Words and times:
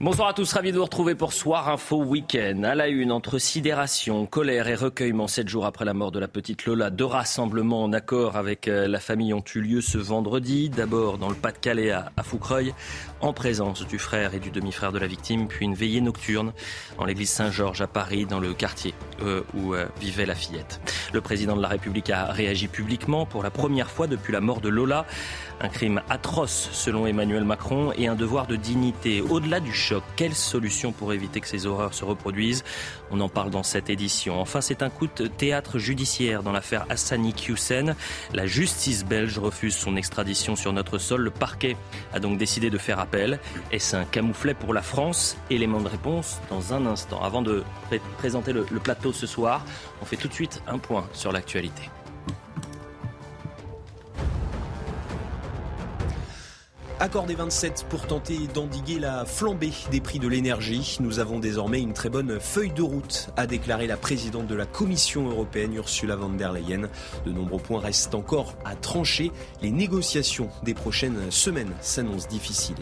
Bonsoir 0.00 0.28
à 0.28 0.32
tous, 0.32 0.52
ravi 0.52 0.70
de 0.70 0.76
vous 0.76 0.84
retrouver 0.84 1.16
pour 1.16 1.32
Soir 1.32 1.68
Info 1.68 1.96
Week-end. 1.96 2.62
À 2.62 2.76
la 2.76 2.86
une, 2.86 3.10
entre 3.10 3.38
sidération, 3.38 4.26
colère 4.26 4.68
et 4.68 4.76
recueillement, 4.76 5.26
sept 5.26 5.48
jours 5.48 5.66
après 5.66 5.84
la 5.84 5.92
mort 5.92 6.12
de 6.12 6.20
la 6.20 6.28
petite 6.28 6.66
Lola, 6.66 6.90
deux 6.90 7.04
rassemblements 7.04 7.82
en 7.82 7.92
accord 7.92 8.36
avec 8.36 8.68
euh, 8.68 8.86
la 8.86 9.00
famille 9.00 9.34
ont 9.34 9.42
eu 9.56 9.60
lieu 9.60 9.80
ce 9.80 9.98
vendredi. 9.98 10.70
D'abord 10.70 11.18
dans 11.18 11.28
le 11.28 11.34
Pas-de-Calais 11.34 11.90
à, 11.90 12.12
à 12.16 12.22
Foucreuil, 12.22 12.74
en 13.20 13.32
présence 13.32 13.86
du 13.86 13.98
frère 13.98 14.34
et 14.34 14.38
du 14.38 14.50
demi-frère 14.50 14.92
de 14.92 14.98
la 14.98 15.06
victime, 15.06 15.48
puis 15.48 15.64
une 15.64 15.74
veillée 15.74 16.00
nocturne 16.00 16.52
en 16.98 17.04
l'église 17.04 17.30
Saint-Georges 17.30 17.80
à 17.80 17.86
Paris, 17.86 18.26
dans 18.26 18.40
le 18.40 18.54
quartier 18.54 18.94
euh, 19.22 19.42
où 19.54 19.74
euh, 19.74 19.86
vivait 20.00 20.26
la 20.26 20.34
fillette. 20.34 20.80
Le 21.12 21.20
président 21.20 21.56
de 21.56 21.62
la 21.62 21.68
République 21.68 22.10
a 22.10 22.26
réagi 22.26 22.68
publiquement 22.68 23.26
pour 23.26 23.42
la 23.42 23.50
première 23.50 23.90
fois 23.90 24.06
depuis 24.06 24.32
la 24.32 24.40
mort 24.40 24.60
de 24.60 24.68
Lola. 24.68 25.06
Un 25.60 25.68
crime 25.68 26.00
atroce 26.08 26.68
selon 26.72 27.06
Emmanuel 27.06 27.44
Macron 27.44 27.92
et 27.96 28.06
un 28.06 28.14
devoir 28.14 28.46
de 28.46 28.54
dignité. 28.54 29.20
Au-delà 29.22 29.58
du 29.58 29.72
choc, 29.72 30.04
quelle 30.14 30.34
solution 30.34 30.92
pour 30.92 31.12
éviter 31.12 31.40
que 31.40 31.48
ces 31.48 31.66
horreurs 31.66 31.94
se 31.94 32.04
reproduisent? 32.04 32.62
On 33.10 33.20
en 33.20 33.28
parle 33.28 33.50
dans 33.50 33.64
cette 33.64 33.90
édition. 33.90 34.40
Enfin, 34.40 34.60
c'est 34.60 34.82
un 34.82 34.90
coup 34.90 35.08
de 35.16 35.26
théâtre 35.26 35.78
judiciaire 35.78 36.44
dans 36.44 36.52
l'affaire 36.52 36.86
Hassani 36.88 37.34
Hussein. 37.48 37.96
La 38.32 38.46
justice 38.46 39.04
belge 39.04 39.38
refuse 39.38 39.74
son 39.74 39.96
extradition 39.96 40.54
sur 40.54 40.72
notre 40.72 40.98
sol. 40.98 41.22
Le 41.22 41.30
parquet 41.30 41.76
a 42.12 42.20
donc 42.20 42.38
décidé 42.38 42.70
de 42.70 42.78
faire 42.78 43.00
appel. 43.00 43.07
Est-ce 43.72 43.96
un 43.96 44.04
camouflet 44.04 44.54
pour 44.54 44.74
la 44.74 44.82
France? 44.82 45.36
Élément 45.50 45.80
de 45.80 45.88
réponse 45.88 46.40
dans 46.50 46.74
un 46.74 46.86
instant. 46.86 47.22
Avant 47.22 47.42
de 47.42 47.64
pré- 47.86 48.00
présenter 48.18 48.52
le, 48.52 48.66
le 48.70 48.80
plateau 48.80 49.12
ce 49.12 49.26
soir, 49.26 49.64
on 50.02 50.04
fait 50.04 50.16
tout 50.16 50.28
de 50.28 50.32
suite 50.34 50.62
un 50.66 50.78
point 50.78 51.06
sur 51.12 51.32
l'actualité. 51.32 51.82
Accord 57.00 57.26
des 57.26 57.36
27 57.36 57.86
pour 57.88 58.08
tenter 58.08 58.48
d'endiguer 58.52 58.98
la 58.98 59.24
flambée 59.24 59.70
des 59.92 60.00
prix 60.00 60.18
de 60.18 60.26
l'énergie. 60.26 60.96
Nous 60.98 61.20
avons 61.20 61.38
désormais 61.38 61.80
une 61.80 61.92
très 61.92 62.08
bonne 62.08 62.40
feuille 62.40 62.72
de 62.72 62.82
route, 62.82 63.30
a 63.36 63.46
déclaré 63.46 63.86
la 63.86 63.96
présidente 63.96 64.48
de 64.48 64.56
la 64.56 64.66
Commission 64.66 65.30
européenne, 65.30 65.74
Ursula 65.74 66.16
von 66.16 66.30
der 66.30 66.52
Leyen. 66.52 66.88
De 67.24 67.30
nombreux 67.30 67.60
points 67.60 67.78
restent 67.78 68.16
encore 68.16 68.54
à 68.64 68.74
trancher. 68.74 69.30
Les 69.62 69.70
négociations 69.70 70.48
des 70.64 70.74
prochaines 70.74 71.30
semaines 71.30 71.72
s'annoncent 71.80 72.26
difficiles. 72.26 72.74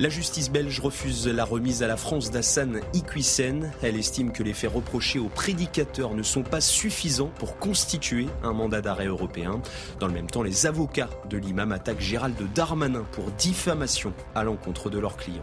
La 0.00 0.08
justice 0.08 0.48
belge 0.48 0.78
refuse 0.78 1.26
la 1.26 1.44
remise 1.44 1.82
à 1.82 1.88
la 1.88 1.96
France 1.96 2.30
d'Hassan 2.30 2.78
Iquisen. 2.94 3.72
Elle 3.82 3.96
estime 3.96 4.30
que 4.30 4.44
les 4.44 4.52
faits 4.52 4.72
reprochés 4.72 5.18
aux 5.18 5.28
prédicateurs 5.28 6.14
ne 6.14 6.22
sont 6.22 6.44
pas 6.44 6.60
suffisants 6.60 7.32
pour 7.36 7.58
constituer 7.58 8.28
un 8.44 8.52
mandat 8.52 8.80
d'arrêt 8.80 9.06
européen. 9.06 9.60
Dans 9.98 10.06
le 10.06 10.12
même 10.12 10.30
temps, 10.30 10.44
les 10.44 10.66
avocats 10.66 11.10
de 11.28 11.36
l'imam 11.36 11.72
attaquent 11.72 12.00
Gérald 12.00 12.36
Darmanin 12.54 13.04
pour 13.10 13.32
diffamation 13.32 14.12
à 14.36 14.44
l'encontre 14.44 14.88
de 14.88 15.00
leurs 15.00 15.16
clients. 15.16 15.42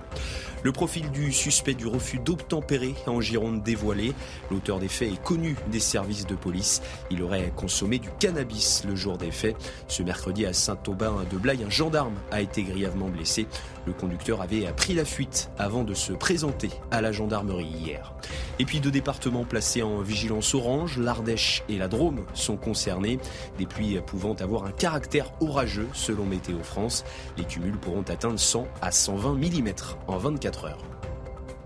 Le 0.63 0.71
profil 0.71 1.11
du 1.11 1.33
suspect 1.33 1.73
du 1.73 1.85
refus 1.85 2.19
d'obtempérer 2.19 2.95
en 3.07 3.19
Gironde 3.19 3.61
dévoilé. 3.61 4.13
L'auteur 4.49 4.79
des 4.79 4.87
faits 4.87 5.11
est 5.11 5.21
connu 5.21 5.57
des 5.69 5.81
services 5.81 6.25
de 6.25 6.33
police. 6.35 6.81
Il 7.11 7.21
aurait 7.23 7.51
consommé 7.57 7.99
du 7.99 8.09
cannabis 8.19 8.83
le 8.87 8.95
jour 8.95 9.17
des 9.17 9.31
faits. 9.31 9.57
Ce 9.89 10.01
mercredi 10.01 10.45
à 10.45 10.53
Saint-Aubin 10.53 11.25
de 11.29 11.37
Blaye, 11.37 11.63
un 11.63 11.69
gendarme 11.69 12.15
a 12.31 12.41
été 12.41 12.63
grièvement 12.63 13.09
blessé. 13.09 13.47
Le 13.85 13.93
conducteur 13.93 14.41
avait 14.41 14.65
pris 14.73 14.93
la 14.93 15.05
fuite 15.05 15.49
avant 15.57 15.83
de 15.83 15.93
se 15.93 16.13
présenter 16.13 16.69
à 16.91 17.01
la 17.01 17.11
gendarmerie 17.11 17.65
hier. 17.65 18.13
Et 18.59 18.65
puis 18.65 18.79
deux 18.79 18.91
départements 18.91 19.45
placés 19.45 19.83
en 19.83 19.99
vigilance 20.01 20.53
orange, 20.55 20.97
l'Ardèche 20.97 21.63
et 21.69 21.77
la 21.77 21.87
Drôme 21.87 22.25
sont 22.33 22.57
concernés. 22.57 23.19
Des 23.57 23.65
pluies 23.65 23.99
pouvant 24.05 24.33
avoir 24.35 24.65
un 24.65 24.71
caractère 24.71 25.31
orageux 25.41 25.87
selon 25.93 26.25
Météo 26.25 26.59
France. 26.63 27.05
Les 27.37 27.43
cumuls 27.43 27.77
pourront 27.77 28.03
atteindre 28.03 28.39
100 28.39 28.67
à 28.81 28.91
120 28.91 29.35
mm 29.35 29.73
en 30.07 30.17
24 30.17 30.65
heures. 30.65 31.04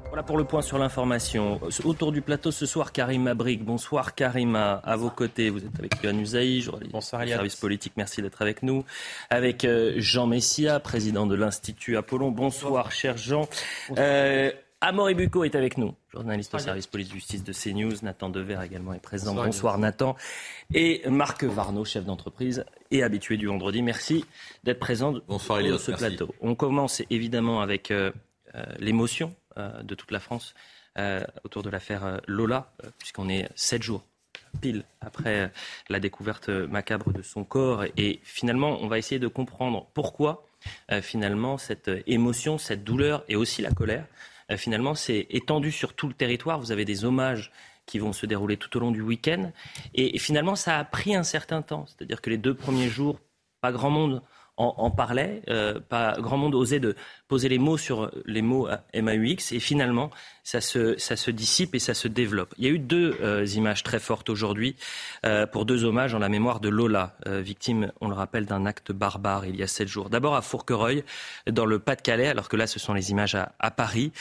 Voilà 0.09 0.23
pour 0.23 0.37
le 0.37 0.43
point 0.43 0.63
sur 0.63 0.79
l'information. 0.79 1.59
Autour 1.83 2.11
du 2.11 2.21
plateau 2.21 2.49
ce 2.49 2.65
soir, 2.65 2.91
Karima 2.91 3.35
Brick. 3.35 3.63
Bonsoir 3.63 4.15
Karima. 4.15 4.81
À 4.83 4.95
vos 4.95 5.11
côtés, 5.11 5.51
vous 5.51 5.59
êtes 5.59 5.77
avec 5.77 6.01
Yohann 6.01 6.19
Usaï, 6.19 6.61
journaliste 6.61 6.91
Bonsoir, 6.91 7.23
du 7.23 7.29
service 7.29 7.55
politique. 7.55 7.93
Merci 7.95 8.23
d'être 8.23 8.41
avec 8.41 8.63
nous. 8.63 8.83
Avec 9.29 9.65
euh, 9.65 9.93
Jean 9.97 10.25
Messia, 10.25 10.79
président 10.79 11.27
de 11.27 11.35
l'Institut 11.35 11.95
Apollon. 11.95 12.31
Bonsoir, 12.31 12.91
cher 12.91 13.17
Jean. 13.17 13.47
Euh, 13.97 14.51
Amaury 14.81 15.13
Bucco 15.13 15.43
est 15.43 15.55
avec 15.55 15.77
nous, 15.77 15.93
journaliste 16.11 16.55
au 16.55 16.59
service 16.59 16.87
police-justice 16.87 17.43
de 17.43 17.53
CNews. 17.53 17.93
Nathan 18.01 18.29
Dever 18.29 18.57
également 18.65 18.93
est 18.93 19.01
présent. 19.01 19.35
Bonsoir, 19.35 19.77
Nathan. 19.77 20.15
Et 20.73 21.03
Marc 21.07 21.43
Varno, 21.43 21.85
chef 21.85 22.05
d'entreprise 22.05 22.65
et 22.89 23.03
habitué 23.03 23.37
du 23.37 23.47
vendredi. 23.47 23.83
Merci 23.83 24.25
d'être 24.63 24.79
présent 24.79 25.13
Bonsoir, 25.27 25.59
sur 25.59 25.65
Eliott, 25.65 25.79
ce 25.79 25.91
merci. 25.91 26.05
plateau. 26.05 26.33
On 26.41 26.55
commence 26.55 27.03
évidemment 27.09 27.61
avec 27.61 27.91
euh, 27.91 28.11
euh, 28.55 28.63
l'émotion 28.79 29.35
euh, 29.48 29.48
de 29.83 29.95
toute 29.95 30.11
la 30.11 30.19
France 30.19 30.53
euh, 30.97 31.23
autour 31.43 31.63
de 31.63 31.69
l'affaire 31.69 32.05
euh, 32.05 32.17
Lola, 32.27 32.71
euh, 32.83 32.89
puisqu'on 32.97 33.29
est 33.29 33.49
sept 33.55 33.83
jours 33.83 34.03
pile 34.61 34.83
après 35.01 35.41
euh, 35.41 35.47
la 35.89 35.99
découverte 35.99 36.49
macabre 36.49 37.11
de 37.13 37.21
son 37.21 37.43
corps. 37.43 37.83
Et 37.97 38.19
finalement, 38.23 38.77
on 38.81 38.87
va 38.87 38.97
essayer 38.97 39.19
de 39.19 39.27
comprendre 39.27 39.87
pourquoi 39.93 40.45
euh, 40.91 41.01
finalement 41.01 41.57
cette 41.57 41.89
euh, 41.89 42.01
émotion, 42.07 42.57
cette 42.57 42.83
douleur 42.83 43.23
et 43.27 43.35
aussi 43.35 43.61
la 43.61 43.71
colère, 43.71 44.05
euh, 44.51 44.57
finalement, 44.57 44.95
c'est 44.95 45.27
étendu 45.29 45.71
sur 45.71 45.93
tout 45.93 46.07
le 46.07 46.13
territoire. 46.13 46.59
Vous 46.59 46.71
avez 46.71 46.85
des 46.85 47.05
hommages 47.05 47.51
qui 47.85 47.99
vont 47.99 48.13
se 48.13 48.25
dérouler 48.25 48.57
tout 48.57 48.75
au 48.77 48.79
long 48.79 48.91
du 48.91 49.01
week-end. 49.01 49.51
Et 49.95 50.19
finalement, 50.19 50.55
ça 50.55 50.77
a 50.77 50.83
pris 50.83 51.15
un 51.15 51.23
certain 51.23 51.61
temps. 51.61 51.85
C'est-à-dire 51.87 52.21
que 52.21 52.29
les 52.29 52.37
deux 52.37 52.53
premiers 52.53 52.89
jours, 52.89 53.19
pas 53.61 53.71
grand 53.71 53.89
monde 53.89 54.21
en, 54.59 54.91
parlait, 54.91 55.41
euh, 55.49 55.79
pas 55.79 56.17
grand 56.19 56.37
monde 56.37 56.53
osait 56.53 56.81
de 56.81 56.95
poser 57.29 57.47
les 57.47 57.59
mots 57.59 57.77
sur 57.77 58.11
les 58.25 58.41
mots 58.41 58.67
euh, 58.67 59.01
MAUX. 59.01 59.53
Et 59.53 59.59
finalement, 59.59 60.11
ça 60.43 60.61
se, 60.61 60.97
ça 60.97 61.15
se 61.15 61.31
dissipe 61.31 61.75
et 61.75 61.79
ça 61.79 61.93
se 61.93 62.07
développe. 62.07 62.53
Il 62.57 62.65
y 62.65 62.67
a 62.67 62.71
eu 62.71 62.79
deux 62.79 63.15
euh, 63.21 63.45
images 63.55 63.83
très 63.83 63.99
fortes 63.99 64.29
aujourd'hui 64.29 64.75
euh, 65.25 65.45
pour 65.45 65.65
deux 65.65 65.85
hommages 65.85 66.13
en 66.13 66.19
la 66.19 66.27
mémoire 66.27 66.59
de 66.59 66.69
Lola, 66.69 67.15
euh, 67.27 67.39
victime, 67.39 67.91
on 68.01 68.09
le 68.09 68.15
rappelle, 68.15 68.45
d'un 68.45 68.65
acte 68.65 68.91
barbare 68.91 69.45
il 69.45 69.55
y 69.55 69.63
a 69.63 69.67
sept 69.67 69.87
jours. 69.87 70.09
D'abord 70.09 70.35
à 70.35 70.41
Fourquereuil, 70.41 71.03
dans 71.47 71.65
le 71.65 71.79
Pas-de-Calais, 71.79 72.27
alors 72.27 72.49
que 72.49 72.57
là, 72.57 72.67
ce 72.67 72.79
sont 72.79 72.93
les 72.93 73.11
images 73.11 73.35
à, 73.35 73.53
à 73.59 73.71
Paris. 73.71 74.11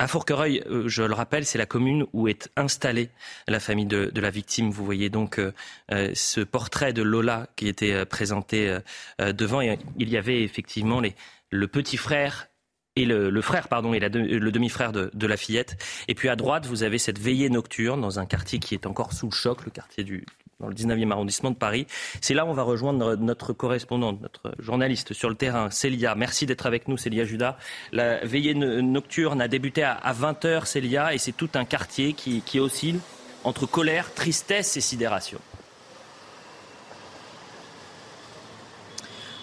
À 0.00 0.06
Fourquereuil, 0.06 0.62
euh, 0.70 0.86
je 0.86 1.02
le 1.02 1.12
rappelle, 1.12 1.44
c'est 1.44 1.58
la 1.58 1.66
commune 1.66 2.06
où 2.12 2.28
est 2.28 2.48
installée 2.54 3.10
la 3.48 3.58
famille 3.58 3.84
de, 3.84 4.12
la 4.14 4.30
victime. 4.30 4.70
Vous 4.70 4.84
voyez 4.84 5.10
donc 5.10 5.40
euh, 5.40 5.52
euh, 5.90 6.12
ce 6.14 6.40
portrait 6.40 6.92
de 6.92 7.02
Lola 7.02 7.48
qui 7.56 7.66
était 7.66 8.06
présenté 8.06 8.78
devant. 9.18 9.60
Il 9.60 10.08
y 10.08 10.16
avait 10.16 10.44
effectivement 10.44 11.02
le 11.50 11.66
petit 11.66 11.96
frère 11.96 12.46
et 12.94 13.04
le, 13.04 13.42
frère 13.42 13.66
pardon 13.66 13.92
et 13.92 13.98
le 13.98 14.52
demi-frère 14.52 14.92
de, 14.92 15.10
de 15.12 15.26
la 15.26 15.36
fillette. 15.36 15.76
Et 16.06 16.14
puis 16.14 16.28
à 16.28 16.36
droite, 16.36 16.66
vous 16.66 16.84
avez 16.84 16.98
cette 16.98 17.18
veillée 17.18 17.50
nocturne 17.50 18.00
dans 18.00 18.20
un 18.20 18.26
quartier 18.26 18.60
qui 18.60 18.74
est 18.74 18.86
encore 18.86 19.12
sous 19.12 19.26
le 19.26 19.34
choc, 19.34 19.64
le 19.64 19.72
quartier 19.72 20.04
du 20.04 20.24
dans 20.60 20.66
le 20.68 20.74
19e 20.74 21.10
arrondissement 21.12 21.50
de 21.52 21.56
Paris. 21.56 21.86
C'est 22.20 22.34
là 22.34 22.44
où 22.44 22.48
on 22.48 22.52
va 22.54 22.64
rejoindre 22.64 23.14
notre 23.16 23.52
correspondante, 23.52 24.20
notre 24.20 24.52
journaliste 24.58 25.12
sur 25.12 25.28
le 25.28 25.36
terrain, 25.36 25.70
Célia. 25.70 26.14
Merci 26.16 26.46
d'être 26.46 26.66
avec 26.66 26.88
nous, 26.88 26.96
Célia 26.96 27.24
Judas. 27.24 27.56
La 27.92 28.24
veillée 28.24 28.54
no- 28.54 28.82
nocturne 28.82 29.40
a 29.40 29.46
débuté 29.46 29.84
à, 29.84 29.92
à 29.92 30.12
20h, 30.12 30.66
Célia, 30.66 31.14
et 31.14 31.18
c'est 31.18 31.32
tout 31.32 31.50
un 31.54 31.64
quartier 31.64 32.12
qui 32.12 32.58
oscille 32.58 32.98
entre 33.44 33.66
colère, 33.66 34.12
tristesse 34.14 34.76
et 34.76 34.80
sidération. 34.80 35.38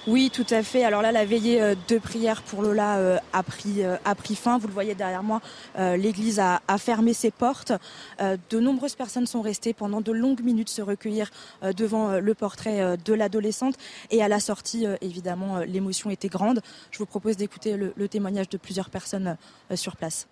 Oui, 0.07 0.29
tout 0.31 0.45
à 0.51 0.61
fait. 0.61 0.83
Alors 0.83 1.01
là, 1.01 1.11
la 1.11 1.25
veillée 1.25 1.59
euh, 1.59 1.73
de 1.87 1.97
prière 1.97 2.43
pour 2.43 2.61
Lola 2.61 2.97
euh, 2.97 3.17
a 3.33 3.41
pris 3.41 3.83
euh, 3.83 3.97
a 4.05 4.13
pris 4.13 4.35
fin. 4.35 4.59
Vous 4.59 4.67
le 4.67 4.73
voyez 4.73 4.93
derrière 4.93 5.23
moi, 5.23 5.41
l'église 5.77 6.39
a, 6.39 6.59
fermé 6.77 7.13
ses 7.13 7.31
portes. 7.31 7.71
De 8.19 8.59
nombreuses 8.59 8.95
personnes 8.95 9.25
sont 9.25 9.41
restées 9.41 9.73
pendant 9.73 10.01
de 10.01 10.11
longues 10.11 10.43
minutes 10.43 10.69
se 10.69 10.81
recueillir 10.81 11.31
devant 11.75 12.19
le 12.19 12.33
portrait 12.33 12.97
de 13.03 13.13
l'adolescente. 13.13 13.75
Et 14.11 14.21
à 14.21 14.27
la 14.27 14.39
sortie, 14.39 14.85
évidemment, 15.01 15.59
l'émotion 15.59 16.09
était 16.09 16.27
grande. 16.27 16.61
Je 16.91 16.99
vous 16.99 17.05
propose 17.05 17.37
d'écouter 17.37 17.77
le, 17.77 18.07
témoignage 18.07 18.49
de 18.49 18.57
plusieurs 18.57 18.89
personnes 18.89 19.37
sur 19.75 19.95
place. 19.95 20.27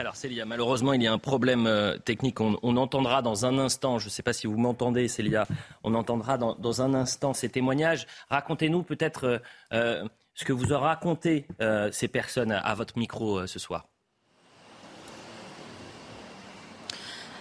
Alors 0.00 0.16
Célia, 0.16 0.46
malheureusement 0.46 0.94
il 0.94 1.02
y 1.02 1.06
a 1.06 1.12
un 1.12 1.18
problème 1.18 1.66
euh, 1.66 1.98
technique. 1.98 2.40
On, 2.40 2.76
entendra 2.78 3.20
dans 3.20 3.44
un 3.44 3.58
instant, 3.58 3.98
je 3.98 4.06
ne 4.06 4.10
sais 4.10 4.22
pas 4.22 4.32
si 4.32 4.46
vous 4.46 4.56
m'entendez 4.56 5.08
Célia, 5.08 5.46
on 5.84 5.94
entendra 5.94 6.38
dans, 6.38 6.80
un 6.80 6.94
instant 6.94 7.34
ces 7.34 7.50
témoignages. 7.50 8.06
Racontez-nous 8.30 8.82
peut-être 8.82 9.24
euh, 9.24 9.38
euh, 9.74 10.08
ce 10.32 10.46
que 10.46 10.54
vous 10.54 10.72
ont 10.72 10.80
raconté 10.80 11.46
ces 11.92 12.08
personnes 12.08 12.52
à 12.52 12.74
votre 12.74 12.96
micro 12.96 13.46
ce 13.46 13.58
soir. 13.58 13.84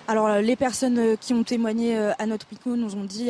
Alors 0.09 0.41
les 0.41 0.57
personnes 0.57 1.15
qui 1.15 1.33
ont 1.33 1.45
témoigné 1.45 1.97
à 1.97 2.25
notre 2.25 2.47
micro 2.51 2.75
nous 2.75 2.93
ont 2.97 3.05
dit, 3.05 3.29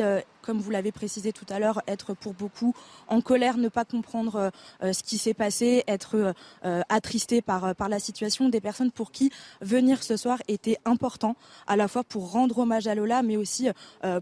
comme 0.50 0.58
vous 0.58 0.72
l'avez 0.72 0.90
précisé 0.90 1.32
tout 1.32 1.44
à 1.48 1.60
l'heure, 1.60 1.80
être 1.86 2.12
pour 2.12 2.34
beaucoup 2.34 2.74
en 3.06 3.20
colère, 3.20 3.56
ne 3.56 3.68
pas 3.68 3.84
comprendre 3.84 4.50
ce 4.82 5.02
qui 5.04 5.16
s'est 5.16 5.32
passé, 5.32 5.84
être 5.86 6.34
attristé 6.88 7.40
par, 7.40 7.72
la 7.88 7.98
situation. 8.00 8.48
Des 8.48 8.60
personnes 8.60 8.90
pour 8.90 9.12
qui 9.12 9.30
venir 9.60 10.02
ce 10.02 10.16
soir 10.16 10.38
était 10.48 10.76
important, 10.84 11.36
à 11.68 11.76
la 11.76 11.86
fois 11.86 12.02
pour 12.02 12.32
rendre 12.32 12.58
hommage 12.58 12.88
à 12.88 12.96
Lola, 12.96 13.22
mais 13.22 13.36
aussi 13.36 13.68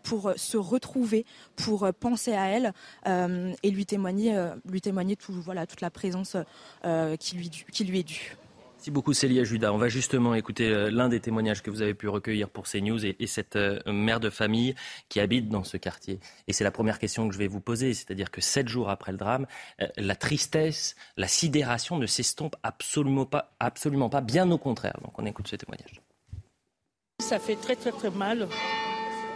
pour 0.03 0.33
se 0.37 0.59
retrouver, 0.59 1.25
pour 1.57 1.89
penser 1.99 2.35
à 2.35 2.49
elle 2.49 2.75
et 3.63 3.71
lui 3.71 3.87
témoigner, 3.87 4.51
lui 4.67 4.83
témoigner 4.83 5.17
tout, 5.17 5.33
voilà, 5.33 5.67
toute 5.67 5.81
la 5.81 5.91
présence 5.91 6.37
qui 7.19 7.37
lui 7.37 8.01
est 8.01 8.03
due. 8.03 8.37
Merci 8.79 8.93
beaucoup 8.93 9.13
Célia 9.13 9.43
Judas. 9.43 9.73
On 9.73 9.77
va 9.77 9.89
justement 9.89 10.37
écouter 10.37 10.69
euh, 10.69 10.89
l'un 10.89 11.09
des 11.09 11.19
témoignages 11.19 11.65
que 11.65 11.71
vous 11.73 11.83
avez 11.83 11.95
pu 11.95 12.07
recueillir 12.07 12.49
pour 12.49 12.69
CNews 12.69 13.05
et, 13.05 13.17
et 13.19 13.27
cette 13.27 13.57
euh, 13.57 13.81
mère 13.87 14.21
de 14.21 14.31
famille 14.31 14.77
qui 15.09 15.19
habite 15.19 15.49
dans 15.49 15.65
ce 15.65 15.77
quartier. 15.77 16.21
Et 16.47 16.53
c'est 16.53 16.63
la 16.63 16.71
première 16.71 17.01
question 17.01 17.27
que 17.27 17.35
je 17.35 17.41
vais 17.41 17.49
vous 17.49 17.59
poser, 17.59 17.93
c'est-à-dire 17.93 18.31
que 18.31 18.41
sept 18.41 18.69
jours 18.69 18.89
après 18.89 19.11
le 19.11 19.19
drame, 19.19 19.49
euh, 19.83 19.89
la 19.97 20.15
tristesse, 20.15 20.95
la 21.17 21.27
sidération 21.27 21.99
ne 21.99 22.07
s'estompe 22.07 22.55
absolument 22.63 23.27
pas, 23.27 23.51
absolument 23.59 24.11
pas, 24.11 24.21
bien 24.21 24.49
au 24.53 24.59
contraire. 24.59 24.97
Donc 25.03 25.19
on 25.19 25.27
écoute 25.27 25.49
ce 25.49 25.57
témoignage. 25.57 26.01
Ça 27.19 27.41
fait 27.41 27.57
très 27.57 27.75
très 27.75 27.91
très 27.91 28.11
mal, 28.11 28.47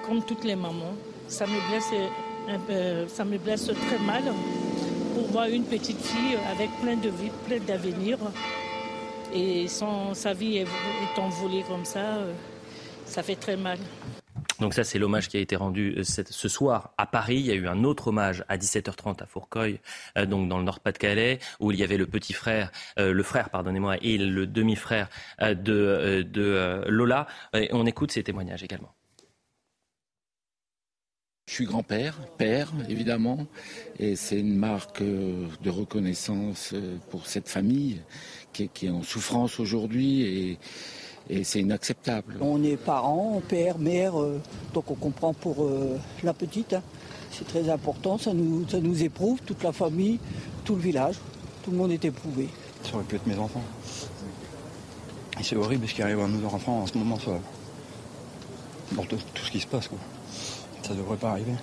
comme 0.06 0.24
toutes 0.24 0.44
les 0.44 0.54
mamans. 0.54 0.94
Ça 1.26 1.48
me 1.48 1.68
blesse, 1.68 3.10
ça 3.12 3.24
me 3.24 3.38
blesse 3.38 3.64
très 3.64 3.98
mal 3.98 4.22
pour 5.16 5.26
voir 5.32 5.46
une 5.46 5.64
petite 5.64 6.00
fille 6.00 6.38
avec 6.48 6.70
plein 6.80 6.94
de 6.94 7.08
vie, 7.08 7.32
plein 7.48 7.58
d'avenir 7.58 8.18
et 9.34 9.68
sans 9.68 10.14
sa 10.14 10.34
vie 10.34 10.58
est 10.58 11.18
envolée 11.18 11.64
comme 11.66 11.84
ça, 11.84 12.16
euh, 12.16 12.32
ça 13.06 13.22
fait 13.22 13.36
très 13.36 13.56
mal. 13.56 13.78
Donc 14.60 14.74
ça, 14.74 14.84
c'est 14.84 14.98
l'hommage 14.98 15.28
qui 15.28 15.36
a 15.36 15.40
été 15.40 15.56
rendu 15.56 15.94
euh, 15.98 16.04
ce 16.04 16.48
soir 16.48 16.92
à 16.96 17.06
Paris. 17.06 17.36
Il 17.36 17.46
y 17.46 17.50
a 17.50 17.54
eu 17.54 17.66
un 17.66 17.82
autre 17.84 18.08
hommage 18.08 18.44
à 18.48 18.56
17h30 18.56 19.22
à 19.22 19.26
Fourcueil, 19.26 19.80
euh, 20.16 20.26
donc 20.26 20.48
dans 20.48 20.58
le 20.58 20.64
Nord-Pas-de-Calais, 20.64 21.38
où 21.58 21.72
il 21.72 21.78
y 21.78 21.82
avait 21.82 21.96
le 21.96 22.06
petit 22.06 22.32
frère, 22.32 22.70
le 22.96 23.22
frère, 23.22 23.50
pardonnez-moi, 23.50 23.96
et 24.02 24.18
le 24.18 24.46
demi-frère 24.46 25.08
de, 25.40 26.22
de 26.22 26.84
Lola. 26.88 27.26
Et 27.54 27.70
on 27.72 27.86
écoute 27.86 28.12
ces 28.12 28.22
témoignages 28.22 28.62
également. 28.62 28.94
Je 31.48 31.54
suis 31.54 31.64
grand-père, 31.64 32.16
père 32.38 32.72
évidemment, 32.88 33.46
et 33.98 34.14
c'est 34.14 34.38
une 34.38 34.56
marque 34.56 35.02
de 35.02 35.70
reconnaissance 35.70 36.72
pour 37.10 37.26
cette 37.26 37.48
famille 37.48 38.00
qui, 38.52 38.86
est 38.86 38.90
en 38.90 39.02
souffrance 39.02 39.60
aujourd'hui 39.60 40.22
et, 40.22 40.58
c'est 41.44 41.60
inacceptable. 41.60 42.36
On 42.40 42.62
est 42.62 42.76
parents, 42.76 43.40
père, 43.48 43.78
mère, 43.78 44.20
euh, 44.20 44.40
donc 44.74 44.90
on 44.90 44.94
comprend 44.94 45.32
pour 45.32 45.64
euh, 45.64 45.96
la 46.24 46.34
petite. 46.34 46.74
Hein. 46.74 46.82
C'est 47.30 47.46
très 47.46 47.70
important, 47.70 48.18
ça 48.18 48.34
nous, 48.34 48.68
ça 48.68 48.80
nous 48.80 49.02
éprouve, 49.02 49.40
toute 49.40 49.62
la 49.62 49.72
famille, 49.72 50.18
tout 50.64 50.74
le 50.74 50.82
village, 50.82 51.16
tout 51.62 51.70
le 51.70 51.76
monde 51.76 51.92
est 51.92 52.04
éprouvé. 52.04 52.48
Ça 52.82 52.96
aurait 52.96 53.04
pu 53.04 53.16
être 53.16 53.26
mes 53.26 53.38
enfants. 53.38 53.62
Et 55.40 55.42
c'est 55.42 55.56
horrible 55.56 55.88
ce 55.88 55.94
qui 55.94 56.02
arrive 56.02 56.20
à 56.20 56.28
nos 56.28 56.44
enfants 56.46 56.82
en 56.82 56.86
ce 56.86 56.98
moment, 56.98 57.18
ça. 57.18 57.32
Pour 58.94 59.06
tout, 59.06 59.18
ce 59.42 59.50
qui 59.50 59.60
se 59.60 59.66
passe, 59.66 59.88
quoi. 59.88 59.98
Ça 60.82 60.94
devrait 60.94 61.16
pas 61.16 61.30
arriver. 61.30 61.54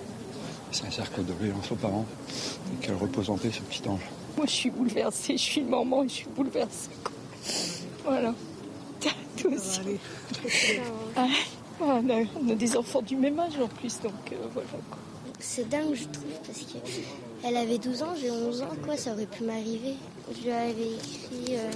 C'est 0.72 0.86
un 0.86 0.90
cercle 0.90 1.24
de 1.24 1.32
violence 1.32 1.70
aux 1.70 1.76
parents. 1.76 2.06
Et 2.72 2.84
qu'elle 2.84 2.96
repose 2.96 3.30
en 3.30 3.36
paix, 3.36 3.50
ce 3.52 3.60
petit 3.60 3.88
ange. 3.88 4.00
Moi, 4.36 4.46
je 4.46 4.52
suis 4.52 4.70
bouleversée. 4.70 5.36
Je 5.36 5.42
suis 5.42 5.60
une 5.60 5.68
maman 5.68 6.04
et 6.04 6.08
je 6.08 6.14
suis 6.14 6.28
bouleversée. 6.28 6.90
Voilà. 8.04 8.34
Toi 9.36 9.50
aussi. 9.52 9.80
Ah, 11.16 11.26
on, 11.80 12.08
a, 12.10 12.54
des 12.54 12.76
enfants 12.76 13.02
du 13.02 13.16
même 13.16 13.38
âge 13.38 13.58
en 13.60 13.68
plus, 13.68 14.00
donc 14.00 14.12
euh, 14.32 14.36
voilà. 14.52 14.68
C'est 15.38 15.68
dingue, 15.68 15.94
je 15.94 16.04
trouve, 16.04 16.32
parce 16.46 16.60
qu'elle 16.60 17.56
avait 17.56 17.78
12 17.78 18.02
ans, 18.02 18.14
j'ai 18.20 18.30
11 18.30 18.62
ans, 18.62 18.68
quoi, 18.84 18.96
ça 18.96 19.12
aurait 19.12 19.26
pu 19.26 19.44
m'arriver. 19.44 19.94
Je 20.30 20.42
lui 20.44 20.52
avais 20.52 20.72
écrit 20.72 21.56
euh, 21.56 21.70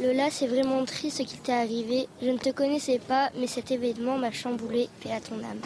Lola, 0.00 0.30
c'est 0.30 0.48
vraiment 0.48 0.84
triste 0.84 1.18
ce 1.18 1.22
qui 1.22 1.36
t'est 1.38 1.52
arrivé. 1.52 2.08
Je 2.22 2.30
ne 2.30 2.38
te 2.38 2.50
connaissais 2.50 2.98
pas, 2.98 3.30
mais 3.38 3.46
cet 3.46 3.70
événement 3.70 4.18
m'a 4.18 4.32
chamboulé. 4.32 4.88
Paix 5.02 5.12
à 5.12 5.20
ton 5.20 5.36
âme. 5.36 5.60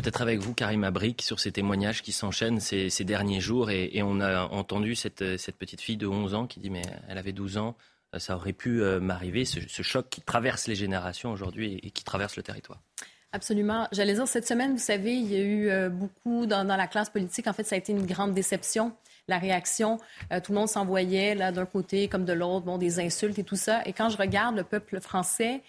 Peut-être 0.00 0.22
avec 0.22 0.38
vous, 0.38 0.54
Karim 0.54 0.82
Abric, 0.84 1.20
sur 1.20 1.40
ces 1.40 1.52
témoignages 1.52 2.00
qui 2.00 2.12
s'enchaînent 2.12 2.58
ces, 2.58 3.04
derniers 3.04 3.40
jours. 3.40 3.70
Et, 3.70 4.00
on 4.02 4.18
a 4.20 4.44
entendu 4.44 4.94
cette, 4.94 5.18
petite 5.58 5.82
fille 5.82 5.98
de 5.98 6.06
11 6.06 6.32
ans 6.32 6.46
qui 6.46 6.58
dit 6.58 6.70
Mais 6.70 6.80
elle 7.06 7.18
avait 7.18 7.34
12 7.34 7.58
ans, 7.58 7.76
euh, 8.14 8.18
ça 8.18 8.34
aurait 8.34 8.54
pu 8.54 8.80
euh, 8.80 8.98
m'arriver. 8.98 9.44
Ce, 9.44 9.82
choc 9.82 10.06
qui 10.08 10.22
traverse 10.22 10.68
les 10.68 10.74
générations 10.74 11.30
aujourd'hui 11.32 11.80
et 11.82 11.90
qui 11.90 12.02
traverse 12.02 12.36
le 12.36 12.42
territoire. 12.42 12.80
Absolument. 13.32 13.88
J'allais 13.92 14.14
dire, 14.14 14.26
cette 14.26 14.48
semaine, 14.48 14.72
vous 14.72 14.78
savez, 14.78 15.12
il 15.12 15.30
y 15.30 15.36
a 15.36 15.44
eu 15.44 15.68
euh, 15.68 15.90
beaucoup 15.90 16.46
dans, 16.46 16.64
la 16.64 16.86
classe 16.86 17.10
politique. 17.10 17.46
En 17.46 17.52
fait, 17.52 17.64
ça 17.64 17.74
a 17.74 17.78
été 17.78 17.92
une 17.92 18.06
grande 18.06 18.32
déception. 18.32 18.94
La 19.28 19.36
réaction, 19.36 19.98
tout 20.42 20.52
le 20.52 20.58
monde 20.58 20.68
s'envoyait 20.68 21.34
là 21.34 21.52
d'un 21.52 21.66
côté 21.66 22.08
comme 22.08 22.24
de 22.24 22.32
l'autre, 22.32 22.78
des 22.78 23.00
insultes 23.00 23.38
et 23.38 23.44
tout 23.44 23.54
ça. 23.54 23.82
Et 23.84 23.92
quand 23.92 24.08
je 24.08 24.16
regarde 24.16 24.56
le 24.56 24.64
peuple 24.64 24.98
français, 24.98 25.62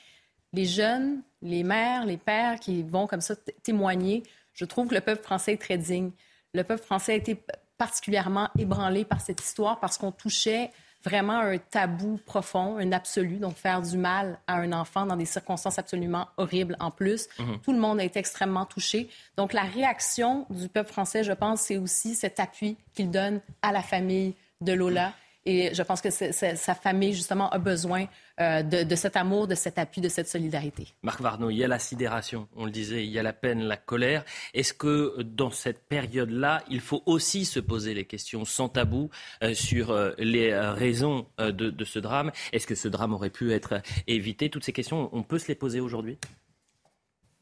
les 0.53 0.65
jeunes, 0.65 1.21
les 1.41 1.63
mères, 1.63 2.05
les 2.05 2.17
pères 2.17 2.59
qui 2.59 2.83
vont 2.83 3.07
comme 3.07 3.21
ça 3.21 3.35
témoigner, 3.63 4.23
je 4.53 4.65
trouve 4.65 4.87
que 4.87 4.95
le 4.95 5.01
peuple 5.01 5.23
français 5.23 5.53
est 5.53 5.61
très 5.61 5.77
digne. 5.77 6.11
Le 6.53 6.63
peuple 6.63 6.83
français 6.83 7.13
a 7.13 7.15
été 7.15 7.41
particulièrement 7.77 8.49
ébranlé 8.59 9.05
par 9.05 9.21
cette 9.21 9.41
histoire 9.41 9.79
parce 9.79 9.97
qu'on 9.97 10.11
touchait 10.11 10.71
vraiment 11.03 11.39
un 11.39 11.57
tabou 11.57 12.19
profond, 12.25 12.77
un 12.77 12.91
absolu, 12.91 13.37
donc 13.37 13.55
faire 13.55 13.81
du 13.81 13.97
mal 13.97 14.39
à 14.47 14.57
un 14.57 14.71
enfant 14.71 15.05
dans 15.05 15.15
des 15.15 15.25
circonstances 15.25 15.79
absolument 15.79 16.27
horribles 16.37 16.77
en 16.79 16.91
plus. 16.91 17.27
Mhm. 17.39 17.59
Tout 17.61 17.73
le 17.73 17.79
monde 17.79 17.99
a 17.99 18.03
été 18.03 18.19
extrêmement 18.19 18.65
touché. 18.65 19.09
Donc 19.37 19.53
la 19.53 19.63
réaction 19.63 20.45
du 20.49 20.69
peuple 20.69 20.91
français, 20.91 21.23
je 21.23 21.33
pense, 21.33 21.61
c'est 21.61 21.77
aussi 21.77 22.13
cet 22.13 22.39
appui 22.39 22.77
qu'il 22.93 23.09
donne 23.09 23.41
à 23.61 23.71
la 23.71 23.81
famille 23.81 24.35
de 24.61 24.73
Lola. 24.73 25.13
Et 25.45 25.73
je 25.73 25.81
pense 25.81 26.01
que 26.01 26.09
sa 26.11 26.75
famille, 26.75 27.13
justement, 27.13 27.49
a 27.49 27.57
besoin 27.57 28.05
euh, 28.39 28.61
de, 28.61 28.95
cet 28.95 29.15
amour, 29.15 29.47
de 29.47 29.55
cet 29.55 29.79
appui, 29.79 29.99
de 29.99 30.09
cette 30.09 30.27
solidarité. 30.27 30.87
Marc 31.01 31.19
Varnaud, 31.19 31.49
il 31.49 31.57
y 31.57 31.63
a 31.63 31.67
la 31.67 31.79
sidération, 31.79 32.47
on 32.55 32.65
le 32.65 32.71
disait, 32.71 33.03
il 33.05 33.11
y 33.11 33.17
a 33.17 33.23
la 33.23 33.33
peine, 33.33 33.63
la 33.63 33.77
colère. 33.77 34.23
Est-ce 34.53 34.73
que 34.73 35.21
dans 35.23 35.49
cette 35.49 35.79
période-là, 35.87 36.63
il 36.69 36.79
faut 36.79 37.01
aussi 37.07 37.45
se 37.45 37.59
poser 37.59 37.95
les 37.95 38.05
questions 38.05 38.45
sans 38.45 38.69
tabou 38.69 39.09
euh, 39.43 39.55
sur 39.55 39.89
euh, 39.91 40.11
les 40.19 40.55
raisons 40.55 41.25
de, 41.39 41.85
ce 41.85 41.97
drame? 41.97 42.31
Est-ce 42.53 42.67
que 42.67 42.75
ce 42.75 42.87
drame 42.87 43.13
aurait 43.13 43.31
pu 43.31 43.51
être 43.51 43.81
évité? 44.05 44.49
Toutes 44.49 44.63
ces 44.63 44.73
questions, 44.73 45.09
on 45.11 45.23
peut 45.23 45.39
se 45.39 45.47
les 45.47 45.55
poser 45.55 45.79
aujourd'hui? 45.79 46.17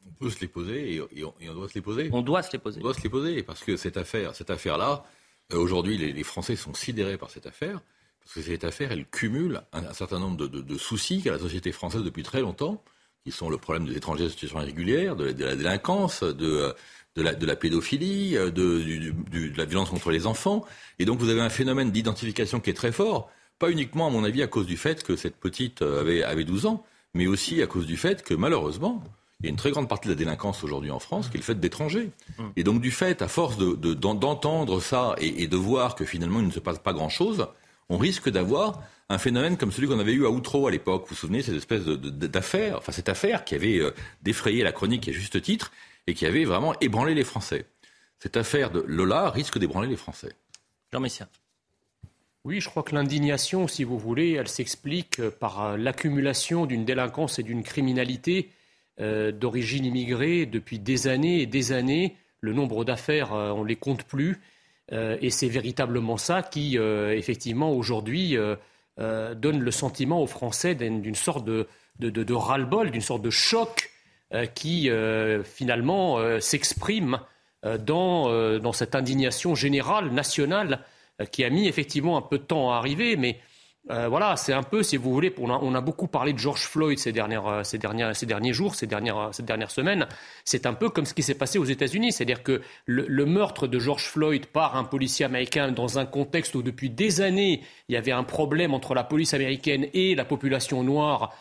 On 0.06 0.24
peut 0.24 0.30
se 0.30 0.40
les 0.40 0.48
poser 0.48 0.94
et, 0.94 1.22
on, 1.22 1.54
doit 1.54 1.68
se 1.68 1.74
les 1.74 1.82
poser. 1.82 2.08
On 2.12 2.22
doit 2.22 2.42
se 2.42 2.52
les 2.52 2.58
poser. 2.58 2.80
On 2.80 2.82
doit 2.82 2.94
se 2.94 3.02
les 3.02 3.10
poser 3.10 3.42
parce 3.42 3.62
que 3.62 3.76
cette 3.76 3.98
affaire, 3.98 4.34
cette 4.34 4.50
affaire-là, 4.50 5.04
Aujourd'hui, 5.52 5.98
les, 5.98 6.22
Français 6.22 6.56
sont 6.56 6.74
sidérés 6.74 7.18
par 7.18 7.30
cette 7.30 7.46
affaire, 7.46 7.80
parce 8.20 8.34
que 8.34 8.42
cette 8.42 8.64
affaire, 8.64 8.92
elle 8.92 9.06
cumule 9.06 9.62
un, 9.72 9.92
certain 9.92 10.18
nombre 10.18 10.46
de, 10.46 10.78
soucis 10.78 11.22
qu'a 11.22 11.32
la 11.32 11.38
société 11.38 11.72
française 11.72 12.02
depuis 12.02 12.22
très 12.22 12.40
longtemps, 12.40 12.82
qui 13.24 13.32
sont 13.32 13.50
le 13.50 13.58
problème 13.58 13.86
des 13.86 13.96
étrangers 13.96 14.24
de 14.24 14.28
situation 14.28 14.60
irrégulière, 14.60 15.16
de 15.16 15.24
la, 15.24 15.56
délinquance, 15.56 16.22
de, 16.22 16.74
la, 17.16 17.56
pédophilie, 17.56 18.34
de, 18.34 19.56
la 19.56 19.64
violence 19.64 19.90
contre 19.90 20.10
les 20.10 20.26
enfants. 20.26 20.64
Et 20.98 21.04
donc 21.04 21.18
vous 21.18 21.28
avez 21.28 21.40
un 21.40 21.50
phénomène 21.50 21.90
d'identification 21.90 22.60
qui 22.60 22.70
est 22.70 22.74
très 22.74 22.92
fort, 22.92 23.30
pas 23.58 23.70
uniquement 23.70 24.06
à 24.06 24.10
mon 24.10 24.24
avis 24.24 24.42
à 24.42 24.46
cause 24.46 24.66
du 24.66 24.76
fait 24.76 25.02
que 25.02 25.16
cette 25.16 25.36
petite 25.36 25.82
avait, 25.82 26.22
avait 26.22 26.44
12 26.44 26.66
ans, 26.66 26.84
mais 27.14 27.26
aussi 27.26 27.60
à 27.60 27.66
cause 27.66 27.86
du 27.86 27.96
fait 27.96 28.22
que 28.22 28.34
malheureusement, 28.34 29.02
il 29.40 29.46
y 29.46 29.48
a 29.48 29.50
une 29.50 29.56
très 29.56 29.70
grande 29.70 29.88
partie 29.88 30.08
de 30.08 30.12
la 30.12 30.18
délinquance 30.18 30.62
aujourd'hui 30.64 30.90
en 30.90 30.98
France 30.98 31.28
qui 31.28 31.36
est 31.36 31.40
le 31.40 31.44
fait 31.44 31.58
d'étrangers. 31.58 32.10
Hum. 32.38 32.52
Et 32.56 32.64
donc 32.64 32.80
du 32.80 32.90
fait, 32.90 33.22
à 33.22 33.28
force 33.28 33.56
d'entendre 33.56 34.76
de, 34.76 34.80
ça 34.80 35.14
et, 35.18 35.46
de 35.46 35.56
voir 35.56 35.94
que 35.94 36.04
finalement 36.04 36.40
il 36.40 36.46
ne 36.46 36.52
se 36.52 36.60
passe 36.60 36.78
pas 36.78 36.92
grand-chose, 36.92 37.46
on 37.88 37.96
risque 37.96 38.28
d'avoir 38.28 38.82
un 39.08 39.18
phénomène 39.18 39.56
comme 39.56 39.72
celui 39.72 39.88
qu'on 39.88 39.98
avait 39.98 40.12
eu 40.12 40.26
à 40.26 40.30
Outreau 40.30 40.66
à 40.66 40.70
l'époque. 40.70 41.02
Vous 41.04 41.14
vous 41.14 41.20
souvenez, 41.20 41.42
cette 41.42 41.56
espèce 41.56 41.84
d'affaire, 41.84 42.76
enfin 42.78 42.92
cette 42.92 43.08
affaire 43.08 43.44
qui 43.44 43.54
avait 43.54 43.78
euh, 43.78 43.92
défrayé 44.22 44.62
la 44.62 44.72
chronique 44.72 45.08
à 45.08 45.12
juste 45.12 45.40
titre 45.40 45.72
et 46.06 46.14
qui 46.14 46.26
avait 46.26 46.44
vraiment 46.44 46.78
ébranlé 46.80 47.14
les 47.14 47.24
Français. 47.24 47.66
Cette 48.18 48.36
affaire 48.36 48.70
de 48.70 48.84
Lola 48.86 49.30
risque 49.30 49.58
d'ébranler 49.58 49.88
les 49.88 49.96
Français. 49.96 50.32
Jean 50.92 51.00
Messia. 51.00 51.28
Oui, 52.44 52.60
je 52.60 52.68
crois 52.68 52.82
que 52.82 52.94
l'indignation, 52.94 53.68
si 53.68 53.84
vous 53.84 53.98
voulez, 53.98 54.32
elle 54.32 54.48
s'explique 54.48 55.22
par 55.30 55.62
euh, 55.62 55.76
l'accumulation 55.78 56.66
d'une 56.66 56.84
délinquance 56.84 57.38
et 57.38 57.42
d'une 57.42 57.62
criminalité 57.62 58.50
euh, 59.00 59.32
d'origine 59.32 59.86
immigrée 59.86 60.44
depuis 60.44 60.78
des 60.78 61.08
années 61.08 61.40
et 61.40 61.46
des 61.46 61.72
années. 61.72 62.16
Le 62.42 62.52
nombre 62.52 62.84
d'affaires, 62.84 63.32
euh, 63.32 63.50
on 63.50 63.62
ne 63.62 63.68
les 63.68 63.76
compte 63.76 64.04
plus. 64.04 64.40
Euh, 64.92 65.16
et 65.22 65.30
c'est 65.30 65.48
véritablement 65.48 66.18
ça 66.18 66.42
qui, 66.42 66.76
effectivement, 66.76 67.72
aujourd'hui, 67.72 68.36
donne 68.98 69.60
le 69.60 69.70
sentiment 69.70 70.22
aux 70.22 70.26
Français 70.26 70.74
d'une 70.74 71.14
sorte 71.14 71.46
de, 71.46 71.66
de, 71.98 72.34
ras-le-bol, 72.34 72.90
d'une 72.90 73.00
sorte 73.00 73.22
de 73.22 73.30
choc 73.30 73.90
qui 74.54 74.90
finalement 75.44 76.18
s'exprime 76.40 77.20
dans, 77.62 78.58
dans 78.58 78.72
cette 78.72 78.94
indignation 78.94 79.54
générale, 79.54 80.10
nationale, 80.10 80.80
qui 81.30 81.44
a 81.44 81.50
mis 81.50 81.68
effectivement 81.68 82.16
un 82.18 82.22
peu 82.22 82.38
de 82.38 82.44
temps 82.44 82.72
à 82.72 82.76
arriver, 82.76 83.16
mais 83.16 83.38
euh, 83.88 84.08
voilà, 84.08 84.36
c'est 84.36 84.52
un 84.52 84.62
peu, 84.62 84.82
si 84.82 84.98
vous 84.98 85.10
voulez, 85.12 85.34
on 85.38 85.74
a, 85.74 85.80
beaucoup 85.80 86.06
parlé 86.06 86.34
de 86.34 86.38
George 86.38 86.66
Floyd 86.66 86.98
ces, 86.98 87.18
euh, 87.18 87.64
ces, 87.64 87.80
ces 88.12 88.26
derniers 88.26 88.52
jours, 88.52 88.74
ces 88.74 88.86
dernières, 88.86 89.18
euh, 89.18 89.32
ces 89.32 89.42
dernières 89.42 89.70
semaines. 89.70 90.06
C'est 90.44 90.66
un 90.66 90.74
peu 90.74 90.90
comme 90.90 91.06
ce 91.06 91.14
qui 91.14 91.22
s'est 91.22 91.34
passé 91.34 91.58
aux 91.58 91.64
États-Unis. 91.64 92.12
C'est-à-dire 92.12 92.42
que 92.42 92.60
le, 92.84 93.24
meurtre 93.24 93.66
de 93.66 93.78
George 93.78 94.04
Floyd 94.04 94.46
par 94.46 94.76
un 94.76 94.84
policier 94.84 95.24
américain 95.24 95.72
dans 95.72 95.98
un 95.98 96.04
contexte 96.04 96.54
où 96.54 96.62
depuis 96.62 96.90
des 96.90 97.22
années, 97.22 97.62
il 97.88 97.94
y 97.94 97.96
avait 97.96 98.12
un 98.12 98.22
problème 98.22 98.74
entre 98.74 98.94
la 98.94 99.02
police 99.02 99.32
américaine 99.32 99.86
et 99.94 100.14
la 100.14 100.24
population 100.24 100.82
noire 100.84 101.34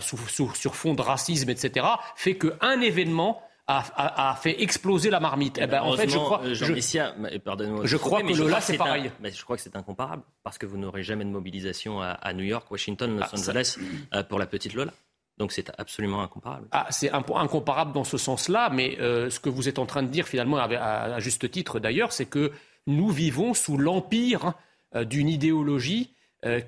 sur 0.00 0.74
fond 0.74 0.94
de 0.94 1.02
racisme, 1.02 1.50
etc., 1.50 1.86
fait 2.14 2.36
qu'un 2.36 2.80
événement 2.80 3.42
a, 3.68 4.38
fait 4.40 4.62
exploser 4.62 5.10
la 5.10 5.20
marmite. 5.20 5.58
Eh 5.60 5.66
ben, 5.66 5.82
en 5.82 5.96
fait, 5.96 6.08
je 6.08 6.18
crois, 6.18 6.40
euh, 6.42 6.54
je, 6.54 6.64
je 6.64 7.96
crois 7.96 8.22
que 8.22 8.32
Lola, 8.32 8.60
c'est 8.60 8.76
pareil. 8.76 9.10
mais 9.20 9.30
je 9.32 9.42
crois 9.42 9.56
que 9.56 9.62
c'est 9.62 9.76
incomparable 9.76 10.22
parce 10.44 10.58
que 10.58 10.66
vous 10.66 10.78
n'aurez 10.78 11.02
jamais 11.02 11.24
de 11.24 11.30
mobilisation 11.30 12.00
à, 12.00 12.32
New 12.32 12.44
York, 12.44 12.70
Washington, 12.70 13.16
Los 13.16 13.22
ah, 13.22 13.34
Angeles 13.34 13.76
euh, 14.14 14.22
pour 14.22 14.38
la 14.38 14.46
petite 14.46 14.74
Lola. 14.74 14.92
Donc 15.38 15.52
c'est 15.52 15.70
absolument 15.78 16.22
incomparable. 16.22 16.68
Ah, 16.70 16.86
c'est 16.90 17.10
incomparable 17.12 17.92
dans 17.92 18.04
ce 18.04 18.16
sens-là, 18.16 18.70
mais 18.70 18.98
euh, 19.00 19.28
ce 19.28 19.38
que 19.40 19.50
vous 19.50 19.68
êtes 19.68 19.78
en 19.78 19.84
train 19.84 20.02
de 20.02 20.08
dire 20.08 20.26
finalement, 20.26 20.58
à, 20.58 21.18
juste 21.18 21.50
titre 21.50 21.78
d'ailleurs, 21.78 22.12
c'est 22.12 22.26
que 22.26 22.52
nous 22.86 23.10
vivons 23.10 23.52
sous 23.52 23.76
l'empire 23.76 24.54
d'une 24.94 25.28
idéologie 25.28 26.14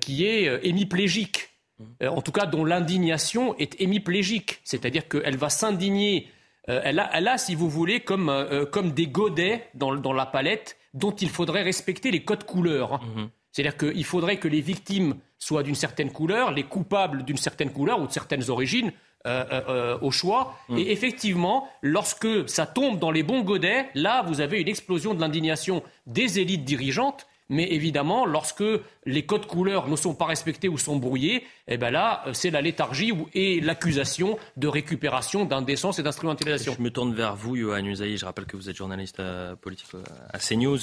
qui 0.01 0.25
est 0.25 0.59
hémiplégique. 0.67 1.49
Mmh. 1.79 2.07
en 2.09 2.21
tout 2.21 2.33
cas, 2.33 2.45
dont 2.45 2.65
l'indignation 2.65 3.55
est 3.57 3.79
hémiplégique. 3.79 4.59
C'est-à-dire 4.65 5.07
qu'elle 5.07 5.37
va 5.37 5.47
s'indigner 5.47 6.29
euh, 6.69 6.81
elle, 6.83 7.27
a, 7.27 7.37
si 7.37 7.55
vous 7.55 7.69
voulez, 7.69 7.99
comme, 8.01 8.29
euh, 8.29 8.65
comme 8.65 8.91
des 8.91 9.07
godets 9.07 9.67
dans, 9.73 10.13
la 10.13 10.25
palette 10.25 10.77
dont 10.93 11.11
il 11.11 11.29
faudrait 11.29 11.63
respecter 11.63 12.11
les 12.11 12.23
codes 12.23 12.43
couleurs. 12.43 12.93
Hein. 12.93 13.01
Mhm. 13.15 13.29
C'est-à-dire 13.51 13.77
qu'il 13.77 14.05
faudrait 14.05 14.37
que 14.37 14.47
les 14.47 14.61
victimes 14.61 15.15
soient 15.39 15.63
d'une 15.63 15.75
certaine 15.75 16.11
couleur, 16.11 16.51
les 16.51 16.63
coupables 16.63 17.23
d'une 17.23 17.37
certaine 17.37 17.71
couleur 17.71 17.99
ou 17.99 18.07
de 18.07 18.11
certaines 18.11 18.49
origines, 18.49 18.91
euh, 19.27 19.97
au 20.01 20.11
choix. 20.11 20.55
Mhm. 20.69 20.77
Et 20.77 20.91
effectivement, 20.91 21.67
lorsque 21.81 22.47
ça 22.47 22.65
tombe 22.65 22.99
dans 22.99 23.11
les 23.11 23.23
bons 23.23 23.41
godets, 23.41 23.89
là, 23.93 24.23
vous 24.25 24.39
avez 24.39 24.61
une 24.61 24.69
explosion 24.69 25.13
de 25.13 25.19
l'indignation 25.19 25.83
des 26.07 26.39
élites 26.39 26.63
dirigeantes. 26.63 27.27
Mais 27.49 27.71
évidemment, 27.71 28.25
lorsque 28.25 28.63
les 29.05 29.25
codes 29.25 29.47
couleurs 29.47 29.87
ne 29.87 29.95
sont 29.95 30.13
pas 30.13 30.25
respectés 30.25 30.69
ou 30.69 30.77
sont 30.77 30.97
brouillés, 30.97 31.43
eh 31.67 31.77
ben 31.77 31.89
là, 31.89 32.23
euh, 32.27 32.33
c'est 32.33 32.51
la 32.51 32.61
léthargie 32.61 33.11
et 33.33 33.59
l'accusation 33.59 34.37
de 34.57 34.67
récupération 34.67 35.45
d'indécence 35.45 35.97
et 35.99 36.03
d'instrumentalisation. 36.03 36.75
Je 36.77 36.83
me 36.83 36.91
tourne 36.91 37.13
vers 37.13 37.35
vous, 37.35 37.55
Johan 37.55 37.83
Usaï. 37.83 38.17
Je 38.17 38.25
rappelle 38.25 38.45
que 38.45 38.55
vous 38.55 38.69
êtes 38.69 38.75
journaliste 38.75 39.19
euh, 39.19 39.55
politique 39.55 39.87
euh, 39.95 40.03
à 40.31 40.37
CNews. 40.37 40.79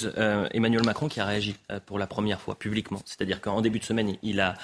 Emmanuel 0.51 0.83
Macron 0.83 1.07
qui 1.07 1.19
a 1.19 1.25
réagi 1.25 1.55
pour 1.85 1.99
la 1.99 2.07
première 2.07 2.41
fois 2.41 2.55
publiquement. 2.55 3.01
C'est-à-dire 3.05 3.39
qu'en 3.39 3.61
début 3.61 3.79
de 3.79 3.83
semaine, 3.83 4.15
il 4.23 4.39
a 4.39 4.55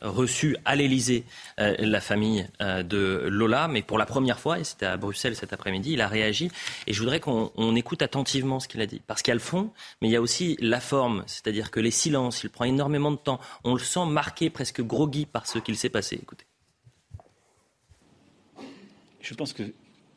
reçu 0.00 0.56
à 0.64 0.76
l'Élysée 0.76 1.24
la 1.58 2.00
famille 2.00 2.46
de 2.60 3.26
Lola, 3.28 3.68
mais 3.68 3.82
pour 3.82 3.98
la 3.98 4.06
première 4.06 4.38
fois, 4.38 4.58
et 4.58 4.64
c'était 4.64 4.86
à 4.86 4.96
Bruxelles 4.96 5.36
cet 5.36 5.52
après-midi, 5.52 5.92
il 5.92 6.00
a 6.00 6.08
réagi. 6.08 6.50
Et 6.86 6.92
je 6.92 7.00
voudrais 7.00 7.20
qu'on 7.20 7.76
écoute 7.76 8.02
attentivement 8.02 8.60
ce 8.60 8.68
qu'il 8.68 8.80
a 8.80 8.86
dit. 8.86 9.00
Parce 9.06 9.22
qu'il 9.22 9.30
y 9.30 9.32
a 9.32 9.34
le 9.34 9.40
fond, 9.40 9.70
mais 10.00 10.08
il 10.08 10.12
y 10.12 10.16
a 10.16 10.20
aussi 10.20 10.56
la 10.60 10.80
forme. 10.80 11.17
C'est-à-dire 11.26 11.70
que 11.70 11.80
les 11.80 11.90
silences, 11.90 12.42
il 12.44 12.50
prend 12.50 12.64
énormément 12.64 13.10
de 13.10 13.16
temps. 13.16 13.40
On 13.64 13.74
le 13.74 13.80
sent 13.80 14.06
marqué, 14.06 14.50
presque 14.50 14.82
groggy 14.82 15.26
par 15.26 15.46
ce 15.46 15.58
qu'il 15.58 15.76
s'est 15.76 15.88
passé. 15.88 16.16
Écoutez. 16.16 16.46
Je 19.20 19.34
pense 19.34 19.52
que 19.52 19.74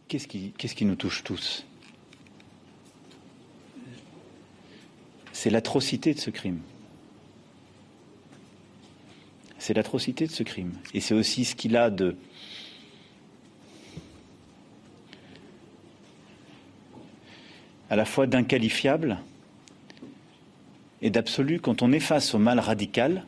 qu'est-ce 0.08 0.27
qui, 0.27 0.53
qu'est-ce 0.58 0.75
qui 0.75 0.86
nous 0.86 0.96
touche 0.96 1.24
tous? 1.24 1.65
C'est 5.34 5.50
l'atrocité 5.50 6.13
de 6.13 6.20
ce 6.20 6.29
crime. 6.29 6.62
C'est 9.58 9.74
l'atrocité 9.74 10.27
de 10.27 10.31
ce 10.31 10.43
crime. 10.43 10.74
Et 10.93 11.01
c'est 11.01 11.13
aussi 11.13 11.46
ce 11.46 11.55
qu'il 11.55 11.77
a 11.77 11.89
de, 11.89 12.15
à 17.89 17.96
la 17.98 18.05
fois 18.05 18.25
d'inqualifiable 18.25 19.20
et 21.01 21.10
d'absolu 21.10 21.60
quand 21.60 21.81
on 21.81 21.91
est 21.91 22.00
face 22.00 22.34
au 22.34 22.39
mal 22.39 22.60
radical 22.60 23.25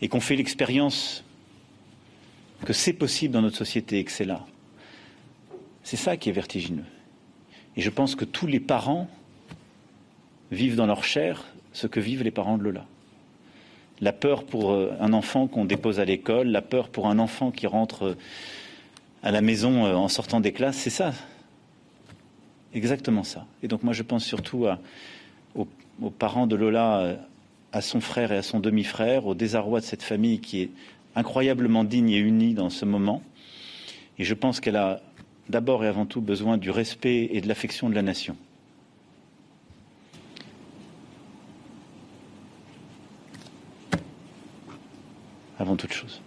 et 0.00 0.08
qu'on 0.08 0.20
fait 0.20 0.36
l'expérience 0.36 1.24
que 2.64 2.72
c'est 2.72 2.92
possible 2.92 3.34
dans 3.34 3.42
notre 3.42 3.56
société 3.56 3.98
et 3.98 4.04
que 4.04 4.12
c'est 4.12 4.24
là. 4.24 4.44
C'est 5.82 5.96
ça 5.96 6.16
qui 6.16 6.28
est 6.28 6.32
vertigineux. 6.32 6.84
Et 7.76 7.80
je 7.80 7.90
pense 7.90 8.14
que 8.14 8.24
tous 8.24 8.46
les 8.46 8.60
parents 8.60 9.08
vivent 10.50 10.76
dans 10.76 10.86
leur 10.86 11.04
chair 11.04 11.44
ce 11.72 11.86
que 11.86 12.00
vivent 12.00 12.22
les 12.22 12.30
parents 12.30 12.58
de 12.58 12.62
Lola. 12.62 12.86
La 14.00 14.12
peur 14.12 14.44
pour 14.44 14.72
euh, 14.72 14.92
un 15.00 15.12
enfant 15.12 15.46
qu'on 15.46 15.64
dépose 15.64 16.00
à 16.00 16.04
l'école, 16.04 16.48
la 16.48 16.62
peur 16.62 16.88
pour 16.88 17.08
un 17.08 17.18
enfant 17.18 17.50
qui 17.50 17.66
rentre 17.66 18.02
euh, 18.02 18.16
à 19.22 19.30
la 19.30 19.40
maison 19.40 19.86
euh, 19.86 19.94
en 19.94 20.08
sortant 20.08 20.40
des 20.40 20.52
classes, 20.52 20.76
c'est 20.76 20.90
ça. 20.90 21.12
Exactement 22.74 23.22
ça. 23.22 23.46
Et 23.62 23.68
donc 23.68 23.82
moi 23.82 23.92
je 23.92 24.02
pense 24.02 24.24
surtout 24.24 24.66
à, 24.66 24.78
aux 26.02 26.10
parents 26.10 26.46
de 26.46 26.56
Lola, 26.56 27.16
à 27.72 27.80
son 27.80 28.00
frère 28.00 28.32
et 28.32 28.36
à 28.36 28.42
son 28.42 28.60
demi-frère, 28.60 29.26
au 29.26 29.34
désarroi 29.34 29.80
de 29.80 29.84
cette 29.84 30.02
famille 30.02 30.40
qui 30.40 30.62
est 30.62 30.70
incroyablement 31.14 31.84
digne 31.84 32.10
et 32.10 32.18
unie 32.18 32.54
dans 32.54 32.70
ce 32.70 32.84
moment. 32.84 33.22
Et 34.18 34.24
je 34.24 34.34
pense 34.34 34.60
qu'elle 34.60 34.76
a 34.76 35.00
d'abord 35.48 35.84
et 35.84 35.88
avant 35.88 36.06
tout 36.06 36.20
besoin 36.20 36.56
du 36.56 36.70
respect 36.70 37.28
et 37.32 37.40
de 37.40 37.48
l'affection 37.48 37.88
de 37.88 37.94
la 37.94 38.02
nation. 38.02 38.36
Avant 45.58 45.76
toute 45.76 45.92
chose. 45.92 46.21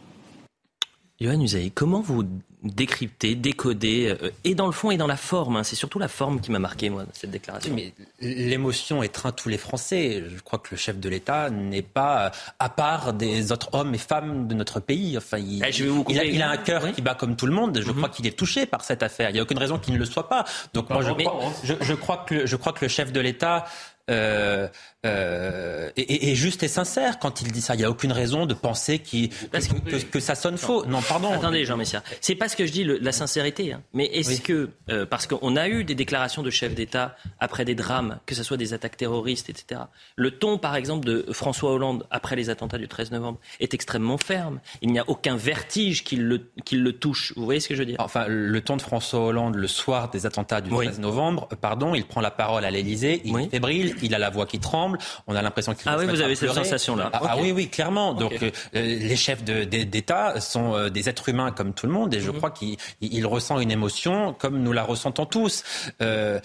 Johan 1.21 1.39
Usaï, 1.39 1.71
comment 1.71 2.01
vous 2.01 2.25
décrypter, 2.65 3.35
décoder, 3.35 4.17
euh, 4.21 4.31
et 4.43 4.55
dans 4.55 4.65
le 4.65 4.71
fond 4.71 4.91
et 4.91 4.97
dans 4.97 5.07
la 5.07 5.15
forme. 5.15 5.57
Hein. 5.57 5.63
C'est 5.63 5.75
surtout 5.75 5.99
la 5.99 6.07
forme 6.07 6.41
qui 6.41 6.51
m'a 6.51 6.59
marqué, 6.59 6.89
moi, 6.89 7.05
cette 7.13 7.31
déclaration. 7.31 7.73
mais 7.73 7.93
l'émotion 8.19 9.03
étreint 9.03 9.31
tous 9.31 9.49
les 9.49 9.57
Français. 9.57 10.23
Je 10.27 10.41
crois 10.41 10.59
que 10.59 10.69
le 10.71 10.77
chef 10.77 10.99
de 10.99 11.07
l'État 11.07 11.49
n'est 11.49 11.81
pas 11.83 12.31
à 12.59 12.69
part 12.69 13.13
des 13.13 13.51
autres 13.51 13.69
hommes 13.73 13.93
et 13.93 13.99
femmes 13.99 14.47
de 14.47 14.55
notre 14.55 14.79
pays. 14.79 15.17
Enfin, 15.17 15.37
il, 15.37 15.63
eh, 15.63 16.33
il, 16.33 16.41
a, 16.41 16.49
un 16.49 16.57
cœur 16.57 16.91
qui 16.91 17.01
bat 17.01 17.15
comme 17.15 17.35
tout 17.35 17.45
le 17.45 17.53
monde. 17.53 17.79
Je 17.81 17.89
mhm. 17.89 17.97
crois 17.97 18.09
qu'il 18.09 18.25
est 18.27 18.37
touché 18.37 18.65
par 18.65 18.83
cette 18.83 19.03
affaire. 19.03 19.29
Il 19.29 19.33
n'y 19.33 19.39
a 19.39 19.43
aucune 19.43 19.59
raison 19.59 19.77
qu'il 19.77 19.93
ne 19.93 19.99
le 19.99 20.05
soit 20.05 20.27
pas. 20.27 20.43
Donc 20.73 20.89
moi, 20.89 21.01
je, 21.01 21.11
crois, 21.11 21.45
hein. 21.45 21.75
je, 21.81 21.93
crois 21.93 22.25
que, 22.27 22.45
je 22.45 22.55
crois 22.55 22.73
que 22.73 22.83
le 22.83 22.89
chef 22.89 23.11
de 23.11 23.19
l'État 23.19 23.65
euh, 24.09 24.67
euh, 25.05 25.89
et, 25.95 26.35
juste 26.35 26.63
et 26.63 26.67
sincère 26.67 27.19
quand 27.19 27.41
il 27.41 27.51
dit 27.51 27.61
ça. 27.61 27.75
Il 27.75 27.79
n'y 27.79 27.83
a 27.83 27.89
aucune 27.89 28.11
raison 28.11 28.45
de 28.45 28.53
penser 28.53 28.99
que, 28.99 29.99
que, 30.11 30.19
ça 30.19 30.35
sonne 30.35 30.57
faux. 30.57 30.85
Non, 30.85 31.01
pardon. 31.01 31.31
Attendez, 31.31 31.65
Jean 31.65 31.77
Messia. 31.77 32.03
C'est 32.21 32.35
pas 32.35 32.49
ce 32.49 32.55
que 32.55 32.65
je 32.65 32.71
dis, 32.71 32.83
la 32.83 33.11
sincérité. 33.11 33.73
Hein. 33.73 33.81
Mais 33.93 34.05
est-ce 34.05 34.41
que, 34.41 34.69
euh, 34.89 35.05
parce 35.05 35.27
qu'on 35.27 35.55
a 35.55 35.67
eu 35.67 35.83
des 35.83 35.95
déclarations 35.95 36.43
de 36.43 36.49
chefs 36.49 36.75
d'État 36.75 37.15
après 37.39 37.65
des 37.65 37.75
drames, 37.75 38.19
que 38.25 38.35
ce 38.35 38.43
soit 38.43 38.57
des 38.57 38.73
attaques 38.73 38.97
terroristes, 38.97 39.49
etc. 39.49 39.81
Le 40.15 40.31
ton, 40.31 40.57
par 40.57 40.75
exemple, 40.75 41.05
de 41.05 41.25
François 41.31 41.71
Hollande 41.71 42.05
après 42.11 42.35
les 42.35 42.49
attentats 42.49 42.77
du 42.77 42.87
13 42.87 43.11
novembre 43.11 43.39
est 43.59 43.73
extrêmement 43.73 44.17
ferme. 44.17 44.59
Il 44.81 44.91
n'y 44.91 44.99
a 44.99 45.03
aucun 45.07 45.35
vertige 45.35 46.03
qui 46.03 46.15
le, 46.15 46.49
qui 46.63 46.77
le 46.77 46.93
touche. 46.93 47.33
Vous 47.35 47.45
voyez 47.45 47.59
ce 47.59 47.67
que 47.67 47.75
je 47.75 47.79
veux 47.79 47.85
dire? 47.85 47.97
Enfin, 47.99 48.25
le 48.27 48.61
ton 48.61 48.77
de 48.77 48.81
François 48.81 49.19
Hollande 49.19 49.55
le 49.55 49.67
soir 49.67 50.09
des 50.09 50.25
attentats 50.25 50.61
du 50.61 50.69
13 50.69 50.99
novembre, 50.99 51.47
pardon, 51.61 51.95
il 51.95 52.05
prend 52.05 52.21
la 52.21 52.31
parole 52.31 52.65
à 52.65 52.71
l'Élysée, 52.71 53.21
il 53.25 53.37
est 53.37 53.49
fébrile, 53.49 53.95
il 54.01 54.13
a 54.15 54.19
la 54.19 54.29
voix 54.29 54.45
qui 54.45 54.59
tremble. 54.59 54.94
On 55.27 55.35
a 55.35 55.41
l'impression 55.41 55.73
qu'il 55.73 55.89
Ah 55.89 55.97
oui, 55.97 56.05
vous 56.05 56.21
avez 56.21 56.35
cette 56.35 56.51
sensation-là. 56.51 57.09
Ah, 57.13 57.21
ah, 57.23 57.37
oui, 57.39 57.51
oui, 57.51 57.69
clairement. 57.69 58.13
Donc 58.13 58.41
euh, 58.41 58.51
les 58.73 59.15
chefs 59.15 59.43
d'État 59.43 60.39
sont 60.39 60.75
euh, 60.75 60.89
des 60.89 61.09
êtres 61.09 61.29
humains 61.29 61.51
comme 61.51 61.73
tout 61.73 61.87
le 61.87 61.93
monde, 61.93 62.13
et 62.13 62.19
je 62.19 62.31
mhm. 62.31 62.37
crois 62.37 62.51
qu'il 62.51 63.25
ressent 63.25 63.59
une 63.59 63.71
émotion 63.71 64.33
comme 64.33 64.61
nous 64.61 64.71
la 64.71 64.83
ressentons 64.83 65.25
tous. 65.25 65.63
Euh, 66.01 66.39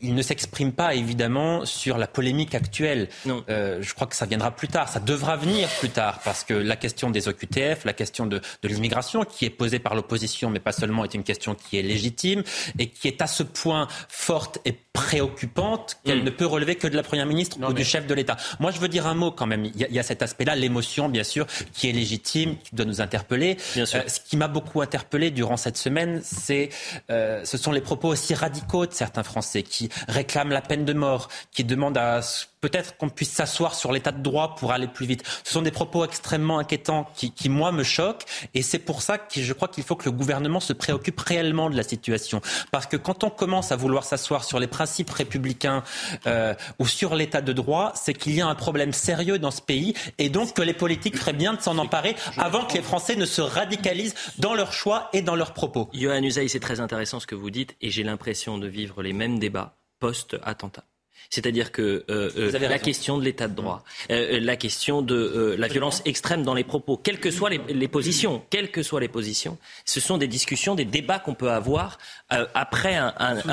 il 0.00 0.14
ne 0.14 0.22
s'exprime 0.22 0.72
pas 0.72 0.94
évidemment 0.94 1.64
sur 1.64 1.98
la 1.98 2.06
polémique 2.06 2.54
actuelle. 2.54 3.08
Non. 3.24 3.44
je 3.48 3.94
crois 3.94 4.06
que 4.06 4.16
ça 4.16 4.26
viendra 4.26 4.50
plus 4.50 4.68
tard. 4.68 4.88
Ça 4.88 5.00
devra 5.00 5.36
venir 5.36 5.68
plus 5.78 5.90
tard 5.90 6.20
parce 6.24 6.44
que 6.44 6.54
la 6.54 6.76
question 6.76 7.10
des 7.10 7.28
OQTF, 7.28 7.84
la 7.84 7.92
question 7.92 8.26
de, 8.26 8.40
de 8.62 8.68
l'immigration 8.68 9.24
qui 9.24 9.44
est 9.44 9.50
posée 9.50 9.78
par 9.78 9.94
l'opposition, 9.94 10.50
mais 10.50 10.60
pas 10.60 10.72
seulement, 10.72 11.04
est 11.04 11.14
une 11.14 11.24
question 11.24 11.54
qui 11.54 11.78
est 11.78 11.82
légitime 11.82 12.42
et 12.78 12.88
qui 12.88 13.08
est 13.08 13.22
à 13.22 13.26
ce 13.26 13.42
point 13.42 13.88
forte 14.08 14.58
et 14.64 14.76
préoccupante 14.92 15.98
qu'elle 16.04 16.22
mm. 16.22 16.24
ne 16.24 16.30
peut 16.30 16.46
relever 16.46 16.76
que 16.76 16.86
de 16.86 16.96
la 16.96 17.02
Première 17.02 17.26
ministre 17.26 17.58
ou 17.60 17.72
du 17.80 17.84
chef 17.84 18.06
de 18.06 18.14
l'État. 18.14 18.36
Moi, 18.58 18.70
je 18.70 18.78
veux 18.78 18.88
dire 18.88 19.06
un 19.06 19.14
mot 19.14 19.30
quand 19.30 19.46
même. 19.46 19.64
Il 19.64 19.74
y 19.76 19.98
a, 19.98 20.02
cet 20.02 20.22
aspect-là, 20.22 20.54
l'émotion, 20.54 21.08
bien 21.08 21.24
sûr, 21.24 21.46
qui 21.72 21.88
est 21.88 21.92
légitime, 21.92 22.56
qui 22.58 22.74
doit 22.74 22.86
nous 22.86 23.00
interpeller. 23.00 23.56
Bien 23.74 23.86
sûr. 23.86 24.02
ce 24.06 24.20
qui 24.20 24.36
m'a 24.36 24.48
beaucoup 24.48 24.80
interpellé 24.82 25.30
durant 25.30 25.56
cette 25.56 25.76
semaine, 25.76 26.20
c'est, 26.22 26.70
ce 27.08 27.56
sont 27.56 27.72
les 27.72 27.80
propos 27.80 28.08
aussi 28.08 28.34
radicaux 28.34 28.86
de 28.86 28.92
certains 28.92 29.22
Français 29.22 29.62
qui 29.62 29.88
réclament 30.08 30.52
la 30.52 30.60
peine 30.60 30.84
de 30.84 30.92
mort, 30.92 31.28
qui 31.52 31.64
demandent 31.64 31.98
à 31.98 32.20
peut-être 32.60 32.96
qu'on 32.96 33.08
puisse 33.08 33.30
s'asseoir 33.30 33.74
sur 33.74 33.92
l'état 33.92 34.12
de 34.12 34.22
droit 34.22 34.54
pour 34.56 34.72
aller 34.72 34.86
plus 34.86 35.06
vite. 35.06 35.24
Ce 35.44 35.52
sont 35.52 35.62
des 35.62 35.70
propos 35.70 36.04
extrêmement 36.04 36.58
inquiétants 36.58 37.08
qui, 37.14 37.32
qui 37.32 37.48
moi, 37.48 37.72
me 37.72 37.82
choquent. 37.82 38.24
Et 38.54 38.62
c'est 38.62 38.78
pour 38.78 39.02
ça 39.02 39.18
que 39.18 39.40
je 39.40 39.52
crois 39.52 39.68
qu'il 39.68 39.84
faut 39.84 39.96
que 39.96 40.04
le 40.04 40.12
gouvernement 40.12 40.60
se 40.60 40.72
préoccupe 40.72 41.18
réellement 41.20 41.70
de 41.70 41.76
la 41.76 41.82
situation. 41.82 42.40
Parce 42.70 42.86
que 42.86 42.96
quand 42.96 43.24
on 43.24 43.30
commence 43.30 43.72
à 43.72 43.76
vouloir 43.76 44.04
s'asseoir 44.04 44.44
sur 44.44 44.58
les 44.58 44.66
principes 44.66 45.10
républicains 45.10 45.82
euh, 46.26 46.54
ou 46.78 46.86
sur 46.86 47.14
l'état 47.14 47.40
de 47.40 47.52
droit, 47.52 47.69
c'est 47.94 48.14
qu'il 48.14 48.34
y 48.34 48.40
a 48.40 48.46
un 48.46 48.54
problème 48.54 48.92
sérieux 48.92 49.38
dans 49.38 49.50
ce 49.50 49.62
pays. 49.62 49.94
Et 50.18 50.28
donc 50.28 50.54
que 50.54 50.62
les 50.62 50.74
politiques 50.74 51.16
feraient 51.16 51.32
bien 51.32 51.54
de 51.54 51.60
s'en 51.60 51.78
emparer 51.78 52.16
avant 52.36 52.64
que 52.64 52.74
les 52.74 52.82
Français 52.82 53.16
ne 53.16 53.26
se 53.26 53.40
radicalisent 53.40 54.14
dans 54.38 54.54
leurs 54.54 54.72
choix 54.72 55.08
et 55.12 55.22
dans 55.22 55.36
leurs 55.36 55.54
propos. 55.54 55.88
Johan 55.92 56.22
Usaï, 56.22 56.48
c'est 56.48 56.60
très 56.60 56.80
intéressant 56.80 57.20
ce 57.20 57.26
que 57.26 57.34
vous 57.34 57.50
dites. 57.50 57.76
Et 57.80 57.90
j'ai 57.90 58.02
l'impression 58.02 58.58
de 58.58 58.66
vivre 58.66 59.02
les 59.02 59.12
mêmes 59.12 59.38
débats 59.38 59.76
post-attentat. 59.98 60.89
C'est-à-dire 61.30 61.70
que 61.70 62.04
euh, 62.10 62.30
euh, 62.36 62.58
la 62.58 62.80
question 62.80 63.16
de 63.16 63.24
l'état 63.24 63.46
de 63.46 63.54
droit, 63.54 63.84
euh, 64.10 64.40
la 64.40 64.56
question 64.56 65.00
de 65.00 65.54
la 65.56 65.68
violence 65.68 66.02
extrême 66.04 66.42
dans 66.42 66.54
les 66.54 66.64
propos, 66.64 66.96
quelles 66.96 67.20
que 67.20 67.30
soient 67.30 67.50
les, 67.50 67.88
positions, 67.88 68.42
quelles 68.50 68.72
que 68.72 68.82
soient 68.82 69.00
les 69.00 69.08
positions, 69.08 69.56
ce 69.84 70.00
sont 70.00 70.18
des 70.18 70.26
discussions, 70.26 70.74
des 70.74 70.84
débats 70.84 71.20
qu'on 71.20 71.34
peut 71.34 71.52
avoir 71.52 71.98
après 72.28 72.96
un, 72.96 73.12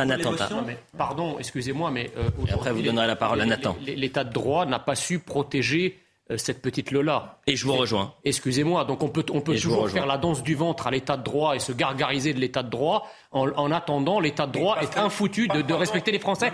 attentat. 0.10 0.50
pardon, 0.98 1.38
excusez-moi, 1.38 1.92
mais 1.92 2.12
après 2.52 2.74
vous 2.74 2.82
donnerez 2.82 3.08
la 3.08 3.16
parole 3.16 3.42
à 3.42 3.46
Nathan. 3.46 3.78
L'état 3.86 4.24
de 4.24 4.34
droit 4.34 4.66
n'a 4.66 4.80
pas 4.80 4.96
su 4.96 5.20
protéger 5.20 6.00
cette 6.36 6.62
petite 6.62 6.92
Lola. 6.92 7.40
Et 7.48 7.56
je 7.56 7.66
vous 7.66 7.76
rejoins. 7.76 8.14
Excusez-moi, 8.26 8.84
donc 8.86 9.02
on 9.02 9.08
peut, 9.08 9.26
on 9.32 9.40
peut 9.40 9.56
toujours 9.56 9.88
faire 9.90 10.08
la 10.08 10.18
danse 10.18 10.44
du 10.44 10.56
ventre 10.56 10.88
à 10.88 10.92
l'état 10.92 11.16
de 11.16 11.24
droit 11.24 11.56
et 11.56 11.60
se 11.60 11.72
gargariser 11.72 12.34
de 12.34 12.40
l'état 12.40 12.64
de 12.64 12.70
droit 12.70 13.08
en, 13.32 13.72
attendant, 13.72 14.20
l'état 14.20 14.48
de 14.48 14.54
droit 14.54 14.78
est 14.82 14.98
infoutu 14.98 15.48
de, 15.48 15.62
de 15.62 15.74
respecter 15.74 16.12
les 16.12 16.20
Français. 16.20 16.52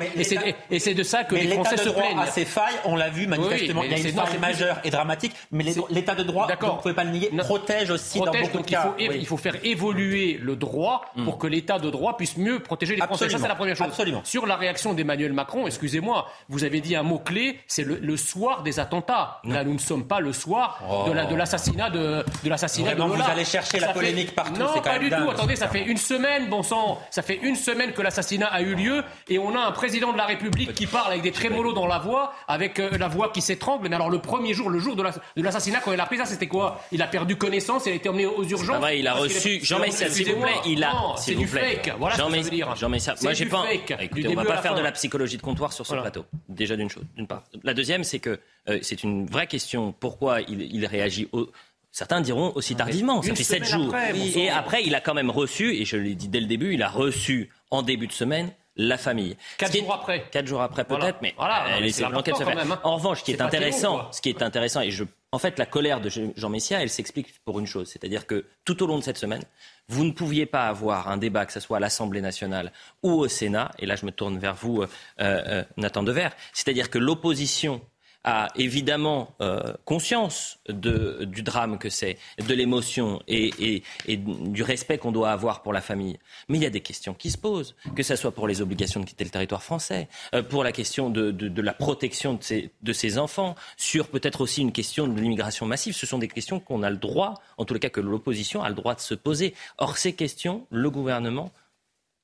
Et 0.69 0.79
c'est 0.79 0.93
de 0.93 1.03
ça 1.03 1.23
que 1.23 1.35
les 1.35 1.47
Français 1.49 1.77
se 1.77 1.89
plaignent. 1.89 2.19
a 2.19 2.27
ses 2.27 2.45
failles, 2.45 2.75
on 2.85 2.95
l'a 2.95 3.09
vu 3.09 3.27
manifestement. 3.27 3.83
il 3.83 3.91
y 3.91 3.93
a 3.93 3.97
une 3.97 4.15
faille 4.15 4.39
majeure 4.39 4.79
et 4.83 4.89
dramatique, 4.89 5.33
mais 5.51 5.65
l'état 5.89 6.15
de 6.15 6.23
droit, 6.23 6.47
vous 6.59 6.67
ne 6.67 6.81
pouvez 6.81 6.93
pas 6.93 7.03
le 7.03 7.11
nier, 7.11 7.31
protège 7.39 7.89
aussi 7.91 8.19
dans 8.19 8.31
beaucoup 8.31 8.59
de 8.59 8.63
cas. 8.63 8.93
Il 8.97 9.07
faut, 9.07 9.13
il 9.13 9.25
faut 9.25 9.37
faire 9.37 9.55
évoluer 9.63 10.39
le 10.41 10.55
droit 10.55 11.05
mm. 11.15 11.25
pour 11.25 11.37
que 11.37 11.47
l'état 11.47 11.79
de 11.79 11.89
droit 11.89 12.17
puisse 12.17 12.37
mieux 12.37 12.59
protéger 12.59 12.95
les 12.95 13.01
Français. 13.01 13.29
Ça, 13.29 13.37
c'est 13.37 13.47
la 13.47 13.55
première 13.55 13.75
chose. 13.75 13.87
Absolument. 13.87 14.21
Sur 14.23 14.45
la 14.45 14.55
réaction 14.55 14.93
d'Emmanuel 14.93 15.33
Macron, 15.33 15.67
excusez-moi, 15.67 16.27
vous 16.49 16.63
avez 16.63 16.81
dit 16.81 16.95
un 16.95 17.03
mot-clé, 17.03 17.59
c'est 17.67 17.83
le, 17.83 18.17
soir 18.17 18.63
des 18.63 18.79
attentats. 18.79 19.41
Là, 19.43 19.63
nous 19.63 19.73
ne 19.73 19.79
sommes 19.79 20.07
pas 20.07 20.19
le 20.19 20.33
soir 20.33 20.81
de 21.07 21.35
l'assassinat 21.35 21.89
de, 21.89 22.23
de 22.43 22.49
de 22.49 23.01
Vous 23.03 23.29
allez 23.29 23.45
chercher 23.45 23.79
la 23.79 23.89
polémique 23.89 24.33
partout. 24.35 24.59
Non, 24.59 24.81
pas 24.81 24.99
du 24.99 25.09
tout. 25.09 25.29
Attendez, 25.29 25.55
ça 25.55 25.67
fait 25.67 25.83
une 25.83 25.97
semaine, 25.97 26.49
bon 26.49 26.62
sang, 26.63 26.99
ça 27.09 27.21
fait 27.21 27.39
une 27.41 27.55
semaine 27.55 27.93
que 27.93 28.01
l'assassinat 28.01 28.47
a 28.47 28.61
eu 28.61 28.75
lieu 28.75 29.03
et 29.27 29.39
on 29.39 29.55
a 29.55 29.59
un 29.59 29.71
président 29.71 30.11
de 30.11 30.17
la 30.17 30.25
République 30.25 30.73
qui 30.73 30.87
parle 30.87 31.11
avec 31.11 31.23
des 31.23 31.31
trémolos 31.31 31.73
dans 31.73 31.87
la 31.87 31.99
voix, 31.99 32.33
avec 32.47 32.79
euh, 32.79 32.97
la 32.97 33.07
voix 33.07 33.31
qui 33.31 33.41
s'étrangle. 33.41 33.87
Mais 33.87 33.95
alors 33.95 34.09
le 34.09 34.19
premier 34.19 34.53
jour, 34.53 34.69
le 34.69 34.79
jour 34.79 34.95
de 34.95 35.03
l'assassinat, 35.41 35.79
quand 35.81 35.93
il 35.93 35.99
a 35.99 36.05
pris 36.05 36.17
ça, 36.17 36.25
c'était 36.25 36.47
quoi? 36.47 36.81
Il 36.91 37.01
a 37.01 37.07
perdu 37.07 37.35
connaissance, 37.35 37.85
il 37.85 37.91
a 37.91 37.95
été 37.95 38.09
emmené 38.09 38.25
aux 38.25 38.43
urgences? 38.43 38.77
Vrai, 38.77 38.99
il 38.99 39.07
a 39.07 39.13
reçu. 39.13 39.59
Jean 39.63 39.79
Messia, 39.79 40.09
s'il 40.09 40.33
vous 40.33 40.41
plaît, 40.41 40.53
il 40.65 40.83
a. 40.83 40.93
C'est 41.17 41.35
du 41.35 41.47
fake. 41.47 41.93
Voilà 41.99 42.15
Jean 42.15 42.29
ce 42.29 42.35
que 42.35 42.39
je 42.39 42.43
veux 42.43 42.49
dire. 42.49 42.75
Jean 42.75 42.89
Messia, 42.89 43.15
moi 43.21 43.33
j'ai 43.33 43.45
pas. 43.45 43.65
Écoutez, 43.99 44.27
on 44.27 44.33
va 44.35 44.45
pas 44.45 44.57
faire 44.57 44.75
de 44.75 44.81
la 44.81 44.91
psychologie 44.91 45.37
de 45.37 45.41
comptoir 45.41 45.73
sur 45.73 45.85
ce 45.85 45.93
plateau. 45.93 46.25
Déjà 46.49 46.75
d'une 46.75 46.89
chose, 46.89 47.03
d'une 47.15 47.27
part. 47.27 47.43
La 47.63 47.73
deuxième, 47.73 48.03
c'est 48.03 48.19
que 48.19 48.39
euh, 48.69 48.79
c'est 48.81 49.03
une 49.03 49.25
vraie 49.25 49.47
question. 49.47 49.93
Pourquoi 49.97 50.41
il, 50.41 50.61
il 50.61 50.85
réagit 50.85 51.27
au, 51.31 51.49
Certains 51.93 52.21
diront 52.21 52.51
aussi 52.55 52.75
tardivement, 52.75 53.21
ça 53.21 53.35
fait 53.35 53.43
sept 53.43 53.65
jours. 53.65 53.95
et 53.95 54.49
après, 54.49 54.83
il 54.83 54.95
a 54.95 54.99
quand 54.99 55.13
même 55.13 55.29
reçu, 55.29 55.75
et 55.75 55.85
je 55.85 55.95
l'ai 55.95 56.15
dit 56.15 56.27
dès 56.27 56.39
le 56.39 56.47
début, 56.47 56.73
il 56.73 56.81
a 56.81 56.89
reçu 56.89 57.51
en 57.69 57.83
début 57.83 58.07
de 58.07 58.11
semaine 58.11 58.51
la 58.75 58.97
famille. 58.97 59.37
Quatre 59.59 59.77
jours 59.77 59.93
après. 59.93 60.25
Quatre 60.31 60.47
jours 60.47 60.61
après 60.63 60.85
peut-être, 60.85 61.19
mais 61.21 61.35
voilà, 61.37 61.79
l'enquête 62.09 62.35
se 62.35 62.43
fait. 62.43 62.51
Hein. 62.51 62.79
En 62.83 62.95
revanche, 62.95 63.19
ce 63.19 63.23
qui 63.25 63.31
est, 63.31 63.41
intéressant, 63.41 64.11
ce 64.11 64.21
qui 64.21 64.29
est 64.29 64.41
intéressant, 64.41 64.81
et 64.81 64.89
je, 64.89 65.03
en 65.31 65.37
fait, 65.37 65.59
la 65.59 65.67
colère 65.67 66.01
de 66.01 66.09
Jean 66.09 66.49
Messia, 66.49 66.81
elle 66.81 66.89
s'explique 66.89 67.39
pour 67.45 67.59
une 67.59 67.67
chose, 67.67 67.87
c'est-à-dire 67.87 68.25
que 68.25 68.45
tout 68.65 68.81
au 68.81 68.87
long 68.87 68.97
de 68.97 69.03
cette 69.03 69.19
semaine, 69.19 69.43
vous 69.87 70.03
ne 70.03 70.11
pouviez 70.11 70.47
pas 70.47 70.65
avoir 70.65 71.09
un 71.09 71.17
débat, 71.17 71.45
que 71.45 71.53
ce 71.53 71.59
soit 71.59 71.77
à 71.77 71.79
l'Assemblée 71.79 72.21
nationale 72.21 72.71
ou 73.03 73.11
au 73.11 73.27
Sénat, 73.27 73.69
et 73.77 73.85
là 73.85 73.95
je 73.95 74.07
me 74.07 74.11
tourne 74.11 74.39
vers 74.39 74.55
vous, 74.55 74.81
euh, 74.81 74.87
euh, 75.19 75.63
Nathan 75.77 76.01
Dever, 76.01 76.29
c'est-à-dire 76.53 76.89
que 76.89 76.97
l'opposition 76.97 77.81
a 78.23 78.47
évidemment 78.55 79.33
euh, 79.41 79.73
conscience 79.85 80.59
du 80.69 81.43
drame 81.43 81.77
que 81.77 81.89
c'est, 81.89 82.17
de 82.37 82.53
l'émotion 82.53 83.21
et, 83.27 83.83
du 84.07 84.63
respect 84.63 84.97
qu'on 84.97 85.11
doit 85.11 85.31
avoir 85.31 85.61
pour 85.61 85.73
la 85.73 85.81
famille. 85.81 86.17
Mais 86.47 86.57
il 86.57 86.63
y 86.63 86.65
a 86.65 86.69
des 86.69 86.81
questions 86.81 87.13
qui 87.13 87.31
se 87.31 87.37
posent, 87.37 87.75
que 87.95 88.03
ce 88.03 88.15
soit 88.15 88.31
pour 88.31 88.47
les 88.47 88.61
obligations 88.61 88.99
de 88.99 89.05
quitter 89.05 89.23
le 89.23 89.29
territoire 89.29 89.63
français, 89.63 90.07
euh, 90.33 90.43
pour 90.43 90.63
la 90.63 90.71
question 90.71 91.09
de, 91.09 91.61
la 91.61 91.73
protection 91.73 92.39
de 92.81 92.93
ses, 92.93 93.17
enfants, 93.17 93.55
sur 93.77 94.07
peut-être 94.07 94.41
aussi 94.41 94.61
une 94.61 94.71
question 94.71 95.07
de 95.07 95.19
l'immigration 95.19 95.65
massive. 95.65 95.93
Ce 95.93 96.05
sont 96.05 96.17
des 96.17 96.27
questions 96.27 96.59
qu'on 96.59 96.83
a 96.83 96.89
le 96.89 96.97
droit, 96.97 97.35
en 97.57 97.65
tous 97.65 97.73
cas 97.79 97.89
que 97.89 98.01
l'opposition 98.01 98.63
a 98.63 98.69
le 98.69 98.75
droit 98.75 98.95
de 98.95 98.99
se 98.99 99.13
poser. 99.13 99.53
Or, 99.77 99.97
ces 99.97 100.13
questions, 100.13 100.65
le 100.69 100.89
gouvernement 100.89 101.51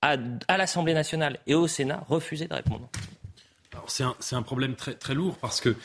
à 0.01 0.57
l'Assemblée 0.57 0.93
nationale 0.93 1.39
et 1.45 1.55
au 1.55 1.67
Sénat, 1.67 2.05
refusé 2.07 2.47
de 2.47 2.53
répondre 2.53 2.89
c'est 3.87 4.35
un, 4.35 4.41
problème 4.41 4.75
très, 4.75 4.93
très 4.93 5.13
lourd 5.13 5.37
parce 5.37 5.61
que 5.61 5.75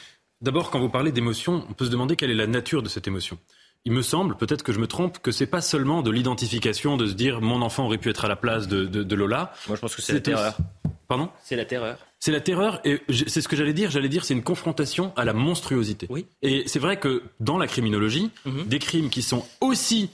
d'abord, 0.40 0.70
quand 0.70 0.80
vous 0.80 0.88
parlez 0.88 1.12
d'émotion, 1.12 1.64
on 1.68 1.72
peut 1.72 1.85
se 1.85 1.90
demander 1.90 2.16
quelle 2.16 2.30
est 2.30 2.35
la 2.35 2.46
nature 2.46 2.83
de 2.83 2.88
cette 2.88 3.07
émotion. 3.07 3.38
Il 3.87 3.92
me 3.92 4.02
semble, 4.02 4.37
peut-être 4.37 4.62
que 4.62 4.72
je 4.72 4.78
me 4.78 4.87
trompe, 4.87 5.18
que 5.18 5.30
c'est 5.30 5.46
pas 5.46 5.61
seulement 5.61 6.02
de 6.02 6.11
l'identification, 6.11 6.96
de 6.96 7.07
se 7.07 7.12
dire 7.12 7.42
mon 7.42 7.61
enfant 7.61 7.85
aurait 7.85 7.98
pu 7.98 8.09
être 8.09 8.24
à 8.24 8.28
la 8.28 8.37
place 8.37 8.66
de, 8.66 9.14
Lola. 9.14 9.52
Moi, 9.68 9.76
je 9.76 9.80
pense 9.80 9.94
que 9.94 10.02
c'est 10.02 10.14
la 10.14 10.20
terreur. 10.20 10.57
Pardon? 11.07 11.28
C'est 11.42 11.57
la 11.57 11.66
terreur. 11.66 11.98
C'est 12.18 12.33
la 12.33 12.40
terreur, 12.40 12.80
et 12.87 13.02
c'est 13.11 13.42
ce 13.42 13.48
que 13.48 13.57
j'allais 13.57 13.74
dire. 13.74 13.90
J'allais 13.90 14.09
dire, 14.09 14.24
c'est 14.24 14.33
une 14.33 14.42
confrontation 14.42 15.12
à 15.16 15.26
la 15.26 15.35
monstruosité. 15.35 16.07
Oui. 16.09 16.26
Et 16.40 16.62
c'est 16.66 16.78
vrai 16.78 16.98
que 16.98 17.22
dans 17.40 17.59
la 17.59 17.66
criminologie, 17.66 18.30
mhm. 18.46 18.64
des 18.64 18.78
crimes 18.78 19.11
qui 19.11 19.20
sont 19.20 19.46
aussi 19.61 20.09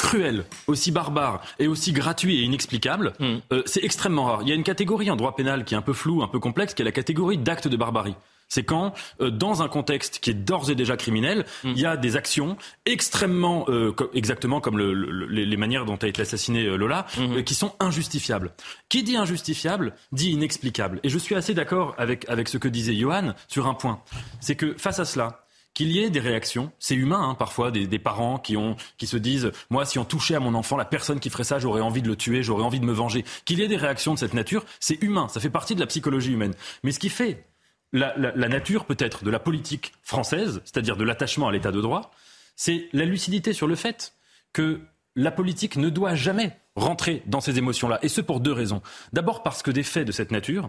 cruel, 0.00 0.44
aussi 0.66 0.90
barbare 0.90 1.42
et 1.58 1.68
aussi 1.68 1.92
gratuit 1.92 2.40
et 2.40 2.42
inexplicable, 2.44 3.12
hmm. 3.20 3.36
euh, 3.52 3.62
c'est 3.66 3.84
extrêmement 3.84 4.24
rare. 4.24 4.40
Il 4.42 4.48
y 4.48 4.52
a 4.52 4.54
une 4.54 4.64
catégorie 4.64 5.10
en 5.10 5.16
droit 5.16 5.36
pénal 5.36 5.64
qui 5.64 5.74
est 5.74 5.76
un 5.76 5.82
peu 5.82 5.92
floue, 5.92 6.22
un 6.22 6.28
peu 6.28 6.38
complexe, 6.38 6.72
qui 6.72 6.80
est 6.80 6.86
la 6.86 6.92
catégorie 6.92 7.36
d'actes 7.36 7.68
de 7.68 7.76
barbarie. 7.76 8.14
C'est 8.48 8.64
quand, 8.64 8.94
euh, 9.20 9.30
dans 9.30 9.62
un 9.62 9.68
contexte 9.68 10.18
qui 10.20 10.30
est 10.30 10.34
d'ores 10.34 10.70
et 10.70 10.74
déjà 10.74 10.96
criminel, 10.96 11.44
hmm. 11.64 11.72
il 11.76 11.80
y 11.80 11.84
a 11.84 11.98
des 11.98 12.16
actions 12.16 12.56
extrêmement, 12.86 13.66
euh, 13.68 13.94
exactement 14.14 14.62
comme 14.62 14.78
les, 14.78 15.56
manières 15.58 15.84
dont 15.84 15.96
a 15.96 16.08
été 16.08 16.22
assassinée 16.22 16.64
Lola, 16.64 17.06
hmm. 17.18 17.42
qui 17.42 17.54
sont 17.54 17.74
injustifiables. 17.78 18.52
Qui 18.88 19.02
dit 19.02 19.18
injustifiable 19.18 19.92
dit 20.12 20.30
inexplicable. 20.30 21.00
Et 21.02 21.10
je 21.10 21.18
suis 21.18 21.34
assez 21.34 21.52
d'accord 21.52 21.94
avec, 21.98 22.26
avec 22.30 22.48
ce 22.48 22.56
que 22.56 22.68
disait 22.68 22.94
Johan 22.94 23.34
sur 23.48 23.66
un 23.66 23.74
point. 23.74 24.00
C'est 24.40 24.56
que 24.56 24.74
face 24.78 24.98
à 24.98 25.04
cela, 25.04 25.44
qu'il 25.80 25.92
y 25.92 26.00
ait 26.00 26.10
des 26.10 26.20
réactions. 26.20 26.72
C'est 26.78 26.94
humain, 26.94 27.30
hein, 27.30 27.34
parfois, 27.34 27.70
des, 27.70 27.98
parents 27.98 28.38
qui, 28.38 28.54
ont, 28.58 28.76
qui 28.98 29.06
se 29.06 29.16
disent 29.16 29.50
Moi, 29.70 29.86
si 29.86 29.98
on 29.98 30.04
touchait 30.04 30.34
à 30.34 30.40
mon 30.40 30.52
enfant, 30.52 30.76
la 30.76 30.84
personne 30.84 31.20
qui 31.20 31.30
ferait 31.30 31.42
ça, 31.42 31.58
j'aurais 31.58 31.80
envie 31.80 32.02
de 32.02 32.08
le 32.08 32.16
tuer, 32.16 32.42
j'aurais 32.42 32.64
envie 32.64 32.80
de 32.80 32.84
me 32.84 32.92
venger. 32.92 33.24
Qu'il 33.46 33.60
y 33.60 33.62
ait 33.62 33.68
des 33.68 33.78
réactions 33.78 34.12
de 34.12 34.18
cette 34.18 34.34
nature, 34.34 34.66
c'est 34.78 35.02
humain, 35.02 35.28
ça 35.28 35.40
fait 35.40 35.48
partie 35.48 35.74
de 35.74 35.80
la 35.80 35.86
psychologie 35.86 36.32
humaine. 36.32 36.52
Mais 36.82 36.92
ce 36.92 36.98
qui 36.98 37.08
fait 37.08 37.46
la, 37.94 38.14
la 38.18 38.48
nature, 38.48 38.84
peut-être, 38.84 39.24
de 39.24 39.30
la 39.30 39.38
politique 39.38 39.94
française, 40.02 40.60
c'est-à-dire 40.64 40.98
de 40.98 41.04
l'attachement 41.04 41.48
à 41.48 41.52
l'état 41.52 41.72
de 41.72 41.80
droit, 41.80 42.10
c'est 42.56 42.90
la 42.92 43.06
lucidité 43.06 43.54
sur 43.54 43.66
le 43.66 43.74
fait 43.74 44.12
que 44.52 44.82
la 45.16 45.30
politique 45.30 45.76
ne 45.76 45.88
doit 45.88 46.14
jamais 46.14 46.58
rentrer 46.76 47.22
dans 47.24 47.40
ces 47.40 47.56
émotions-là. 47.56 48.00
Et 48.02 48.10
ce 48.10 48.20
pour 48.20 48.40
deux 48.40 48.52
raisons. 48.52 48.82
D'abord 49.14 49.42
parce 49.42 49.62
que 49.62 49.70
des 49.70 49.82
faits 49.82 50.06
de 50.06 50.12
cette 50.12 50.30
nature, 50.30 50.68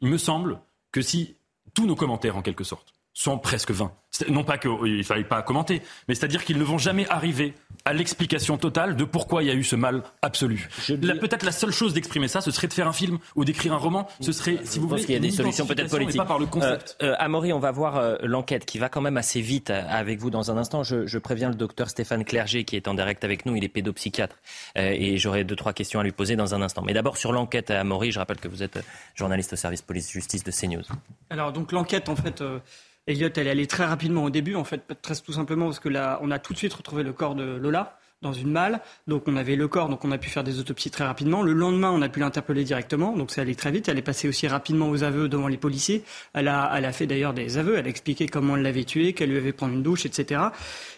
il 0.00 0.08
me 0.08 0.16
semble 0.16 0.60
que 0.92 1.02
si 1.02 1.34
tous 1.74 1.86
nos 1.86 1.96
commentaires, 1.96 2.36
en 2.36 2.42
quelque 2.42 2.62
sorte, 2.62 2.93
sont 3.14 3.38
presque 3.38 3.70
vains. 3.70 3.92
Non 4.28 4.44
pas 4.44 4.58
qu'il 4.58 4.98
ne 4.98 5.02
fallait 5.02 5.24
pas 5.24 5.42
commenter, 5.42 5.82
mais 6.06 6.14
c'est-à-dire 6.14 6.44
qu'ils 6.44 6.58
ne 6.58 6.64
vont 6.64 6.78
jamais 6.78 7.08
arriver 7.08 7.54
à 7.84 7.92
l'explication 7.92 8.56
totale 8.58 8.96
de 8.96 9.04
pourquoi 9.04 9.42
il 9.42 9.46
y 9.46 9.50
a 9.50 9.54
eu 9.54 9.64
ce 9.64 9.76
mal 9.76 10.02
absolu. 10.22 10.68
Peut-être 10.86 11.44
la 11.44 11.52
seule 11.52 11.72
chose 11.72 11.94
d'exprimer 11.94 12.28
ça, 12.28 12.40
ce 12.40 12.50
serait 12.50 12.68
de 12.68 12.72
faire 12.72 12.86
un 12.86 12.92
film 12.92 13.18
ou 13.34 13.44
d'écrire 13.44 13.72
un 13.72 13.78
roman. 13.78 14.06
Ce 14.20 14.32
serait, 14.32 14.58
si 14.64 14.78
vous 14.78 14.88
voulez, 14.88 15.04
qu'il 15.04 15.14
y 15.14 15.16
a 15.16 15.20
des 15.20 15.30
solutions 15.30 15.66
peut-être 15.66 15.90
politiques. 15.90 16.16
Pas 16.16 16.24
par 16.24 16.38
le 16.38 16.46
concept. 16.46 16.96
Euh, 17.02 17.10
euh, 17.10 17.16
Amaury, 17.18 17.52
on 17.52 17.58
va 17.58 17.72
voir 17.72 17.96
euh, 17.96 18.16
l'enquête 18.22 18.64
qui 18.64 18.78
va 18.78 18.88
quand 18.88 19.00
même 19.00 19.16
assez 19.16 19.40
vite 19.40 19.70
avec 19.70 20.20
vous 20.20 20.30
dans 20.30 20.50
un 20.50 20.56
instant. 20.56 20.82
Je, 20.82 21.06
je, 21.06 21.18
préviens 21.18 21.48
le 21.48 21.56
docteur 21.56 21.88
Stéphane 21.88 22.24
Clerget 22.24 22.64
qui 22.64 22.76
est 22.76 22.88
en 22.88 22.94
direct 22.94 23.24
avec 23.24 23.46
nous. 23.46 23.56
Il 23.56 23.64
est 23.64 23.68
pédopsychiatre 23.68 24.36
et 24.76 25.18
j'aurai 25.18 25.44
deux 25.44 25.56
trois 25.56 25.72
questions 25.72 26.00
à 26.00 26.02
lui 26.02 26.12
poser 26.12 26.36
dans 26.36 26.54
un 26.54 26.62
instant. 26.62 26.82
Mais 26.82 26.92
d'abord 26.92 27.16
sur 27.16 27.32
l'enquête 27.32 27.70
Amaury, 27.70 28.12
je 28.12 28.18
rappelle 28.18 28.38
que 28.38 28.48
vous 28.48 28.62
êtes 28.62 28.84
journaliste 29.14 29.52
au 29.54 29.56
service 29.56 29.82
police-justice 29.82 30.44
de 30.44 30.50
CNews. 30.50 30.84
Alors 31.30 31.52
donc 31.52 31.72
l'enquête 31.72 32.08
en 32.08 32.16
fait. 32.16 32.42
Elliot, 33.06 33.28
elle 33.36 33.46
est 33.46 33.50
allée 33.50 33.66
très 33.66 33.84
rapidement 33.84 34.24
au 34.24 34.30
début, 34.30 34.54
en 34.54 34.64
fait, 34.64 34.82
très 35.02 35.14
tout 35.16 35.32
simplement 35.32 35.66
parce 35.66 35.80
que 35.80 35.90
là, 35.90 36.18
on 36.22 36.30
a 36.30 36.38
tout 36.38 36.54
de 36.54 36.58
suite 36.58 36.72
retrouvé 36.72 37.02
le 37.02 37.12
corps 37.12 37.34
de 37.34 37.44
Lola 37.44 37.98
dans 38.24 38.32
une 38.32 38.50
malle. 38.50 38.80
Donc 39.06 39.24
on 39.28 39.36
avait 39.36 39.56
le 39.56 39.68
corps, 39.68 39.88
donc 39.88 40.04
on 40.04 40.10
a 40.10 40.18
pu 40.18 40.28
faire 40.28 40.42
des 40.42 40.58
autopsies 40.58 40.90
très 40.90 41.04
rapidement. 41.04 41.42
Le 41.42 41.52
lendemain, 41.52 41.90
on 41.92 42.02
a 42.02 42.08
pu 42.08 42.20
l'interpeller 42.20 42.64
directement, 42.64 43.16
donc 43.16 43.30
ça 43.30 43.42
allait 43.42 43.54
très 43.54 43.70
vite. 43.70 43.88
Elle 43.88 43.98
est 43.98 44.02
passée 44.02 44.28
aussi 44.28 44.48
rapidement 44.48 44.88
aux 44.88 45.04
aveux 45.04 45.28
devant 45.28 45.48
les 45.48 45.56
policiers. 45.56 46.02
Elle 46.32 46.48
a, 46.48 46.72
elle 46.74 46.84
a 46.84 46.92
fait 46.92 47.06
d'ailleurs 47.06 47.34
des 47.34 47.58
aveux. 47.58 47.78
Elle 47.78 47.86
a 47.86 47.88
expliqué 47.88 48.26
comment 48.26 48.56
elle 48.56 48.62
l'avait 48.62 48.84
tué, 48.84 49.12
qu'elle 49.12 49.30
lui 49.30 49.38
avait 49.38 49.52
pris 49.52 49.66
une 49.66 49.82
douche, 49.82 50.06
etc. 50.06 50.40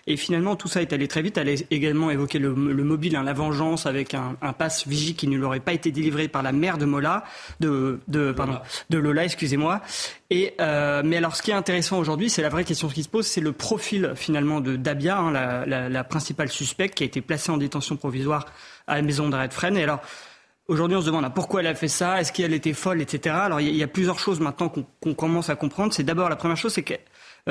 Et 0.06 0.16
finalement, 0.16 0.56
tout 0.56 0.68
ça 0.68 0.80
est 0.82 0.92
allé 0.92 1.08
très 1.08 1.22
vite. 1.22 1.36
Elle 1.36 1.48
a 1.48 1.54
également 1.70 2.10
évoqué 2.10 2.38
le, 2.38 2.54
mobile, 2.54 3.16
hein, 3.16 3.22
la 3.22 3.32
vengeance 3.32 3.86
avec 3.86 4.14
un, 4.14 4.36
un 4.40 4.52
passe 4.52 4.86
Vigie 4.86 5.14
qui 5.14 5.26
ne 5.26 5.36
l'aurait 5.36 5.60
pas 5.60 5.72
été 5.72 5.90
délivré 5.90 6.28
par 6.28 6.42
la 6.42 6.52
mère 6.52 6.78
de 6.78 6.84
Mola, 6.84 7.24
de, 7.60 8.00
de 8.08 8.32
pardon, 8.32 8.58
de 8.90 8.98
Lola, 8.98 9.24
excusez-moi. 9.24 9.82
Et 10.30 10.54
euh, 10.60 11.02
mais 11.04 11.16
alors, 11.16 11.36
ce 11.36 11.42
qui 11.42 11.50
est 11.50 11.54
intéressant 11.54 11.98
aujourd'hui, 11.98 12.30
c'est 12.30 12.42
la 12.42 12.48
vraie 12.48 12.64
question 12.64 12.88
qui 12.88 13.02
se 13.02 13.08
pose, 13.08 13.26
c'est 13.26 13.40
le 13.40 13.52
profil 13.52 14.12
finalement 14.16 14.60
de 14.60 14.76
Dabia, 14.76 15.18
hein, 15.18 15.30
la, 15.30 15.66
la, 15.66 15.88
la, 15.88 16.04
principale 16.04 16.48
suspecte 16.48 16.96
qui 16.96 17.04
a 17.04 17.06
été 17.06 17.15
placée 17.20 17.50
en 17.50 17.56
détention 17.56 17.96
provisoire 17.96 18.46
à 18.86 18.96
la 18.96 19.02
maison 19.02 19.28
d'arrêt 19.28 19.48
de 19.48 19.54
Fresnes. 19.54 19.76
Et 19.76 19.82
alors, 19.82 20.00
Aujourd'hui, 20.68 20.96
on 20.96 21.00
se 21.00 21.06
demande 21.06 21.24
ah, 21.24 21.30
pourquoi 21.30 21.60
elle 21.60 21.68
a 21.68 21.76
fait 21.76 21.86
ça, 21.86 22.20
est-ce 22.20 22.32
qu'elle 22.32 22.52
était 22.52 22.72
folle, 22.72 23.00
etc. 23.00 23.36
Alors, 23.38 23.60
il 23.60 23.76
y, 23.76 23.84
a 23.84 23.86
plusieurs 23.86 24.18
choses 24.18 24.40
maintenant 24.40 24.68
qu'on 24.68 25.14
commence 25.14 25.48
à 25.48 25.54
comprendre. 25.54 25.92
C'est 25.92 26.02
d'abord 26.02 26.28
la 26.28 26.34
première 26.34 26.56
chose, 26.56 26.72
c'est 26.72 26.82
que 26.82 26.94
euh, 26.94 26.96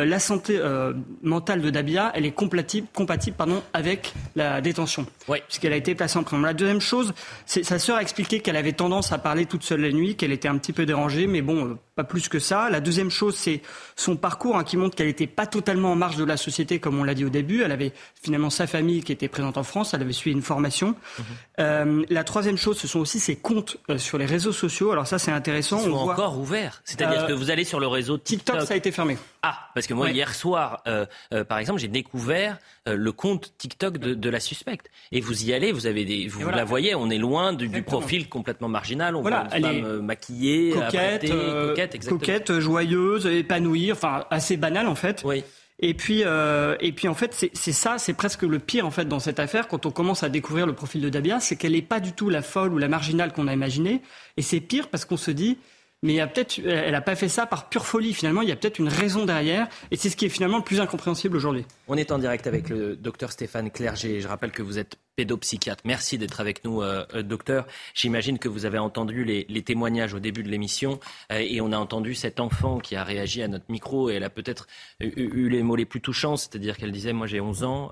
la 0.04 0.20
santé 0.20 0.58
euh, 0.60 0.94
mentale 1.24 1.62
de 1.62 1.70
Dabia, 1.70 2.12
elle 2.16 2.26
est 2.26 2.34
compatible, 2.34 2.86
compatible 2.94 3.38
pardon, 3.38 3.64
avec 3.74 4.14
la 4.36 4.60
détention, 4.60 5.06
oui. 5.30 5.38
puisqu'elle 5.48 5.72
a 5.72 5.78
été 5.78 5.96
placée 5.96 6.20
en 6.20 6.24
prison. 6.24 6.42
La 6.42 6.54
deuxième 6.54 6.82
chose, 6.82 7.14
c'est 7.46 7.64
sa 7.64 7.80
sœur 7.80 7.96
a 7.96 8.02
expliqué 8.02 8.42
qu'elle 8.42 8.58
avait 8.58 8.74
tendance 8.74 9.14
à 9.14 9.18
parler 9.18 9.46
toute 9.46 9.64
seule 9.64 9.82
la 9.82 9.92
nuit, 9.94 10.16
qu'elle 10.16 10.34
était 10.34 10.50
un 10.50 10.58
petit 10.58 10.74
peu 10.74 10.86
dérangée, 10.86 11.28
mais 11.28 11.42
bon, 11.42 11.66
euh, 11.66 11.78
pas 11.96 12.04
plus 12.04 12.28
que 12.28 12.40
ça. 12.40 12.70
La 12.70 12.82
deuxième 12.82 13.10
chose, 13.10 13.38
c'est 13.38 13.62
son 13.96 14.18
parcours 14.18 14.58
hein, 14.58 14.66
qui 14.66 14.76
montre 14.76 14.98
qu'elle 14.98 15.08
n'était 15.08 15.28
pas 15.28 15.48
totalement 15.48 15.94
en 15.94 15.96
marge 15.96 16.18
de 16.18 16.26
la 16.26 16.36
société, 16.36 16.80
comme 16.80 17.00
on 17.00 17.06
l'a 17.06 17.14
dit 17.14 17.24
au 17.24 17.30
début. 17.30 17.64
Elle 17.64 17.72
avait 17.72 17.94
finalement 18.22 18.50
sa 18.50 18.68
famille 18.68 19.02
qui 19.02 19.14
était 19.14 19.30
présente 19.30 19.58
en 19.58 19.64
France, 19.64 19.94
elle 19.94 20.02
avait 20.02 20.12
suivi 20.12 20.36
une 20.36 20.44
formation. 20.44 20.88
Mhm. 20.88 21.26
Euh, 21.60 22.06
la 22.10 22.26
troisième 22.26 22.58
chose, 22.58 22.78
ce 22.78 22.88
sont 22.90 23.00
aussi 23.00 23.22
ses 23.22 23.38
comptes 23.38 23.78
sur 23.96 24.18
les 24.18 24.26
réseaux 24.26 24.52
sociaux. 24.52 24.92
Alors 24.92 25.08
ça, 25.08 25.20
c'est 25.20 25.32
intéressant. 25.32 25.80
Ils 25.80 25.86
sont 25.86 25.94
encore 25.94 26.38
ouverts. 26.38 26.82
C'est-à-dire 26.84 27.28
que 27.28 27.34
vous 27.34 27.50
allez 27.50 27.64
sur 27.64 27.80
le 27.80 27.88
réseau 27.88 28.18
TikTok. 28.18 28.56
TikTok, 28.56 28.68
ça 28.68 28.74
a 28.74 28.78
été 28.78 28.92
fermé. 28.92 29.18
Ah, 29.48 29.70
parce 29.76 29.86
que 29.86 29.94
moi, 29.94 30.10
hier 30.10 30.34
soir, 30.34 30.82
euh, 30.88 31.06
euh, 31.32 31.44
par 31.44 31.60
exemple, 31.60 31.80
j'ai 31.80 31.88
découvert 31.88 32.58
euh, 32.88 32.96
le 32.96 33.12
compte 33.12 33.54
TikTok 33.60 34.00
de, 34.00 34.30
la 34.30 34.40
suspecte. 34.40 34.90
Et 35.12 35.22
vous 35.22 35.46
y 35.46 35.54
allez, 35.54 35.72
vous 35.72 35.86
avez 35.86 36.04
des, 36.04 36.28
vous 36.28 36.50
la 36.50 36.64
voyez, 36.64 36.96
on 36.96 37.12
est 37.12 37.20
loin 37.20 37.54
du, 37.54 37.84
profil 37.84 38.28
complètement 38.28 38.70
marginal. 38.70 39.16
On 39.16 39.22
voit 39.22 39.46
une 39.56 39.62
femme 39.62 40.02
maquillée, 40.02 40.72
coquette, 40.72 41.30
coquette, 41.30 42.10
coquette, 42.10 42.60
joyeuse, 42.60 43.28
épanouie, 43.28 43.92
enfin 43.92 44.26
assez 44.32 44.58
banale 44.58 44.88
en 44.88 44.96
fait. 44.96 45.22
Oui. 45.24 45.44
Et 45.80 45.94
puis, 45.94 46.22
et 46.22 46.92
puis 46.94 47.08
en 47.08 47.14
fait, 47.14 47.50
c'est 47.54 47.72
ça, 47.72 48.00
c'est 48.00 48.14
presque 48.14 48.42
le 48.42 48.58
pire 48.58 48.88
en 48.88 48.92
fait 48.92 49.06
dans 49.06 49.20
cette 49.20 49.40
affaire 49.40 49.68
quand 49.68 49.86
on 49.86 49.92
commence 49.92 50.24
à 50.24 50.30
découvrir 50.30 50.66
le 50.66 50.74
profil 50.74 51.02
de 51.02 51.10
Dabia, 51.10 51.40
c'est 51.40 51.56
qu'elle 51.56 51.74
n'est 51.74 51.84
pas 51.84 52.00
du 52.00 52.14
tout 52.14 52.32
la 52.32 52.42
folle 52.42 52.74
ou 52.74 52.80
la 52.80 52.88
marginale 52.88 53.32
qu'on 53.32 53.48
a 53.48 53.54
imaginé. 53.54 54.02
Et 54.38 54.42
c'est 54.42 54.60
pire 54.60 54.88
parce 54.88 55.06
qu'on 55.06 55.18
se 55.18 55.30
dit, 55.30 55.60
mais 56.06 56.16
elle 56.16 56.92
n'a 56.92 57.02
pas 57.02 57.16
fait 57.16 57.30
ça 57.30 57.46
par 57.46 57.68
pure 57.68 57.86
folie. 57.86 58.14
Finalement, 58.14 58.42
il 58.42 58.50
y 58.50 58.52
a 58.52 58.56
peut-être 58.56 58.80
une 58.80 58.88
raison 58.88 59.26
derrière, 59.26 59.68
et 59.92 59.98
c'est 59.98 60.10
ce 60.10 60.16
qui 60.16 60.26
est 60.26 60.30
finalement 60.30 60.58
le 60.58 60.64
plus 60.64 60.80
incompréhensible 60.80 61.36
aujourd'hui. 61.36 61.66
On 61.88 61.98
est 61.98 62.12
en 62.12 62.20
direct 62.20 62.48
avec 62.48 62.70
le 62.70 62.96
docteur 62.96 63.32
Stéphane 63.32 63.72
Clerget. 63.72 64.22
Je 64.22 64.28
rappelle 64.28 64.52
que 64.52 64.62
vous 64.62 64.78
êtes 64.80 64.98
pédopsychiatre. 65.16 65.82
Merci 65.86 66.18
d'être 66.18 66.42
avec 66.42 66.64
nous, 66.66 66.82
euh, 66.82 67.06
euh, 67.14 67.24
docteur. 67.24 67.66
J'imagine 67.94 68.38
que 68.38 68.50
vous 68.50 68.66
avez 68.66 68.78
entendu 68.78 69.24
les, 69.24 69.46
témoignages 69.64 70.14
au 70.14 70.20
début 70.20 70.44
de 70.44 70.50
l'émission 70.50 71.00
euh, 71.32 71.40
et 71.40 71.62
on 71.62 71.72
a 71.72 71.78
entendu 71.78 72.14
cet 72.14 72.40
enfant 72.40 72.80
qui 72.80 72.96
a 72.96 73.04
réagi 73.04 73.42
à 73.42 73.48
notre 73.48 73.66
micro 73.70 74.10
et 74.10 74.16
elle 74.16 74.24
a 74.24 74.30
peut-être 74.30 74.68
eu, 75.00 75.50
les 75.50 75.64
mots 75.64 75.76
les 75.76 75.86
plus 75.86 76.02
touchants, 76.02 76.38
c'est-à-dire 76.38 76.78
qu'elle 76.78 76.92
disait 76.92 77.14
moi 77.14 77.26
j'ai 77.26 77.40
11 77.40 77.64
ans, 77.64 77.92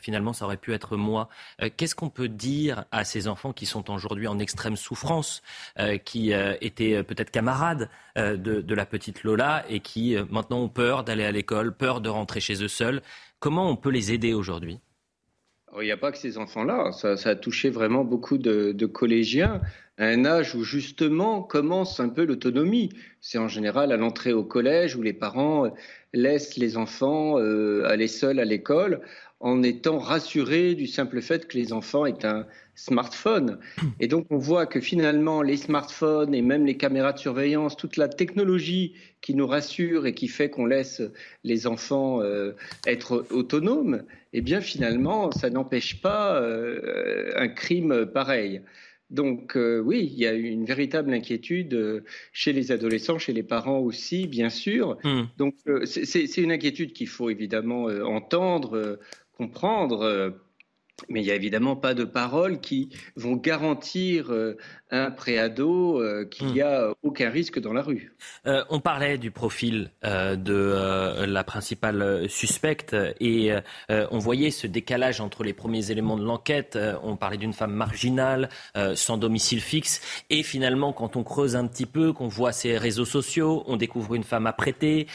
finalement 0.00 0.32
ça 0.32 0.44
aurait 0.44 0.56
pu 0.56 0.72
être 0.72 0.96
moi. 0.96 1.28
Qu'est-ce 1.76 1.94
qu'on 1.94 2.10
peut 2.10 2.28
dire 2.28 2.84
à 2.90 3.04
ces 3.04 3.28
enfants 3.28 3.52
qui 3.52 3.66
sont 3.66 3.90
aujourd'hui 3.90 4.26
en 4.26 4.38
extrême 4.38 4.76
souffrance, 4.76 5.42
qui 6.04 6.32
étaient 6.32 7.02
peut-être 7.04 7.30
camarades 7.44 7.90
de, 8.16 8.74
la 8.74 8.86
petite 8.86 9.22
Lola 9.22 9.64
et 9.68 9.80
qui 9.80 10.16
maintenant 10.30 10.62
ont 10.62 10.68
peur 10.68 11.04
d'aller 11.04 11.24
à 11.24 11.30
l'école, 11.30 11.76
peur 11.76 12.00
de 12.00 12.08
rentrer 12.08 12.40
chez 12.40 12.62
eux 12.62 12.68
seuls. 12.68 13.02
Comment 13.38 13.68
on 13.68 13.76
peut 13.76 13.90
les 13.90 14.12
aider 14.12 14.32
aujourd'hui? 14.32 14.80
Il 15.80 15.84
n'y 15.84 15.92
a 15.92 15.96
pas 15.96 16.12
que 16.12 16.18
ces 16.18 16.38
enfants-là, 16.38 16.92
ça, 16.92 17.16
a 17.28 17.34
touché 17.34 17.68
vraiment 17.68 18.04
beaucoup 18.04 18.38
de, 18.38 18.86
collégiens. 18.86 19.60
À 19.98 20.06
un 20.06 20.24
âge 20.24 20.54
où 20.54 20.64
justement 20.64 21.42
commence 21.42 22.00
un 22.00 22.08
peu 22.08 22.24
l'autonomie. 22.24 22.90
C'est 23.20 23.38
en 23.38 23.48
général 23.48 23.92
à 23.92 23.96
l'entrée 23.96 24.32
au 24.32 24.42
collège 24.42 24.96
où 24.96 25.02
les 25.02 25.12
parents 25.12 25.72
laissent 26.12 26.56
les 26.56 26.76
enfants 26.76 27.38
euh, 27.38 27.84
aller 27.86 28.08
seuls 28.08 28.40
à 28.40 28.44
l'école 28.44 29.02
en 29.40 29.62
étant 29.62 29.98
rassurés 29.98 30.74
du 30.74 30.86
simple 30.86 31.20
fait 31.20 31.46
que 31.46 31.58
les 31.58 31.72
enfants 31.72 32.06
aient 32.06 32.24
un 32.24 32.46
smartphone. 32.74 33.58
Et 34.00 34.08
donc 34.08 34.26
on 34.30 34.38
voit 34.38 34.66
que 34.66 34.80
finalement 34.80 35.42
les 35.42 35.56
smartphones 35.56 36.34
et 36.34 36.42
même 36.42 36.66
les 36.66 36.76
caméras 36.76 37.12
de 37.12 37.18
surveillance, 37.18 37.76
toute 37.76 37.96
la 37.96 38.08
technologie 38.08 38.94
qui 39.20 39.34
nous 39.34 39.46
rassure 39.46 40.06
et 40.06 40.14
qui 40.14 40.28
fait 40.28 40.50
qu'on 40.50 40.66
laisse 40.66 41.02
les 41.44 41.66
enfants 41.66 42.22
euh, 42.22 42.52
être 42.86 43.26
autonomes, 43.30 44.02
eh 44.32 44.40
bien 44.40 44.60
finalement 44.60 45.30
ça 45.30 45.50
n'empêche 45.50 46.00
pas 46.02 46.40
euh, 46.40 47.32
un 47.36 47.48
crime 47.48 48.06
pareil. 48.06 48.60
Donc 49.10 49.56
euh, 49.56 49.78
oui, 49.78 50.10
il 50.12 50.18
y 50.18 50.26
a 50.26 50.32
une 50.32 50.64
véritable 50.64 51.12
inquiétude 51.12 52.04
chez 52.32 52.52
les 52.52 52.72
adolescents, 52.72 53.18
chez 53.18 53.32
les 53.32 53.42
parents 53.42 53.78
aussi, 53.78 54.26
bien 54.26 54.50
sûr. 54.50 54.98
Hmm. 55.04 55.24
Donc 55.38 55.54
c'est 55.84 56.36
une 56.38 56.52
inquiétude 56.52 56.92
qu'il 56.92 57.08
faut 57.08 57.30
évidemment 57.30 57.84
entendre, 57.84 58.98
comprendre 59.36 60.34
mais 61.08 61.20
il 61.20 61.24
n'y 61.24 61.30
a 61.30 61.34
évidemment 61.34 61.76
pas 61.76 61.94
de 61.94 62.04
paroles 62.04 62.60
qui 62.60 62.90
vont 63.16 63.36
garantir 63.36 64.32
euh, 64.32 64.56
un 64.94 65.10
préado 65.10 66.00
euh, 66.00 66.24
qu'il 66.24 66.48
n'y 66.48 66.60
hmm. 66.60 66.66
a 66.66 66.94
aucun 67.02 67.30
risque 67.30 67.58
dans 67.58 67.72
la 67.72 67.82
rue. 67.82 68.12
Euh, 68.46 68.64
on 68.70 68.80
parlait 68.80 69.18
du 69.18 69.30
profil 69.30 69.90
de 70.02 71.24
la 71.26 71.44
principale 71.44 72.28
suspecte 72.28 72.96
et 73.20 73.52
on 73.88 74.18
voyait 74.18 74.50
ce 74.50 74.66
décalage 74.66 75.20
entre 75.20 75.42
les 75.42 75.52
premiers 75.52 75.90
éléments 75.90 76.16
de 76.16 76.24
l'enquête. 76.24 76.78
on 77.02 77.16
parlait 77.16 77.36
d'une 77.36 77.52
femme 77.52 77.72
marginale, 77.72 78.48
sans 78.94 79.16
domicile 79.16 79.60
fixe. 79.60 80.00
Et 80.30 80.42
finalement, 80.42 80.92
quand 80.92 81.16
on 81.16 81.24
creuse 81.24 81.56
un 81.56 81.66
petit 81.66 81.86
peu, 81.86 82.12
qu'on 82.12 82.28
voit 82.28 82.52
ses 82.52 82.76
réseaux 82.78 83.04
sociaux, 83.04 83.64
on 83.66 83.76
découvre 83.76 84.14
une 84.14 84.24
femme 84.24 84.46
apprêtée 84.46 85.06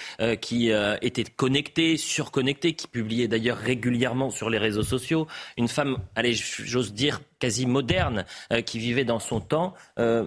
qui 0.41 0.71
était 1.01 1.23
connectée, 1.23 1.97
surconnectée, 1.97 2.73
qui 2.73 2.87
publiait 2.87 3.27
d'ailleurs 3.27 3.57
régulièrement 3.57 4.29
sur 4.29 4.49
les 4.49 4.57
réseaux 4.57 4.83
sociaux. 4.83 5.27
Une 5.57 5.67
femme, 5.67 5.97
allez, 6.15 6.33
j'ose 6.33 6.93
dire, 6.93 7.21
quasi 7.39 7.65
moderne, 7.65 8.25
euh, 8.52 8.62
qui 8.62 8.80
vivait 8.80 9.06
dans 9.06 9.19
son 9.19 9.39
temps. 9.39 9.73
Euh, 9.97 10.25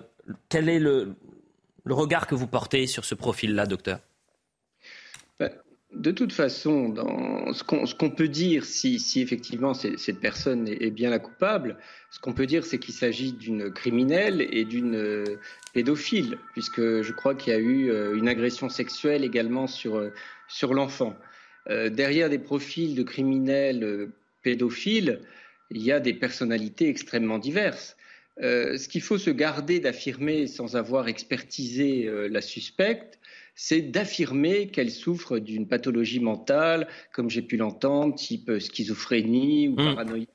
quel 0.48 0.68
est 0.68 0.79
le, 0.79 1.14
regard 1.87 2.27
que 2.27 2.35
vous 2.35 2.46
portez 2.46 2.87
sur 2.87 3.05
ce 3.05 3.14
profil-là, 3.14 3.66
docteur? 3.66 4.01
Ben, 5.38 5.51
de 5.92 6.11
toute 6.11 6.33
façon, 6.33 6.94
ce 7.55 7.94
qu'on 7.94 8.11
peut 8.11 8.29
dire, 8.29 8.64
si, 8.64 8.98
effectivement 9.16 9.75
cette 9.75 10.20
personne 10.20 10.68
est, 10.68 10.90
bien 10.90 11.11
la 11.11 11.18
coupable, 11.18 11.77
ce 12.11 12.18
qu'on 12.18 12.33
peut 12.33 12.46
dire, 12.46 12.64
c'est 12.64 12.79
qu'il 12.79 12.94
s'agit 12.94 13.33
d'une 13.33 13.70
criminelle 13.72 14.46
et 14.51 14.64
d'une 14.64 14.94
euh, 14.94 15.25
pédophile, 15.75 16.38
puisque 16.53 16.81
je 16.81 17.12
crois 17.12 17.35
qu'il 17.35 17.53
y 17.53 17.57
a 17.57 17.59
eu 17.59 17.90
une 18.14 18.29
agression 18.29 18.68
sexuelle 18.68 19.25
également 19.25 19.66
sur 19.66 20.11
l'enfant. 20.70 21.16
derrière 21.68 22.31
des 22.31 22.38
profils 22.38 22.94
de 22.94 23.03
criminels 23.03 24.09
pédophiles, 24.42 25.20
il 25.74 25.82
y 25.82 25.92
a 25.92 26.00
des 26.00 26.14
personnalités 26.14 26.88
extrêmement 26.88 27.38
diverses. 27.38 27.96
Euh, 28.42 28.76
ce 28.78 28.88
qu'il 28.88 29.02
faut 29.02 29.18
se 29.18 29.30
garder 29.30 29.80
d'affirmer 29.80 30.46
sans 30.46 30.76
avoir 30.76 31.08
expertisé 31.08 32.06
euh, 32.06 32.28
la 32.28 32.40
suspecte, 32.40 33.18
c'est 33.54 33.82
d'affirmer 33.82 34.68
qu'elle 34.68 34.90
souffre 34.90 35.38
d'une 35.38 35.68
pathologie 35.68 36.20
mentale, 36.20 36.88
comme 37.12 37.28
j'ai 37.28 37.42
pu 37.42 37.56
l'entendre, 37.56 38.14
type 38.14 38.50
schizophrénie 38.58 39.68
ou 39.68 39.72
mmh. 39.72 39.94
paranoïa. 39.94 40.26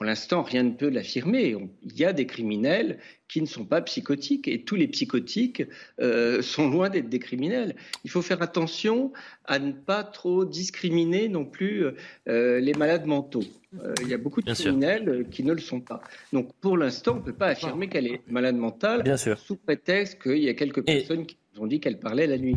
Pour 0.00 0.06
l'instant, 0.06 0.40
rien 0.40 0.62
ne 0.62 0.70
peut 0.70 0.88
l'affirmer. 0.88 1.54
Il 1.82 1.98
y 1.98 2.06
a 2.06 2.14
des 2.14 2.24
criminels 2.24 3.00
qui 3.28 3.42
ne 3.42 3.46
sont 3.46 3.66
pas 3.66 3.82
psychotiques 3.82 4.48
et 4.48 4.64
tous 4.64 4.74
les 4.74 4.88
psychotiques 4.88 5.62
euh, 6.00 6.40
sont 6.40 6.70
loin 6.70 6.88
d'être 6.88 7.10
des 7.10 7.18
criminels. 7.18 7.76
Il 8.04 8.10
faut 8.10 8.22
faire 8.22 8.40
attention 8.40 9.12
à 9.44 9.58
ne 9.58 9.72
pas 9.72 10.02
trop 10.02 10.46
discriminer 10.46 11.28
non 11.28 11.44
plus 11.44 11.84
euh, 12.28 12.60
les 12.60 12.72
malades 12.72 13.04
mentaux. 13.04 13.44
Euh, 13.84 13.92
il 14.00 14.08
y 14.08 14.14
a 14.14 14.16
beaucoup 14.16 14.40
de 14.40 14.50
criminels 14.50 15.26
qui 15.30 15.44
ne 15.44 15.52
le 15.52 15.60
sont 15.60 15.82
pas. 15.82 16.00
Donc 16.32 16.50
pour 16.62 16.78
l'instant, 16.78 17.12
on 17.12 17.16
ne 17.16 17.20
peut 17.20 17.34
pas 17.34 17.48
affirmer 17.48 17.90
qu'elle 17.90 18.06
est 18.06 18.22
malade 18.26 18.56
mentale 18.56 19.02
Bien 19.02 19.18
sûr. 19.18 19.38
sous 19.38 19.56
prétexte 19.56 20.22
qu'il 20.22 20.38
y 20.38 20.48
a 20.48 20.54
quelques 20.54 20.82
personnes 20.82 21.26
qui 21.26 21.36
ont 21.58 21.66
dit 21.66 21.80
qu'elle 21.80 21.98
parlait 21.98 22.26
la 22.26 22.38
nuit. 22.38 22.56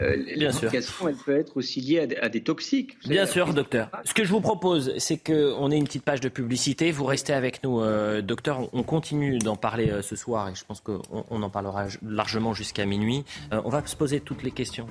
Euh, 0.00 0.16
L'éducation, 0.16 1.08
elle 1.08 1.16
peut 1.16 1.36
être 1.36 1.56
aussi 1.56 1.80
liée 1.80 2.06
à 2.20 2.28
des, 2.28 2.42
toxiques. 2.42 2.96
Bien 3.08 3.26
sûr, 3.26 3.54
docteur. 3.54 3.90
Ce 4.04 4.12
que 4.12 4.24
je 4.24 4.30
vous 4.30 4.40
propose, 4.40 4.92
c'est 4.98 5.16
qu'on 5.16 5.70
ait 5.70 5.76
une 5.76 5.84
petite 5.84 6.04
page 6.04 6.20
de 6.20 6.28
publicité. 6.28 6.92
Vous 6.92 7.04
restez 7.04 7.32
avec 7.32 7.62
nous, 7.64 7.80
euh, 7.80 8.20
docteur. 8.20 8.68
On 8.74 8.82
continue 8.82 9.38
d'en 9.38 9.56
parler 9.56 9.90
euh, 9.90 10.02
ce 10.02 10.16
soir 10.16 10.48
et 10.48 10.54
je 10.54 10.64
pense 10.64 10.80
qu'on 10.80 11.02
on 11.30 11.42
en 11.42 11.50
parlera 11.50 11.86
largement 12.06 12.52
jusqu'à 12.52 12.84
minuit. 12.84 13.24
Euh, 13.52 13.60
on 13.64 13.70
va 13.70 13.84
se 13.86 13.96
poser 13.96 14.20
toutes 14.20 14.42
les 14.42 14.50
questions 14.50 14.86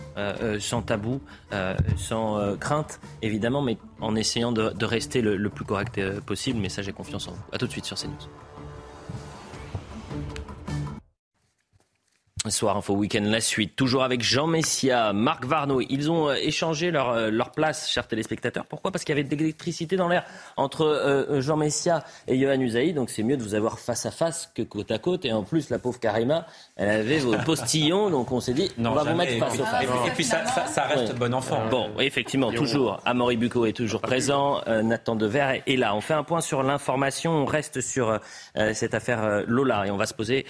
sans 0.60 0.82
tabou, 0.82 1.22
sans 1.98 2.58
crainte, 2.58 3.00
évidemment, 3.22 3.62
mais 3.62 3.78
en 4.00 4.16
essayant 4.16 4.52
de, 4.52 4.70
de 4.70 4.86
rester 4.86 5.22
le, 5.22 5.36
le, 5.36 5.50
plus 5.50 5.66
correct 5.66 6.02
possible. 6.22 6.60
Mais 6.60 6.70
ça, 6.70 6.82
j'ai 6.82 6.94
confiance 6.94 7.28
en 7.28 7.32
vous. 7.32 7.44
A 7.52 7.58
tout 7.58 7.68
de 7.68 7.72
suite 7.72 7.86
sur 7.86 7.98
CNews. 7.98 8.14
Soir 12.52 12.78
Info 12.78 12.94
Week-end, 12.94 13.24
la 13.24 13.42
suite. 13.42 13.76
Toujours 13.76 14.04
avec 14.04 14.22
Jean 14.22 14.48
Messia, 14.48 15.14
Marc 15.14 15.46
Varno. 15.46 15.82
Ils 15.82 16.12
ont 16.12 16.30
euh, 16.30 16.36
échangé 16.36 16.92
leur, 16.92 17.10
euh, 17.10 17.30
leur 17.30 17.52
place, 17.52 17.90
chers 17.90 18.08
téléspectateurs. 18.08 18.66
Pourquoi? 18.66 18.92
Parce 18.92 19.04
qu'il 19.04 19.16
y 19.16 19.20
avait 19.20 19.28
de 19.28 19.36
l'électricité 19.36 19.96
dans 19.96 20.08
l'air 20.08 20.26
entre 20.58 20.86
euh, 20.86 21.42
Jean 21.42 21.58
Messia 21.58 22.04
et 22.28 22.40
Johan 22.40 22.60
Usaï. 22.60 22.94
Donc 22.94 23.10
c'est 23.10 23.24
mieux 23.24 23.38
de 23.38 23.44
vous 23.44 23.56
avoir 23.56 23.80
face 23.80 24.06
à 24.06 24.12
face 24.12 24.52
que 24.54 24.62
côte 24.62 24.92
à 24.92 25.00
côte. 25.00 25.26
Et 25.26 25.34
en 25.34 25.44
plus, 25.44 25.70
la 25.70 25.80
pauvre 25.80 26.00
Karima, 26.00 26.46
elle 26.76 26.90
avait 26.90 27.20
vos 27.20 27.36
postillons. 27.46 28.10
Donc 28.10 28.32
on 28.32 28.40
s'est 28.40 28.54
dit, 28.54 28.72
on 28.78 28.92
va 28.92 29.04
vous 29.04 29.16
mettre 29.16 29.38
face 29.40 29.60
à 29.60 29.66
face. 29.66 29.84
Et, 29.84 30.12
puis 30.12 30.24
ça, 30.24 30.46
ça, 30.46 30.84
reste 30.84 31.16
bon 31.16 31.34
enfant. 31.34 31.62
Bon, 31.70 31.90
effectivement, 32.00 32.52
toujours. 32.52 33.02
Amaury 33.06 33.38
Bucco 33.38 33.66
est 33.66 33.74
toujours 33.74 34.02
présent. 34.02 34.62
Nathan 34.68 35.16
Dever 35.16 35.62
est 35.66 35.78
là. 35.78 35.96
On 35.96 36.02
fait 36.02 36.14
un 36.14 36.24
point 36.24 36.42
sur 36.42 36.64
l'information. 36.64 37.32
On 37.32 37.46
reste 37.46 37.82
sur 37.82 38.20
cette 38.74 38.94
affaire 38.94 39.44
Lola. 39.48 39.88
Et 39.88 39.92
on 39.92 39.98
va 39.98 40.06
se 40.06 40.14
poser 40.14 40.46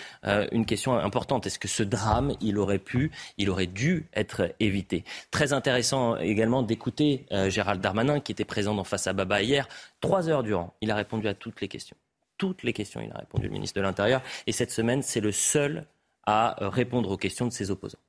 une 0.52 0.66
question 0.66 0.98
importante. 0.98 1.48
Est-ce 1.48 1.60
que 1.60 1.68
ce 1.68 1.85
drame, 1.86 2.34
il 2.42 2.58
aurait 2.58 2.80
pu, 2.80 3.12
il 3.38 3.50
aurait 3.50 3.68
dû 3.68 4.08
être 4.14 4.54
évité. 4.60 5.04
Très 5.32 5.54
intéressant 5.54 6.18
également 6.18 6.64
d'écouter 6.64 7.26
euh, 7.32 7.50
Gérald 7.50 7.82
Darmanin, 7.82 8.20
qui 8.20 8.32
était 8.32 8.46
présent 8.46 8.74
dans 8.74 8.84
Face 8.84 9.08
à 9.08 9.14
Baba 9.14 9.42
hier, 9.42 9.68
trois 10.02 10.30
heures 10.30 10.44
durant. 10.44 10.74
Il 10.82 10.92
a 10.92 10.96
répondu 10.96 11.28
à 11.28 11.34
toutes 11.34 11.62
les 11.62 11.68
questions. 11.68 11.98
Toutes 12.38 12.64
les 12.64 12.74
questions, 12.74 13.02
il 13.02 13.12
a 13.12 13.18
répondu, 13.18 13.46
le 13.46 13.52
ministre 13.52 13.78
de 13.78 13.82
l'Intérieur. 13.82 14.22
Et 14.48 14.52
cette 14.52 14.72
semaine, 14.72 15.02
c'est 15.02 15.22
le 15.22 15.32
seul 15.32 15.86
à 16.26 16.56
répondre 16.60 17.10
aux 17.12 17.18
questions 17.18 17.46
de 17.46 17.52
ses 17.52 17.72
opposants. 17.72 18.00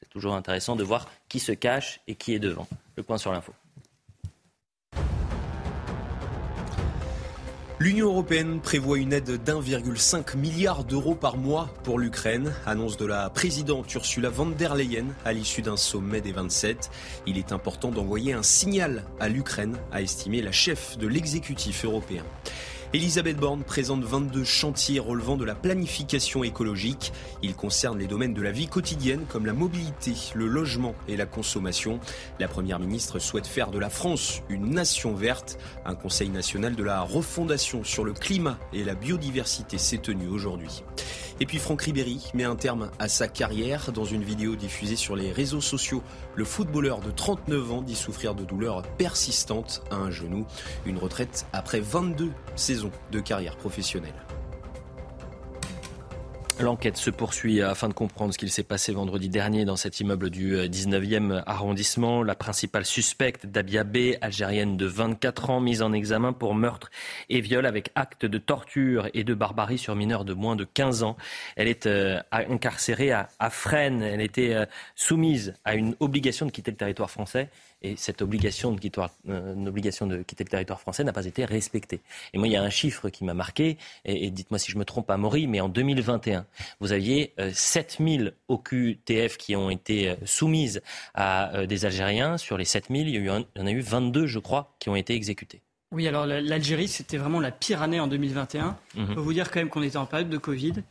C'est 0.00 0.08
toujours 0.08 0.34
intéressant 0.34 0.76
de 0.76 0.84
voir 0.84 1.10
qui 1.28 1.40
se 1.40 1.52
cache 1.52 2.00
et 2.06 2.14
qui 2.14 2.34
est 2.34 2.38
devant. 2.38 2.66
Le 2.96 3.02
point 3.02 3.18
sur 3.18 3.32
l'info. 3.32 3.52
L'Union 7.80 8.06
européenne 8.06 8.60
prévoit 8.60 8.98
une 8.98 9.12
aide 9.12 9.42
d'1,5 9.42 10.36
milliard 10.36 10.84
d'euros 10.84 11.16
par 11.16 11.36
mois 11.36 11.70
pour 11.82 11.98
l'Ukraine, 11.98 12.52
annonce 12.66 12.96
de 12.96 13.04
la 13.04 13.28
présidente 13.30 13.92
Ursula 13.92 14.30
von 14.30 14.46
der 14.46 14.76
Leyen 14.76 15.06
à 15.24 15.32
l'issue 15.32 15.60
d'un 15.60 15.76
sommet 15.76 16.20
des 16.20 16.30
27. 16.30 16.88
Il 17.26 17.36
est 17.36 17.50
important 17.50 17.90
d'envoyer 17.90 18.32
un 18.32 18.44
signal 18.44 19.02
à 19.18 19.28
l'Ukraine, 19.28 19.76
a 19.90 20.02
estimé 20.02 20.40
la 20.40 20.52
chef 20.52 20.96
de 20.98 21.08
l'exécutif 21.08 21.84
européen. 21.84 22.22
Elisabeth 22.94 23.38
Borne 23.38 23.64
présente 23.64 24.04
22 24.04 24.44
chantiers 24.44 25.00
relevant 25.00 25.36
de 25.36 25.44
la 25.44 25.56
planification 25.56 26.44
écologique. 26.44 27.12
Ils 27.42 27.56
concernent 27.56 27.98
les 27.98 28.06
domaines 28.06 28.34
de 28.34 28.40
la 28.40 28.52
vie 28.52 28.68
quotidienne 28.68 29.24
comme 29.28 29.46
la 29.46 29.52
mobilité, 29.52 30.12
le 30.36 30.46
logement 30.46 30.94
et 31.08 31.16
la 31.16 31.26
consommation. 31.26 31.98
La 32.38 32.46
Première 32.46 32.78
ministre 32.78 33.18
souhaite 33.18 33.48
faire 33.48 33.72
de 33.72 33.80
la 33.80 33.90
France 33.90 34.42
une 34.48 34.70
nation 34.70 35.12
verte. 35.12 35.58
Un 35.84 35.96
Conseil 35.96 36.28
national 36.28 36.76
de 36.76 36.84
la 36.84 37.00
refondation 37.00 37.82
sur 37.82 38.04
le 38.04 38.12
climat 38.12 38.60
et 38.72 38.84
la 38.84 38.94
biodiversité 38.94 39.76
s'est 39.76 39.98
tenu 39.98 40.28
aujourd'hui. 40.28 40.84
Et 41.40 41.46
puis 41.46 41.58
Franck 41.58 41.82
Ribéry 41.82 42.30
met 42.32 42.44
un 42.44 42.54
terme 42.54 42.92
à 43.00 43.08
sa 43.08 43.26
carrière 43.26 43.90
dans 43.90 44.04
une 44.04 44.22
vidéo 44.22 44.54
diffusée 44.54 44.94
sur 44.94 45.16
les 45.16 45.32
réseaux 45.32 45.60
sociaux. 45.60 46.00
Le 46.36 46.44
footballeur 46.44 47.00
de 47.00 47.10
39 47.10 47.72
ans 47.72 47.82
dit 47.82 47.96
souffrir 47.96 48.36
de 48.36 48.44
douleurs 48.44 48.82
persistantes 48.82 49.82
à 49.90 49.96
un 49.96 50.12
genou. 50.12 50.46
Une 50.86 50.96
retraite 50.96 51.46
après 51.52 51.80
22 51.80 52.30
saisons 52.54 52.83
de 53.10 53.20
carrière 53.20 53.56
professionnelle. 53.56 54.14
L'enquête 56.60 56.96
se 56.96 57.10
poursuit 57.10 57.62
afin 57.62 57.88
de 57.88 57.94
comprendre 57.94 58.32
ce 58.32 58.38
qu'il 58.38 58.50
s'est 58.50 58.62
passé 58.62 58.92
vendredi 58.92 59.28
dernier 59.28 59.64
dans 59.64 59.74
cet 59.74 59.98
immeuble 59.98 60.30
du 60.30 60.54
19e 60.54 61.32
euh, 61.32 61.40
arrondissement. 61.46 62.22
La 62.22 62.36
principale 62.36 62.84
suspecte, 62.84 63.44
Dabia 63.44 63.82
B, 63.82 64.14
algérienne 64.20 64.76
de 64.76 64.86
24 64.86 65.50
ans, 65.50 65.60
mise 65.60 65.82
en 65.82 65.92
examen 65.92 66.32
pour 66.32 66.54
meurtre 66.54 66.92
et 67.28 67.40
viol 67.40 67.66
avec 67.66 67.90
acte 67.96 68.24
de 68.24 68.38
torture 68.38 69.08
et 69.14 69.24
de 69.24 69.34
barbarie 69.34 69.78
sur 69.78 69.96
mineurs 69.96 70.24
de 70.24 70.32
moins 70.32 70.54
de 70.54 70.62
15 70.62 71.02
ans. 71.02 71.16
Elle 71.56 71.66
est 71.66 71.86
euh, 71.86 72.20
incarcérée 72.30 73.10
à, 73.10 73.28
Fresnes. 73.50 74.02
Elle 74.02 74.20
était 74.20 74.54
euh, 74.54 74.64
soumise 74.94 75.54
à 75.64 75.74
une 75.74 75.96
obligation 75.98 76.46
de 76.46 76.52
quitter 76.52 76.70
le 76.70 76.76
territoire 76.76 77.10
français 77.10 77.50
et 77.84 77.96
cette 77.96 78.22
obligation 78.22 78.72
de, 78.72 78.80
quitter, 78.80 79.02
euh, 79.28 79.66
obligation 79.66 80.06
de 80.06 80.22
quitter 80.22 80.42
le 80.42 80.48
territoire 80.48 80.80
français 80.80 81.04
n'a 81.04 81.12
pas 81.12 81.26
été 81.26 81.44
respectée. 81.44 82.00
Et 82.32 82.38
moi, 82.38 82.48
il 82.48 82.52
y 82.52 82.56
a 82.56 82.62
un 82.62 82.70
chiffre 82.70 83.10
qui 83.10 83.24
m'a 83.24 83.34
marqué, 83.34 83.76
et, 84.04 84.30
dites-moi 84.30 84.58
si 84.58 84.72
je 84.72 84.78
me 84.78 84.84
trompe, 84.84 85.10
Maury, 85.10 85.46
mais 85.46 85.60
en 85.60 85.68
2021, 85.68 86.46
vous 86.80 86.92
aviez 86.92 87.34
7000 87.52 88.32
OQTF 88.48 89.36
qui 89.36 89.54
ont 89.54 89.70
été 89.70 90.08
euh, 90.08 90.14
soumises 90.24 90.82
à 91.14 91.54
euh, 91.54 91.66
des 91.66 91.84
Algériens. 91.84 92.38
Sur 92.38 92.56
les 92.56 92.64
7000, 92.64 93.08
il 93.08 93.24
y, 93.24 93.30
en 93.30 93.44
a 93.66 93.70
eu 93.70 93.80
22, 93.80 94.26
je 94.26 94.38
crois, 94.38 94.74
qui 94.78 94.88
ont 94.88 94.96
été 94.96 95.14
exécutés. 95.14 95.60
Oui, 95.92 96.08
alors 96.08 96.26
l'Algérie, 96.26 96.88
c'était 96.88 97.18
vraiment 97.18 97.38
la 97.38 97.52
pire 97.52 97.82
année 97.82 98.00
en 98.00 98.08
2021. 98.08 98.76
Il 98.96 99.02
mhm. 99.02 99.14
faut 99.14 99.22
vous 99.22 99.32
dire 99.32 99.50
quand 99.50 99.60
même 99.60 99.68
qu'on 99.68 99.82
était 99.82 99.98
en 99.98 100.06
période 100.06 100.30
de 100.30 100.38
Covid 100.38 100.82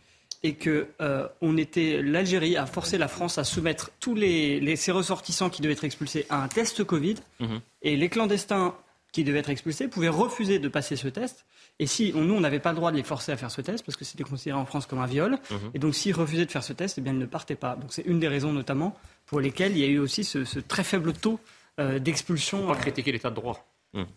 et 0.44 0.56
que 0.56 0.88
euh, 1.02 1.28
on 1.42 1.58
était 1.58 2.02
l'Algérie 2.02 2.58
a 2.58 2.66
forcé 2.66 2.98
la 2.98 3.08
France 3.08 3.38
à 3.38 3.46
soumettre 3.46 3.92
tous 4.00 4.14
les, 4.14 4.76
ses 4.76 4.92
ressortissants 4.92 5.50
qui 5.50 5.62
devaient 5.62 5.74
être 5.74 5.86
expulsés 5.86 6.26
à 6.30 6.44
un 6.44 6.48
test 6.50 6.84
Covid 6.84 7.16
mhm. 7.40 7.62
et 7.82 7.96
les 7.96 8.10
clandestins 8.10 8.76
qui 9.14 9.24
devaient 9.24 9.40
être 9.40 9.50
expulsés 9.50 9.88
pouvaient 9.88 10.10
refuser 10.10 10.60
de 10.60 10.68
passer 10.68 10.96
ce 10.96 11.08
test. 11.08 11.46
Et 11.80 11.88
si 11.88 12.12
nous, 12.14 12.34
on 12.34 12.40
n'avait 12.42 12.60
pas 12.60 12.72
le 12.72 12.76
droit 12.76 12.92
de 12.92 12.98
les 12.98 13.04
forcer 13.04 13.32
à 13.32 13.38
faire 13.38 13.52
ce 13.52 13.62
test 13.62 13.86
parce 13.86 13.96
que 13.96 14.04
c'était 14.04 14.24
considéré 14.24 14.60
en 14.60 14.66
France 14.66 14.86
comme 14.86 15.00
un 15.00 15.06
viol, 15.06 15.38
mhm. 15.50 15.72
et 15.74 15.80
donc 15.80 15.96
s'ils 15.96 16.16
refusaient 16.16 16.46
de 16.46 16.52
faire 16.52 16.64
ce 16.64 16.74
test, 16.74 16.98
eh 16.98 17.02
bien 17.02 17.14
ils 17.14 17.20
ne 17.20 17.26
partaient 17.26 17.56
pas. 17.56 17.76
Donc 17.76 17.94
c'est 17.94 18.04
une 18.04 18.20
des 18.20 18.28
raisons 18.28 18.52
notamment 18.52 18.98
pour 19.26 19.40
lesquelles 19.40 19.72
il 19.72 19.80
y 19.80 19.86
a 19.86 19.88
eu 19.88 20.00
aussi 20.00 20.24
ce, 20.24 20.60
très 20.60 20.84
faible 20.84 21.14
taux 21.14 21.40
euh, 21.80 22.00
d'expulsion. 22.00 22.64
On 22.64 22.68
pas 22.68 22.76
critiquer 22.76 23.12
l'état 23.12 23.30
de 23.30 23.36
droit. 23.36 23.66
Mhm. 23.94 24.08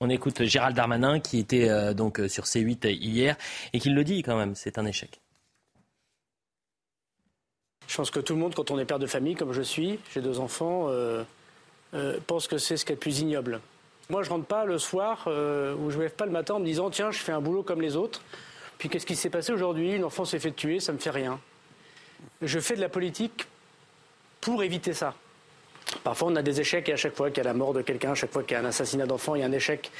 On 0.00 0.08
écoute 0.08 0.42
Gérald 0.44 0.74
Darmanin 0.74 1.20
qui 1.20 1.38
était 1.38 1.68
euh, 1.68 1.94
donc 1.94 2.20
sur 2.28 2.44
C8 2.44 2.88
hier 2.88 3.36
et 3.72 3.80
qui 3.80 3.90
le 3.90 4.02
dit 4.02 4.22
quand 4.22 4.36
même, 4.36 4.54
c'est 4.54 4.78
un 4.78 4.86
échec. 4.86 5.20
Je 7.88 7.96
pense 7.96 8.10
que 8.10 8.20
tout 8.20 8.34
le 8.34 8.40
monde, 8.40 8.54
quand 8.54 8.70
on 8.70 8.78
est 8.78 8.84
père 8.84 8.98
de 8.98 9.06
famille, 9.06 9.34
comme 9.34 9.52
je 9.52 9.62
suis, 9.62 9.98
j'ai 10.12 10.20
deux 10.20 10.40
enfants, 10.40 10.86
euh, 10.88 11.22
euh, 11.94 12.18
pense 12.26 12.48
que 12.48 12.58
c'est 12.58 12.76
ce 12.76 12.84
qui 12.84 12.92
est 12.92 12.96
le 12.96 13.00
plus 13.00 13.20
ignoble. 13.20 13.60
Moi, 14.10 14.22
je 14.22 14.30
rentre 14.30 14.46
pas 14.46 14.64
le 14.64 14.78
soir 14.78 15.24
euh, 15.26 15.74
ou 15.76 15.90
je 15.90 15.96
me 15.96 16.02
lève 16.02 16.12
pas 16.14 16.26
le 16.26 16.32
matin 16.32 16.54
en 16.54 16.60
me 16.60 16.64
disant 16.64 16.90
tiens, 16.90 17.10
je 17.10 17.18
fais 17.18 17.32
un 17.32 17.40
boulot 17.40 17.62
comme 17.62 17.80
les 17.80 17.96
autres. 17.96 18.20
Puis 18.78 18.88
qu'est-ce 18.88 19.06
qui 19.06 19.16
s'est 19.16 19.30
passé 19.30 19.52
aujourd'hui? 19.52 19.92
Une 19.92 20.04
enfant 20.04 20.24
s'est 20.24 20.38
fait 20.38 20.50
tuer, 20.50 20.80
ça 20.80 20.92
me 20.92 20.98
fait 20.98 21.10
rien. 21.10 21.40
Je 22.42 22.58
fais 22.58 22.76
de 22.76 22.80
la 22.80 22.88
politique 22.88 23.46
pour 24.40 24.62
éviter 24.62 24.92
ça. 24.92 25.14
Parfois, 26.02 26.28
on 26.28 26.36
a 26.36 26.42
des 26.42 26.60
échecs 26.60 26.88
et 26.88 26.92
à 26.92 26.96
chaque 26.96 27.14
fois 27.14 27.30
qu'il 27.30 27.38
y 27.38 27.40
a 27.40 27.44
la 27.44 27.54
mort 27.54 27.72
de 27.72 27.82
quelqu'un, 27.82 28.12
à 28.12 28.14
chaque 28.14 28.32
fois 28.32 28.42
qu'il 28.42 28.52
y 28.52 28.56
a 28.56 28.60
un 28.60 28.66
assassinat 28.66 29.06
d'enfant, 29.06 29.34
il 29.36 29.40
y 29.40 29.44
a 29.44 29.46
un 29.46 29.52
échec 29.52 29.90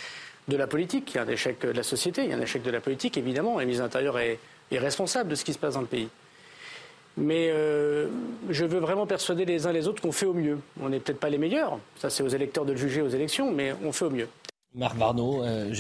de 0.48 0.56
la 0.56 0.66
politique, 0.66 1.12
il 1.12 1.16
y 1.16 1.20
a 1.20 1.22
un 1.22 1.28
échec 1.28 1.60
de 1.60 1.70
la 1.70 1.82
société, 1.82 2.24
il 2.24 2.30
y 2.30 2.32
a 2.32 2.36
un 2.36 2.40
échec 2.40 2.62
de 2.62 2.70
la 2.70 2.80
politique, 2.80 3.16
évidemment. 3.16 3.58
La 3.58 3.64
mise 3.64 3.80
intérieure 3.80 4.18
est, 4.18 4.38
est 4.70 4.78
responsable 4.78 5.30
de 5.30 5.34
ce 5.34 5.44
qui 5.44 5.52
se 5.52 5.58
passe 5.58 5.74
dans 5.74 5.80
le 5.80 5.86
pays. 5.86 6.08
Mais 7.16 7.48
euh, 7.50 8.08
je 8.50 8.64
veux 8.64 8.80
vraiment 8.80 9.06
persuader 9.06 9.44
les 9.44 9.66
uns 9.66 9.72
les 9.72 9.86
autres 9.86 10.02
qu'on 10.02 10.12
fait 10.12 10.26
au 10.26 10.34
mieux. 10.34 10.58
On 10.80 10.88
n'est 10.88 10.98
peut-être 10.98 11.20
pas 11.20 11.30
les 11.30 11.38
meilleurs, 11.38 11.78
ça 11.96 12.10
c'est 12.10 12.22
aux 12.22 12.28
électeurs 12.28 12.64
de 12.64 12.72
le 12.72 12.78
juger 12.78 13.02
aux 13.02 13.08
élections, 13.08 13.52
mais 13.52 13.74
on 13.84 13.92
fait 13.92 14.06
au 14.06 14.10
mieux. 14.10 14.28
Marc 14.74 14.96
Varnaud, 14.96 15.44
euh, 15.44 15.72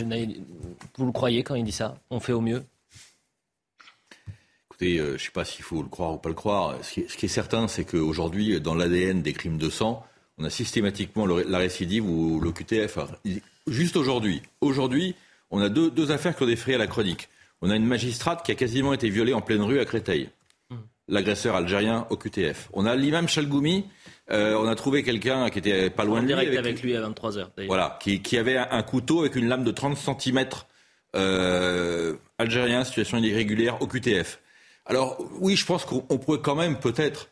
vous 0.96 1.06
le 1.06 1.12
croyez 1.12 1.42
quand 1.42 1.56
il 1.56 1.64
dit 1.64 1.72
ça? 1.72 1.96
On 2.10 2.20
fait 2.20 2.32
au 2.32 2.40
mieux? 2.40 2.62
Écoutez, 4.70 4.98
euh, 4.98 5.08
je 5.08 5.12
ne 5.12 5.18
sais 5.18 5.30
pas 5.32 5.44
s'il 5.44 5.64
faut 5.64 5.82
le 5.82 5.88
croire 5.88 6.14
ou 6.14 6.18
pas 6.18 6.28
le 6.28 6.34
croire. 6.36 6.76
Ce 6.82 6.92
qui 7.00 7.26
est, 7.26 7.28
certain, 7.28 7.66
c'est 7.66 7.84
qu'aujourd'hui, 7.84 8.60
dans 8.60 8.74
l'ADN 8.74 9.22
des 9.22 9.32
crimes 9.32 9.58
de 9.58 9.70
sang, 9.70 10.06
on 10.38 10.44
a 10.44 10.50
systématiquement 10.50 11.26
la 11.26 11.58
récidive 11.58 12.08
ou 12.08 12.40
l'OQTF. 12.40 12.98
Juste 13.66 13.96
aujourd'hui, 13.96 14.42
aujourd'hui, 14.60 15.14
on 15.50 15.60
a 15.60 15.68
deux, 15.68 15.90
deux 15.90 16.10
affaires 16.10 16.36
qui 16.36 16.42
ont 16.42 16.46
défrayé 16.46 16.76
à 16.76 16.78
la 16.78 16.86
chronique. 16.86 17.28
On 17.62 17.70
a 17.70 17.76
une 17.76 17.86
magistrate 17.86 18.44
qui 18.44 18.52
a 18.52 18.56
quasiment 18.56 18.92
été 18.92 19.08
violée 19.08 19.32
en 19.32 19.40
pleine 19.40 19.62
rue 19.62 19.78
à 19.80 19.84
Créteil 19.84 20.28
l'agresseur 21.08 21.54
algérien 21.54 22.06
au 22.10 22.16
QTF. 22.16 22.68
On 22.72 22.86
a 22.86 22.96
l'imam 22.96 23.28
Chalgoumi, 23.28 23.86
euh, 24.30 24.56
on 24.58 24.66
a 24.66 24.74
trouvé 24.74 25.02
quelqu'un 25.02 25.50
qui 25.50 25.58
était 25.58 25.90
pas 25.90 26.04
loin 26.04 26.22
de 26.22 26.26
lui. 26.26 26.34
direct 26.34 26.56
avec, 26.56 26.82
lui 26.82 26.96
à 26.96 27.02
23h. 27.02 27.66
Voilà, 27.66 27.98
qui, 28.00 28.22
qui, 28.22 28.38
avait 28.38 28.56
un 28.56 28.82
couteau 28.82 29.20
avec 29.20 29.36
une 29.36 29.48
lame 29.48 29.64
de 29.64 29.70
30 29.70 29.96
cm 29.96 30.46
euh, 31.14 32.14
algérien, 32.38 32.84
situation 32.84 33.18
irrégulière 33.18 33.80
au 33.82 33.86
QTF. 33.86 34.40
Alors 34.86 35.18
oui, 35.40 35.56
je 35.56 35.64
pense 35.64 35.84
qu'on 35.84 36.18
pourrait 36.18 36.40
quand 36.40 36.54
même 36.54 36.78
peut-être, 36.78 37.28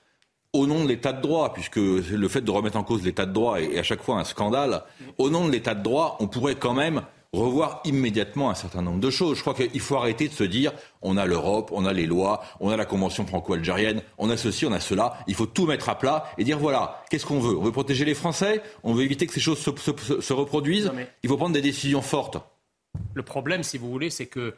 au 0.53 0.67
nom 0.67 0.85
de 0.85 0.89
l'état 0.89 1.13
de 1.13 1.23
droit, 1.23 1.53
puisque 1.55 1.77
le 1.77 2.29
fait 2.29 2.43
de 2.43 2.51
remettre 2.51 2.77
en 2.77 2.85
cause 2.85 3.03
l'état 3.03 3.25
de 3.25 3.33
droit 3.33 3.59
est 3.61 3.79
à 3.79 3.83
chaque 3.83 4.03
fois 4.03 4.19
un 4.21 4.25
scandale, 4.25 4.83
au 5.19 5.31
nom 5.31 5.47
de 5.47 5.51
l'état 5.53 5.75
de 5.75 5.83
droit, 5.83 6.17
on 6.21 6.29
pourrait 6.29 6.57
quand 6.57 6.75
même 6.75 7.03
revoir 7.41 7.81
immédiatement 7.85 8.51
un 8.51 8.55
certain 8.55 8.83
nombre 8.83 9.01
de 9.01 9.11
choses. 9.11 9.39
Je 9.39 9.41
crois 9.41 9.55
qu'il 9.55 9.81
faut 9.81 9.97
arrêter 9.97 10.29
de 10.29 10.35
se 10.35 10.45
dire 10.45 10.73
on 11.01 11.17
a 11.17 11.25
l'Europe, 11.25 11.71
on 11.73 11.87
a 11.87 11.93
les 11.93 12.07
lois, 12.07 12.43
on 12.61 12.69
a 12.69 12.77
la 12.77 12.85
Convention 12.85 13.27
franco-algérienne, 13.27 14.03
on 14.19 14.29
a 14.29 14.37
ceci, 14.37 14.67
on 14.67 14.73
a 14.73 14.81
cela. 14.81 15.19
Il 15.27 15.35
faut 15.35 15.47
tout 15.47 15.67
mettre 15.67 15.89
à 15.89 15.99
plat 15.99 16.25
et 16.37 16.45
dire 16.45 16.59
voilà, 16.59 17.03
qu'est-ce 17.11 17.25
qu'on 17.25 17.41
veut? 17.41 17.57
On 17.57 17.63
veut 17.63 17.73
protéger 17.73 18.05
les 18.05 18.15
Français? 18.15 18.63
On 18.83 18.93
veut 18.93 19.05
éviter 19.05 19.27
que 19.27 19.33
ces 19.33 19.41
choses 19.41 19.59
se, 19.59 20.33
reproduisent? 20.33 20.93
Il 21.23 21.29
faut 21.29 21.39
prendre 21.39 21.55
des 21.55 21.63
décisions 21.63 22.03
fortes. 22.03 22.37
Le 23.15 23.23
problème, 23.23 23.63
si 23.63 23.79
vous 23.79 23.91
voulez, 23.91 24.11
c'est 24.11 24.27
que 24.27 24.55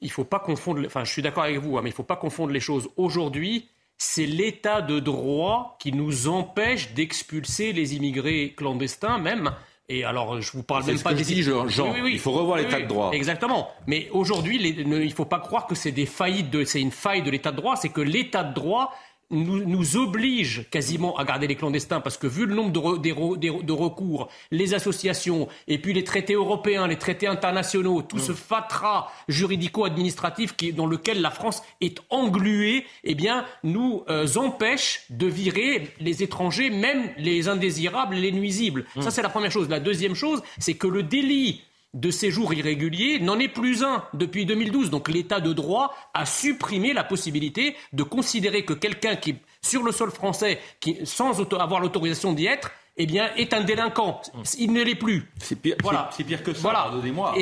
il 0.00 0.10
faut 0.10 0.24
pas 0.24 0.38
confondre. 0.38 0.82
Enfin, 0.86 1.04
je 1.04 1.12
suis 1.12 1.22
d'accord 1.22 1.44
avec 1.44 1.58
vous, 1.58 1.76
hein, 1.76 1.80
mais 1.82 1.90
il 1.90 1.92
ne 1.92 1.96
faut 1.96 2.02
pas 2.02 2.16
confondre 2.16 2.52
les 2.52 2.60
choses. 2.60 2.88
Aujourd'hui, 2.96 3.68
c'est 3.98 4.26
l'état 4.26 4.80
de 4.80 4.98
droit 4.98 5.76
qui 5.78 5.92
nous 5.92 6.28
empêche 6.28 6.94
d'expulser 6.94 7.72
les 7.72 7.94
immigrés 7.94 8.54
clandestins, 8.56 9.18
même 9.18 9.52
et 9.88 10.04
alors, 10.04 10.40
je 10.40 10.50
vous 10.52 10.62
parle 10.62 10.84
même 10.86 10.98
pas 10.98 11.12
des. 11.12 11.42
Jean, 11.42 11.68
il 12.06 12.18
faut 12.18 12.32
revoir 12.32 12.56
l'état 12.56 12.80
de 12.80 12.86
droit. 12.86 13.10
Exactement. 13.12 13.68
Mais 13.86 14.08
aujourd'hui, 14.12 14.56
il 14.56 14.88
ne 14.88 15.08
faut 15.10 15.26
pas 15.26 15.40
croire 15.40 15.66
que 15.66 15.74
c'est 15.74 15.92
des 15.92 16.06
faillites 16.06 16.50
de, 16.50 16.64
c'est 16.64 16.80
une 16.80 16.90
faille 16.90 17.22
de 17.22 17.30
l'état 17.30 17.50
de 17.50 17.56
droit. 17.56 17.76
C'est 17.76 17.90
que 17.90 18.00
l'état 18.00 18.44
de 18.44 18.54
droit 18.54 18.94
nous, 19.34 19.96
oblige 19.96 20.66
quasiment 20.70 21.16
à 21.16 21.24
garder 21.24 21.46
les 21.46 21.56
clandestins 21.56 22.00
parce 22.00 22.16
que 22.16 22.26
vu 22.26 22.46
le 22.46 22.54
nombre 22.54 22.98
de, 22.98 23.72
recours, 23.72 24.28
les 24.50 24.74
associations 24.74 25.48
et 25.68 25.78
puis 25.78 25.92
les 25.92 26.04
traités 26.04 26.34
européens, 26.34 26.86
les 26.86 26.98
traités 26.98 27.26
internationaux, 27.26 28.02
tout 28.02 28.18
ce 28.18 28.32
fatras 28.32 29.08
juridico-administratif 29.28 30.54
dans 30.74 30.86
lequel 30.86 31.20
la 31.20 31.30
France 31.30 31.62
est 31.80 31.98
engluée, 32.10 32.86
eh 33.04 33.14
bien, 33.14 33.44
nous 33.62 34.02
euh, 34.08 34.26
empêche 34.36 35.02
de 35.10 35.26
virer 35.26 35.90
les 36.00 36.22
étrangers, 36.22 36.70
même 36.70 37.10
les 37.18 37.48
indésirables 37.48 38.14
les 38.14 38.32
nuisibles. 38.32 38.84
Ça, 39.00 39.10
c'est 39.10 39.22
la 39.22 39.28
première 39.28 39.50
chose. 39.50 39.68
La 39.68 39.80
deuxième 39.80 40.14
chose, 40.14 40.42
c'est 40.58 40.74
que 40.74 40.86
le 40.86 41.02
délit 41.02 41.62
de 41.94 42.10
séjour 42.10 42.52
irrégulier 42.52 43.20
n'en 43.20 43.38
est 43.38 43.48
plus 43.48 43.82
un 43.82 44.04
depuis 44.12 44.44
2012. 44.44 44.90
Donc 44.90 45.08
l'État 45.08 45.40
de 45.40 45.52
droit 45.52 45.94
a 46.12 46.26
supprimé 46.26 46.92
la 46.92 47.04
possibilité 47.04 47.76
de 47.92 48.02
considérer 48.02 48.64
que 48.64 48.74
quelqu'un 48.74 49.16
qui 49.16 49.30
est 49.30 49.38
sur 49.62 49.82
le 49.82 49.92
sol 49.92 50.10
français, 50.10 50.60
qui, 50.80 50.98
sans 51.04 51.40
avoir 51.40 51.80
l'autorisation 51.80 52.32
d'y 52.32 52.46
être, 52.46 52.70
eh 52.96 53.06
bien, 53.06 53.30
est 53.36 53.52
un 53.54 53.62
délinquant. 53.62 54.20
Il 54.58 54.72
ne 54.72 54.82
l'est 54.82 54.94
plus. 54.94 55.30
C'est 55.38 55.56
pire, 55.56 55.76
voilà. 55.82 56.10
pire 56.16 56.42
que 56.42 56.52
ça, 56.52 56.70
pardonnez-moi. 56.70 57.34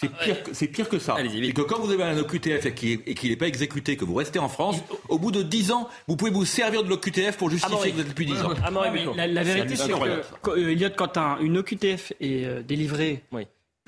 C'est 0.00 0.12
pire, 0.12 0.42
que, 0.44 0.66
pire 0.66 0.88
que 0.88 0.98
ça. 0.98 1.16
C'est 1.18 1.52
que 1.52 1.62
quand 1.62 1.80
vous 1.80 1.90
avez 1.90 2.04
un 2.04 2.16
OQTF 2.18 2.66
et 2.66 2.74
qu'il 3.14 3.30
n'est 3.30 3.36
pas 3.36 3.48
exécuté, 3.48 3.96
que 3.96 4.04
vous 4.04 4.14
restez 4.14 4.38
en 4.38 4.48
France, 4.48 4.76
au 5.08 5.18
bout 5.18 5.32
de 5.32 5.42
10 5.42 5.72
ans, 5.72 5.88
vous 6.06 6.16
pouvez 6.16 6.30
vous 6.30 6.44
servir 6.44 6.84
de 6.84 6.88
l'OQTF 6.88 7.36
pour 7.36 7.50
justifier 7.50 7.90
que 7.90 7.96
vous 7.96 8.00
êtes 8.02 8.08
depuis 8.08 8.26
10 8.26 8.42
ans. 8.42 8.50
la, 9.16 9.42
vérité, 9.42 9.74
c'est 9.76 9.88
que, 9.88 10.88
quand 10.96 11.38
une 11.40 11.58
OQTF 11.58 12.12
est 12.20 12.44
euh, 12.44 12.62
délivrée 12.62 13.24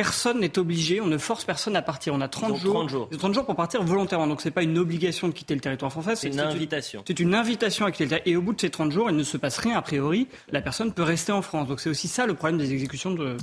personne 0.02 0.40
n'est 0.40 0.58
obligé, 0.58 1.02
on 1.02 1.06
ne 1.06 1.18
force 1.18 1.44
personne 1.44 1.76
à 1.76 1.82
partir. 1.82 2.14
On 2.14 2.22
a 2.22 2.28
30 2.28 2.56
jours, 2.56 2.72
30 2.72 2.88
jours. 2.88 3.08
30 3.10 3.34
jours 3.34 3.44
pour 3.44 3.54
partir 3.54 3.82
volontairement. 3.82 4.26
Donc 4.26 4.40
ce 4.40 4.48
n'est 4.48 4.52
pas 4.52 4.62
une 4.62 4.78
obligation 4.78 5.28
de 5.28 5.34
quitter 5.34 5.54
le 5.54 5.60
territoire 5.60 5.92
français. 5.92 6.16
C'est 6.16 6.28
une 6.28 6.40
invitation. 6.40 7.04
C'est 7.06 7.20
une 7.20 7.34
invitation 7.34 7.84
à 7.84 7.90
quitter 7.90 8.04
le 8.04 8.10
territoire. 8.10 8.32
Et 8.32 8.36
au 8.36 8.40
bout 8.40 8.54
de 8.54 8.60
ces 8.62 8.70
30 8.70 8.92
jours, 8.92 9.10
il 9.10 9.16
ne 9.16 9.22
se 9.22 9.36
passe 9.36 9.58
rien 9.58 9.76
a 9.76 9.82
priori. 9.82 10.26
La 10.52 10.62
personne 10.62 10.94
peut 10.94 11.02
rester 11.02 11.32
en 11.32 11.42
France. 11.42 11.68
Donc 11.68 11.80
c'est 11.80 11.90
aussi 11.90 12.08
ça 12.08 12.24
le 12.24 12.32
problème 12.32 12.56
des 12.56 12.72
exécutions 12.72 13.10
de, 13.10 13.36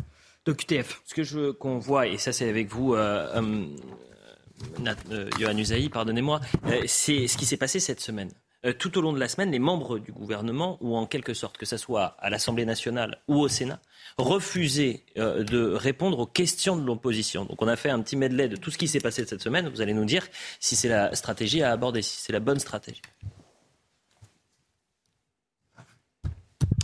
de 0.46 0.52
QTF. 0.52 1.04
Ce 1.06 1.14
que 1.14 1.22
je 1.22 1.38
veux 1.38 1.54
qu'on 1.54 1.78
voit, 1.78 2.08
et 2.08 2.18
ça 2.18 2.34
c'est 2.34 2.50
avec 2.50 2.70
vous, 2.70 2.96
euh, 2.96 3.28
euh, 3.36 4.96
euh 5.12 5.30
Johan 5.40 5.58
Usaï, 5.58 5.90
pardonnez-moi, 5.90 6.42
euh, 6.66 6.82
c'est 6.88 7.28
ce 7.28 7.38
qui 7.38 7.46
s'est 7.46 7.58
passé 7.58 7.80
cette 7.80 8.00
semaine. 8.00 8.32
tout 8.80 8.98
au 8.98 9.02
long 9.02 9.14
de 9.14 9.20
la 9.20 9.28
semaine, 9.28 9.52
les 9.52 9.60
membres 9.60 10.00
du 10.00 10.12
gouvernement, 10.12 10.80
ou 10.82 10.98
en 10.98 11.06
quelque 11.06 11.36
sorte, 11.36 11.58
que 11.58 11.68
ce 11.68 11.78
soit 11.78 12.16
à 12.18 12.32
l'Assemblée 12.32 12.66
nationale 12.66 13.20
ou 13.28 13.36
au 13.36 13.48
Sénat, 13.48 13.80
refusé 14.18 15.04
euh, 15.18 15.44
de 15.44 15.74
répondre 15.74 16.20
aux 16.20 16.26
questions 16.26 16.76
de 16.76 16.86
l'opposition. 16.86 17.46
Donc 17.46 17.62
on 17.62 17.68
a 17.68 17.76
fait 17.76 17.90
un 17.90 18.02
petit 18.02 18.16
medley 18.16 18.48
de 18.48 18.56
tout 18.56 18.72
ce 18.72 18.78
qui 18.78 18.88
s'est 18.88 19.00
passé 19.00 19.26
cette 19.26 19.42
semaine. 19.42 19.70
Vous 19.70 19.82
allez 19.82 19.94
nous 19.94 20.06
dire 20.06 20.28
si 20.60 20.76
c'est 20.76 20.90
la 20.90 21.16
stratégie 21.16 21.62
à 21.62 21.72
aborder, 21.72 22.02
si 22.02 22.18
c'est 22.20 22.34
la 22.34 22.40
bonne 22.40 22.60
stratégie. 22.60 23.02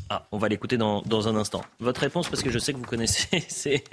Ah, 0.10 0.28
on 0.32 0.38
va 0.38 0.48
l'écouter 0.48 0.78
dans, 0.78 1.28
un 1.28 1.36
instant. 1.36 1.64
Votre 1.80 2.02
réponse, 2.02 2.30
parce 2.30 2.44
que 2.44 2.52
je 2.52 2.60
sais 2.60 2.72
que 2.72 2.78
vous 2.78 2.86
connaissez 2.86 3.40
ces, 3.48 3.84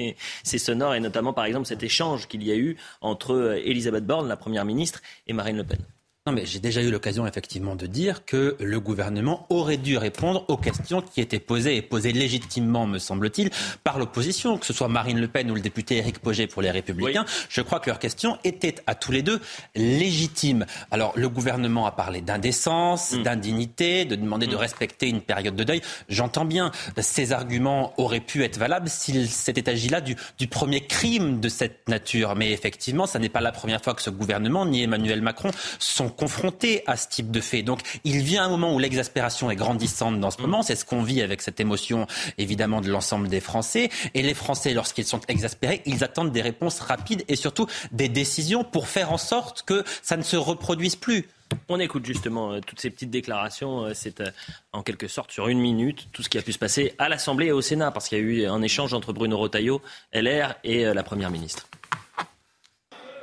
ces 0.42 0.58
sonores, 0.58 0.94
et 0.94 1.00
notamment 1.00 1.32
par 1.32 1.46
exemple 1.46 1.66
cet 1.66 1.82
échange 1.82 2.28
qu'il 2.28 2.42
y 2.42 2.52
a 2.52 2.56
eu 2.56 2.76
entre 3.00 3.32
euh, 3.32 3.62
Elisabeth 3.64 4.04
Borne, 4.04 4.28
la 4.28 4.36
Première 4.36 4.66
ministre, 4.66 5.00
et 5.26 5.32
Marine 5.32 5.56
Le 5.56 5.64
Pen. 5.64 5.78
Non, 6.26 6.34
mais 6.34 6.44
j'ai 6.44 6.58
déjà 6.58 6.82
eu 6.82 6.90
l'occasion 6.90 7.26
effectivement 7.26 7.76
de 7.76 7.86
dire 7.86 8.26
que 8.26 8.54
le 8.60 8.78
gouvernement 8.78 9.46
aurait 9.48 9.78
dû 9.78 9.96
répondre 9.96 10.44
aux 10.48 10.58
questions 10.58 11.00
qui 11.00 11.22
étaient 11.22 11.40
posées 11.40 11.76
et 11.76 11.80
posées 11.80 12.12
légitimement, 12.12 12.86
me 12.86 12.98
semble-t-il, 12.98 13.48
par 13.84 13.98
l'opposition, 13.98 14.58
que 14.58 14.66
ce 14.66 14.74
soit 14.74 14.88
Marine 14.88 15.18
Le 15.18 15.28
Pen 15.28 15.50
ou 15.50 15.54
le 15.54 15.62
député 15.62 15.96
Éric 15.96 16.18
Poget 16.18 16.46
pour 16.46 16.60
les 16.60 16.70
Républicains. 16.70 17.24
Je 17.48 17.62
crois 17.62 17.80
que 17.80 17.88
leurs 17.88 17.98
questions 17.98 18.36
étaient 18.44 18.74
à 18.86 18.94
tous 18.94 19.12
les 19.12 19.22
deux 19.22 19.40
légitimes. 19.74 20.66
Alors, 20.90 21.14
le 21.16 21.26
gouvernement 21.30 21.86
a 21.86 21.92
parlé 21.92 22.20
d'indécence, 22.20 23.12
mm. 23.12 23.22
d'indignité, 23.22 24.04
de 24.04 24.14
demander 24.14 24.46
de 24.46 24.56
mm. 24.56 24.58
respecter 24.58 25.08
une 25.08 25.22
période 25.22 25.56
de 25.56 25.64
deuil. 25.64 25.80
J'entends 26.10 26.44
bien, 26.44 26.70
ces 26.98 27.32
arguments 27.32 27.94
auraient 27.96 28.20
pu 28.20 28.44
être 28.44 28.58
valables 28.58 28.90
s'il 28.90 29.26
s'était 29.26 29.70
agi 29.70 29.88
là 29.88 30.02
du, 30.02 30.16
du 30.36 30.48
premier 30.48 30.86
crime 30.86 31.40
de 31.40 31.48
cette 31.48 31.88
nature. 31.88 32.36
Mais 32.36 32.52
effectivement, 32.52 33.06
ça 33.06 33.18
n'est 33.18 33.30
pas 33.30 33.40
la 33.40 33.52
première 33.52 33.82
fois 33.82 33.94
que 33.94 34.02
ce 34.02 34.10
gouvernement 34.10 34.66
ni 34.66 34.82
Emmanuel 34.82 35.22
Macron 35.22 35.50
sont 35.78 36.09
confrontés 36.10 36.82
à 36.86 36.96
ce 36.96 37.08
type 37.08 37.30
de 37.30 37.40
fait. 37.40 37.62
Donc 37.62 37.80
il 38.04 38.18
vient 38.22 38.44
un 38.44 38.48
moment 38.48 38.74
où 38.74 38.78
l'exaspération 38.78 39.50
est 39.50 39.56
grandissante 39.56 40.20
dans 40.20 40.30
ce 40.30 40.38
mm. 40.38 40.42
moment. 40.42 40.62
C'est 40.62 40.76
ce 40.76 40.84
qu'on 40.84 41.02
vit 41.02 41.22
avec 41.22 41.42
cette 41.42 41.60
émotion 41.60 42.06
évidemment 42.38 42.80
de 42.80 42.90
l'ensemble 42.90 43.28
des 43.28 43.40
Français. 43.40 43.88
Et 44.14 44.22
les 44.22 44.34
Français, 44.34 44.74
lorsqu'ils 44.74 45.04
sont 45.04 45.20
exaspérés, 45.28 45.82
ils 45.86 46.04
attendent 46.04 46.32
des 46.32 46.42
réponses 46.42 46.80
rapides 46.80 47.24
et 47.28 47.36
surtout 47.36 47.66
des 47.92 48.08
décisions 48.08 48.64
pour 48.64 48.88
faire 48.88 49.12
en 49.12 49.18
sorte 49.18 49.62
que 49.62 49.84
ça 50.02 50.16
ne 50.16 50.22
se 50.22 50.36
reproduise 50.36 50.96
plus. 50.96 51.28
On 51.68 51.80
écoute 51.80 52.06
justement 52.06 52.52
euh, 52.52 52.60
toutes 52.64 52.80
ces 52.80 52.90
petites 52.90 53.10
déclarations. 53.10 53.84
Euh, 53.84 53.92
c'est 53.94 54.20
euh, 54.20 54.30
en 54.72 54.82
quelque 54.82 55.08
sorte 55.08 55.32
sur 55.32 55.48
une 55.48 55.58
minute 55.58 56.08
tout 56.12 56.22
ce 56.22 56.28
qui 56.28 56.38
a 56.38 56.42
pu 56.42 56.52
se 56.52 56.58
passer 56.58 56.94
à 56.98 57.08
l'Assemblée 57.08 57.46
et 57.46 57.52
au 57.52 57.60
Sénat, 57.60 57.90
parce 57.90 58.08
qu'il 58.08 58.18
y 58.18 58.20
a 58.20 58.24
eu 58.24 58.46
un 58.46 58.62
échange 58.62 58.94
entre 58.94 59.12
Bruno 59.12 59.38
Retailleau, 59.38 59.82
LR, 60.12 60.54
et 60.64 60.84
la 60.84 61.02
Première 61.02 61.30
ministre. 61.30 61.66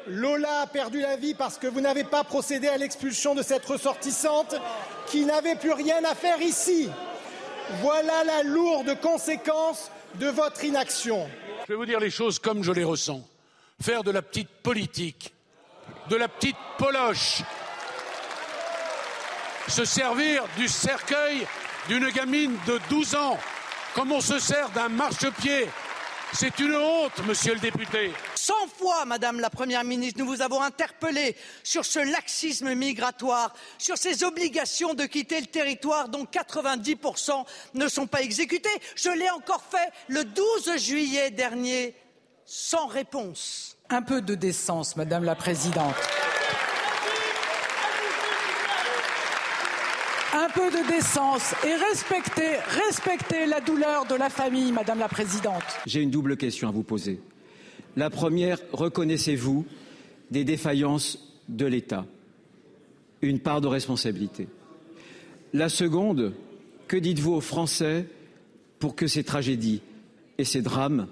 Lola 0.07 0.61
a 0.61 0.67
perdu 0.67 1.01
la 1.01 1.17
vie 1.17 1.33
parce 1.33 1.57
que 1.57 1.67
vous 1.67 1.81
n'avez 1.81 2.03
pas 2.03 2.23
procédé 2.23 2.67
à 2.67 2.77
l'expulsion 2.77 3.35
de 3.35 3.43
cette 3.43 3.65
ressortissante 3.65 4.55
qui 5.07 5.25
n'avait 5.25 5.55
plus 5.55 5.73
rien 5.73 6.03
à 6.05 6.15
faire 6.15 6.41
ici. 6.41 6.89
Voilà 7.81 8.23
la 8.23 8.43
lourde 8.43 8.99
conséquence 9.01 9.91
de 10.15 10.27
votre 10.27 10.63
inaction. 10.63 11.29
Je 11.67 11.73
vais 11.73 11.77
vous 11.77 11.85
dire 11.85 11.99
les 11.99 12.09
choses 12.09 12.39
comme 12.39 12.63
je 12.63 12.71
les 12.71 12.85
ressens. 12.85 13.21
Faire 13.81 14.03
de 14.03 14.11
la 14.11 14.21
petite 14.21 14.49
politique, 14.63 15.33
de 16.09 16.15
la 16.15 16.29
petite 16.29 16.55
poloche, 16.77 17.41
se 19.67 19.83
servir 19.83 20.43
du 20.55 20.69
cercueil 20.69 21.45
d'une 21.89 22.09
gamine 22.09 22.57
de 22.65 22.79
12 22.89 23.15
ans, 23.15 23.37
comme 23.93 24.13
on 24.13 24.21
se 24.21 24.39
sert 24.39 24.69
d'un 24.69 24.89
marchepied 24.89 25.67
c'est 26.33 26.59
une 26.59 26.75
honte, 26.75 27.25
monsieur 27.25 27.53
le 27.53 27.59
député. 27.59 28.11
Cent 28.35 28.67
fois, 28.77 29.05
Madame 29.05 29.39
la 29.39 29.49
Première 29.49 29.83
ministre, 29.83 30.19
nous 30.19 30.27
vous 30.27 30.41
avons 30.41 30.61
interpellé 30.61 31.35
sur 31.63 31.85
ce 31.85 31.99
laxisme 31.99 32.73
migratoire, 32.73 33.53
sur 33.77 33.97
ces 33.97 34.23
obligations 34.23 34.93
de 34.93 35.05
quitter 35.05 35.39
le 35.39 35.47
territoire 35.47 36.09
dont 36.09 36.25
90% 36.25 37.45
ne 37.75 37.87
sont 37.87 38.07
pas 38.07 38.21
exécutées. 38.21 38.69
Je 38.95 39.09
l'ai 39.09 39.29
encore 39.29 39.63
fait 39.63 39.91
le 40.07 40.23
12 40.23 40.77
juillet 40.77 41.31
dernier, 41.31 41.95
sans 42.45 42.87
réponse. 42.87 43.77
Un 43.89 44.01
peu 44.01 44.21
de 44.21 44.35
décence, 44.35 44.95
Madame 44.95 45.23
la 45.23 45.35
Présidente. 45.35 45.95
Un 50.33 50.49
peu 50.49 50.69
de 50.71 50.87
décence 50.91 51.53
et 51.65 51.73
respectez, 51.73 52.57
respectez 52.87 53.45
la 53.45 53.61
douleur 53.61 54.05
de 54.05 54.15
la 54.15 54.29
famille, 54.29 54.71
Madame 54.71 54.99
la 54.99 55.07
Présidente. 55.07 55.63
J'ai 55.85 56.01
une 56.01 56.11
double 56.11 56.37
question 56.37 56.67
à 56.67 56.71
vous 56.71 56.83
poser. 56.83 57.19
La 57.95 58.09
première, 58.09 58.59
reconnaissez-vous 58.73 59.65
des 60.31 60.43
défaillances 60.43 61.33
de 61.47 61.65
l'État? 61.65 62.05
Une 63.21 63.39
part 63.39 63.61
de 63.61 63.67
responsabilité. 63.67 64.47
La 65.53 65.69
seconde, 65.69 66.33
que 66.87 66.97
dites-vous 66.97 67.33
aux 67.33 67.41
Français 67.41 68.05
pour 68.79 68.95
que 68.95 69.07
ces 69.07 69.23
tragédies 69.23 69.81
et 70.37 70.43
ces 70.43 70.61
drames 70.61 71.07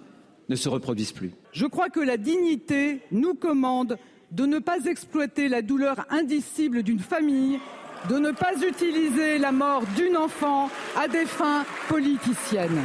ne 0.50 0.56
se 0.56 0.70
reproduisent 0.70 1.14
plus? 1.14 1.32
Je 1.54 1.66
crois 1.66 1.90
que 1.90 2.02
la 2.02 2.18
dignité 2.18 3.00
nous 3.12 3.34
commande 3.34 3.98
de 4.32 4.46
ne 4.46 4.60
pas 4.60 4.86
exploiter 4.86 5.48
la 5.48 5.62
douleur 5.62 6.06
indicible 6.10 6.84
d'une 6.84 7.00
famille 7.00 7.60
de 8.10 8.16
ne 8.16 8.32
pas 8.32 8.54
utiliser 8.68 9.38
la 9.38 9.52
mort 9.52 9.84
d'une 9.96 10.18
enfant 10.18 10.70
à 10.96 11.08
des 11.08 11.26
fins 11.26 11.66
politiciennes. 11.88 12.82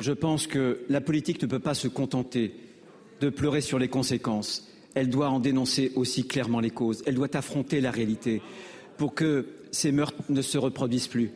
Je 0.00 0.12
pense 0.12 0.46
que 0.46 0.80
la 0.88 1.00
politique 1.00 1.42
ne 1.42 1.46
peut 1.46 1.58
pas 1.58 1.74
se 1.74 1.88
contenter 1.88 2.54
de 3.20 3.28
pleurer 3.28 3.60
sur 3.60 3.78
les 3.78 3.88
conséquences. 3.88 4.68
Elle 4.94 5.10
doit 5.10 5.28
en 5.28 5.40
dénoncer 5.40 5.92
aussi 5.94 6.26
clairement 6.26 6.60
les 6.60 6.70
causes. 6.70 7.02
Elle 7.06 7.14
doit 7.14 7.34
affronter 7.36 7.80
la 7.80 7.90
réalité 7.90 8.42
pour 8.96 9.14
que 9.14 9.46
ces 9.70 9.92
meurtres 9.92 10.18
ne 10.28 10.42
se 10.42 10.58
reproduisent 10.58 11.08
plus. 11.08 11.30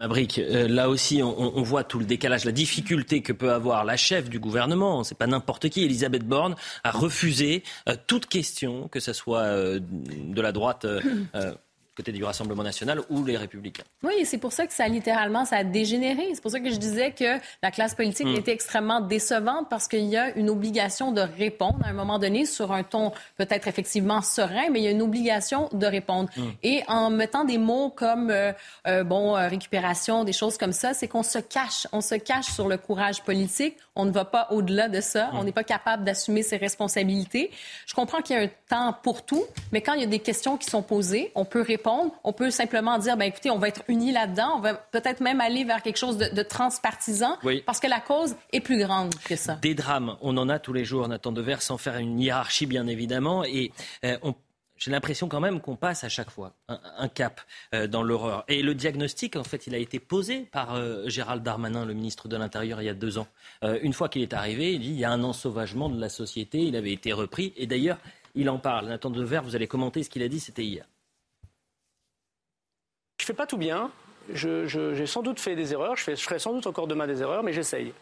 Brique, 0.00 0.40
euh, 0.40 0.66
là 0.66 0.88
aussi, 0.88 1.22
on, 1.22 1.62
voit 1.62 1.84
tout 1.84 2.00
le 2.00 2.04
décalage, 2.04 2.44
la 2.44 2.50
difficulté 2.50 3.22
que 3.22 3.32
peut 3.32 3.52
avoir 3.52 3.84
la 3.84 3.96
chef 3.96 4.28
du 4.28 4.40
gouvernement, 4.40 5.04
c'est 5.04 5.16
pas 5.16 5.28
n'importe 5.28 5.68
qui, 5.68 5.84
Elisabeth 5.84 6.26
Borne, 6.26 6.56
à 6.82 6.90
refuser 6.90 7.62
euh, 7.88 7.94
toute 8.08 8.26
question, 8.26 8.88
que 8.88 8.98
ce 8.98 9.12
soit 9.12 9.42
euh, 9.42 9.78
de 9.80 10.40
la 10.42 10.50
droite 10.50 10.86
côté 11.94 12.10
du 12.12 12.24
Rassemblement 12.24 12.62
national 12.62 13.00
ou 13.10 13.24
les 13.24 13.36
républicains. 13.36 13.82
Oui, 14.02 14.24
c'est 14.24 14.38
pour 14.38 14.52
ça 14.52 14.66
que 14.66 14.72
ça 14.72 14.88
littéralement, 14.88 15.44
ça 15.44 15.56
a 15.56 15.64
dégénéré. 15.64 16.30
C'est 16.32 16.40
pour 16.40 16.50
ça 16.50 16.60
que 16.60 16.70
je 16.70 16.76
disais 16.76 17.12
que 17.12 17.38
la 17.62 17.70
classe 17.70 17.94
politique 17.94 18.26
mm. 18.26 18.36
était 18.36 18.52
extrêmement 18.52 19.00
décevante 19.00 19.66
parce 19.68 19.88
qu'il 19.88 20.06
y 20.06 20.16
a 20.16 20.34
une 20.36 20.48
obligation 20.48 21.12
de 21.12 21.20
répondre 21.20 21.80
à 21.84 21.88
un 21.88 21.92
moment 21.92 22.18
donné 22.18 22.46
sur 22.46 22.72
un 22.72 22.82
ton 22.82 23.12
peut-être 23.36 23.68
effectivement 23.68 24.22
serein, 24.22 24.70
mais 24.70 24.80
il 24.80 24.84
y 24.84 24.88
a 24.88 24.90
une 24.90 25.02
obligation 25.02 25.68
de 25.72 25.86
répondre. 25.86 26.30
Mm. 26.36 26.42
Et 26.62 26.82
en 26.88 27.10
mettant 27.10 27.44
des 27.44 27.58
mots 27.58 27.90
comme, 27.90 28.30
euh, 28.30 28.52
euh, 28.86 29.04
bon, 29.04 29.36
euh, 29.36 29.48
récupération, 29.48 30.24
des 30.24 30.32
choses 30.32 30.56
comme 30.56 30.72
ça, 30.72 30.94
c'est 30.94 31.08
qu'on 31.08 31.22
se 31.22 31.38
cache. 31.38 31.86
On 31.92 32.00
se 32.00 32.14
cache 32.14 32.46
sur 32.46 32.68
le 32.68 32.78
courage 32.78 33.22
politique. 33.22 33.76
On 33.96 34.06
ne 34.06 34.12
va 34.12 34.24
pas 34.24 34.48
au-delà 34.50 34.88
de 34.88 35.02
ça. 35.02 35.26
Mm. 35.26 35.36
On 35.36 35.44
n'est 35.44 35.52
pas 35.52 35.64
capable 35.64 36.04
d'assumer 36.04 36.42
ses 36.42 36.56
responsabilités. 36.56 37.50
Je 37.86 37.94
comprends 37.94 38.22
qu'il 38.22 38.36
y 38.36 38.38
a 38.38 38.42
un 38.42 38.50
temps 38.70 38.96
pour 39.02 39.26
tout, 39.26 39.44
mais 39.72 39.82
quand 39.82 39.92
il 39.92 40.00
y 40.00 40.04
a 40.04 40.06
des 40.06 40.20
questions 40.20 40.56
qui 40.56 40.70
sont 40.70 40.82
posées, 40.82 41.32
on 41.34 41.44
peut 41.44 41.60
répondre 41.60 41.81
on 41.84 42.32
peut 42.32 42.50
simplement 42.50 42.98
dire, 42.98 43.16
ben, 43.16 43.26
écoutez, 43.26 43.50
on 43.50 43.58
va 43.58 43.68
être 43.68 43.82
unis 43.88 44.12
là-dedans. 44.12 44.54
On 44.56 44.60
va 44.60 44.74
peut-être 44.74 45.20
même 45.20 45.40
aller 45.40 45.64
vers 45.64 45.82
quelque 45.82 45.96
chose 45.96 46.18
de, 46.18 46.42
transpartisan 46.42 47.38
parce 47.66 47.80
que 47.80 47.86
la 47.86 48.00
cause 48.00 48.34
est 48.52 48.60
plus 48.60 48.78
grande 48.78 49.14
que 49.24 49.36
ça. 49.36 49.58
Des 49.62 49.74
drames, 49.74 50.16
on 50.20 50.36
en 50.36 50.48
a 50.48 50.58
tous 50.58 50.72
les 50.72 50.84
jours, 50.84 51.06
Nathan 51.08 51.32
Devers, 51.32 51.62
sans 51.62 51.78
faire 51.78 51.96
une 51.96 52.20
hiérarchie, 52.20 52.66
bien 52.66 52.86
évidemment. 52.86 53.44
Et 53.44 53.72
euh, 54.04 54.16
j'ai 54.76 54.90
l'impression 54.90 55.28
quand 55.28 55.40
même 55.40 55.60
qu'on 55.60 55.76
passe 55.76 56.02
à 56.04 56.08
chaque 56.08 56.30
fois 56.30 56.54
un, 56.68 57.08
cap 57.08 57.40
euh, 57.74 57.86
dans 57.86 58.02
l'horreur. 58.02 58.44
Et 58.48 58.62
le 58.62 58.74
diagnostic, 58.74 59.36
en 59.36 59.44
fait, 59.44 59.66
il 59.66 59.74
a 59.74 59.78
été 59.78 60.00
posé 60.00 60.40
par 60.52 60.74
euh, 60.74 61.08
Gérald 61.08 61.42
Darmanin, 61.42 61.84
le 61.84 61.94
ministre 61.94 62.28
de 62.28 62.36
l'Intérieur, 62.36 62.82
il 62.82 62.86
y 62.86 62.90
a 62.90 62.94
deux 62.94 63.18
ans. 63.18 63.28
une 63.62 63.92
fois 63.92 64.08
qu'il 64.08 64.22
est 64.22 64.34
arrivé, 64.34 64.74
il 64.74 64.80
dit 64.80 64.88
il 64.88 64.98
y 64.98 65.04
a 65.04 65.10
un 65.10 65.22
ensauvagement 65.22 65.88
de 65.88 66.00
la 66.00 66.08
société, 66.08 66.58
il 66.58 66.76
avait 66.76 66.92
été 66.92 67.12
repris. 67.12 67.52
Et 67.56 67.66
d'ailleurs, 67.66 67.98
il 68.34 68.48
en 68.50 68.58
parle. 68.58 68.88
Nathan 68.88 69.10
Devers, 69.10 69.42
vous 69.42 69.56
allez 69.56 69.68
commenter 69.68 70.02
ce 70.02 70.10
qu'il 70.10 70.22
a 70.22 70.28
dit, 70.28 70.40
c'était 70.40 70.64
hier. 70.64 70.84
Je 73.22 73.26
fais 73.28 73.34
pas 73.34 73.46
tout 73.46 73.56
bien. 73.56 73.88
J'ai 74.34 75.06
sans 75.06 75.22
doute 75.22 75.38
fait 75.38 75.54
des 75.54 75.72
erreurs. 75.72 75.94
Je, 75.94 76.02
fais, 76.02 76.16
ferai 76.16 76.40
sans 76.40 76.54
doute 76.54 76.66
encore 76.66 76.88
demain 76.88 77.06
des 77.06 77.22
erreurs, 77.22 77.44
mais 77.44 77.52
j'essaye. 77.52 77.92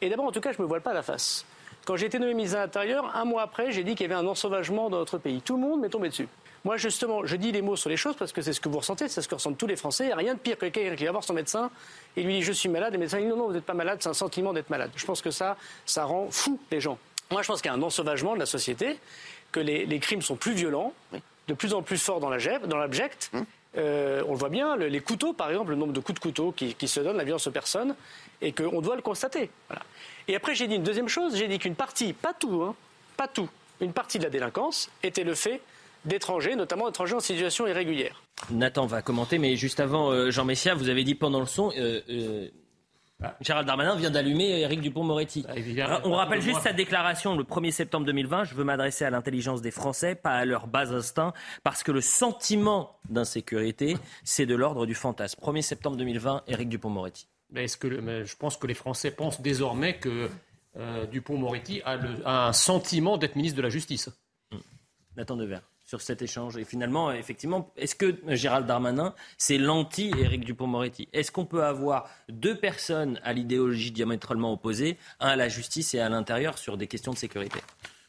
Et 0.00 0.08
d'abord, 0.08 0.24
en 0.24 0.32
tout 0.32 0.40
cas, 0.40 0.52
je 0.52 0.62
me 0.62 0.66
voile 0.66 0.80
pas 0.80 0.94
la 0.94 1.02
face. 1.02 1.44
Quand 1.84 1.96
j'ai 1.96 2.06
été 2.06 2.18
nommé 2.18 2.32
ministre 2.32 2.56
de 2.56 2.62
l'Intérieur, 2.62 3.14
un 3.14 3.26
mois 3.26 3.42
après, 3.42 3.72
j'ai 3.72 3.84
dit 3.84 3.94
qu'il 3.94 4.08
y 4.08 4.10
avait 4.10 4.18
un 4.18 4.26
ensauvagement 4.26 4.88
dans 4.88 4.96
notre 4.96 5.18
pays. 5.18 5.42
Tout 5.42 5.56
le 5.56 5.60
monde 5.60 5.82
m'est 5.82 5.90
tombé 5.90 6.08
dessus. 6.08 6.28
Moi, 6.64 6.78
justement, 6.78 7.26
je 7.26 7.36
dis 7.36 7.52
les 7.52 7.60
mots 7.60 7.76
sur 7.76 7.90
les 7.90 7.98
choses 7.98 8.16
parce 8.16 8.32
que 8.32 8.40
c'est 8.40 8.54
ce 8.54 8.60
que 8.62 8.70
vous 8.70 8.78
ressentez, 8.78 9.06
c'est 9.08 9.20
ce 9.20 9.28
que 9.28 9.34
ressentent 9.34 9.58
tous 9.58 9.66
les 9.66 9.76
Français. 9.76 10.04
Il 10.04 10.06
n'y 10.06 10.12
a 10.14 10.16
rien 10.16 10.32
de 10.32 10.38
pire 10.38 10.56
que 10.56 10.64
quelqu'un 10.64 10.96
qui 10.96 11.04
va 11.04 11.10
voir 11.10 11.24
son 11.24 11.34
médecin 11.34 11.70
et 12.16 12.22
lui 12.22 12.32
dit 12.32 12.42
Je 12.42 12.52
suis 12.52 12.70
malade. 12.70 12.94
Et 12.94 12.96
le 12.96 13.00
médecin 13.00 13.18
dit 13.18 13.26
Non, 13.26 13.36
non, 13.36 13.48
vous 13.48 13.52
n'êtes 13.52 13.66
pas 13.66 13.74
malade, 13.74 13.98
c'est 14.00 14.08
un 14.08 14.14
sentiment 14.14 14.54
d'être 14.54 14.70
malade. 14.70 14.92
Je 14.96 15.04
pense 15.04 15.20
que 15.20 15.30
ça, 15.30 15.58
ça 15.84 16.04
rend 16.06 16.28
fou 16.30 16.58
les 16.70 16.80
gens. 16.80 16.96
Moi, 17.30 17.42
je 17.42 17.48
pense 17.48 17.60
qu'il 17.60 17.70
y 17.70 17.74
a 17.74 17.76
un 17.76 17.82
ensauvagement 17.82 18.32
de 18.32 18.38
la 18.38 18.46
société, 18.46 18.98
que 19.52 19.60
les, 19.60 19.98
crimes 20.00 20.22
sont 20.22 20.36
plus 20.36 20.54
violents, 20.54 20.94
de 21.48 21.52
plus 21.52 21.74
en 21.74 21.82
plus 21.82 21.98
forts 21.98 22.20
dans 22.20 22.30
l'abject. 22.30 23.30
Hum. 23.34 23.44
Euh, 23.76 24.22
on 24.28 24.32
le 24.32 24.38
voit 24.38 24.48
bien, 24.48 24.76
les 24.76 25.00
couteaux, 25.00 25.32
par 25.32 25.50
exemple, 25.50 25.70
le 25.70 25.76
nombre 25.76 25.92
de 25.92 26.00
coups 26.00 26.18
de 26.18 26.22
couteau 26.22 26.52
qui, 26.52 26.88
se 26.88 27.00
donnent, 27.00 27.16
la 27.16 27.24
violence 27.24 27.46
aux 27.46 27.52
personnes, 27.52 27.94
et 28.40 28.52
qu'on 28.52 28.80
doit 28.80 28.96
le 28.96 29.02
constater. 29.02 29.50
Et 30.28 30.36
après, 30.36 30.54
j'ai 30.54 30.66
dit 30.66 30.76
une 30.76 30.82
deuxième 30.82 31.08
chose, 31.08 31.36
j'ai 31.36 31.48
dit 31.48 31.58
qu'une 31.58 31.74
partie, 31.74 32.12
pas 32.12 32.32
tout, 32.32 32.62
hein, 32.62 32.74
pas 33.16 33.28
tout, 33.28 33.48
une 33.80 33.92
partie 33.92 34.18
de 34.18 34.24
la 34.24 34.30
délinquance 34.30 34.90
était 35.02 35.24
le 35.24 35.34
fait 35.34 35.60
d'étrangers, 36.04 36.54
notamment 36.54 36.86
d'étrangers 36.86 37.14
en 37.14 37.20
situation 37.20 37.66
irrégulière. 37.66 38.22
Nathan 38.50 38.86
va 38.86 39.02
commenter, 39.02 39.38
mais 39.38 39.56
juste 39.56 39.80
avant, 39.80 40.10
euh, 40.10 40.30
Jean 40.30 40.44
Messia, 40.44 40.74
vous 40.74 40.88
avez 40.88 41.04
dit 41.04 41.14
pendant 41.14 41.40
le 41.40 41.46
son, 41.46 41.72
euh. 41.76 42.48
Gérald 43.40 43.66
Darmanin 43.66 43.96
vient 43.96 44.10
d'allumer 44.10 44.60
Éric 44.60 44.80
Dupont-Moretti. 44.80 45.44
Ah, 45.48 46.00
on 46.04 46.12
rappelle 46.12 46.40
juste 46.40 46.60
sa 46.60 46.72
déclaration 46.72 47.36
le 47.36 47.44
1er 47.44 47.70
septembre 47.70 48.06
2020. 48.06 48.44
Je 48.44 48.54
veux 48.54 48.64
m'adresser 48.64 49.04
à 49.04 49.10
l'intelligence 49.10 49.62
des 49.62 49.70
Français, 49.70 50.14
pas 50.14 50.32
à 50.32 50.44
leur 50.44 50.66
bas 50.66 50.92
instinct, 50.92 51.32
parce 51.62 51.82
que 51.82 51.92
le 51.92 52.00
sentiment 52.00 52.98
d'insécurité, 53.08 53.96
c'est 54.22 54.46
de 54.46 54.54
l'ordre 54.54 54.86
du 54.86 54.94
fantasme. 54.94 55.40
1er 55.40 55.62
septembre 55.62 55.96
2020, 55.96 56.42
Éric 56.48 56.68
Dupont-Moretti. 56.68 57.26
Est-ce 57.54 57.76
que 57.76 58.24
je 58.24 58.36
pense 58.36 58.56
que 58.56 58.66
les 58.66 58.74
Français 58.74 59.10
pensent 59.10 59.40
désormais 59.40 59.98
que 59.98 60.28
euh, 60.76 61.06
Dupont-Moretti 61.06 61.82
a, 61.84 61.98
a, 62.24 62.48
un 62.48 62.52
sentiment 62.52 63.16
d'être 63.16 63.36
ministre 63.36 63.56
de 63.56 63.62
la 63.62 63.70
Justice. 63.70 64.10
Nathan 65.16 65.36
Devers 65.36 65.62
sur 65.84 66.00
cet 66.00 66.22
échange. 66.22 66.56
Et 66.56 66.64
finalement, 66.64 67.12
effectivement, 67.12 67.72
est-ce 67.76 67.94
que 67.94 68.16
Gérald 68.28 68.66
Darmanin, 68.66 69.14
c'est 69.38 69.58
l'anti-Éric 69.58 70.44
Dupont-Moretti 70.44 71.08
Est-ce 71.12 71.30
qu'on 71.30 71.46
peut 71.46 71.64
avoir 71.64 72.08
deux 72.28 72.58
personnes 72.58 73.20
à 73.22 73.32
l'idéologie 73.32 73.90
diamétralement 73.90 74.52
opposée, 74.52 74.98
un 75.20 75.28
à 75.28 75.36
la 75.36 75.48
justice 75.48 75.94
et 75.94 76.00
à 76.00 76.08
l'intérieur 76.08 76.58
sur 76.58 76.76
des 76.76 76.86
questions 76.86 77.12
de 77.12 77.18
sécurité? 77.18 77.60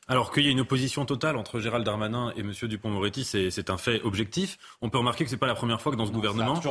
Alors 0.07 0.31
qu'il 0.31 0.45
y 0.45 0.49
a 0.49 0.51
une 0.51 0.59
opposition 0.59 1.03
totale 1.03 1.35
entre 1.35 1.59
Gérald 1.59 1.83
Darmanin 1.83 2.31
et 2.37 2.41
M. 2.41 2.51
Dupont-Moretti, 2.51 3.23
c'est 3.23 3.69
un 3.71 3.77
fait 3.77 4.01
objectif. 4.03 4.59
On 4.81 4.89
peut 4.91 4.99
remarquer 4.99 5.23
que 5.23 5.31
ce 5.31 5.35
n'est 5.35 5.39
pas 5.39 5.47
la 5.47 5.55
première 5.55 5.81
fois 5.81 5.91
que 5.91 5.97
dans 5.97 6.05
ce 6.05 6.11
gouvernement, 6.11 6.61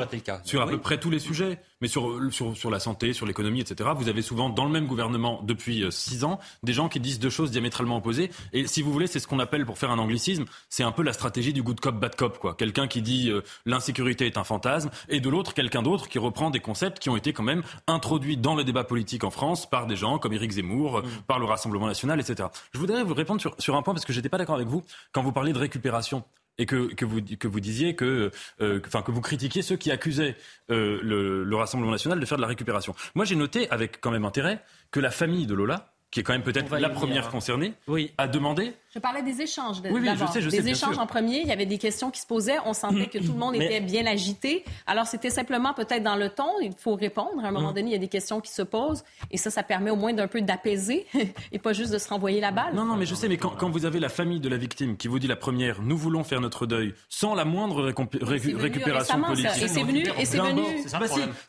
sur 0.45 0.63
à 0.63 0.67
peu 0.67 0.79
près 0.79 0.99
tous 0.99 1.11
les 1.11 1.19
sujets, 1.19 1.61
mais 1.85 1.89
sur, 1.89 2.18
sur, 2.32 2.57
sur 2.57 2.70
la 2.70 2.80
santé, 2.80 3.12
sur 3.12 3.26
l'économie, 3.26 3.61
etc., 3.61 3.91
vous 3.95 4.09
avez 4.09 4.22
souvent 4.22 4.49
dans 4.49 4.64
le 4.64 4.70
même 4.70 4.87
gouvernement 4.87 5.43
depuis 5.43 5.82
euh, 5.82 5.91
six 5.91 6.24
ans 6.24 6.41
des 6.62 6.72
gens 6.72 6.89
qui 6.89 6.99
disent 6.99 7.18
deux 7.18 7.28
choses 7.28 7.51
diamétralement 7.51 7.99
opposées. 7.99 8.30
Et 8.55 8.66
si 8.66 8.80
vous 8.80 8.91
voulez, 8.91 9.07
c'est 9.07 9.18
ce 9.20 9.26
qu'on 9.26 9.39
appelle, 9.39 9.66
pour 9.66 9.76
faire 9.76 9.91
un 9.91 9.99
anglicisme, 9.99 10.47
c'est 10.70 10.82
un 10.82 10.93
peu 10.93 11.03
la 11.03 11.12
stratégie 11.12 11.53
du 11.53 11.62
good 11.62 11.78
cop, 11.80 12.01
bad 12.01 12.16
cop. 12.16 12.39
quoi. 12.39 12.55
Quelqu'un 12.55 12.89
qui 12.89 13.03
dit 13.03 13.28
euh, 13.30 13.43
l'insécurité 13.66 14.24
est 14.24 14.39
un 14.39 14.45
fantasme, 14.45 14.89
et 15.11 15.20
de 15.20 15.28
l'autre, 15.28 15.53
quelqu'un 15.53 15.82
d'autre 15.82 16.09
qui 16.09 16.18
reprend 16.18 16.49
des 16.49 16.61
concepts 16.61 17.01
qui 17.01 17.11
ont 17.11 17.18
été 17.18 17.35
quand 17.35 17.43
même 17.43 17.62
introduits 17.87 18.39
dans 18.39 18.55
le 18.55 18.64
débat 18.64 18.85
politique 18.85 19.22
en 19.22 19.30
France 19.30 19.68
par 19.68 19.87
des 19.87 19.97
gens 19.97 20.18
comme 20.18 20.32
Éric 20.32 20.53
Zemmour, 20.53 21.01
mm. 21.01 21.05
par 21.26 21.39
le 21.39 21.45
Rassemblement 21.45 21.87
national, 21.87 22.18
etc. 22.18 22.49
Je 22.72 22.78
voudrais 22.78 23.05
vous 23.05 23.12
répondre 23.12 23.43
sur, 23.59 23.76
un 23.76 23.82
point 23.82 23.93
parce 23.93 24.07
que 24.07 24.14
j'étais 24.14 24.30
pas 24.30 24.39
d'accord 24.39 24.55
avec 24.55 24.68
vous 24.68 24.82
quand 25.12 25.20
vous 25.20 25.32
parliez 25.32 25.53
de 25.53 25.59
récupération 25.59 26.24
et 26.59 26.67
que, 26.67 26.93
que, 26.95 27.05
vous, 27.05 27.21
que 27.23 27.49
vous 27.49 27.61
disiez 27.61 27.97
que, 27.97 28.31
euh, 28.61 28.81
que 28.81 29.11
vous 29.11 29.21
critiquiez 29.21 29.63
ceux 29.63 29.77
qui 29.77 29.91
accusaient 29.91 30.37
euh, 30.71 31.01
le, 31.03 31.45
le 31.45 31.57
Rassemblement 31.57 31.93
national 31.93 32.21
de 32.21 32.27
faire 32.27 32.39
de 32.39 32.43
la 32.43 32.49
récupération. 32.49 32.95
Moi, 33.15 33.25
j'ai 33.25 33.37
noté 33.37 33.71
avec 33.71 34.01
quand 34.01 34.11
même 34.11 34.25
intérêt 34.25 34.63
que 34.91 35.01
la 35.01 35.11
famille 35.11 35.47
de 35.47 35.55
Lola, 35.55 35.93
qui 36.15 36.21
est 36.21 36.23
quand 36.23 36.33
même 36.33 36.45
peut-être 36.45 36.79
la 36.79 36.91
première 36.91 37.29
concernée, 37.29 37.75
oui. 37.89 38.12
a 38.19 38.29
demandé 38.29 38.73
je 38.95 39.01
parlais 39.01 39.23
des 39.23 39.43
échanges. 39.43 39.79
Oui, 39.83 39.91
oui, 40.01 40.09
je 40.17 40.27
sais, 40.27 40.41
je 40.41 40.49
sais, 40.49 40.62
des 40.62 40.71
échanges 40.71 40.99
en 40.99 41.07
premier, 41.07 41.41
il 41.41 41.49
y 41.49 41.53
avait 41.53 41.67
des 41.67 41.79
questions 41.79 42.12
qui 42.12 42.21
se 42.21 42.29
posaient, 42.29 42.59
on 42.65 42.75
sentait 42.75 43.09
que 43.09 43.19
tout 43.19 43.33
le 43.33 43.39
monde 43.39 43.57
était 43.57 43.81
bien 43.81 44.07
agité. 44.07 44.65
Alors 44.87 45.09
c'était 45.09 45.31
simplement 45.31 45.75
peut-être 45.75 46.05
dans 46.05 46.15
le 46.15 46.29
ton, 46.29 46.61
il 46.62 46.71
faut 46.79 46.95
répondre. 46.95 47.45
À 47.45 47.49
un 47.49 47.51
moment 47.51 47.73
mm. 47.73 47.75
donné, 47.75 47.89
il 47.89 47.93
y 47.93 47.97
a 47.97 47.99
des 47.99 48.07
questions 48.07 48.41
qui 48.41 48.53
se 48.53 48.62
posent 48.62 49.03
et 49.33 49.37
ça, 49.37 49.51
ça 49.51 49.65
permet 49.65 49.91
au 49.91 49.97
moins 49.97 50.12
d'un 50.12 50.29
peu 50.29 50.41
d'apaiser 50.43 51.07
et 51.53 51.59
pas 51.59 51.73
juste 51.73 51.93
de 51.93 51.99
se 51.99 52.09
renvoyer 52.09 52.41
la 52.41 52.53
balle. 52.53 52.73
Non, 52.73 52.85
non, 52.85 52.95
mais 52.95 53.05
je 53.05 53.17
sais, 53.17 53.29
mais 53.29 53.37
quand, 53.37 53.57
quand, 53.59 53.69
vous 53.69 53.85
avez 53.85 53.99
la 53.99 54.09
famille 54.09 54.39
de 54.39 54.49
la 54.49 54.59
victime 54.59 54.97
qui 54.97 55.09
vous 55.09 55.19
dit 55.19 55.27
la 55.27 55.35
première, 55.35 55.83
nous 55.83 55.97
voulons 55.97 56.23
faire 56.23 56.41
notre 56.41 56.65
deuil 56.65 56.95
sans 57.09 57.35
la 57.35 57.45
moindre 57.45 57.93
récupération 58.23 59.21
politique. 59.21 59.61
Et 59.61 59.67
c'est 59.67 59.83
venu, 59.83 60.07
et 60.21 60.25
c'est 60.25 60.39
venu, 60.39 60.62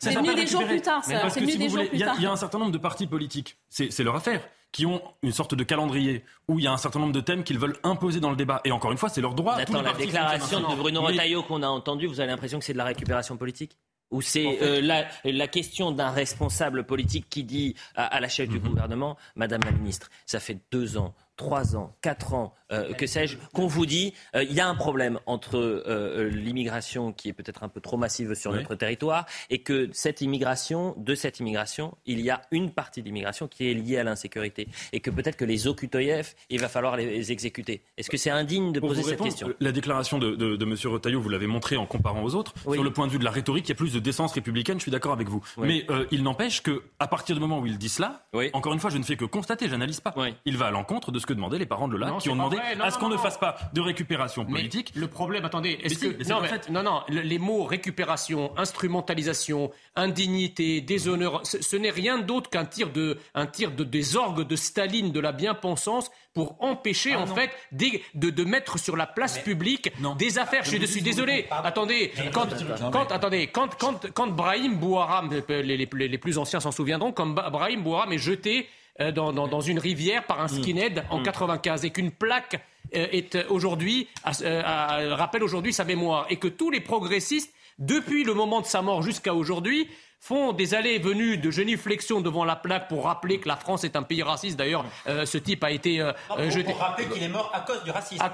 c'est 0.00 0.14
venu 0.16 0.34
des 0.34 0.48
jours 0.48 0.66
plus 0.66 0.80
tard. 0.80 1.04
C'est 1.04 1.40
venu 1.40 1.56
des 1.56 1.68
jours 1.68 1.88
plus 1.88 1.98
tard. 2.00 2.16
Il 2.18 2.24
y 2.24 2.26
a 2.26 2.32
un 2.32 2.36
certain 2.36 2.58
nombre 2.58 2.72
de 2.72 2.78
partis 2.78 3.06
politiques, 3.06 3.56
c'est 3.68 4.02
leur 4.02 4.16
affaire 4.16 4.40
qui 4.72 4.84
ont 4.84 5.02
une 5.22 5.32
sorte 5.32 5.54
de 5.54 5.64
calendrier 5.64 6.24
où 6.48 6.58
il 6.58 6.64
y 6.64 6.68
a 6.68 6.72
un 6.72 6.76
certain 6.76 6.98
nombre 6.98 7.12
de 7.12 7.20
thèmes 7.20 7.44
qu'ils 7.44 7.58
veulent 7.58 7.78
imposer 7.82 8.20
dans 8.20 8.30
le 8.30 8.36
débat. 8.36 8.60
Et 8.64 8.72
encore 8.72 8.92
une 8.92 8.98
fois, 8.98 9.08
c'est 9.08 9.22
leur 9.22 9.34
droit. 9.34 9.54
Attends, 9.54 9.80
la 9.80 9.92
déclaration 9.94 10.60
de 10.60 10.76
Bruno 10.76 11.02
Retailleau 11.02 11.42
qu'on 11.42 11.62
a 11.62 11.68
entendue, 11.68 12.06
vous 12.06 12.20
avez 12.20 12.30
l'impression 12.30 12.58
que 12.58 12.64
c'est 12.64 12.74
de 12.74 12.78
la 12.78 12.84
récupération 12.84 13.36
politique 13.36 13.78
ou 14.10 14.22
c'est 14.22 14.62
euh, 14.62 14.80
la, 14.80 15.06
la, 15.24 15.48
question 15.48 15.90
d'un 15.90 16.10
responsable 16.10 16.84
politique 16.84 17.26
qui 17.28 17.42
dit 17.42 17.74
à, 17.94 18.04
à 18.04 18.20
la 18.20 18.28
chef 18.28 18.48
du 18.48 18.58
mhm. 18.60 18.68
gouvernement, 18.68 19.16
Madame 19.34 19.62
la 19.64 19.72
ministre, 19.72 20.10
ça 20.26 20.38
fait 20.38 20.58
deux 20.70 20.96
ans, 20.96 21.14
trois 21.36 21.76
ans, 21.76 21.94
quatre 22.00 22.34
ans, 22.34 22.54
euh, 22.72 22.92
que 22.94 23.06
sais-je, 23.06 23.36
qu'on 23.52 23.66
vous 23.66 23.86
dit, 23.86 24.12
euh, 24.34 24.42
il 24.42 24.52
y 24.52 24.60
a 24.60 24.66
un 24.66 24.74
problème 24.74 25.20
entre 25.26 25.56
euh, 25.56 26.28
l'immigration 26.30 27.12
qui 27.12 27.28
est 27.28 27.32
peut-être 27.32 27.62
un 27.62 27.68
peu 27.68 27.80
trop 27.80 27.96
massive 27.96 28.34
sur 28.34 28.52
notre 28.52 28.74
territoire 28.74 29.26
et 29.50 29.60
que 29.60 29.88
cette 29.92 30.20
immigration, 30.20 30.94
de 30.96 31.14
cette 31.14 31.38
immigration, 31.38 31.96
il 32.06 32.20
y 32.20 32.30
a 32.30 32.42
une 32.50 32.70
partie 32.70 33.02
de 33.02 33.06
l'immigration 33.06 33.46
qui 33.46 33.70
est 33.70 33.74
liée 33.74 33.98
à 33.98 34.04
l'insécurité 34.04 34.68
et 34.92 35.00
que 35.00 35.10
peut-être 35.10 35.36
que 35.36 35.44
les 35.44 35.68
Okutoyev, 35.68 36.34
il 36.50 36.60
va 36.60 36.68
falloir 36.68 36.96
les 36.96 37.30
exécuter. 37.30 37.82
Est-ce 37.96 38.10
que 38.10 38.16
c'est 38.16 38.30
indigne 38.30 38.72
de 38.72 38.80
poser 38.80 39.02
cette 39.02 39.20
question? 39.20 39.52
La 39.60 39.72
déclaration 39.72 40.18
de, 40.18 40.34
de, 40.34 40.56
de 40.56 40.64
M. 40.64 40.74
Retailleau, 40.86 41.20
vous 41.20 41.28
l'avez 41.28 41.46
montré 41.46 41.76
en 41.76 41.86
comparant 41.86 42.24
aux 42.24 42.34
autres. 42.34 42.54
Sur 42.62 42.82
le 42.82 42.92
point 42.92 43.06
de 43.06 43.12
vue 43.12 43.18
de 43.18 43.24
la 43.24 43.30
rhétorique, 43.30 43.66
il 43.66 43.70
y 43.70 43.72
a 43.72 43.76
plus 43.76 43.92
de 43.92 44.00
décence 44.00 44.32
républicaine, 44.32 44.78
je 44.78 44.82
suis 44.82 44.92
d'accord 44.92 45.12
avec 45.12 45.28
vous. 45.28 45.42
Mais 45.58 45.86
il 46.10 46.22
n'empêche 46.22 46.62
que 46.62 46.82
à 46.98 47.06
partir 47.06 47.36
du 47.36 47.40
moment 47.40 47.60
où 47.60 47.66
il 47.66 47.78
dit 47.78 47.88
cela, 47.88 48.26
encore 48.54 48.72
une 48.72 48.80
fois, 48.80 48.90
je 48.90 48.98
ne 48.98 49.04
fais 49.04 49.16
que 49.16 49.24
constater, 49.24 49.68
j'analyse 49.68 50.00
pas. 50.00 50.14
Il 50.44 50.56
va 50.56 50.66
à 50.66 50.70
l'encontre 50.70 51.12
de 51.12 51.18
ce 51.18 51.25
ce 51.26 51.32
que 51.32 51.34
demandaient 51.34 51.58
les 51.58 51.66
parents 51.66 51.88
de 51.88 51.92
Lola, 51.94 52.16
qui 52.20 52.30
ont 52.30 52.36
demandé 52.36 52.56
à 52.80 52.90
ce 52.90 52.98
qu'on 52.98 53.08
ne 53.08 53.16
fasse 53.16 53.38
pas 53.38 53.56
de 53.72 53.80
récupération 53.80 54.44
politique. 54.44 54.92
le 54.94 55.08
problème, 55.08 55.44
attendez, 55.44 55.78
est-ce 55.82 55.98
que 55.98 56.28
non, 56.28 56.40
non, 56.70 56.82
non, 56.84 57.02
les 57.08 57.38
mots 57.38 57.64
récupération, 57.64 58.52
instrumentalisation, 58.56 59.72
indignité, 59.96 60.80
déshonneur, 60.80 61.44
ce, 61.44 61.76
n'est 61.76 61.90
rien 61.90 62.18
d'autre 62.18 62.48
qu'un 62.48 62.64
tir 62.64 62.92
de, 62.92 63.18
un 63.34 63.46
tir 63.46 63.72
de 63.72 63.82
des 63.82 64.16
orgues 64.16 64.46
de 64.46 64.56
Staline, 64.56 65.10
de 65.10 65.20
la 65.20 65.32
bien-pensance 65.32 66.10
pour 66.32 66.56
empêcher 66.60 67.14
ah 67.14 67.20
en 67.20 67.26
fait 67.26 67.50
de, 67.72 68.30
de, 68.30 68.44
mettre 68.44 68.78
sur 68.78 68.96
la 68.96 69.06
place 69.06 69.38
publique 69.38 69.90
des 70.18 70.38
affaires. 70.38 70.64
Je, 70.64 70.84
suis 70.84 71.02
désolé. 71.02 71.46
Attendez, 71.50 72.12
quand, 72.32 72.48
quand, 72.92 73.10
attendez, 73.10 73.46
quand, 73.48 73.74
quand, 73.78 74.12
quand 74.12 74.28
Brahim 74.28 74.76
Bouharam, 74.76 75.30
les, 75.48 75.62
les, 75.76 75.86
les 75.86 76.18
plus 76.18 76.38
anciens 76.38 76.60
s'en 76.60 76.70
souviendront, 76.70 77.12
quand 77.12 77.26
Brahim 77.26 77.82
Bouharam 77.82 78.12
est 78.12 78.18
jeté 78.18 78.68
dans, 79.14 79.32
dans, 79.32 79.46
dans, 79.46 79.60
une 79.60 79.78
rivière 79.78 80.24
par 80.24 80.40
un 80.40 80.46
mm. 80.46 80.62
skinhead 80.62 81.04
en 81.10 81.22
95 81.22 81.82
mm. 81.82 81.86
et 81.86 81.90
qu'une 81.90 82.10
plaque 82.10 82.60
euh, 82.94 83.06
est 83.10 83.36
aujourd'hui 83.48 84.08
euh, 84.42 85.14
rappelle 85.14 85.42
aujourd'hui 85.42 85.72
sa 85.72 85.84
mémoire 85.84 86.26
et 86.30 86.36
que 86.36 86.48
tous 86.48 86.70
les 86.70 86.80
progressistes 86.80 87.52
depuis 87.78 88.24
le 88.24 88.32
moment 88.32 88.60
de 88.60 88.66
sa 88.66 88.80
mort 88.82 89.02
jusqu'à 89.02 89.34
aujourd'hui 89.34 89.88
font 90.20 90.52
des 90.52 90.74
allées 90.74 90.94
et 90.94 90.98
venues 90.98 91.38
de 91.38 91.50
géniflexion 91.50 92.20
devant 92.20 92.44
la 92.44 92.56
plaque 92.56 92.88
pour 92.88 93.04
rappeler 93.04 93.38
que 93.38 93.48
la 93.48 93.56
France 93.56 93.84
est 93.84 93.96
un 93.96 94.02
pays 94.02 94.22
raciste. 94.22 94.56
D'ailleurs, 94.56 94.84
euh, 95.06 95.26
ce 95.26 95.38
type 95.38 95.62
a 95.62 95.70
été 95.70 96.00
euh, 96.00 96.12
euh, 96.36 96.50
jeté. 96.50 96.72
Pour 96.72 96.78
rappeler 96.78 97.06
qu'il 97.06 97.22
est 97.22 97.28
mort 97.28 97.50
à 97.54 97.60
cause 97.60 97.82
du 97.84 97.90
racisme. 97.90 98.22
À, 98.22 98.28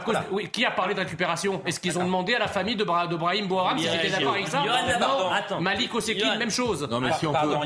cause, 0.00 0.16
oui, 0.30 0.48
qui 0.50 0.64
a 0.64 0.70
parlé 0.70 0.94
de 0.94 1.00
récupération? 1.00 1.62
Est-ce 1.66 1.80
qu'ils 1.80 1.98
ont 1.98 2.04
demandé 2.04 2.34
à 2.34 2.38
la 2.38 2.48
famille 2.48 2.76
de, 2.76 2.84
Bra 2.84 3.06
de 3.06 3.16
Brahim 3.16 3.46
Bouharam 3.46 3.78
s'ils 3.78 3.92
étaient 3.92 4.10
d'accord 4.10 4.34
avec 4.34 4.48
ça? 4.48 4.62
Non. 5.50 5.60
Malik 5.60 5.94
Osekine, 5.94 6.36
même 6.38 6.50
chose. 6.50 6.86
Non, 6.90 7.00
mais 7.00 7.12
si 7.12 7.26
on 7.26 7.32
Pardon, 7.32 7.60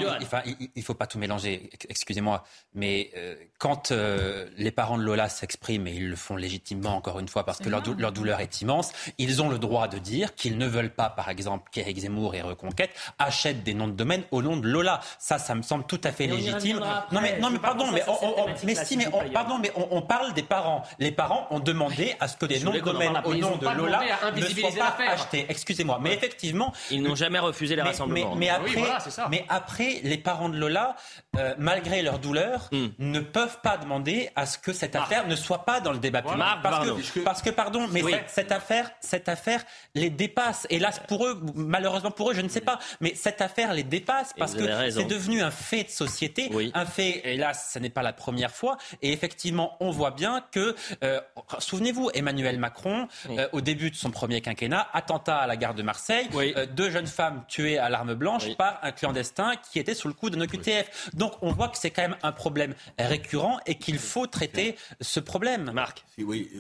il 0.47 0.71
ne 0.77 0.83
faut 0.83 0.95
pas 0.95 1.07
tout 1.07 1.19
mélanger. 1.19 1.71
Excusez-moi, 1.89 2.45
mais 2.75 3.11
quand 3.59 3.93
les 3.93 4.71
parents 4.71 4.99
de 4.99 5.03
Lola 5.03 5.29
s'expriment 5.29 5.87
et 5.89 5.95
ils 5.95 6.09
le 6.09 6.17
font 6.17 6.37
légitimement, 6.37 6.97
encore 6.97 7.19
une 7.19 7.29
fois, 7.29 7.45
parce 7.45 7.59
que 7.59 7.69
leur, 7.69 7.83
leur, 7.99 8.13
douleur 8.13 8.41
est 8.41 8.61
immense, 8.61 8.93
ils 9.19 9.43
ont 9.43 9.49
le 9.49 9.59
droit 9.59 9.89
de 9.89 9.99
dire 9.99 10.35
qu'ils 10.35 10.59
ne 10.59 10.67
veulent 10.67 10.95
pas, 10.95 11.11
par 11.11 11.29
exemple, 11.29 11.71
qu'Éric 11.71 11.99
Zemmour 11.99 12.35
et 12.35 12.43
Reconquête 12.43 12.91
achètent 13.33 13.63
des 13.63 13.73
noms 13.73 13.89
de 13.89 13.93
domaine 13.93 14.25
au 14.31 14.43
nom 14.43 14.57
de 14.59 14.69
Lola. 14.69 15.01
Ça, 15.19 15.39
ça 15.39 15.55
me 15.55 15.63
semble 15.63 15.85
tout 15.85 16.01
à 16.05 16.13
fait 16.13 16.27
légitime. 16.27 16.81
Non 17.11 17.21
mais, 17.21 17.39
non 17.39 17.51
mais 17.51 17.59
pardon, 17.59 17.87
mais, 17.91 18.03
on, 18.07 18.47
mais 18.65 18.75
si, 18.75 18.97
mais 18.97 19.07
on, 19.13 19.29
pardon, 19.31 19.59
mais 19.59 19.73
on, 19.75 20.03
parle 20.03 20.35
des 20.35 20.43
parents. 20.43 20.83
Les 20.99 21.13
parents 21.13 21.47
ont 21.51 21.61
demandé 21.61 22.15
à 22.21 22.29
ce 22.29 22.37
que 22.37 22.47
des 22.47 22.61
noms 22.61 22.73
de 22.73 22.81
domaine 22.81 23.21
au 23.25 23.35
nom 23.35 23.57
de 23.57 23.69
Lola 23.69 24.03
ne 24.37 24.41
soient 24.43 24.71
pas 24.71 25.13
achetés. 25.13 25.47
Excusez-moi, 25.49 25.99
mais 26.03 26.13
effectivement, 26.13 26.73
ils 26.91 27.03
n'ont 27.03 27.15
jamais 27.15 27.39
refusé 27.39 27.75
les 27.77 27.83
rassemblements. 27.83 28.35
Mais, 28.35 28.51
après, 28.51 28.83
mais 29.31 29.45
après, 29.49 30.01
les 30.03 30.19
parents 30.19 30.49
de 30.49 30.57
Lola, 30.57 30.97
euh, 31.37 31.55
malgré 31.59 32.03
leur 32.03 32.19
douleur, 32.19 32.69
hmm. 32.73 32.89
ne 32.99 33.21
peuvent 33.21 33.59
pas 33.63 33.77
demander 33.77 34.31
à 34.37 34.47
ce 34.47 34.59
que 34.59 34.73
cette 34.73 34.97
affaire 34.97 35.27
ne 35.27 35.37
soit 35.37 35.65
pas 35.65 35.81
dans 35.81 35.93
le 35.93 35.99
débat 35.99 36.23
public. 36.23 36.43
Parce 36.63 37.11
que, 37.11 37.21
parce 37.21 37.43
que, 37.43 37.51
pardon, 37.51 37.89
mais 37.91 38.03
cette 38.27 38.53
affaire, 38.53 38.91
cette 39.01 39.29
affaire 39.29 39.65
les 39.95 40.11
dépasse. 40.11 40.67
Hélas 40.71 41.01
pour 41.09 41.27
eux, 41.27 41.41
malheureusement 41.55 42.11
pour 42.11 42.31
eux, 42.31 42.35
je 42.35 42.41
ne 42.41 42.49
sais 42.49 42.61
pas, 42.61 42.79
mais 43.01 43.15
cette 43.23 43.41
affaire 43.41 43.73
les 43.73 43.85
dépasse 43.85 44.33
parce 44.37 44.55
que 44.55 44.91
c'est 44.91 45.05
devenu 45.05 45.43
un 45.43 45.53
fait 45.53 45.85
de 45.85 45.91
société, 45.91 46.51
un 46.75 46.87
fait, 46.87 47.23
hélas, 47.25 47.71
ce 47.73 47.79
n'est 47.79 47.91
pas 47.91 48.03
la 48.03 48.13
première 48.13 48.51
fois. 48.51 48.79
Et 49.01 49.13
effectivement, 49.13 49.77
on 49.79 49.93
voit 49.93 50.11
bien 50.11 50.45
que, 50.51 50.75
euh, 51.05 51.21
souvenez-vous, 51.61 52.11
Emmanuel 52.15 52.59
Macron, 52.59 53.07
euh, 53.31 53.49
au 53.53 53.61
début 53.61 53.91
de 53.91 53.97
son 53.97 54.11
premier 54.11 54.41
quinquennat, 54.41 54.89
attentat 54.93 55.37
à 55.37 55.47
la 55.47 55.57
gare 55.57 55.75
de 55.75 55.83
Marseille, 55.83 56.29
euh, 56.35 56.67
deux 56.67 56.91
jeunes 56.91 57.07
femmes 57.07 57.45
tuées 57.47 57.79
à 57.79 57.89
l'arme 57.89 58.15
blanche 58.15 58.57
par 58.57 58.81
un 58.83 58.91
clandestin 58.91 59.55
qui 59.71 59.79
était 59.79 59.95
sous 59.95 60.09
le 60.09 60.15
coup 60.15 60.29
de 60.29 60.37
nos 60.37 60.47
QTF. 60.47 61.11
Donc 61.15 61.35
on 61.43 61.53
voit 61.53 61.69
que 61.69 61.79
c'est 61.79 61.91
quand 61.91 62.03
même 62.03 62.17
un 62.25 62.33
problème 62.33 62.75
récurrent 62.99 63.61
et 63.67 63.77
qu'il 63.77 63.99
faut 63.99 64.27
traiter 64.27 64.75
ce 65.01 65.21
problème. 65.21 65.71
Marc. 65.73 66.05
Oui, 66.19 66.51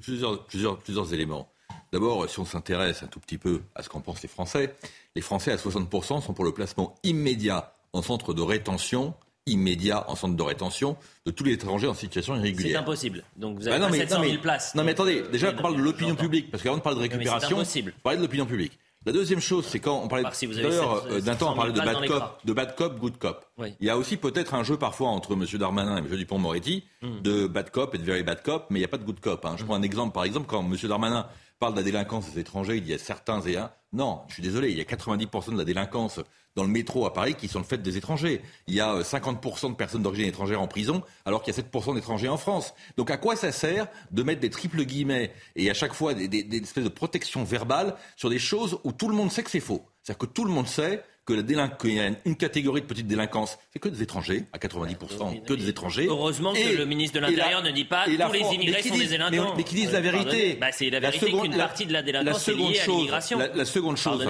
plusieurs, 0.00 0.44
plusieurs, 0.46 0.78
plusieurs 0.78 1.14
éléments. 1.14 1.51
D'abord, 1.92 2.28
si 2.28 2.38
on 2.40 2.44
s'intéresse 2.44 3.02
un 3.02 3.06
tout 3.06 3.20
petit 3.20 3.38
peu 3.38 3.60
à 3.74 3.82
ce 3.82 3.88
qu'en 3.88 4.00
pensent 4.00 4.22
les 4.22 4.28
Français, 4.28 4.74
les 5.14 5.22
Français 5.22 5.52
à 5.52 5.56
60% 5.56 6.22
sont 6.22 6.32
pour 6.32 6.44
le 6.44 6.52
placement 6.52 6.94
immédiat 7.02 7.74
en 7.92 8.02
centre 8.02 8.32
de 8.32 8.42
rétention 8.42 9.14
immédiat 9.46 10.08
en 10.08 10.14
centre 10.14 10.36
de 10.36 10.42
rétention 10.42 10.96
de 11.26 11.32
tous 11.32 11.44
les 11.44 11.52
étrangers 11.52 11.88
en 11.88 11.94
situation 11.94 12.36
irrégulière. 12.36 12.72
C'est 12.72 12.76
impossible. 12.76 13.24
Donc 13.36 13.58
vous 13.58 13.68
avez 13.68 13.78
bah 13.78 13.88
non, 13.88 13.92
700 13.92 14.22
000 14.22 14.40
places. 14.40 14.74
Non 14.74 14.84
mais 14.84 14.92
attendez, 14.92 15.22
déjà 15.32 15.52
on 15.56 15.60
parle 15.60 15.76
de 15.76 15.82
l'opinion 15.82 16.14
publique, 16.14 16.50
parce 16.50 16.62
qu'avant 16.62 16.76
de 16.76 16.82
parler 16.82 16.96
de 16.96 17.02
récupération, 17.02 17.58
on 17.58 18.02
parlait 18.02 18.18
de 18.18 18.22
l'opinion 18.22 18.46
publique. 18.46 18.78
La 19.04 19.10
deuxième 19.10 19.40
chose, 19.40 19.66
c'est 19.66 19.80
quand 19.80 20.00
on 20.00 20.06
parlait 20.06 20.24
si 20.32 20.46
euh, 20.46 21.20
d'un 21.20 21.34
temps, 21.34 21.52
on 21.52 21.56
parlait 21.56 21.72
de 21.72 21.80
bad 21.80 22.06
cop, 22.06 22.38
de 22.44 22.52
bad 22.52 22.76
cop, 22.76 23.00
good 23.00 23.18
cop. 23.18 23.44
Il 23.80 23.86
y 23.86 23.90
a 23.90 23.98
aussi 23.98 24.16
peut-être 24.16 24.54
un 24.54 24.62
jeu 24.62 24.76
parfois 24.76 25.08
entre 25.08 25.32
M. 25.32 25.44
Darmanin 25.58 25.96
et 25.96 25.98
M. 25.98 26.06
Dupont-Moretti 26.06 26.84
hmm. 27.02 27.20
de 27.20 27.48
bad 27.48 27.70
cop 27.70 27.96
et 27.96 27.98
de 27.98 28.04
very 28.04 28.22
bad 28.22 28.44
cop, 28.44 28.66
mais 28.70 28.78
il 28.78 28.82
n'y 28.82 28.84
a 28.84 28.88
pas 28.88 28.98
de 28.98 29.04
good 29.04 29.18
cop. 29.18 29.44
Hein. 29.44 29.56
Je 29.58 29.64
prends 29.64 29.74
un 29.74 29.82
exemple, 29.82 30.14
par 30.14 30.22
exemple, 30.22 30.46
quand 30.46 30.62
M. 30.62 30.76
Darmanin 30.84 31.26
parle 31.62 31.74
de 31.74 31.78
la 31.78 31.84
délinquance 31.84 32.32
des 32.32 32.40
étrangers, 32.40 32.76
il 32.78 32.88
y 32.88 32.92
a 32.92 32.98
certains 32.98 33.40
et 33.42 33.56
un. 33.56 33.70
Non, 33.92 34.22
je 34.26 34.34
suis 34.34 34.42
désolé, 34.42 34.72
il 34.72 34.78
y 34.78 34.80
a 34.80 34.84
90% 34.84 35.52
de 35.52 35.58
la 35.58 35.64
délinquance 35.64 36.18
dans 36.56 36.64
le 36.64 36.68
métro 36.68 37.06
à 37.06 37.12
Paris 37.12 37.36
qui 37.36 37.46
sont 37.46 37.60
le 37.60 37.64
fait 37.64 37.80
des 37.80 37.96
étrangers. 37.96 38.42
Il 38.66 38.74
y 38.74 38.80
a 38.80 39.00
50% 39.00 39.66
euh, 39.66 39.68
de 39.68 39.74
personnes 39.76 40.02
d'origine 40.02 40.26
étrangère 40.26 40.60
en 40.60 40.66
prison, 40.66 41.04
alors 41.24 41.40
qu'il 41.40 41.54
y 41.54 41.56
a 41.56 41.62
7% 41.62 41.94
d'étrangers 41.94 42.26
en 42.26 42.36
France. 42.36 42.74
Donc 42.96 43.12
à 43.12 43.16
quoi 43.16 43.36
ça 43.36 43.52
sert 43.52 43.86
de 44.10 44.24
mettre 44.24 44.40
des 44.40 44.50
triples 44.50 44.82
guillemets 44.82 45.32
et 45.54 45.70
à 45.70 45.74
chaque 45.74 45.94
fois 45.94 46.14
des, 46.14 46.26
des 46.26 46.56
espèces 46.56 46.82
de 46.82 46.88
protection 46.88 47.44
verbale 47.44 47.94
sur 48.16 48.28
des 48.28 48.40
choses 48.40 48.80
où 48.82 48.90
tout 48.90 49.06
le 49.06 49.14
monde 49.14 49.30
sait 49.30 49.44
que 49.44 49.50
c'est 49.50 49.60
faux? 49.60 49.86
C'est-à-dire 50.02 50.18
que 50.18 50.32
tout 50.32 50.44
le 50.44 50.50
monde 50.50 50.66
sait 50.66 51.04
que 51.24 51.34
la 51.34 51.42
y 51.84 52.00
a 52.00 52.10
une 52.24 52.36
catégorie 52.36 52.80
de 52.80 52.86
petite 52.86 53.06
délinquance, 53.06 53.56
c'est 53.72 53.78
que 53.78 53.88
des 53.88 54.02
étrangers, 54.02 54.46
à 54.52 54.58
90%, 54.58 55.44
que 55.44 55.54
des 55.54 55.68
étrangers. 55.68 56.06
Heureusement 56.08 56.52
que 56.52 56.76
le 56.76 56.84
ministre 56.84 57.20
de 57.20 57.24
l'Intérieur 57.24 57.62
ne 57.62 57.70
dit 57.70 57.84
pas 57.84 58.04
tous 58.04 58.32
les 58.32 58.54
immigrés 58.54 58.82
sont 58.82 58.96
des 58.96 59.06
délinquants. 59.06 59.54
Mais, 59.56 59.62
qui 59.62 59.74
disent 59.76 59.92
la 59.92 60.00
vérité. 60.00 60.56
Bah, 60.60 60.72
c'est 60.72 60.90
la 60.90 60.98
vérité 60.98 61.30
qu'une 61.30 61.56
partie 61.56 61.86
de 61.86 61.92
la 61.92 62.02
délinquance 62.02 62.48
est 62.48 62.54
liée 62.54 62.80
à 62.80 62.86
l'immigration. 62.86 63.38
La, 63.38 63.64
seconde 63.64 63.96
chose, 63.96 64.26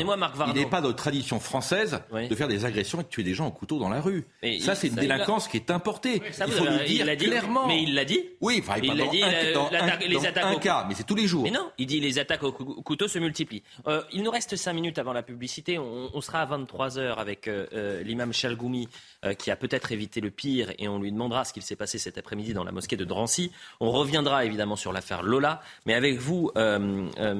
il 0.49 0.55
n'est 0.55 0.66
pas 0.66 0.80
de 0.80 0.93
tradition 0.93 1.40
française 1.40 2.01
de 2.12 2.34
faire 2.34 2.49
des 2.49 2.64
agressions 2.64 3.01
et 3.01 3.05
de 3.05 3.09
tuer 3.09 3.22
des 3.22 3.34
gens 3.34 3.47
au 3.47 3.53
couteau 3.53 3.78
dans 3.78 3.88
la 3.88 4.01
rue. 4.01 4.26
ça, 4.61 4.74
c'est 4.74 4.88
une 4.88 4.97
délinquance 4.97 5.49
qui 5.49 5.57
est 5.57 5.70
importée. 5.70 6.22
il 6.47 6.53
faut 6.53 6.64
le 6.64 6.84
dire 6.84 7.16
clairement. 7.16 7.66
Mais 7.66 7.82
il 7.82 7.95
l'a 7.95 8.05
dit. 8.05 8.20
Oui, 8.40 8.62
enfin, 8.62 8.78
il 8.82 8.95
l'a 8.95 9.07
dit. 9.07 9.22
Les 10.09 10.26
attaques 10.26 10.45
un 10.45 10.57
cas, 10.57 10.84
mais 10.88 10.95
c'est 10.95 11.07
tous 11.07 11.14
les 11.14 11.26
jours. 11.26 11.45
Mais 11.45 11.51
non, 11.51 11.70
il 11.78 11.86
dit 11.86 12.01
les 12.01 12.18
attaques 12.18 12.43
au 12.43 12.53
couteau 12.53 13.09
se 13.09 13.18
multiplient. 13.18 13.62
Euh, 13.86 14.03
il 14.12 14.22
nous 14.22 14.30
reste 14.30 14.57
5 14.57 14.72
minutes 14.72 14.99
avant 14.99 15.12
la 15.12 15.22
publicité. 15.22 15.78
On 15.78 16.20
sera 16.20 16.43
à 16.43 16.47
23 16.47 16.82
heures 16.91 17.18
avec 17.18 17.49
euh, 17.49 17.66
euh, 17.72 18.03
l'imam 18.03 18.33
Chalgoumi 18.33 18.89
euh, 19.24 19.35
qui 19.35 19.51
a 19.51 19.57
peut-être 19.57 19.93
évité 19.93 20.20
le 20.20 20.30
pire 20.30 20.72
et 20.78 20.89
on 20.89 20.99
lui 20.99 21.12
demandera 21.12 21.45
ce 21.45 21.53
qu'il 21.53 21.62
s'est 21.62 21.76
passé 21.76 21.99
cet 21.99 22.18
après-midi 22.18 22.55
dans 22.55 22.64
la 22.64 22.72
mosquée 22.72 22.97
de 22.97 23.05
Drancy. 23.05 23.53
On 23.80 23.91
reviendra 23.91 24.45
évidemment 24.45 24.76
sur 24.76 24.93
l'affaire 24.93 25.22
Lola, 25.22 25.62
mais 25.87 25.95
avec 25.95 26.18
vous, 26.18 26.51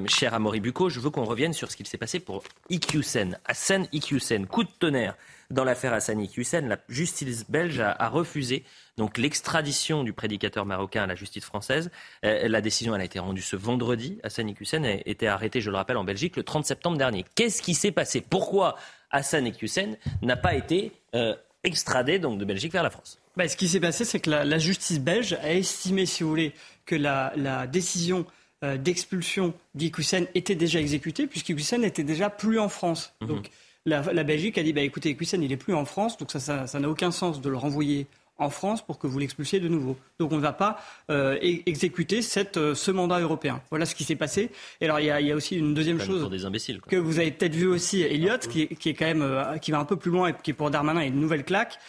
cher 0.07 0.33
Amaury 0.33 0.59
Bucco, 0.59 0.89
je 0.89 0.99
veux 0.99 1.09
qu'on 1.09 1.25
revienne 1.25 1.53
sur 1.53 1.71
ce 1.71 1.77
qu'il 1.77 1.87
s'est 1.87 1.97
passé 1.97 2.19
pour 2.19 2.43
Iqiyoussen, 2.69 3.37
Hassan 3.45 3.87
Iqiyoussen, 3.91 4.47
coup 4.47 4.63
de 4.63 4.69
tonnerre 4.79 5.15
dans 5.51 5.63
l'affaire 5.63 5.93
Hassan 5.93 6.19
Iqiyoussen, 6.19 6.67
la 6.67 6.79
justice 6.89 7.45
belge 7.49 7.79
a, 7.79 8.09
refusé 8.09 8.63
donc 8.97 9.17
l'extradition 9.17 10.03
du 10.03 10.13
prédicateur 10.13 10.65
marocain 10.65 11.03
à 11.03 11.07
la 11.07 11.15
justice 11.15 11.45
française. 11.45 11.91
la 12.23 12.61
décision 12.61 12.93
a 12.93 13.03
été 13.03 13.19
rendue 13.19 13.41
ce 13.41 13.55
vendredi. 13.55 14.19
Hassan 14.23 14.49
Iqiyoussen 14.49 14.85
a 14.85 14.93
été 15.05 15.27
arrêté, 15.27 15.61
je 15.61 15.69
le 15.69 15.77
rappelle, 15.77 15.97
en 15.97 16.03
Belgique 16.03 16.37
le 16.37 16.43
30 16.43 16.65
septembre 16.65 16.97
dernier. 16.97 17.25
Qu'est-ce 17.35 17.61
qui 17.61 17.75
s'est 17.75 17.91
passé? 17.91 18.21
Pourquoi 18.21 18.75
Hassan 19.13 19.47
Ekyusen 19.47 19.97
n'a 20.21 20.35
pas 20.35 20.55
été 20.55 20.91
euh, 21.15 21.33
extradé 21.63 22.19
donc 22.19 22.37
de 22.37 22.45
Belgique 22.45 22.73
vers 22.73 22.83
la 22.83 22.89
France. 22.89 23.19
Bah, 23.37 23.47
ce 23.47 23.55
qui 23.55 23.67
s'est 23.67 23.79
passé, 23.79 24.03
c'est 24.03 24.19
que 24.19 24.29
la, 24.29 24.57
justice 24.57 24.99
belge 24.99 25.33
a 25.41 25.53
estimé, 25.53 26.05
si 26.05 26.23
vous 26.23 26.29
voulez, 26.29 26.53
que 26.85 26.95
la, 26.95 27.67
décision 27.67 28.25
euh, 28.63 28.77
d'expulsion 28.77 29.53
d'Ikusen 29.73 30.27
était 30.35 30.55
déjà 30.55 30.79
exécutée, 30.79 31.27
puisqu'Ikusen 31.27 31.81
n'était 31.81 32.03
déjà 32.03 32.29
plus 32.29 32.59
en 32.59 32.69
France. 32.69 33.13
Mhm. 33.21 33.27
Donc 33.27 33.49
la, 33.85 34.01
Belgique 34.23 34.57
a 34.57 34.63
dit, 34.63 34.73
bah, 34.73 34.81
écoutez, 34.81 35.11
Ikusen, 35.11 35.41
il 35.41 35.49
n'est 35.49 35.57
plus 35.57 35.73
en 35.73 35.85
France, 35.85 36.17
donc 36.17 36.31
ça 36.31 36.65
n'a 36.79 36.89
aucun 36.89 37.11
sens 37.11 37.41
de 37.41 37.49
le 37.49 37.57
renvoyer 37.57 38.07
en 38.37 38.49
France 38.49 38.85
pour 38.85 38.97
que 38.97 39.07
vous 39.07 39.19
l'expulsiez 39.19 39.59
de 39.59 39.67
nouveau. 39.67 39.97
Donc 40.19 40.31
on 40.31 40.37
ne 40.37 40.41
va 40.41 40.53
pas 40.53 40.79
euh, 41.11 41.37
exécuter 41.41 42.21
cette, 42.21 42.57
euh, 42.57 42.75
ce 42.75 42.91
mandat 42.91 43.19
européen. 43.19 43.61
Voilà 43.69 43.85
ce 43.85 43.95
qui 43.95 44.03
s'est 44.03 44.15
passé. 44.15 44.49
Et 44.81 44.85
alors 44.85 44.99
il 44.99 45.05
y 45.05 45.31
a, 45.31 45.35
aussi 45.35 45.57
une 45.57 45.73
deuxième 45.73 45.99
chose 45.99 46.29
des 46.29 46.45
imbéciles, 46.45 46.81
que 46.81 46.95
vous 46.95 47.19
avez 47.19 47.31
peut-être 47.31 47.55
vu 47.55 47.67
aussi, 47.67 48.01
Elliot, 48.01 48.37
qui, 48.39 48.61
est 48.61 48.93
quand 48.93 49.05
même 49.05 49.21
euh, 49.21 49.57
qui 49.57 49.71
va 49.71 49.79
un 49.79 49.85
peu 49.85 49.95
plus 49.95 50.11
loin 50.11 50.29
et 50.29 50.33
qui 50.33 50.51
est 50.51 50.53
pour 50.53 50.71
Darmanin 50.71 51.01
une 51.01 51.19
nouvelle 51.19 51.43
claque. 51.43 51.79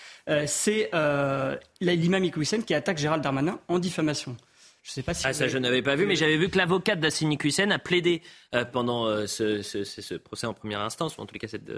c'est 0.46 0.90
l'imam 1.80 2.24
Iqwisen 2.24 2.62
qui 2.62 2.74
attaque 2.74 2.98
Gérald 2.98 3.22
Darmanin 3.22 3.58
en 3.68 3.78
diffamation. 3.78 4.36
Je 4.82 4.90
sais 4.90 5.02
pas 5.02 5.14
si 5.14 5.26
ah, 5.26 5.32
ça, 5.32 5.48
je 5.48 5.56
n'avais 5.56 5.80
pas 5.80 5.96
vu, 5.96 6.04
mais 6.04 6.14
j'avais 6.14 6.36
vu 6.36 6.50
que 6.50 6.58
l'avocate 6.58 7.00
d'Assini 7.00 7.36
Iqwisen 7.36 7.72
a 7.72 7.78
plaidé 7.78 8.20
pendant 8.72 9.26
ce, 9.26 9.62
ce, 9.62 10.14
procès 10.16 10.46
en 10.46 10.52
première 10.52 10.80
instance, 10.80 11.16
ou 11.16 11.22
en 11.22 11.26
tout 11.26 11.34
cas 11.38 11.48
cette, 11.48 11.70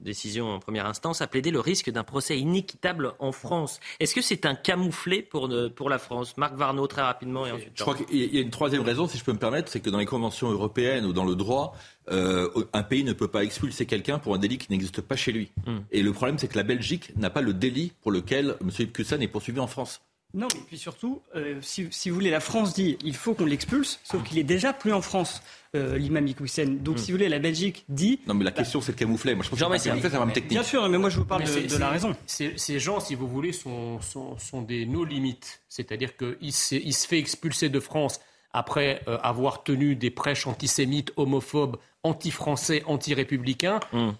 décision 0.00 0.48
en 0.50 0.58
première 0.58 0.86
instance, 0.86 1.20
a 1.20 1.26
plaidé 1.26 1.50
le 1.50 1.60
risque 1.60 1.90
d'un 1.90 2.04
procès 2.04 2.38
inéquitable 2.38 3.12
en 3.18 3.32
France. 3.32 3.80
Est-ce 3.98 4.14
que 4.14 4.22
c'est 4.22 4.46
un 4.46 4.54
camouflet 4.54 5.22
pour, 5.22 5.50
pour 5.74 5.90
la 5.90 5.98
France? 5.98 6.36
Marc 6.36 6.54
Varnaud, 6.54 6.86
très 6.86 7.02
rapidement. 7.02 7.46
Et 7.46 7.52
ensuite, 7.52 7.72
je 7.74 7.82
crois 7.82 7.94
qu'il 7.94 8.34
y 8.34 8.38
a 8.38 8.40
une 8.40 8.50
troisième 8.50 8.82
raison, 8.82 9.06
si 9.06 9.18
je 9.18 9.24
peux 9.24 9.32
me 9.32 9.38
permettre, 9.38 9.70
c'est 9.70 9.80
que 9.80 9.90
dans 9.90 9.98
les 9.98 10.06
conventions 10.06 10.50
européennes 10.50 11.04
ou 11.06 11.12
dans 11.12 11.24
le 11.24 11.34
droit, 11.34 11.74
euh, 12.10 12.48
un 12.72 12.82
pays 12.82 13.04
ne 13.04 13.12
peut 13.12 13.28
pas 13.28 13.44
expulser 13.44 13.86
quelqu'un 13.86 14.18
pour 14.18 14.34
un 14.34 14.38
délit 14.38 14.58
qui 14.58 14.70
n'existe 14.70 15.00
pas 15.00 15.16
chez 15.16 15.32
lui. 15.32 15.52
Hmm. 15.66 15.78
Et 15.92 16.02
le 16.02 16.12
problème, 16.12 16.38
c'est 16.38 16.48
que 16.48 16.56
la 16.56 16.64
Belgique 16.64 17.12
n'a 17.16 17.30
pas 17.30 17.40
le 17.40 17.54
délit 17.54 17.92
pour 18.02 18.10
lequel 18.10 18.56
M. 18.60 18.70
Ibkusen 18.78 19.22
est 19.22 19.28
poursuivi 19.28 19.60
en 19.60 19.66
France. 19.66 20.00
Non, 20.32 20.46
mais 20.54 20.60
puis 20.66 20.78
surtout, 20.78 21.22
euh, 21.34 21.58
si, 21.60 21.88
vous 22.08 22.14
voulez, 22.14 22.30
la 22.30 22.40
France 22.40 22.72
dit 22.72 22.96
il 23.04 23.16
faut 23.16 23.34
qu'on 23.34 23.46
l'expulse, 23.46 24.00
sauf 24.04 24.22
qu'il 24.22 24.38
est 24.38 24.44
déjà 24.44 24.72
plus 24.72 24.92
en 24.92 25.02
France, 25.02 25.42
euh, 25.74 25.98
l'imam 25.98 26.26
Iqwisen. 26.26 26.78
Donc, 26.78 26.96
hmm. 26.96 26.98
si 26.98 27.10
vous 27.10 27.18
voulez, 27.18 27.28
la 27.28 27.40
Belgique 27.40 27.84
dit. 27.88 28.20
Non, 28.26 28.34
mais 28.34 28.44
la 28.44 28.52
question, 28.52 28.80
c'est 28.80 28.92
de 28.92 28.96
camoufler. 28.96 29.34
Moi, 29.34 29.44
je 29.44 29.50
pense 29.50 29.58
que 29.58 29.78
c'est 29.78 29.90
un 29.90 30.28
technique. 30.28 30.50
Bien 30.50 30.62
sûr, 30.62 30.88
mais 30.88 30.98
moi, 30.98 31.10
je 31.10 31.18
vous 31.18 31.24
parle 31.24 31.44
de, 31.44 31.78
la 31.78 31.88
raison. 31.88 32.14
Ces 32.26 32.78
gens, 32.78 33.00
si 33.00 33.14
vous 33.14 33.26
voulez, 33.26 33.52
sont, 33.52 34.00
sont, 34.00 34.62
des 34.62 34.86
no-limites. 34.86 35.62
C'est-à-dire 35.68 36.16
qu'il 36.16 36.52
se, 36.52 37.06
fait 37.08 37.18
expulser 37.18 37.68
de 37.68 37.80
France 37.80 38.20
après 38.52 39.02
euh, 39.08 39.18
avoir 39.22 39.62
tenu 39.64 39.96
des 39.96 40.10
prêches 40.10 40.46
antisémites, 40.46 41.12
homophobes, 41.16 41.76
anti-français, 42.02 42.82
anti-républicains. 42.86 43.80
Hmm. 43.92 44.10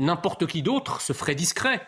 N'importe 0.00 0.46
qui 0.46 0.62
d'autre 0.62 1.00
se 1.00 1.12
ferait 1.12 1.34
discret. 1.34 1.80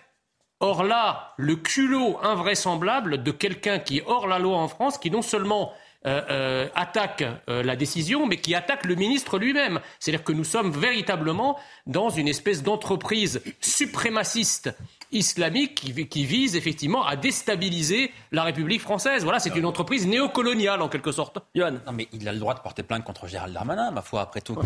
Or 0.62 0.84
là, 0.84 1.34
le 1.38 1.56
culot 1.56 2.18
invraisemblable 2.22 3.24
de 3.24 3.32
quelqu'un 3.32 3.80
qui 3.80 3.98
est 3.98 4.04
hors 4.06 4.28
la 4.28 4.38
loi 4.38 4.58
en 4.58 4.68
France, 4.68 4.96
qui 4.96 5.10
non 5.10 5.20
seulement 5.20 5.72
euh, 6.06 6.22
euh, 6.30 6.68
attaque 6.76 7.24
euh, 7.48 7.64
la 7.64 7.74
décision, 7.74 8.26
mais 8.26 8.36
qui 8.36 8.54
attaque 8.54 8.84
le 8.84 8.94
ministre 8.94 9.40
lui-même. 9.40 9.80
C'est-à-dire 9.98 10.22
que 10.22 10.30
nous 10.30 10.44
sommes 10.44 10.70
véritablement 10.70 11.58
dans 11.88 12.10
une 12.10 12.28
espèce 12.28 12.62
d'entreprise 12.62 13.42
suprémaciste 13.60 14.72
islamique 15.12 15.74
qui, 16.10 16.24
vise 16.24 16.56
effectivement 16.56 17.04
à 17.04 17.16
déstabiliser 17.16 18.12
la 18.30 18.42
République 18.42 18.80
française. 18.80 19.24
Voilà, 19.24 19.38
c'est 19.38 19.54
une 19.54 19.66
entreprise 19.66 20.06
néocoloniale 20.06 20.82
en 20.82 20.88
quelque 20.88 21.12
sorte. 21.12 21.38
Johan. 21.54 21.72
Non, 21.86 21.92
mais 21.92 22.08
il 22.12 22.28
a 22.28 22.32
le 22.32 22.38
droit 22.38 22.54
de 22.54 22.60
porter 22.60 22.82
plainte 22.82 23.04
contre 23.04 23.26
Gérald 23.26 23.52
Darmanin, 23.52 23.90
ma 23.90 24.02
foi, 24.02 24.22
après 24.22 24.40
tout, 24.40 24.56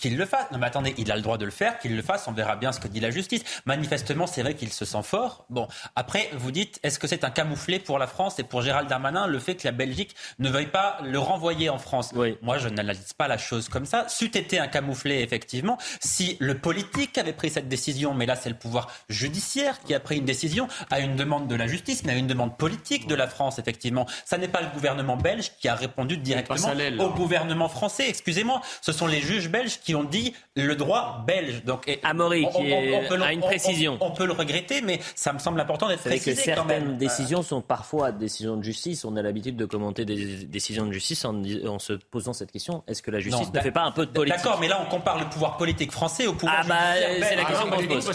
qu'il 0.00 0.16
le 0.16 0.26
fasse. 0.26 0.50
Non, 0.52 0.58
mais 0.58 0.66
attendez, 0.66 0.94
il 0.98 1.10
a 1.10 1.16
le 1.16 1.22
droit 1.22 1.38
de 1.38 1.44
le 1.44 1.50
faire, 1.50 1.78
qu'il 1.78 1.96
le 1.96 2.02
fasse, 2.02 2.26
on 2.28 2.32
verra 2.32 2.56
bien 2.56 2.72
ce 2.72 2.80
que 2.80 2.88
dit 2.88 3.00
la 3.00 3.10
justice. 3.10 3.42
Manifestement, 3.66 4.26
c'est 4.26 4.42
vrai 4.42 4.54
qu'il 4.54 4.72
se 4.72 4.84
sent 4.84 5.02
fort. 5.02 5.44
Bon, 5.50 5.68
après, 5.96 6.30
vous 6.34 6.50
dites, 6.50 6.78
est-ce 6.82 6.98
que 6.98 7.06
c'est 7.06 7.24
un 7.24 7.30
camouflet 7.30 7.78
pour 7.78 7.98
la 7.98 8.06
France 8.06 8.38
et 8.38 8.44
pour 8.44 8.62
Gérald 8.62 8.88
Darmanin 8.88 9.26
le 9.26 9.38
fait 9.38 9.56
que 9.56 9.66
la 9.66 9.72
Belgique 9.72 10.14
ne 10.38 10.48
veuille 10.48 10.66
pas 10.66 10.98
le 11.02 11.18
renvoyer 11.18 11.70
en 11.70 11.78
France? 11.78 12.12
Oui. 12.14 12.36
Moi, 12.42 12.58
je 12.58 12.68
n'analyse 12.68 13.12
pas 13.12 13.28
la 13.28 13.38
chose 13.38 13.68
comme 13.68 13.86
ça. 13.86 14.06
C'eût 14.08 14.26
été 14.26 14.58
un 14.58 14.68
camouflet, 14.68 15.22
effectivement, 15.22 15.78
si 16.00 16.36
le 16.40 16.58
politique 16.58 17.18
avait 17.18 17.32
pris 17.32 17.50
cette 17.50 17.68
décision, 17.68 18.14
mais 18.14 18.26
là, 18.26 18.36
c'est 18.36 18.50
le 18.50 18.56
pouvoir 18.56 18.88
judiciaire 19.08 19.79
qui 19.84 19.94
a 19.94 20.00
pris 20.00 20.18
une 20.18 20.24
décision 20.24 20.68
à 20.90 21.00
une 21.00 21.16
demande 21.16 21.48
de 21.48 21.54
la 21.54 21.66
justice, 21.66 22.04
mais 22.04 22.12
à 22.12 22.16
une 22.16 22.26
demande 22.26 22.56
politique 22.56 23.06
de 23.06 23.14
la 23.14 23.26
France, 23.26 23.58
effectivement. 23.58 24.06
Ça 24.24 24.38
n'est 24.38 24.48
pas 24.48 24.60
le 24.60 24.68
gouvernement 24.68 25.16
belge 25.16 25.52
qui 25.60 25.68
a 25.68 25.74
répondu 25.74 26.16
directement 26.16 26.72
au 26.98 27.10
gouvernement 27.10 27.68
français. 27.68 28.08
Excusez-moi, 28.08 28.60
ce 28.80 28.92
sont 28.92 29.06
les 29.06 29.20
juges 29.20 29.50
belges 29.50 29.80
qui 29.80 29.94
ont 29.94 30.04
dit 30.04 30.34
le 30.56 30.74
droit 30.76 31.24
belge. 31.26 31.64
Donc, 31.64 31.88
et 31.88 32.00
Amaury, 32.02 32.46
qui 32.56 32.72
a 32.72 33.32
une 33.32 33.40
précision. 33.40 33.98
On, 34.00 34.10
peut 34.10 34.26
le 34.26 34.32
regretter, 34.32 34.82
mais 34.82 35.00
ça 35.14 35.32
me 35.32 35.38
semble 35.38 35.60
important 35.60 35.88
d'être 35.88 36.02
précisé 36.02 36.34
que 36.34 36.40
certaines 36.40 36.98
décisions 36.98 37.42
sont 37.42 37.60
parfois 37.60 38.12
décisions 38.12 38.56
de 38.56 38.64
justice. 38.64 39.04
On 39.04 39.16
a 39.16 39.22
l'habitude 39.22 39.56
de 39.56 39.64
commenter 39.64 40.04
des 40.04 40.44
décisions 40.44 40.86
de 40.86 40.92
justice 40.92 41.24
en, 41.24 41.42
en 41.66 41.78
se 41.78 41.92
posant 41.92 42.32
cette 42.32 42.52
question 42.52 42.82
est-ce 42.86 43.02
que 43.02 43.10
la 43.10 43.20
justice 43.20 43.52
ne 43.52 43.60
fait 43.60 43.70
pas 43.70 43.82
un 43.82 43.92
peu 43.92 44.06
de 44.06 44.10
politique? 44.10 44.42
D'accord, 44.42 44.58
mais 44.60 44.68
là 44.68 44.80
on 44.84 44.90
compare 44.90 45.18
le 45.18 45.26
pouvoir 45.26 45.56
politique 45.56 45.92
français 45.92 46.26
au 46.26 46.34
pouvoir 46.34 46.62
ah 46.64 46.68
bah, 46.68 46.76
C'est 47.22 47.36
la 47.36 47.44
question 47.44 47.70
qu'on 47.70 47.80
se 47.80 47.86
pose. 47.86 48.10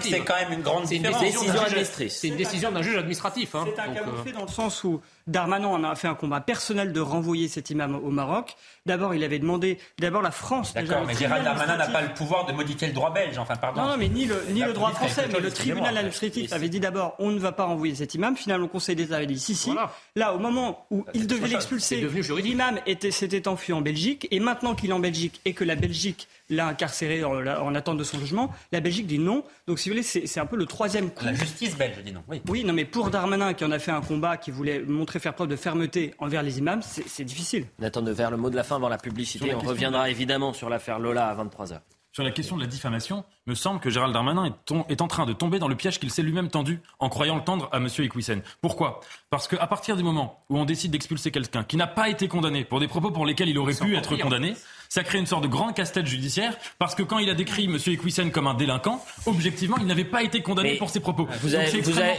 C'est 0.00 0.20
quand 0.20 0.36
même 0.36 0.52
une 0.52 0.62
grande 0.66 0.86
c'est 0.86 0.96
une 0.96 1.02
décision 1.02 1.62
administrative. 1.62 2.10
C'est 2.10 2.28
une 2.28 2.36
décision 2.36 2.72
d'un 2.72 2.82
juge 2.82 2.96
administratif. 2.96 3.54
Hein. 3.54 3.64
C'est 3.74 3.80
un 3.80 3.94
camouflet 3.94 4.32
dans 4.32 4.42
le 4.42 4.48
sens 4.48 4.84
où 4.84 5.00
Darmanin 5.26 5.68
en 5.68 5.84
a 5.84 5.94
fait 5.94 6.08
un 6.08 6.14
combat 6.14 6.40
personnel 6.40 6.92
de 6.92 7.00
renvoyer 7.00 7.48
cet 7.48 7.70
imam 7.70 7.94
au 7.94 8.10
Maroc. 8.10 8.56
D'abord, 8.84 9.14
il 9.14 9.24
avait 9.24 9.38
demandé, 9.38 9.78
d'abord 9.98 10.22
la 10.22 10.30
France. 10.30 10.74
D'accord, 10.74 11.04
mais 11.06 11.14
Gérald 11.14 11.44
Darmanin 11.44 11.76
n'a 11.76 11.88
pas 11.88 12.02
le 12.02 12.14
pouvoir 12.14 12.46
de 12.46 12.52
modifier 12.52 12.88
le 12.88 12.94
droit 12.94 13.12
belge. 13.12 13.38
Enfin, 13.38 13.56
pardon. 13.56 13.82
Non, 13.82 13.88
non 13.88 13.96
mais 13.96 14.08
ni 14.08 14.26
le, 14.26 14.44
ni 14.50 14.62
le 14.62 14.72
droit 14.72 14.90
français, 14.90 15.26
mais 15.32 15.40
le 15.40 15.50
tribunal 15.50 15.96
administratif 15.96 16.52
avait 16.52 16.68
dit 16.68 16.80
d'abord, 16.80 17.14
on 17.18 17.30
ne 17.30 17.38
va 17.38 17.52
pas 17.52 17.64
renvoyer 17.64 17.94
cet 17.94 18.14
imam. 18.14 18.36
Finalement, 18.36 18.66
le 18.66 18.70
Conseil 18.70 18.96
d'État 18.96 19.16
avait 19.16 19.26
dit 19.26 19.38
si, 19.38 19.54
si. 19.54 19.72
Là, 20.14 20.34
au 20.34 20.38
moment 20.38 20.86
où 20.90 21.04
il 21.14 21.26
devait 21.26 21.48
l'expulser, 21.48 22.06
l'imam 22.38 22.78
s'était 23.10 23.48
enfui 23.48 23.72
en 23.72 23.80
Belgique, 23.80 24.28
et 24.30 24.40
maintenant 24.40 24.74
qu'il 24.74 24.90
est 24.90 24.94
en 24.94 25.00
Belgique 25.00 25.40
et 25.44 25.52
que 25.52 25.64
la 25.64 25.74
Belgique 25.74 26.28
l'a 26.50 26.68
incarcéré 26.68 27.24
en, 27.24 27.74
attente 27.74 27.98
de 27.98 28.04
son 28.04 28.18
logement, 28.18 28.52
la 28.72 28.80
Belgique 28.80 29.06
dit 29.06 29.18
non. 29.18 29.44
Donc, 29.66 29.78
si 29.78 29.88
vous 29.88 29.94
voulez, 29.94 30.02
c'est 30.02 30.40
un 30.40 30.46
peu 30.46 30.56
le 30.56 30.66
troisième 30.66 31.10
coup. 31.10 31.24
La 31.24 31.34
justice 31.34 31.76
belge 31.76 32.02
dit 32.04 32.12
non. 32.12 32.22
Oui. 32.28 32.40
oui, 32.48 32.64
non, 32.64 32.72
mais 32.72 32.84
pour 32.84 33.10
Darmanin 33.10 33.54
qui 33.54 33.64
en 33.64 33.70
a 33.70 33.78
fait 33.78 33.90
un 33.90 34.00
combat, 34.00 34.36
qui 34.36 34.50
voulait 34.50 34.80
montrer 34.80 35.18
faire 35.18 35.34
preuve 35.34 35.48
de 35.48 35.56
fermeté 35.56 36.14
envers 36.18 36.42
les 36.42 36.58
imams, 36.58 36.82
c'est 36.82 37.24
difficile. 37.24 37.66
On 37.80 38.02
de 38.02 38.14
faire 38.14 38.30
le 38.30 38.36
mot 38.36 38.50
de 38.50 38.56
la 38.56 38.62
fin 38.62 38.76
avant 38.76 38.88
la 38.88 38.98
publicité. 38.98 39.54
On 39.54 39.58
reviendra 39.60 40.10
évidemment 40.10 40.52
sur 40.52 40.68
l'affaire 40.68 40.98
Lola 40.98 41.28
à 41.28 41.34
23h. 41.34 41.80
Sur 42.16 42.24
la 42.24 42.30
question 42.30 42.56
de 42.56 42.62
la 42.62 42.66
diffamation, 42.66 43.24
me 43.46 43.54
semble 43.54 43.78
que 43.78 43.90
Gérald 43.90 44.14
Darmanin 44.14 44.50
est, 44.88 45.02
en 45.02 45.06
train 45.06 45.26
de 45.26 45.34
tomber 45.34 45.58
dans 45.58 45.68
le 45.68 45.76
piège 45.76 46.00
qu'il 46.00 46.10
s'est 46.10 46.22
lui-même 46.22 46.48
tendu 46.48 46.80
en 46.98 47.10
croyant 47.10 47.36
le 47.36 47.44
tendre 47.44 47.68
à 47.72 47.76
M. 47.76 47.88
Equissen. 47.98 48.40
Pourquoi? 48.62 49.00
Parce 49.28 49.46
qu'à 49.48 49.66
partir 49.66 49.98
du 49.98 50.02
moment 50.02 50.42
où 50.48 50.56
on 50.56 50.64
décide 50.64 50.92
d'expulser 50.92 51.30
quelqu'un 51.30 51.62
qui 51.62 51.76
n'a 51.76 51.86
pas 51.86 52.08
été 52.08 52.26
condamné 52.26 52.64
pour 52.64 52.80
des 52.80 52.88
propos 52.88 53.10
pour 53.10 53.26
lesquels 53.26 53.50
il 53.50 53.58
aurait 53.58 53.74
pu 53.74 53.94
être 53.96 54.16
condamné, 54.16 54.54
ça 54.88 55.02
crée 55.02 55.18
une 55.18 55.26
sorte 55.26 55.42
de 55.42 55.48
grand 55.48 55.72
casse-tête 55.72 56.06
judiciaire 56.06 56.56
parce 56.78 56.94
que 56.94 57.02
quand 57.02 57.18
il 57.18 57.30
a 57.30 57.34
décrit 57.34 57.64
M. 57.64 57.78
Equissen 57.86 58.30
comme 58.30 58.46
un 58.46 58.54
délinquant, 58.54 59.04
objectivement, 59.26 59.76
il 59.80 59.86
n'avait 59.86 60.04
pas 60.04 60.22
été 60.22 60.42
condamné 60.42 60.76
pour 60.76 60.90
ses 60.90 61.00
propos. 61.00 61.28
Vous 61.40 61.54
avez, 61.54 61.70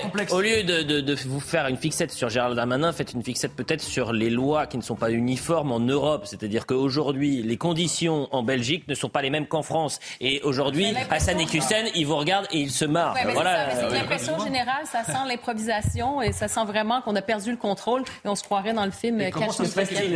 complexe. 0.01 0.32
Au 0.32 0.41
lieu 0.41 0.63
de, 0.63 1.15
vous 1.28 1.39
faire 1.39 1.68
une 1.68 1.78
fixette 1.78 2.11
sur 2.11 2.30
Gérald 2.30 2.55
Darmanin, 2.55 2.91
faites 2.91 3.13
une 3.13 3.24
fixette 3.24 3.55
peut-être 3.55 3.82
sur 3.82 4.13
les 4.13 4.30
lois 4.30 4.68
qui 4.68 4.78
ne 4.78 4.82
sont 4.84 4.95
pas 4.95 5.11
uniformes 5.11 5.72
en 5.72 5.80
Europe. 5.80 6.26
C'est-à-dire 6.26 6.65
qu'aujourd'hui, 6.65 7.43
les 7.43 7.57
conditions 7.57 8.28
en 8.32 8.43
Belgique 8.43 8.88
ne 8.88 8.95
sont 8.95 9.09
pas 9.09 9.22
les 9.22 9.30
mêmes 9.30 9.47
qu'en 9.47 9.63
France. 9.63 9.99
Et 10.22 10.41
aujourd'hui, 10.43 10.88
Hassan 11.09 11.39
Equissen, 11.39 11.88
il 11.95 12.05
vous 12.05 12.18
regarde 12.18 12.47
et 12.51 12.59
il 12.59 12.72
se 12.72 12.86
marre. 12.86 13.15
voilà. 13.34 13.70
C'est 13.76 13.89
l'impression 13.89 14.39
générale, 14.39 14.86
ça 14.86 15.03
sent 15.03 15.18
l'improvisation 15.28 16.22
et 16.22 16.32
ça 16.32 16.47
sent 16.47 16.65
vraiment 16.65 17.01
qu'on 17.01 17.15
a 17.15 17.22
perdu 17.22 17.51
le 17.51 17.57
contrôle 17.57 18.03
et 18.24 18.28
on 18.28 18.36
se 18.36 18.43
croirait 18.43 18.74
dans 18.74 18.86
le 18.86 18.91
film 18.91 19.22
Comment 19.32 19.51
se 19.51 19.63
fait-il, 19.63 20.15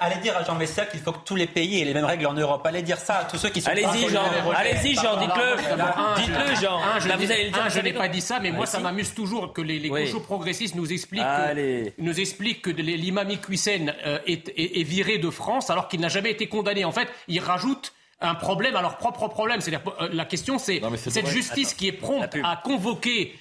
Allez 0.00 0.20
dire 0.22 0.36
à 0.36 0.44
Jean 0.44 0.54
Messia 0.54 0.86
qu'il 0.86 1.00
faut 1.00 1.12
que 1.12 1.24
tous 1.24 1.36
les 1.36 1.45
pays 1.46 1.80
et 1.80 1.84
les 1.84 1.94
mêmes 1.94 2.04
règles 2.04 2.26
en 2.26 2.34
Europe. 2.34 2.64
Allez 2.66 2.82
dire 2.82 2.98
ça 2.98 3.18
à 3.18 3.24
tous 3.24 3.38
ceux 3.38 3.50
qui 3.50 3.60
sont 3.60 3.70
Allez-y, 3.70 4.08
Jean. 4.08 4.24
Allez-y, 4.54 4.94
Jean, 4.94 5.18
dites-le. 5.18 6.22
Dites-le, 6.22 6.54
Jean. 6.60 6.80
Là, 7.06 7.16
vous 7.16 7.30
allez 7.30 7.44
le 7.44 7.50
dire. 7.50 7.70
je 7.70 7.80
n'ai 7.80 7.92
pas 7.92 8.08
dit 8.08 8.20
ça, 8.20 8.40
mais 8.40 8.52
moi, 8.52 8.66
ça 8.66 8.80
m'amuse 8.80 9.14
toujours 9.14 9.52
que 9.52 9.60
les, 9.60 9.78
les 9.78 10.12
progressistes 10.26 10.74
nous 10.74 10.92
expliquent, 10.92 11.22
que, 11.22 11.92
nous 11.98 12.20
expliquent 12.20 12.62
que 12.62 12.70
l'imam 12.70 13.30
Iqwisen 13.30 13.94
euh, 14.04 14.18
est, 14.26 14.52
est, 14.56 14.82
viré 14.82 15.18
de 15.18 15.30
France 15.30 15.70
alors 15.70 15.88
qu'il 15.88 16.00
n'a 16.00 16.08
jamais 16.08 16.30
été 16.30 16.46
condamné. 16.46 16.84
En 16.84 16.92
fait, 16.92 17.08
ils 17.28 17.40
rajoutent 17.40 17.92
un 18.20 18.34
problème 18.34 18.76
à 18.76 18.82
leur 18.82 18.96
propre 18.96 19.28
problème. 19.28 19.60
C'est-à-dire, 19.60 19.82
euh, 20.00 20.08
la 20.12 20.24
question, 20.24 20.58
c'est 20.58 20.80
cette 20.96 21.26
justice 21.28 21.74
qui 21.74 21.88
est 21.88 21.92
prompte 21.92 22.36
à 22.42 22.56
convoquer 22.56 23.34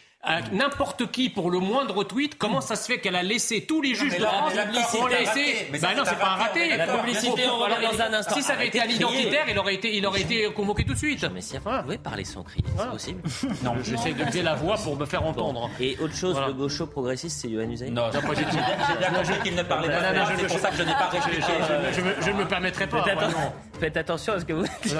n'importe 0.52 1.12
qui 1.12 1.30
pour 1.30 1.52
le 1.52 1.60
moindre 1.60 2.04
tweet, 2.04 2.38
comment 2.38 2.62
ça 2.62 2.76
se 2.76 2.86
fait 2.86 3.00
qu'elle 3.00 3.16
a 3.16 3.24
laissé 3.24 3.66
tous 3.66 3.82
les 3.82 3.96
juges 3.96 4.18
de 4.18 4.24
France 4.24 4.54
ont 5.00 5.08
laissé 5.08 5.68
Ben 5.72 5.96
non, 5.96 6.04
c'est 6.06 6.20
pas 6.20 6.32
un 6.32 6.36
raté. 6.36 6.78
La 6.78 6.88
publicité, 6.88 7.44
on 7.48 7.58
revient 7.60 7.98
dans 7.98 8.02
un 8.04 8.14
instant. 8.14 8.36
Si 8.36 8.44
ça 8.44 8.54
avait 8.54 8.68
été 8.68 8.82
un 8.82 8.86
identitaire, 8.86 9.46
il 9.50 9.58
aurait 9.60 9.76
été, 9.76 9.96
il 9.96 10.06
aurait 10.06 10.22
été 10.22 10.52
convoqué 10.54 10.84
tout 10.84 10.94
de 10.94 10.98
suite. 10.98 11.26
Mais 11.34 11.42
si 11.42 11.58
vous 11.58 11.70
pouvez 11.84 11.98
parler 11.98 12.24
sans 12.24 12.44
cri, 12.44 12.64
c'est 12.78 12.90
possible. 12.90 13.22
Non, 13.64 13.74
j'essaie 13.82 14.14
de 14.14 14.24
lever 14.24 14.42
la 14.44 14.54
voix 14.56 14.76
pour 14.76 14.96
me 14.96 15.06
faire 15.06 15.24
entendre. 15.26 15.70
Et 15.80 15.98
autre 16.00 16.16
chose, 16.16 16.38
le 16.46 16.54
gaucho 16.54 16.86
progressiste, 16.88 17.40
c'est 17.42 17.48
Yohann 17.48 17.72
Usaï 17.72 17.92
Non, 17.92 18.10
j'ai 18.12 18.20
bien 18.20 19.10
compris 19.10 19.40
qu'il 19.44 19.56
ne 19.56 19.64
parlait 19.64 19.88
pas. 19.90 20.36
C'est 20.38 20.48
pour 20.48 20.60
ça 20.60 20.70
que 20.70 20.78
je 20.78 20.84
n'ai 20.84 20.94
pas 20.94 21.08
réfléchi. 21.08 21.52
Je 22.22 22.30
ne 22.32 22.38
me 22.38 22.46
permettrai 22.46 22.88
pas. 22.88 23.06
Faites 23.80 23.98
attention 23.98 24.34
à 24.34 24.40
ce 24.40 24.46
que 24.46 24.54
vous 24.54 24.64
dites. 24.64 24.96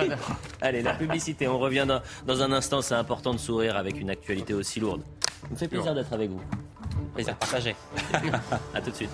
Allez, 0.62 0.82
la 0.82 0.94
publicité, 0.94 1.48
on 1.48 1.60
revient 1.60 1.88
dans 2.26 2.42
un 2.42 2.52
instant. 2.52 2.82
C'est 2.82 2.96
important 2.96 3.34
de 3.34 3.40
sourire 3.40 3.78
avec 3.78 4.00
une 4.00 4.10
actualité 4.10 4.54
aussi 4.54 4.80
lourde. 4.80 5.02
Ça 5.46 5.52
me 5.52 5.56
fait 5.56 5.68
plaisir 5.68 5.94
d'être 5.94 6.14
avec 6.14 6.30
vous. 6.30 6.42
Plaisir 7.14 7.36
partagé. 7.38 7.76
à 8.74 8.82
tout 8.82 8.90
de 8.90 8.96
suite. 8.96 9.12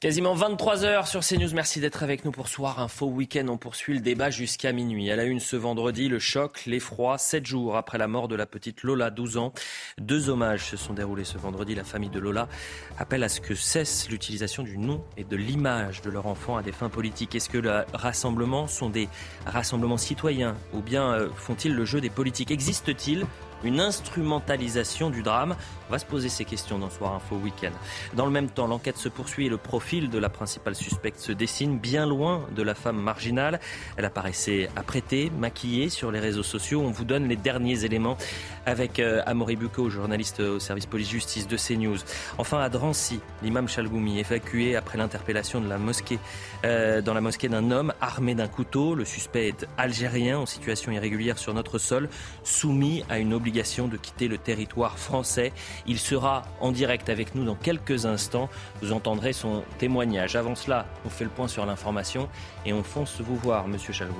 Quasiment 0.00 0.32
23 0.32 0.86
heures 0.86 1.06
sur 1.06 1.20
CNews. 1.20 1.52
Merci 1.52 1.78
d'être 1.78 2.02
avec 2.02 2.24
nous 2.24 2.30
pour 2.30 2.48
Soir 2.48 2.80
Info 2.80 3.04
Week-end. 3.04 3.46
On 3.50 3.58
poursuit 3.58 3.92
le 3.92 4.00
débat 4.00 4.30
jusqu'à 4.30 4.72
minuit. 4.72 5.10
À 5.10 5.16
la 5.16 5.24
une 5.24 5.40
ce 5.40 5.56
vendredi, 5.56 6.08
le 6.08 6.18
choc, 6.18 6.64
l'effroi. 6.64 7.18
Sept 7.18 7.44
jours 7.44 7.76
après 7.76 7.98
la 7.98 8.08
mort 8.08 8.26
de 8.26 8.34
la 8.34 8.46
petite 8.46 8.82
Lola, 8.82 9.10
12 9.10 9.36
ans. 9.36 9.52
Deux 9.98 10.30
hommages 10.30 10.64
se 10.64 10.78
sont 10.78 10.94
déroulés 10.94 11.24
ce 11.24 11.36
vendredi. 11.36 11.74
La 11.74 11.84
famille 11.84 12.08
de 12.08 12.18
Lola 12.18 12.48
appelle 12.98 13.22
à 13.22 13.28
ce 13.28 13.42
que 13.42 13.54
cesse 13.54 14.08
l'utilisation 14.08 14.62
du 14.62 14.78
nom 14.78 15.04
et 15.18 15.24
de 15.24 15.36
l'image 15.36 16.00
de 16.00 16.08
leur 16.08 16.26
enfant 16.26 16.56
à 16.56 16.62
des 16.62 16.72
fins 16.72 16.88
politiques. 16.88 17.34
Est-ce 17.34 17.50
que 17.50 17.58
les 17.58 17.82
rassemblements 17.92 18.68
sont 18.68 18.88
des 18.88 19.06
rassemblements 19.44 19.98
citoyens 19.98 20.54
ou 20.72 20.80
bien 20.80 21.12
euh, 21.12 21.28
font-ils 21.36 21.74
le 21.74 21.84
jeu 21.84 22.00
des 22.00 22.08
politiques? 22.08 22.50
Existe-t-il 22.52 23.26
une 23.64 23.80
instrumentalisation 23.80 25.10
du 25.10 25.22
drame 25.22 25.56
On 25.88 25.92
va 25.92 25.98
se 25.98 26.06
poser 26.06 26.28
ces 26.28 26.44
questions 26.44 26.78
dans 26.78 26.90
Soir 26.90 27.14
Info 27.14 27.36
Week-end. 27.36 27.72
Dans 28.14 28.24
le 28.24 28.30
même 28.30 28.48
temps, 28.48 28.66
l'enquête 28.66 28.96
se 28.96 29.08
poursuit 29.08 29.46
et 29.46 29.48
le 29.48 29.56
profil 29.56 30.08
de 30.08 30.18
la 30.18 30.28
principale 30.28 30.74
suspecte 30.74 31.18
se 31.20 31.32
dessine 31.32 31.78
bien 31.78 32.06
loin 32.06 32.46
de 32.54 32.62
la 32.62 32.74
femme 32.74 33.00
marginale. 33.00 33.60
Elle 33.96 34.04
apparaissait 34.04 34.68
apprêtée, 34.76 35.30
maquillée 35.38 35.88
sur 35.88 36.10
les 36.10 36.20
réseaux 36.20 36.42
sociaux. 36.42 36.80
On 36.80 36.90
vous 36.90 37.04
donne 37.04 37.28
les 37.28 37.36
derniers 37.36 37.84
éléments 37.84 38.16
avec 38.66 38.98
euh, 38.98 39.22
Amaury 39.26 39.56
Bucco, 39.56 39.90
journaliste 39.90 40.40
au 40.40 40.60
service 40.60 40.86
police-justice 40.86 41.48
de 41.48 41.56
CNews. 41.56 41.98
Enfin, 42.38 42.60
à 42.60 42.68
Drancy, 42.68 43.20
l'imam 43.42 43.68
Chalgoumi, 43.68 44.20
évacué 44.20 44.76
après 44.76 44.96
l'interpellation 44.96 45.60
de 45.60 45.68
la 45.68 45.78
mosquée, 45.78 46.18
euh, 46.64 47.02
dans 47.02 47.14
la 47.14 47.20
mosquée 47.20 47.48
d'un 47.48 47.70
homme 47.70 47.92
armé 48.00 48.34
d'un 48.34 48.48
couteau. 48.48 48.94
Le 48.94 49.04
suspect 49.04 49.48
est 49.48 49.66
algérien 49.76 50.38
en 50.38 50.46
situation 50.46 50.92
irrégulière 50.92 51.38
sur 51.38 51.52
notre 51.52 51.78
sol, 51.78 52.08
soumis 52.44 53.04
à 53.08 53.18
une 53.18 53.34
obligation 53.34 53.49
de 53.50 53.96
quitter 53.96 54.28
le 54.28 54.38
territoire 54.38 54.98
français. 54.98 55.52
Il 55.86 55.98
sera 55.98 56.42
en 56.60 56.72
direct 56.72 57.08
avec 57.08 57.34
nous 57.34 57.44
dans 57.44 57.54
quelques 57.54 58.06
instants. 58.06 58.48
Vous 58.80 58.92
entendrez 58.92 59.32
son 59.32 59.62
témoignage. 59.78 60.36
Avant 60.36 60.54
cela, 60.54 60.86
on 61.04 61.10
fait 61.10 61.24
le 61.24 61.30
point 61.30 61.48
sur 61.48 61.66
l'information 61.66 62.28
et 62.64 62.72
on 62.72 62.82
fonce 62.82 63.20
vous 63.20 63.36
voir, 63.36 63.66
Monsieur 63.68 63.92
Chalgot. 63.92 64.14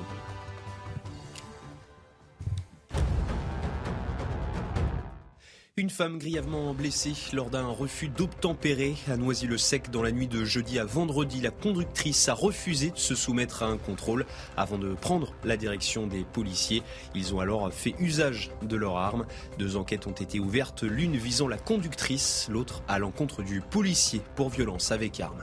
Une 5.81 5.89
femme 5.89 6.19
grièvement 6.19 6.75
blessée 6.75 7.15
lors 7.33 7.49
d'un 7.49 7.67
refus 7.67 8.09
d'obtempérer 8.09 8.97
à 9.09 9.17
Noisy-le-Sec 9.17 9.91
dans 9.91 10.03
la 10.03 10.13
nuit 10.13 10.29
de 10.29 10.45
jeudi 10.45 10.79
à 10.79 10.85
vendredi. 10.85 11.41
La 11.41 11.51
conductrice 11.51 12.29
a 12.29 12.35
refusé 12.35 12.91
de 12.91 12.99
se 12.99 13.15
soumettre 13.15 13.63
à 13.63 13.67
un 13.69 13.79
contrôle 13.79 14.27
avant 14.59 14.77
de 14.77 14.93
prendre 14.93 15.33
la 15.43 15.57
direction 15.57 16.07
des 16.07 16.23
policiers. 16.23 16.83
Ils 17.15 17.35
ont 17.35 17.41
alors 17.41 17.73
fait 17.73 17.95
usage 17.99 18.51
de 18.61 18.77
leurs 18.77 18.99
armes. 18.99 19.25
Deux 19.59 19.77
enquêtes 19.77 20.07
ont 20.07 20.11
été 20.11 20.39
ouvertes, 20.39 20.83
l'une 20.83 21.17
visant 21.17 21.49
la 21.49 21.57
conductrice, 21.57 22.49
l'autre 22.51 22.83
à 22.87 22.99
l'encontre 22.99 23.43
du 23.43 23.63
policier 23.63 24.21
pour 24.37 24.51
violence 24.51 24.93
avec 24.93 25.19
arme. 25.19 25.43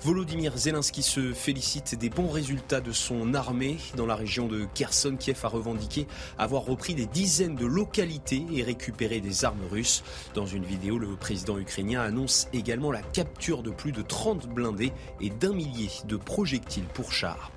Volodymyr 0.00 0.56
Zelensky 0.56 1.02
se 1.02 1.34
félicite 1.34 1.98
des 1.98 2.08
bons 2.08 2.30
résultats 2.30 2.80
de 2.80 2.92
son 2.92 3.34
armée 3.34 3.76
dans 3.94 4.06
la 4.06 4.14
région 4.14 4.46
de 4.46 4.66
Kherson. 4.72 5.16
Kiev 5.18 5.40
a 5.42 5.48
revendiqué 5.48 6.06
avoir 6.38 6.64
repris 6.64 6.94
des 6.94 7.06
dizaines 7.06 7.56
de 7.56 7.66
localités 7.66 8.46
et 8.54 8.62
récupéré 8.62 9.20
des 9.20 9.44
armes 9.44 9.65
Dans 10.34 10.46
une 10.46 10.64
vidéo, 10.64 10.98
le 10.98 11.08
président 11.16 11.58
ukrainien 11.58 12.00
annonce 12.00 12.48
également 12.52 12.92
la 12.92 13.02
capture 13.02 13.62
de 13.62 13.70
plus 13.70 13.92
de 13.92 14.02
30 14.02 14.48
blindés 14.48 14.92
et 15.20 15.30
d'un 15.30 15.52
millier 15.52 15.88
de 16.04 16.16
projectiles 16.16 16.86
pour 16.94 17.12
chars. 17.12 17.50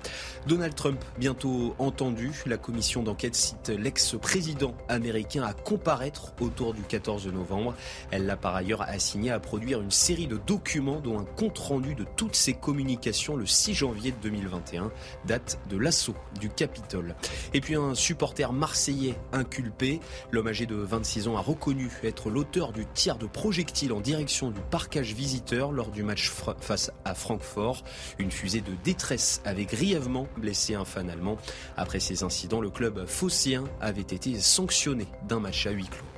Donald 0.46 0.74
Trump, 0.74 1.04
bientôt 1.18 1.74
entendu, 1.78 2.32
la 2.46 2.56
commission 2.56 3.02
d'enquête 3.02 3.34
cite 3.34 3.68
l'ex-président 3.68 4.74
américain 4.88 5.42
à 5.42 5.52
comparaître 5.52 6.32
autour 6.40 6.72
du 6.72 6.80
14 6.82 7.26
novembre. 7.26 7.74
Elle 8.10 8.24
l'a 8.24 8.36
par 8.36 8.56
ailleurs 8.56 8.82
assigné 8.82 9.30
à 9.30 9.38
produire 9.38 9.82
une 9.82 9.90
série 9.90 10.26
de 10.26 10.38
documents 10.38 11.00
dont 11.00 11.20
un 11.20 11.24
compte-rendu 11.24 11.94
de 11.94 12.06
toutes 12.16 12.34
ses 12.34 12.54
communications 12.54 13.36
le 13.36 13.44
6 13.44 13.74
janvier 13.74 14.14
2021, 14.22 14.90
date 15.26 15.60
de 15.68 15.76
l'assaut 15.76 16.16
du 16.40 16.48
Capitole. 16.48 17.16
Et 17.52 17.60
puis 17.60 17.74
un 17.74 17.94
supporter 17.94 18.52
marseillais 18.54 19.16
inculpé, 19.32 20.00
l'homme 20.30 20.48
âgé 20.48 20.64
de 20.64 20.74
26 20.74 21.28
ans 21.28 21.36
a 21.36 21.42
reconnu 21.42 21.90
être 22.02 22.30
l'auteur 22.30 22.72
du 22.72 22.86
tir 22.86 23.18
de 23.18 23.26
projectile 23.26 23.92
en 23.92 24.00
direction 24.00 24.50
du 24.50 24.60
parcage 24.70 25.12
visiteur 25.12 25.70
lors 25.70 25.90
du 25.90 26.02
match 26.02 26.32
face 26.60 26.90
à 27.04 27.14
Francfort. 27.14 27.82
Une 28.18 28.30
fusée 28.30 28.62
de 28.62 28.72
détresse 28.82 29.42
avait 29.44 29.66
grièvement 29.66 30.26
blessé 30.36 30.74
un 30.74 30.84
fan 30.84 31.10
allemand. 31.10 31.38
Après 31.76 32.00
ces 32.00 32.22
incidents, 32.22 32.60
le 32.60 32.70
club 32.70 33.06
phocéen 33.06 33.64
avait 33.80 34.00
été 34.00 34.38
sanctionné 34.38 35.06
d'un 35.28 35.40
match 35.40 35.66
à 35.66 35.70
huis 35.70 35.88
clos. 35.88 36.09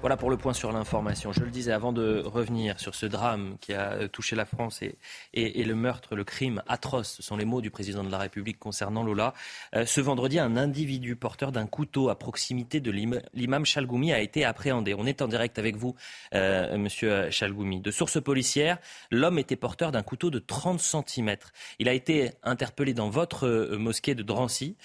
Voilà 0.00 0.16
pour 0.16 0.30
le 0.30 0.38
point 0.38 0.54
sur 0.54 0.72
l'information. 0.72 1.30
Je 1.30 1.40
le 1.40 1.50
disais 1.50 1.72
avant 1.72 1.92
de 1.92 2.22
revenir 2.24 2.80
sur 2.80 2.94
ce 2.94 3.04
drame 3.04 3.58
qui 3.60 3.74
a 3.74 3.92
euh, 3.92 4.08
touché 4.08 4.34
la 4.34 4.46
France 4.46 4.80
et, 4.80 4.96
et, 5.34 5.62
le 5.62 5.74
meurtre, 5.74 6.16
le 6.16 6.24
crime 6.24 6.62
atroce, 6.68 7.16
ce 7.16 7.22
sont 7.22 7.36
les 7.36 7.44
mots 7.44 7.60
du 7.60 7.70
président 7.70 8.02
de 8.02 8.10
la 8.10 8.16
République 8.16 8.58
concernant 8.58 9.02
Lola. 9.02 9.34
Euh, 9.76 9.84
ce 9.84 10.00
vendredi, 10.00 10.38
un 10.38 10.56
individu 10.56 11.16
porteur 11.16 11.52
d'un 11.52 11.66
couteau 11.66 12.08
à 12.08 12.18
proximité 12.18 12.80
de 12.80 12.90
l'imam 12.90 13.66
Chalgoumi 13.66 14.10
a 14.10 14.20
été 14.20 14.42
appréhendé. 14.42 14.94
On 14.94 15.04
est 15.04 15.20
en 15.20 15.28
direct 15.28 15.58
avec 15.58 15.76
vous, 15.76 15.94
euh, 16.34 16.78
monsieur 16.78 17.30
Chalgoumi. 17.30 17.82
De 17.82 17.90
sources 17.90 18.22
policières, 18.22 18.78
l'homme 19.10 19.38
était 19.38 19.56
porteur 19.56 19.92
d'un 19.92 20.02
couteau 20.02 20.30
de 20.30 20.38
30 20.38 20.80
cm. 20.80 21.36
Il 21.78 21.90
a 21.90 21.92
été 21.92 22.30
interpellé 22.42 22.94
dans 22.94 23.10
votre 23.10 23.46
euh, 23.46 23.76
mosquée 23.76 24.14
de 24.14 24.22
Drancy. 24.22 24.76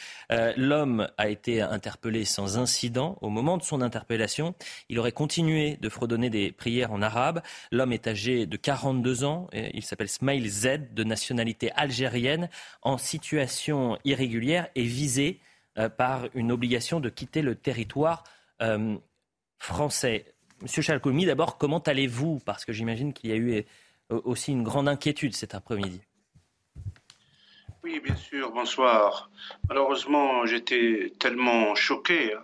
l'homme 0.57 1.07
a 1.17 1.29
été 1.29 1.61
interpellé 1.61 2.25
sans 2.25 2.57
incident. 2.57 3.17
Au 3.21 3.29
moment 3.29 3.57
de 3.57 3.63
son 3.63 3.81
interpellation, 3.81 4.55
il 4.89 4.99
aurait 5.05 5.11
continué 5.11 5.77
de 5.77 5.87
fredonner 5.87 6.31
des 6.31 6.51
prières 6.51 6.91
en 6.91 7.01
arabe. 7.03 7.43
L'homme 7.71 7.93
est 7.93 8.07
âgé 8.07 8.47
de 8.47 8.57
42 8.57 9.23
ans. 9.23 9.47
Il 9.53 9.83
s'appelle 9.83 10.09
Smail 10.09 10.49
Z, 10.49 10.93
de 10.93 11.03
nationalité 11.03 11.71
algérienne, 11.73 12.49
en 12.81 12.97
situation 12.97 13.99
irrégulière 14.03 14.67
et 14.73 14.81
visé 14.81 15.39
euh, 15.77 15.89
par 15.89 16.25
une 16.33 16.51
obligation 16.51 16.99
de 16.99 17.09
quitter 17.09 17.43
le 17.43 17.53
territoire 17.53 18.23
euh, 18.63 18.95
français. 19.59 20.25
Monsieur 20.63 20.81
Chalkoumi, 20.81 21.27
d'abord, 21.27 21.59
comment 21.59 21.79
allez-vous? 21.79 22.39
Parce 22.43 22.65
que 22.65 22.73
j'imagine 22.73 23.13
qu'il 23.13 23.29
y 23.29 23.33
a 23.33 23.35
eu 23.35 23.63
euh, 24.11 24.21
aussi 24.23 24.53
une 24.53 24.63
grande 24.63 24.87
inquiétude 24.87 25.35
cet 25.35 25.53
après-midi. 25.53 26.01
Oui, 27.83 27.99
bien 28.03 28.15
sûr, 28.15 28.51
bonsoir. 28.51 29.29
Malheureusement, 29.69 30.47
j'étais 30.47 31.13
tellement 31.19 31.75
choqué 31.75 32.33
hein, 32.33 32.41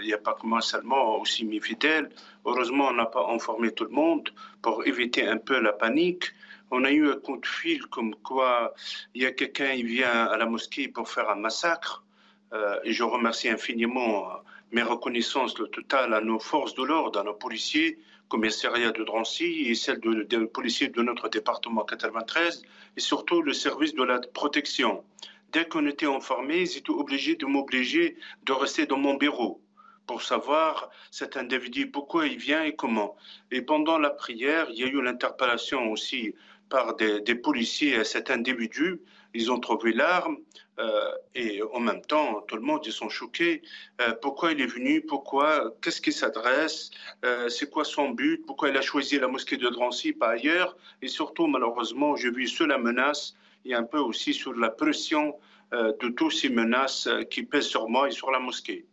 il 0.00 0.06
n'y 0.06 0.12
a 0.12 0.18
pas 0.18 0.34
que 0.34 0.46
moi 0.46 0.60
seulement, 0.60 1.18
aussi 1.20 1.44
mes 1.44 1.60
fidèles. 1.60 2.10
Heureusement, 2.44 2.88
on 2.88 2.92
n'a 2.92 3.06
pas 3.06 3.26
informé 3.30 3.72
tout 3.72 3.84
le 3.84 3.90
monde 3.90 4.30
pour 4.62 4.86
éviter 4.86 5.26
un 5.26 5.38
peu 5.38 5.58
la 5.60 5.72
panique. 5.72 6.24
On 6.70 6.84
a 6.84 6.90
eu 6.90 7.08
un 7.10 7.16
coup 7.16 7.36
de 7.36 7.46
fil 7.46 7.82
comme 7.86 8.14
quoi 8.16 8.74
il 9.14 9.22
y 9.22 9.26
a 9.26 9.32
quelqu'un 9.32 9.74
qui 9.76 9.84
vient 9.84 10.26
à 10.26 10.36
la 10.36 10.46
mosquée 10.46 10.88
pour 10.88 11.08
faire 11.08 11.30
un 11.30 11.36
massacre. 11.36 12.04
Euh, 12.52 12.78
je 12.84 13.02
remercie 13.02 13.48
infiniment 13.48 14.28
mes 14.72 14.82
reconnaissances 14.82 15.58
le 15.58 15.68
total 15.68 16.12
à 16.14 16.20
nos 16.20 16.38
forces 16.38 16.74
de 16.74 16.82
l'ordre, 16.82 17.20
à 17.20 17.22
nos 17.22 17.34
policiers, 17.34 17.98
commissariat 18.28 18.90
de 18.90 19.04
Drancy 19.04 19.66
et 19.68 19.74
celles 19.74 20.00
des 20.28 20.46
policiers 20.46 20.88
de 20.88 21.02
notre 21.02 21.28
département 21.28 21.84
93 21.84 22.62
et 22.96 23.00
surtout 23.00 23.42
le 23.42 23.52
service 23.52 23.94
de 23.94 24.02
la 24.02 24.18
protection. 24.20 25.04
Dès 25.52 25.66
qu'on 25.66 25.86
était 25.86 26.06
informés, 26.06 26.62
ils 26.62 26.78
étaient 26.78 26.90
obligés 26.90 27.36
de 27.36 27.46
m'obliger 27.46 28.16
de 28.44 28.52
rester 28.52 28.86
dans 28.86 28.98
mon 28.98 29.14
bureau 29.14 29.60
pour 30.06 30.22
savoir 30.22 30.90
cet 31.10 31.36
individu, 31.36 31.90
pourquoi 31.90 32.26
il 32.26 32.38
vient 32.38 32.62
et 32.62 32.74
comment. 32.74 33.16
Et 33.50 33.62
pendant 33.62 33.98
la 33.98 34.10
prière, 34.10 34.68
il 34.70 34.78
y 34.78 34.84
a 34.84 34.86
eu 34.86 35.02
l'interpellation 35.02 35.90
aussi 35.90 36.34
par 36.68 36.96
des, 36.96 37.34
policiers 37.34 37.96
à 37.96 38.04
cet 38.04 38.30
individu. 38.30 39.00
Ils 39.34 39.52
ont 39.52 39.60
trouvé 39.60 39.92
l'arme 39.92 40.38
euh, 40.78 41.12
et 41.34 41.62
en 41.62 41.80
même 41.80 42.02
temps, 42.02 42.42
tout 42.48 42.56
le 42.56 42.62
monde, 42.62 42.80
ils 42.84 42.92
sont 42.92 43.08
choqués. 43.08 43.62
Euh, 44.00 44.14
pourquoi 44.20 44.52
il 44.52 44.60
est 44.60 44.66
venu? 44.66 45.00
Pourquoi? 45.02 45.74
Qu'est-ce 45.82 46.00
qu'il 46.00 46.12
s'adresse? 46.12 46.90
Euh, 47.24 47.48
C'est 47.48 47.70
quoi 47.70 47.84
son 47.84 48.10
but? 48.10 48.44
Pourquoi 48.46 48.70
il 48.70 48.76
a 48.76 48.82
choisi 48.82 49.18
la 49.18 49.28
mosquée 49.28 49.56
de 49.56 49.68
Drancy, 49.68 50.12
pas 50.12 50.30
ailleurs? 50.30 50.76
Et 51.02 51.08
surtout, 51.08 51.46
malheureusement, 51.46 52.16
je 52.16 52.28
vis 52.28 52.48
sur 52.48 52.66
la 52.66 52.78
menace 52.78 53.34
et 53.64 53.74
un 53.74 53.84
peu 53.84 53.98
aussi 53.98 54.32
sur 54.32 54.54
la 54.54 54.70
pression 54.70 55.36
de 55.72 56.08
toutes 56.08 56.32
ces 56.32 56.48
menaces 56.48 57.08
qui 57.28 57.42
pèsent 57.42 57.66
sur 57.66 57.88
moi 57.88 58.06
et 58.06 58.12
sur 58.12 58.30
la 58.30 58.38
mosquée. 58.38 58.86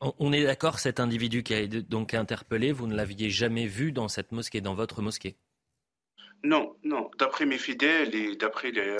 On 0.00 0.32
est 0.32 0.44
d'accord, 0.44 0.78
cet 0.78 1.00
individu 1.00 1.42
qui 1.42 1.54
a 1.54 1.60
été 1.60 1.82
donc 1.82 2.14
interpellé, 2.14 2.72
vous 2.72 2.86
ne 2.86 2.94
l'aviez 2.94 3.30
jamais 3.30 3.66
vu 3.66 3.92
dans 3.92 4.08
cette 4.08 4.32
mosquée, 4.32 4.60
dans 4.60 4.74
votre 4.74 5.02
mosquée? 5.02 5.36
Non, 6.42 6.74
non. 6.84 7.10
D'après 7.18 7.44
mes 7.44 7.58
fidèles 7.58 8.14
et 8.14 8.34
d'après 8.36 8.70
les, 8.70 8.96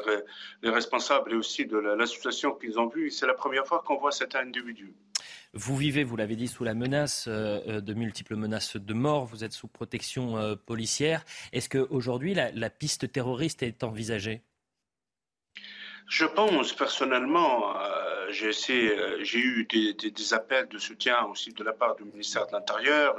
responsables 0.62 1.33
et 1.33 1.37
aussi 1.37 1.64
de 1.64 1.78
l'association 1.78 2.55
qu'ils 2.55 2.78
ont 2.78 2.89
vue, 2.89 3.11
c'est 3.11 3.26
la 3.26 3.35
première 3.35 3.66
fois 3.66 3.83
qu'on 3.85 3.97
voit 3.97 4.12
cet 4.12 4.35
individu. 4.35 4.93
Vous 5.55 5.76
vivez, 5.76 6.05
vous 6.05 6.16
l'avez 6.16 6.37
dit, 6.37 6.49
sous 6.49 6.64
la 6.64 6.74
menace 6.74 7.26
euh, 7.26 7.61
euh, 7.66 7.81
de 7.81 7.95
multiples 7.95 8.37
menaces 8.37 8.76
de 8.76 8.95
mort. 8.95 9.24
Vous 9.24 9.43
êtes 9.43 9.53
sous 9.53 9.68
protection 9.68 10.37
euh, 10.37 10.55
policière. 10.55 11.24
Est-ce 11.53 11.68
qu'aujourd'hui, 11.68 12.35
la, 12.35 12.53
la 12.53 12.70
piste 12.70 13.11
terroriste 13.11 13.62
est 13.62 13.83
envisagée? 13.83 14.43
Je 16.07 16.24
pense 16.24 16.72
personnellement 16.72 17.72
j'ai 18.33 19.39
eu 19.39 19.64
des, 19.64 20.35
appels 20.35 20.68
de 20.68 20.78
soutien 20.78 21.24
aussi 21.26 21.53
de 21.53 21.64
la 21.64 21.72
part 21.72 21.97
du 21.97 22.05
ministère 22.05 22.47
de 22.47 22.53
l'Intérieur 22.53 23.16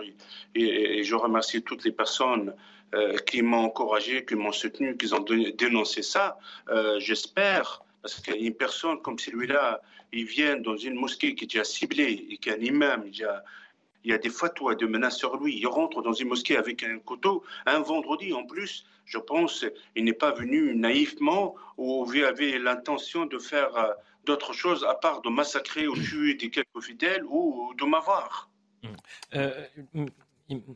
et, 0.55 1.03
je 1.03 1.15
remercie 1.15 1.61
toutes 1.61 1.83
les 1.83 1.91
personnes 1.91 2.53
euh, 2.93 3.17
qui 3.17 3.41
m'ont 3.41 3.65
encouragé, 3.65 4.25
qui 4.25 4.35
m'ont 4.35 4.51
soutenu, 4.51 4.97
qui 4.97 5.13
ont 5.13 5.25
dénoncé 5.57 6.01
ça. 6.01 6.37
Euh, 6.69 6.99
j'espère, 6.99 7.83
parce 8.01 8.19
qu'une 8.19 8.53
personne 8.53 9.01
comme 9.01 9.17
celui-là, 9.17 9.81
il 10.11 10.25
vient 10.25 10.57
dans 10.57 10.75
une 10.75 10.95
mosquée 10.95 11.33
qui 11.35 11.45
est 11.45 11.47
déjà 11.47 11.63
ciblée 11.63 12.27
et 12.29 12.37
qui 12.37 12.49
est 12.49 12.53
un 12.53 12.59
imam, 12.59 13.03
il 13.07 13.17
y 13.17 13.23
a, 13.23 13.43
il 14.03 14.11
y 14.11 14.13
a 14.13 14.17
des 14.17 14.29
fatwas 14.29 14.75
de 14.75 14.85
menaces 14.85 15.17
sur 15.17 15.37
lui. 15.37 15.57
Il 15.57 15.67
rentre 15.67 16.01
dans 16.01 16.13
une 16.13 16.27
mosquée 16.27 16.57
avec 16.57 16.83
un 16.83 16.99
couteau, 16.99 17.43
un 17.65 17.79
vendredi 17.79 18.33
en 18.33 18.45
plus. 18.45 18.85
Je 19.05 19.17
pense 19.17 19.65
il 19.95 20.03
n'est 20.03 20.13
pas 20.13 20.31
venu 20.31 20.75
naïvement 20.75 21.55
ou 21.77 22.05
avait 22.25 22.57
l'intention 22.59 23.25
de 23.25 23.37
faire 23.37 23.95
d'autres 24.25 24.53
choses 24.53 24.83
à 24.83 24.95
part 24.95 25.21
de 25.21 25.29
massacrer 25.29 25.87
ou 25.87 25.95
tuer 25.95 26.35
des 26.35 26.49
quelques 26.49 26.81
fidèles 26.81 27.23
ou 27.25 27.73
de 27.77 27.85
m'avoir. 27.85 28.49
Mmh. 28.83 28.87
Euh, 29.35 29.65
mmh, 29.93 30.05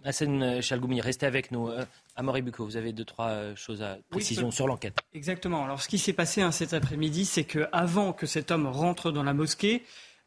Hassan 0.03 0.61
Chalgoumi, 0.61 1.01
restez 1.01 1.25
avec 1.25 1.51
nous. 1.51 1.69
Euh, 1.69 1.85
Amaury 2.15 2.41
Bucco, 2.41 2.63
vous 2.63 2.77
avez 2.77 2.93
deux, 2.93 3.05
trois 3.05 3.29
euh, 3.29 3.55
choses 3.55 3.81
à 3.81 3.97
précision 4.09 4.51
sur 4.51 4.67
l'enquête. 4.67 4.97
Exactement. 5.13 5.65
Alors, 5.65 5.81
ce 5.81 5.87
qui 5.87 5.97
s'est 5.97 6.13
passé 6.13 6.41
hein, 6.41 6.51
cet 6.51 6.73
après-midi, 6.73 7.25
c'est 7.25 7.43
qu'avant 7.43 8.13
que 8.13 8.25
cet 8.25 8.51
homme 8.51 8.67
rentre 8.67 9.11
dans 9.11 9.23
la 9.23 9.33
mosquée, 9.33 9.83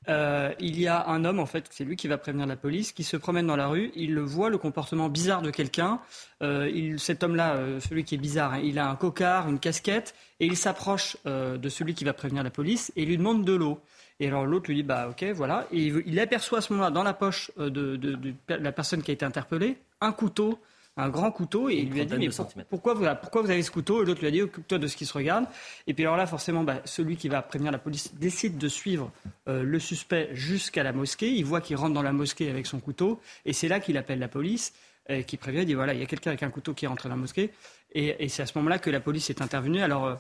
euh, 0.09 0.55
il 0.61 0.81
y 0.81 0.87
a 0.87 1.07
un 1.09 1.25
homme, 1.25 1.39
en 1.39 1.47
fait, 1.47 1.67
c'est 1.71 1.85
lui 1.85 1.97
qui 1.97 2.09
va 2.09 2.19
prévenir 2.19 2.47
la 2.47 2.57
police, 2.57 2.93
qui 2.93 3.05
se 3.05 3.17
promène 3.17 3.47
dans 3.47 3.57
la 3.57 3.67
rue, 3.67 3.91
il 3.95 4.19
voit 4.21 4.49
le 4.49 4.59
comportement 4.59 5.09
bizarre 5.09 5.43
de 5.43 5.51
quelqu'un. 5.51 6.01
Euh, 6.43 6.97
cet 6.99 7.23
homme-là, 7.23 7.57
euh, 7.57 7.81
celui 7.81 8.05
qui 8.05 8.15
est 8.15 8.19
bizarre, 8.19 8.55
hein, 8.55 8.61
il 8.63 8.79
a 8.79 8.89
un 8.89 8.97
cocard, 8.97 9.49
une 9.49 9.59
casquette, 9.59 10.15
et 10.41 10.47
il 10.47 10.57
s'approche 10.57 11.17
de 11.25 11.69
celui 11.69 11.95
qui 11.95 12.05
va 12.05 12.13
prévenir 12.13 12.45
la 12.45 12.51
police 12.51 12.93
et 12.95 13.05
lui 13.05 13.17
demande 13.17 13.45
de 13.45 13.55
l'eau. 13.55 13.81
Et 14.21 14.29
alors 14.29 14.47
l'autre 14.47 14.69
lui 14.69 14.77
dit 14.77 14.83
bah 14.83 15.09
ok 15.11 15.25
voilà 15.35 15.67
et 15.73 15.87
il, 15.87 16.19
aperçoit 16.21 16.59
à 16.59 16.61
ce 16.61 16.73
moment-là 16.73 16.91
dans 16.91 17.03
la 17.03 17.13
poche 17.13 17.51
de, 17.57 18.01
la 18.49 18.73
personne 18.73 19.03
qui 19.03 19.11
a 19.11 19.15
été 19.15 19.25
interpellée 19.25 19.79
un 20.01 20.13
couteau 20.13 20.61
un 20.99 21.09
grand 21.09 21.31
couteau 21.31 21.71
et 21.71 21.75
il 21.75 21.91
lui 21.91 22.01
a 22.01 22.05
dit 22.05 22.29
mais 22.57 22.65
pourquoi, 22.65 22.93
vous, 22.93 23.07
pourquoi 23.23 23.43
vous 23.43 23.51
avez 23.51 23.63
ce 23.63 23.71
couteau? 23.71 24.03
Et 24.03 24.07
l'autre 24.07 24.21
lui 24.21 24.27
a 24.27 24.31
dit 24.33 24.43
occupe-toi 24.43 24.79
de 24.79 24.87
ce 24.89 24.97
qui 24.97 25.07
se 25.07 25.13
regarde. 25.13 25.47
Et 25.87 25.95
puis 25.95 26.05
alors 26.05 26.17
là 26.17 26.27
forcément 26.27 26.65
bah, 26.65 26.83
celui 26.85 27.17
qui 27.17 27.29
va 27.29 27.41
prévenir 27.41 27.71
la 27.71 27.79
police 27.79 28.15
décide 28.17 28.59
de 28.59 28.69
suivre 28.69 29.13
euh, 29.49 29.63
le 29.63 29.79
suspect 29.79 30.29
jusqu'à 30.33 30.83
la 30.83 30.93
mosquée. 30.93 31.31
Il 31.31 31.45
voit 31.45 31.61
qu'il 31.61 31.77
rentre 31.77 31.95
dans 31.95 32.03
la 32.03 32.13
mosquée 32.13 32.51
avec 32.51 32.67
son 32.67 32.81
couteau 32.81 33.21
et 33.47 33.53
c'est 33.53 33.69
là 33.69 33.79
qu'il 33.79 33.97
appelle 33.97 34.19
la 34.19 34.29
police 34.29 34.75
et 35.09 35.23
qui 35.25 35.37
prévient 35.37 35.61
il 35.61 35.67
dit 35.67 35.75
voilà 35.75 35.95
il 35.95 36.01
y 36.01 36.03
a 36.03 36.07
quelqu'un 36.07 36.31
avec 36.31 36.43
un 36.43 36.51
couteau 36.51 36.75
qui 36.75 36.85
est 36.85 36.89
rentré 36.89 37.09
dans 37.09 37.15
la 37.15 37.21
mosquée. 37.21 37.53
Et, 37.93 38.25
et 38.25 38.29
c'est 38.29 38.43
à 38.43 38.47
ce 38.47 38.59
moment-là 38.59 38.81
que 38.81 38.91
la 38.91 39.01
police 39.01 39.31
est 39.31 39.41
intervenue. 39.41 39.81
Alors 39.81 40.07
euh, 40.07 40.17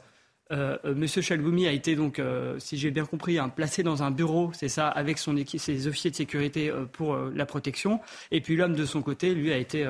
euh, 0.53 0.95
Monsieur 0.95 1.23
Chalgoumi 1.23 1.67
a 1.67 1.73
été 1.73 1.97
donc, 1.97 2.23
si 2.59 2.79
j'ai 2.79 2.93
bien 2.93 3.05
compris, 3.05 3.39
hein, 3.39 3.49
placé 3.49 3.83
dans 3.83 4.05
un 4.05 4.13
bureau, 4.13 4.53
c'est 4.55 4.69
ça, 4.69 4.89
avec 4.89 5.19
son 5.19 5.37
ses 5.45 5.87
officiers 5.89 6.13
de 6.13 6.17
sécurité 6.17 6.73
pour 6.93 7.17
la 7.17 7.47
protection. 7.47 8.01
Et 8.31 8.41
puis 8.41 8.57
l'homme 8.57 8.75
de 8.75 8.87
son 8.87 9.03
côté, 9.03 9.35
lui, 9.35 9.53
a 9.53 9.59
été 9.59 9.85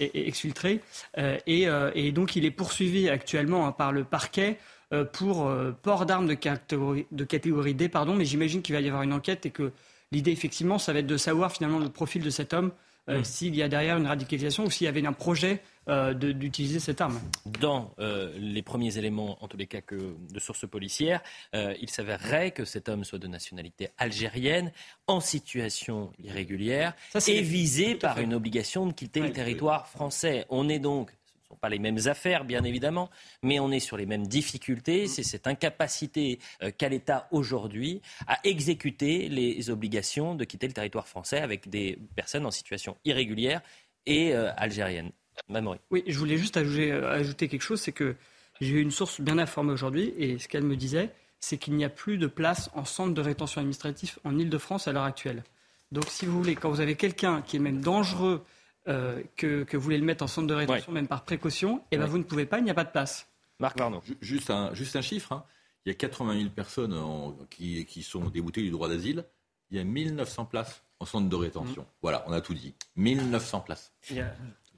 exfiltré. 0.00 0.80
Euh, 1.18 1.38
euh, 1.48 1.90
et, 1.94 2.12
donc 2.12 2.36
il 2.36 2.44
est 2.44 2.50
poursuivi 2.50 3.08
actuellement 3.08 3.66
hein, 3.66 3.72
par 3.72 3.92
le 3.92 4.04
parquet 4.04 4.58
euh, 4.92 5.04
pour 5.04 5.50
port 5.82 6.06
d'armes 6.06 6.26
de 6.26 6.34
catégorie, 6.34 7.06
de 7.10 7.24
catégorie 7.24 7.74
D, 7.74 7.88
pardon, 7.88 8.14
mais 8.14 8.24
j'imagine 8.24 8.62
qu'il 8.62 8.74
va 8.74 8.80
y 8.80 8.88
avoir 8.88 9.02
une 9.02 9.12
enquête 9.12 9.46
et 9.46 9.50
que 9.50 9.72
l'idée, 10.12 10.30
effectivement, 10.30 10.78
ça 10.78 10.92
va 10.92 11.00
être 11.00 11.06
de 11.06 11.16
savoir 11.16 11.52
finalement 11.52 11.78
le 11.78 11.88
profil 11.88 12.22
de 12.22 12.30
cet 12.30 12.52
homme 12.52 12.72
euh, 13.08 13.22
s'il 13.22 13.54
y 13.54 13.62
a 13.62 13.68
derrière 13.68 13.96
une 13.96 14.06
radicalisation 14.06 14.64
ou 14.64 14.70
s'il 14.70 14.84
y 14.84 14.88
avait 14.88 15.04
un 15.06 15.12
projet 15.12 15.62
euh, 15.88 16.12
d'utiliser 16.14 16.80
cette 16.80 17.00
arme. 17.00 17.20
Dans 17.60 17.94
euh, 17.98 18.32
les 18.38 18.62
premiers 18.62 18.98
éléments, 18.98 19.42
en 19.42 19.48
tous 19.48 19.56
les 19.56 19.66
cas 19.66 19.80
que 19.80 20.16
de 20.32 20.40
sources 20.40 20.66
policières, 20.68 21.22
il 21.54 21.88
s'avérerait 21.88 22.50
que 22.50 22.64
cet 22.64 22.88
homme 22.88 23.04
soit 23.04 23.18
de 23.18 23.28
nationalité 23.28 23.88
algérienne, 23.98 24.72
en 25.06 25.20
situation 25.20 26.12
irrégulière, 26.22 26.94
et 27.26 27.42
visé 27.42 27.94
par 27.94 28.18
une 28.18 28.34
obligation 28.34 28.86
de 28.86 28.92
quitter 28.92 29.20
le 29.20 29.32
territoire 29.32 29.88
français. 29.88 30.46
On 30.48 30.68
est 30.68 30.78
donc 30.78 31.12
pas 31.56 31.68
les 31.68 31.78
mêmes 31.78 31.98
affaires, 32.06 32.44
bien 32.44 32.64
évidemment, 32.64 33.10
mais 33.42 33.60
on 33.60 33.70
est 33.70 33.80
sur 33.80 33.96
les 33.96 34.06
mêmes 34.06 34.26
difficultés. 34.26 35.04
Mm. 35.04 35.06
C'est 35.08 35.22
cette 35.22 35.46
incapacité 35.46 36.38
euh, 36.62 36.70
qu'a 36.70 36.88
l'État 36.88 37.28
aujourd'hui 37.30 38.00
à 38.26 38.38
exécuter 38.44 39.28
les 39.28 39.70
obligations 39.70 40.34
de 40.34 40.44
quitter 40.44 40.66
le 40.66 40.72
territoire 40.72 41.08
français 41.08 41.38
avec 41.38 41.68
des 41.68 41.98
personnes 42.14 42.46
en 42.46 42.50
situation 42.50 42.96
irrégulière 43.04 43.60
et 44.06 44.34
euh, 44.34 44.50
algérienne. 44.56 45.10
Mamory. 45.48 45.78
Oui, 45.90 46.02
je 46.06 46.18
voulais 46.18 46.38
juste 46.38 46.56
ajouter, 46.56 46.92
euh, 46.92 47.10
ajouter 47.10 47.48
quelque 47.48 47.62
chose, 47.62 47.80
c'est 47.80 47.92
que 47.92 48.16
j'ai 48.60 48.74
eu 48.74 48.80
une 48.80 48.90
source 48.90 49.20
bien 49.20 49.38
informée 49.38 49.72
aujourd'hui, 49.72 50.14
et 50.16 50.38
ce 50.38 50.48
qu'elle 50.48 50.64
me 50.64 50.76
disait, 50.76 51.10
c'est 51.40 51.58
qu'il 51.58 51.74
n'y 51.74 51.84
a 51.84 51.90
plus 51.90 52.16
de 52.16 52.26
place 52.26 52.70
en 52.74 52.84
centre 52.84 53.12
de 53.12 53.20
rétention 53.20 53.60
administratif 53.60 54.18
en 54.24 54.38
Ile-de-France 54.38 54.88
à 54.88 54.92
l'heure 54.92 55.04
actuelle. 55.04 55.44
Donc, 55.92 56.06
si 56.08 56.26
vous 56.26 56.36
voulez, 56.38 56.54
quand 56.54 56.70
vous 56.70 56.80
avez 56.80 56.96
quelqu'un 56.96 57.42
qui 57.42 57.56
est 57.56 57.60
même 57.60 57.80
dangereux 57.80 58.44
euh, 58.88 59.22
que, 59.36 59.66
vous 59.76 59.82
voulez 59.82 59.98
le 59.98 60.04
mettre 60.04 60.22
en 60.22 60.28
centre 60.28 60.46
de 60.46 60.54
rétention, 60.54 60.92
même 60.92 61.08
par 61.08 61.24
précaution, 61.24 61.78
et 61.90 61.96
eh 61.96 61.98
ben 61.98 62.06
vous 62.06 62.18
ne 62.18 62.22
pouvez 62.22 62.46
pas, 62.46 62.58
il 62.58 62.64
n'y 62.64 62.70
a 62.70 62.74
pas 62.74 62.84
de 62.84 62.90
place. 62.90 63.28
Marc. 63.58 63.78
Juste 64.20 64.50
un, 64.50 64.74
juste 64.74 64.96
un 64.96 65.00
chiffre. 65.00 65.32
Hein. 65.32 65.44
Il 65.84 65.88
y 65.90 65.92
a 65.92 65.94
80 65.94 66.38
000 66.38 66.50
personnes 66.50 66.94
qui, 67.50 67.84
qui, 67.86 68.02
sont 68.02 68.28
déboutées 68.28 68.62
du 68.62 68.70
droit 68.70 68.88
d'asile. 68.88 69.24
Il 69.70 69.76
y 69.76 69.80
a 69.80 69.84
1900 69.84 70.44
places 70.44 70.82
en 71.00 71.04
centre 71.04 71.28
de 71.28 71.36
rétention. 71.36 71.82
Mm. 71.82 71.86
Voilà, 72.02 72.24
on 72.26 72.32
a 72.32 72.40
tout 72.40 72.54
dit. 72.54 72.74
1900 72.96 73.60
places. 73.60 73.92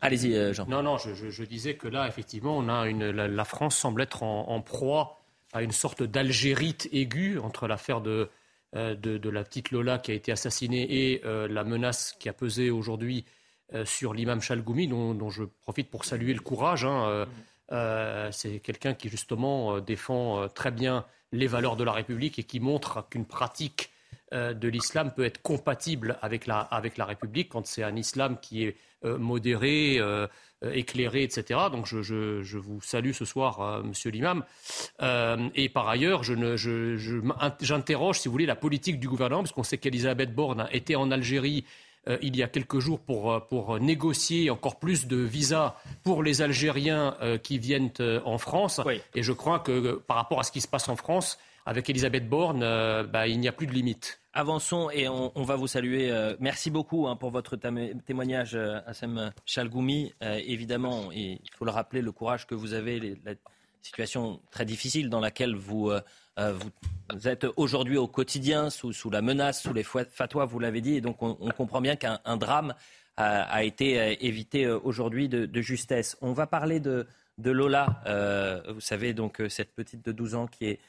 Allez-y, 0.01 0.35
euh, 0.35 0.53
Jean. 0.53 0.67
Non, 0.67 0.83
non, 0.83 0.97
je, 0.97 1.45
disais 1.45 1.75
que 1.75 1.89
là, 1.89 2.07
effectivement, 2.07 2.57
on 2.57 2.69
a 2.69 2.89
une, 2.89 3.11
la, 3.11 3.45
France 3.45 3.77
semble 3.77 4.03
être 4.03 4.23
en, 4.23 4.61
proie 4.61 5.21
à 5.53 5.63
une 5.63 5.73
sorte 5.73 6.03
d'algérite 6.03 6.89
aiguë 6.93 7.39
entre 7.39 7.67
l'affaire 7.67 8.01
de, 8.01 8.31
euh, 8.77 8.95
de, 8.95 9.19
de, 9.19 9.31
la 9.31 9.45
petite 9.45 9.71
Lola 9.71 9.99
qui 9.99 10.13
a 10.13 10.15
été 10.15 10.31
assassinée 10.31 11.13
et 11.13 11.23
la 11.25 11.65
menace 11.65 12.17
qui 12.19 12.29
a 12.29 12.33
pesé 12.33 12.71
aujourd'hui 12.71 13.25
euh, 13.27 13.38
sur 13.85 14.15
l'imam 14.15 14.41
Chalgoumi, 14.41 14.89
dont, 14.89 15.31
je 15.31 15.45
profite 15.45 15.91
pour 15.91 16.05
saluer 16.05 16.33
le 16.33 16.41
courage. 16.41 16.85
Hein, 16.85 17.05
euh, 17.09 17.27
euh, 17.73 18.31
c'est 18.33 18.61
quelqu'un 18.61 18.95
qui 18.95 19.09
justement 19.09 19.81
défend 19.81 20.49
très 20.49 20.71
bien 20.71 21.05
les 21.33 21.47
valeurs 21.47 21.77
de 21.77 21.85
la 21.85 21.93
République 21.93 22.39
et 22.39 22.45
qui 22.45 22.61
montre 22.61 23.07
qu'une 23.11 23.27
pratique 23.27 23.91
de 24.33 24.69
l'islam 24.69 25.13
peut 25.15 25.25
être 25.25 25.41
compatible 25.41 26.19
avec 26.21 26.47
la, 26.47 26.61
avec 26.61 26.99
la 26.99 27.07
République 27.07 27.49
quand 27.51 27.67
c'est 27.67 27.83
un 27.83 27.97
islam 27.97 28.39
qui 28.41 28.65
est 28.65 28.77
modéré, 29.03 30.01
éclairé, 30.63 31.23
etc. 31.23 31.61
Donc 31.71 31.87
je, 31.87 32.57
vous 32.59 32.81
salue 32.83 33.13
ce 33.13 33.25
soir, 33.25 33.83
monsieur 33.85 34.11
l'imam. 34.11 34.45
et 35.55 35.69
par 35.69 35.89
ailleurs, 35.89 36.25
j'interroge, 36.25 38.17
je, 38.17 38.23
si 38.23 38.29
vous 38.29 38.33
voulez, 38.33 38.47
la 38.47 38.57
politique 38.57 38.99
du 38.99 39.09
gouvernement, 39.09 39.43
parce 39.43 39.53
qu'on 39.53 39.63
sait 39.63 39.79
qu'Elisabeth 39.79 40.35
Borne 40.35 40.69
était 40.73 40.97
en 40.97 41.11
Algérie 41.11 41.65
euh, 42.09 42.19
il 42.23 42.37
y 42.37 42.43
a 42.43 42.49
quelques 42.49 42.79
jours 42.79 43.01
pour, 43.01 43.33
euh, 43.33 43.41
pour, 43.41 43.79
négocier 43.79 44.51
encore 44.51 44.79
plus 44.79 45.07
de 45.07 45.17
visas 45.17 45.77
pour 46.03 46.23
les 46.23 46.43
Algériens 46.43 47.17
euh, 47.23 47.39
qui 47.39 47.59
viennent 47.59 47.91
en 48.25 48.39
France. 48.39 48.81
Et 49.15 49.23
je 49.23 49.33
crois 49.33 49.59
que 49.61 49.97
par 50.07 50.17
rapport 50.17 50.41
à 50.41 50.43
ce 50.43 50.53
qui 50.53 50.61
se 50.61 50.69
passe 50.69 50.89
en 50.89 50.97
France, 50.97 51.39
avec 51.67 51.91
Elisabeth 51.91 52.29
Borne, 52.29 52.61
bah, 52.61 53.27
il 53.27 53.39
n'y 53.41 53.49
a 53.49 53.53
plus 53.53 53.67
de 53.67 53.73
limite. 53.73 54.21
Avançons 54.33 54.89
et 54.91 55.07
on, 55.09 55.43
va 55.43 55.57
vous 55.57 55.67
saluer. 55.67 56.11
merci 56.41 56.71
beaucoup 56.71 57.07
hein, 57.07 57.17
pour 57.17 57.31
votre 57.31 57.57
témoignage, 58.07 58.55
Assem 58.87 59.33
Chalgoumi. 59.45 60.15
évidemment, 60.23 61.13
il 61.13 61.41
faut 61.57 61.67
le 61.67 61.71
rappeler, 61.71 62.01
le 62.01 62.13
courage 62.13 62.47
que 62.47 62.55
vous 62.55 62.73
avez, 62.73 63.19
la 63.23 63.35
situation 63.83 64.41
très 64.51 64.65
difficile 64.65 65.09
dans 65.09 65.21
laquelle 65.21 65.55
vous 65.55 65.91
euh, 65.91 66.01
vous, 66.39 67.29
êtes 67.29 67.47
aujourd'hui 67.57 67.97
au 67.97 68.07
quotidien 68.07 68.71
sous, 68.71 69.11
la 69.11 69.23
menace, 69.23 69.63
sous 69.63 69.73
les 69.73 69.83
fatwas, 69.83 70.45
vous 70.45 70.59
l'avez 70.59 70.81
dit, 70.81 70.97
et 70.97 71.01
donc 71.01 71.23
on, 71.23 71.35
comprend 71.35 71.81
bien 71.81 71.97
qu'un 71.97 72.37
drame 72.37 72.75
a, 73.17 73.65
été 73.65 74.01
euh, 74.01 74.15
évité 74.21 74.65
euh, 74.65 74.79
aujourd'hui 74.85 75.29
de, 75.29 75.61
justesse. 75.61 76.17
On 76.21 76.33
va 76.33 76.47
parler 76.47 76.81
de, 76.81 77.07
Lola, 77.45 78.03
vous 78.69 78.81
savez, 78.81 79.13
donc 79.13 79.43
cette 79.49 79.75
petite 79.75 80.05
de 80.05 80.13
12 80.13 80.35
ans 80.35 80.47
qui 80.47 80.67
est 80.67 80.81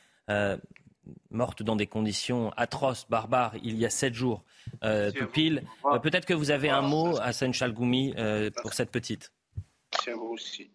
morte 1.31 1.63
dans 1.63 1.75
des 1.75 1.87
conditions 1.87 2.51
atroces, 2.57 3.07
barbares, 3.09 3.53
il 3.63 3.77
y 3.77 3.85
a 3.85 3.89
sept 3.89 4.13
jours, 4.13 4.43
tout 4.81 5.27
pile. 5.31 5.63
Peut-être 6.03 6.25
que 6.25 6.33
vous 6.33 6.51
avez 6.51 6.69
un 6.69 6.81
mot, 6.81 7.17
Hassan 7.19 7.53
Chalgoumi, 7.53 8.13
pour 8.61 8.73
cette 8.73 8.91
petite. 8.91 9.31
C'est 10.03 10.13
vous 10.13 10.33
aussi. 10.33 10.69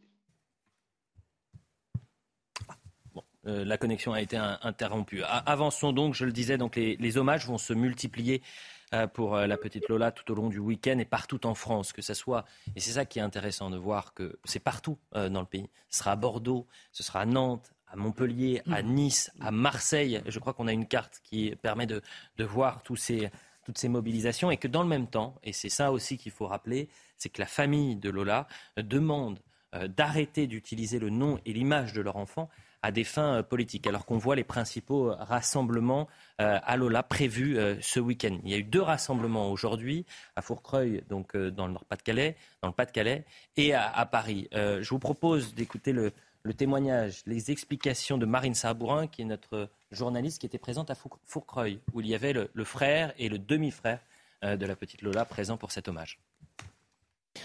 Euh, 3.46 3.64
la 3.64 3.76
connexion 3.76 4.12
a 4.12 4.20
été 4.20 4.36
interrompue. 4.36 5.22
Avançons 5.22 5.92
donc, 5.92 6.14
je 6.14 6.24
le 6.24 6.32
disais, 6.32 6.56
donc 6.56 6.76
les, 6.76 7.16
hommages 7.18 7.46
vont 7.46 7.58
se 7.58 7.72
multiplier 7.72 8.42
euh, 8.92 9.06
pour 9.06 9.36
euh, 9.36 9.46
la 9.46 9.56
petite 9.56 9.88
Lola 9.88 10.12
tout 10.12 10.30
au 10.32 10.34
long 10.34 10.48
du 10.48 10.58
week-end 10.58 10.98
et 10.98 11.04
partout 11.04 11.46
en 11.46 11.54
France, 11.54 11.92
que 11.92 12.02
ce 12.02 12.14
soit, 12.14 12.44
et 12.74 12.80
c'est 12.80 12.92
ça 12.92 13.04
qui 13.04 13.18
est 13.18 13.22
intéressant 13.22 13.70
de 13.70 13.76
voir 13.76 14.14
que 14.14 14.38
c'est 14.44 14.60
partout 14.60 14.98
dans 15.12 15.40
le 15.40 15.46
pays. 15.46 15.68
Ce 15.90 15.98
sera 15.98 16.12
à 16.12 16.16
Bordeaux, 16.16 16.66
ce 16.92 17.02
sera 17.02 17.20
à 17.20 17.26
Nantes, 17.26 17.72
à 17.86 17.96
Montpellier, 17.96 18.62
à 18.70 18.82
mmh. 18.82 18.86
Nice, 18.86 19.32
à 19.40 19.50
Marseille. 19.50 20.22
Je 20.26 20.38
crois 20.38 20.54
qu'on 20.54 20.66
a 20.66 20.72
une 20.72 20.86
carte 20.86 21.20
qui 21.22 21.54
permet 21.62 21.86
de, 21.86 22.02
voir 22.38 22.82
toutes 22.82 22.98
ces 22.98 23.88
mobilisations 23.88 24.50
et 24.50 24.56
que 24.56 24.68
dans 24.68 24.82
le 24.82 24.88
même 24.88 25.06
temps, 25.06 25.36
et 25.42 25.52
c'est 25.52 25.68
ça 25.68 25.92
aussi 25.92 26.16
qu'il 26.16 26.32
faut 26.32 26.46
rappeler, 26.46 26.88
c'est 27.16 27.28
que 27.28 27.40
la 27.40 27.46
famille 27.46 27.96
de 27.96 28.10
Lola 28.10 28.48
demande 28.76 29.38
d'arrêter 29.88 30.46
d'utiliser 30.46 30.98
le 30.98 31.10
nom 31.10 31.40
et 31.44 31.52
l'image 31.52 31.92
de 31.92 32.00
leur 32.00 32.16
enfant 32.16 32.48
à 32.84 32.92
des 32.92 33.02
fins 33.02 33.38
euh, 33.38 33.42
politiques, 33.42 33.86
alors 33.86 34.04
qu'on 34.04 34.18
voit 34.18 34.36
les 34.36 34.44
principaux 34.44 35.10
euh, 35.10 35.16
rassemblements 35.18 36.06
euh, 36.42 36.58
à 36.62 36.76
Lola 36.76 37.02
prévus 37.02 37.56
ce 37.80 37.98
week-end. 37.98 38.38
Il 38.44 38.50
y 38.50 38.54
a 38.54 38.58
eu 38.58 38.62
deux 38.62 38.82
rassemblements 38.82 39.50
aujourd'hui, 39.50 40.04
à 40.36 40.42
Fourcreuil, 40.42 41.02
donc 41.08 41.34
dans 41.36 41.66
le 41.66 41.72
Nord-Pas-de-Calais, 41.72 42.36
dans 42.60 42.68
le 42.68 42.74
Pas-de-Calais, 42.74 43.24
et 43.56 43.72
à, 43.72 44.04
Paris. 44.04 44.48
je 44.52 44.88
vous 44.88 44.98
propose 44.98 45.54
d'écouter 45.54 45.92
le, 45.92 46.12
témoignage, 46.56 47.22
les 47.26 47.52
explications 47.52 48.18
de 48.18 48.26
Marine 48.26 48.54
Sarbourin, 48.54 49.06
qui 49.06 49.22
est 49.22 49.26
notre 49.26 49.70
journaliste 49.92 50.40
qui 50.40 50.46
était 50.46 50.58
présente 50.58 50.90
à 50.90 50.96
Fourcreuil, 51.24 51.78
où 51.92 52.00
il 52.00 52.08
y 52.08 52.14
avait 52.16 52.32
le 52.32 52.64
frère 52.64 53.14
et 53.16 53.28
le 53.28 53.38
demi-frère 53.38 54.00
de 54.42 54.66
la 54.66 54.74
petite 54.74 55.02
Lola 55.02 55.24
présents 55.24 55.56
pour 55.56 55.70
cet 55.70 55.86
hommage. 55.88 56.18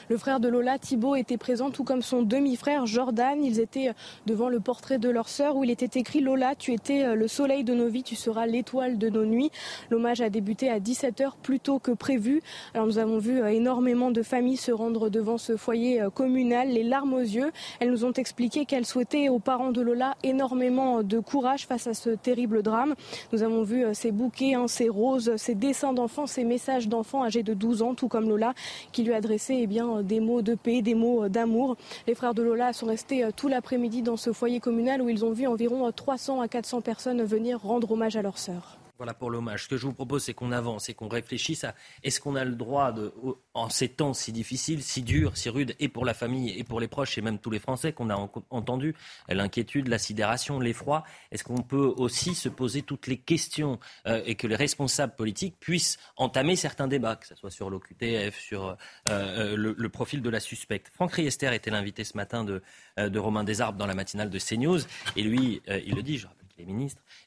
Le 0.10 0.18
frère 0.18 0.40
de 0.40 0.48
Lola, 0.48 0.80
Thibault, 0.80 1.16
était 1.16 1.38
présent, 1.38 1.70
tout 1.70 1.84
comme 1.84 2.02
son 2.02 2.24
demi-frère 2.24 2.88
Jordan. 2.88 3.46
Ils 3.46 3.60
étaient 3.60 3.90
euh, 3.90 3.94
devant 4.26 4.50
le 4.50 4.60
portrait 4.60 4.98
de 4.98 5.08
leur 5.08 5.30
sœur 5.30 5.56
où 5.56 5.64
il 5.64 5.70
était 5.70 6.00
écrit 6.00 6.20
Lola, 6.20 6.56
tu 6.56 6.74
étais 6.74 7.04
euh, 7.04 7.14
le 7.14 7.28
soleil 7.28 7.64
de 7.64 7.76
nos 7.76 7.90
vies, 7.90 8.02
tu 8.02 8.16
seras 8.16 8.48
l'étoile 8.48 8.98
de 8.98 9.08
nos 9.08 9.24
nuits. 9.24 9.52
L'hommage 9.92 10.20
a 10.22 10.32
débuté 10.32 10.68
à 10.72 10.80
17h 10.80 11.34
plus 11.44 11.60
tôt 11.60 11.78
que 11.78 11.92
prévu. 11.92 12.42
Alors 12.74 12.88
nous 12.88 12.98
avons 12.98 13.20
vu 13.20 13.40
euh, 13.40 13.50
énormément 13.50 14.10
de 14.10 14.24
familles 14.24 14.58
se 14.58 14.72
rendre 14.72 15.10
devant 15.10 15.38
ce 15.38 15.56
foyer 15.56 16.04
communal, 16.16 16.70
les 16.70 16.82
larmes 16.82 17.14
aux 17.14 17.20
yeux. 17.20 17.52
Elles 17.80 17.92
nous 17.92 18.04
ont 18.04 18.14
expliqué 18.14 18.66
qu'elles 18.66 18.88
souhaitaient 18.88 19.30
aux 19.30 19.38
parents 19.38 19.72
de 19.72 19.82
Lola 19.82 20.16
énormément 20.24 21.04
de 21.04 21.20
courage 21.20 21.68
face 21.68 21.86
à 21.86 21.94
ce 21.94 22.10
terrible 22.10 22.64
drame. 22.64 22.96
Nous 23.32 23.44
avons 23.44 23.62
vu 23.62 23.86
ces 23.94 24.12
bouquets, 24.12 24.56
hein, 24.56 24.68
ces 24.68 24.90
roses, 24.90 25.36
ces 25.36 25.54
dessins 25.54 25.94
d'enfants, 25.94 26.26
ces 26.26 26.46
messages 26.46 26.88
d'enfants 26.88 27.24
âgés 27.24 27.44
de 27.44 27.54
12 27.54 27.84
ans, 27.84 27.94
tout 27.94 28.08
comme 28.08 28.28
Lola, 28.28 28.56
qui 28.92 29.04
lui 29.04 29.14
adressaient 29.14 29.60
eh 29.62 29.68
bien, 29.68 29.99
des 30.02 30.20
mots 30.20 30.42
de 30.42 30.56
paix, 30.56 30.82
des 30.82 30.96
mots 30.96 31.30
d'amour. 31.30 31.78
Les 32.08 32.16
frères 32.16 32.34
de 32.34 32.42
Lola 32.42 32.74
sont 32.74 32.88
restés 32.88 33.24
euh, 33.24 33.32
tout 33.36 33.48
l'après-midi 33.48 34.02
dans 34.02 34.18
ce 34.18 34.34
foyer 34.34 34.60
communal 34.60 35.02
où 35.02 35.10
ils 35.10 35.26
ont 35.26 35.32
vu 35.32 35.48
environ 35.48 35.92
300 35.92 36.42
à 36.42 36.48
400 36.48 36.82
personnes 36.82 37.24
venir 37.24 37.62
rendre 37.62 37.92
hommage 37.92 38.16
à 38.16 38.22
leur 38.22 38.38
sœur. 38.38 38.79
Voilà 39.00 39.14
pour 39.14 39.32
l'hommage. 39.32 39.64
Ce 39.64 39.70
que 39.70 39.78
je 39.78 39.86
vous 39.88 39.94
propose, 39.94 40.26
c'est 40.26 40.34
qu'on 40.34 40.52
avance 40.52 40.90
et 40.90 40.94
qu'on 40.94 41.08
réfléchisse 41.08 41.64
à 41.64 41.74
est-ce 42.04 42.20
qu'on 42.20 42.36
a 42.36 42.44
le 42.44 42.56
droit, 42.56 42.92
de, 42.92 43.14
en 43.54 43.70
ces 43.70 43.88
temps 43.88 44.14
si 44.14 44.34
difficiles, 44.34 44.84
si 44.84 45.04
durs, 45.04 45.38
si 45.38 45.50
rudes, 45.50 45.74
et 45.80 45.88
pour 45.88 46.04
la 46.04 46.14
famille, 46.14 46.50
et 46.60 46.66
pour 46.66 46.82
les 46.82 46.90
proches, 46.90 47.18
et 47.18 47.22
même 47.22 47.40
tous 47.40 47.50
les 47.50 47.60
Français 47.60 47.94
qu'on 47.94 48.10
a 48.10 48.30
entendu, 48.50 48.94
l'inquiétude, 49.30 49.88
la 49.88 50.00
sidération, 50.00 50.60
l'effroi, 50.60 51.06
est-ce 51.32 51.46
qu'on 51.46 51.62
peut 51.62 51.94
aussi 51.96 52.36
se 52.36 52.50
poser 52.50 52.82
toutes 52.82 53.08
les 53.08 53.16
questions 53.16 53.80
euh, 54.06 54.22
et 54.26 54.36
que 54.36 54.48
les 54.48 54.58
responsables 54.58 55.16
politiques 55.16 55.56
puissent 55.62 55.98
entamer 56.18 56.58
certains 56.58 56.90
débats, 56.90 57.16
que 57.16 57.26
ce 57.26 57.36
soit 57.36 57.52
sur 57.52 57.70
l'OQTF, 57.70 58.38
sur 58.38 58.66
euh, 58.68 58.76
euh, 59.08 59.56
le, 59.56 59.90
profil 59.90 60.22
de 60.22 60.30
la 60.30 60.42
suspecte 60.42 60.90
Franck 60.94 61.14
Riester 61.14 61.56
était 61.56 61.72
l'invité 61.72 62.04
ce 62.04 62.18
matin 62.18 62.44
de, 62.44 62.62
de 62.98 63.20
Romain 63.20 63.46
Desarbes 63.46 63.78
dans 63.78 63.88
la 63.88 63.96
matinale 63.96 64.30
de 64.30 64.40
CNews, 64.40 64.82
et 65.16 65.24
lui, 65.24 65.62
il 65.86 65.96
le 65.96 66.04
dit, 66.04 66.18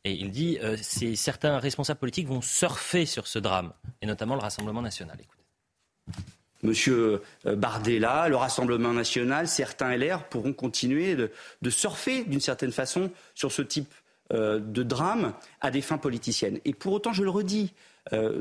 et 0.05 0.13
il 0.13 0.31
dit 0.31 0.59
euh, 0.63 0.77
certains 1.15 1.59
responsables 1.59 2.01
politiques 2.01 2.29
vont 2.29 2.43
surfer 2.43 3.07
sur 3.07 3.27
ce 3.27 3.39
drame, 3.39 3.73
et 4.01 4.07
notamment 4.07 4.35
le 4.35 4.41
Rassemblement 4.41 4.83
national. 4.83 5.19
Monsieur 6.63 7.23
euh, 7.47 7.57
Bardella, 7.57 8.29
le 8.29 8.37
Rassemblement 8.37 8.93
national, 8.93 9.49
certains 9.49 9.97
LR 9.97 10.25
pourront 10.29 10.53
continuer 10.53 11.17
de, 11.17 11.31
surfer 11.71 12.25
d'une 12.25 12.41
certaine 12.41 12.73
façon 12.73 13.11
sur 13.35 13.53
ce 13.53 13.63
type 13.63 13.93
euh, 14.33 14.61
de 14.61 14.83
drame 14.83 15.35
à 15.61 15.71
des 15.71 15.81
fins 15.81 15.99
politiciennes. 15.99 16.61
Et 16.65 16.75
pour 16.75 16.93
autant, 16.93 17.13
je 17.13 17.23
le 17.23 17.31
redis, 17.31 17.73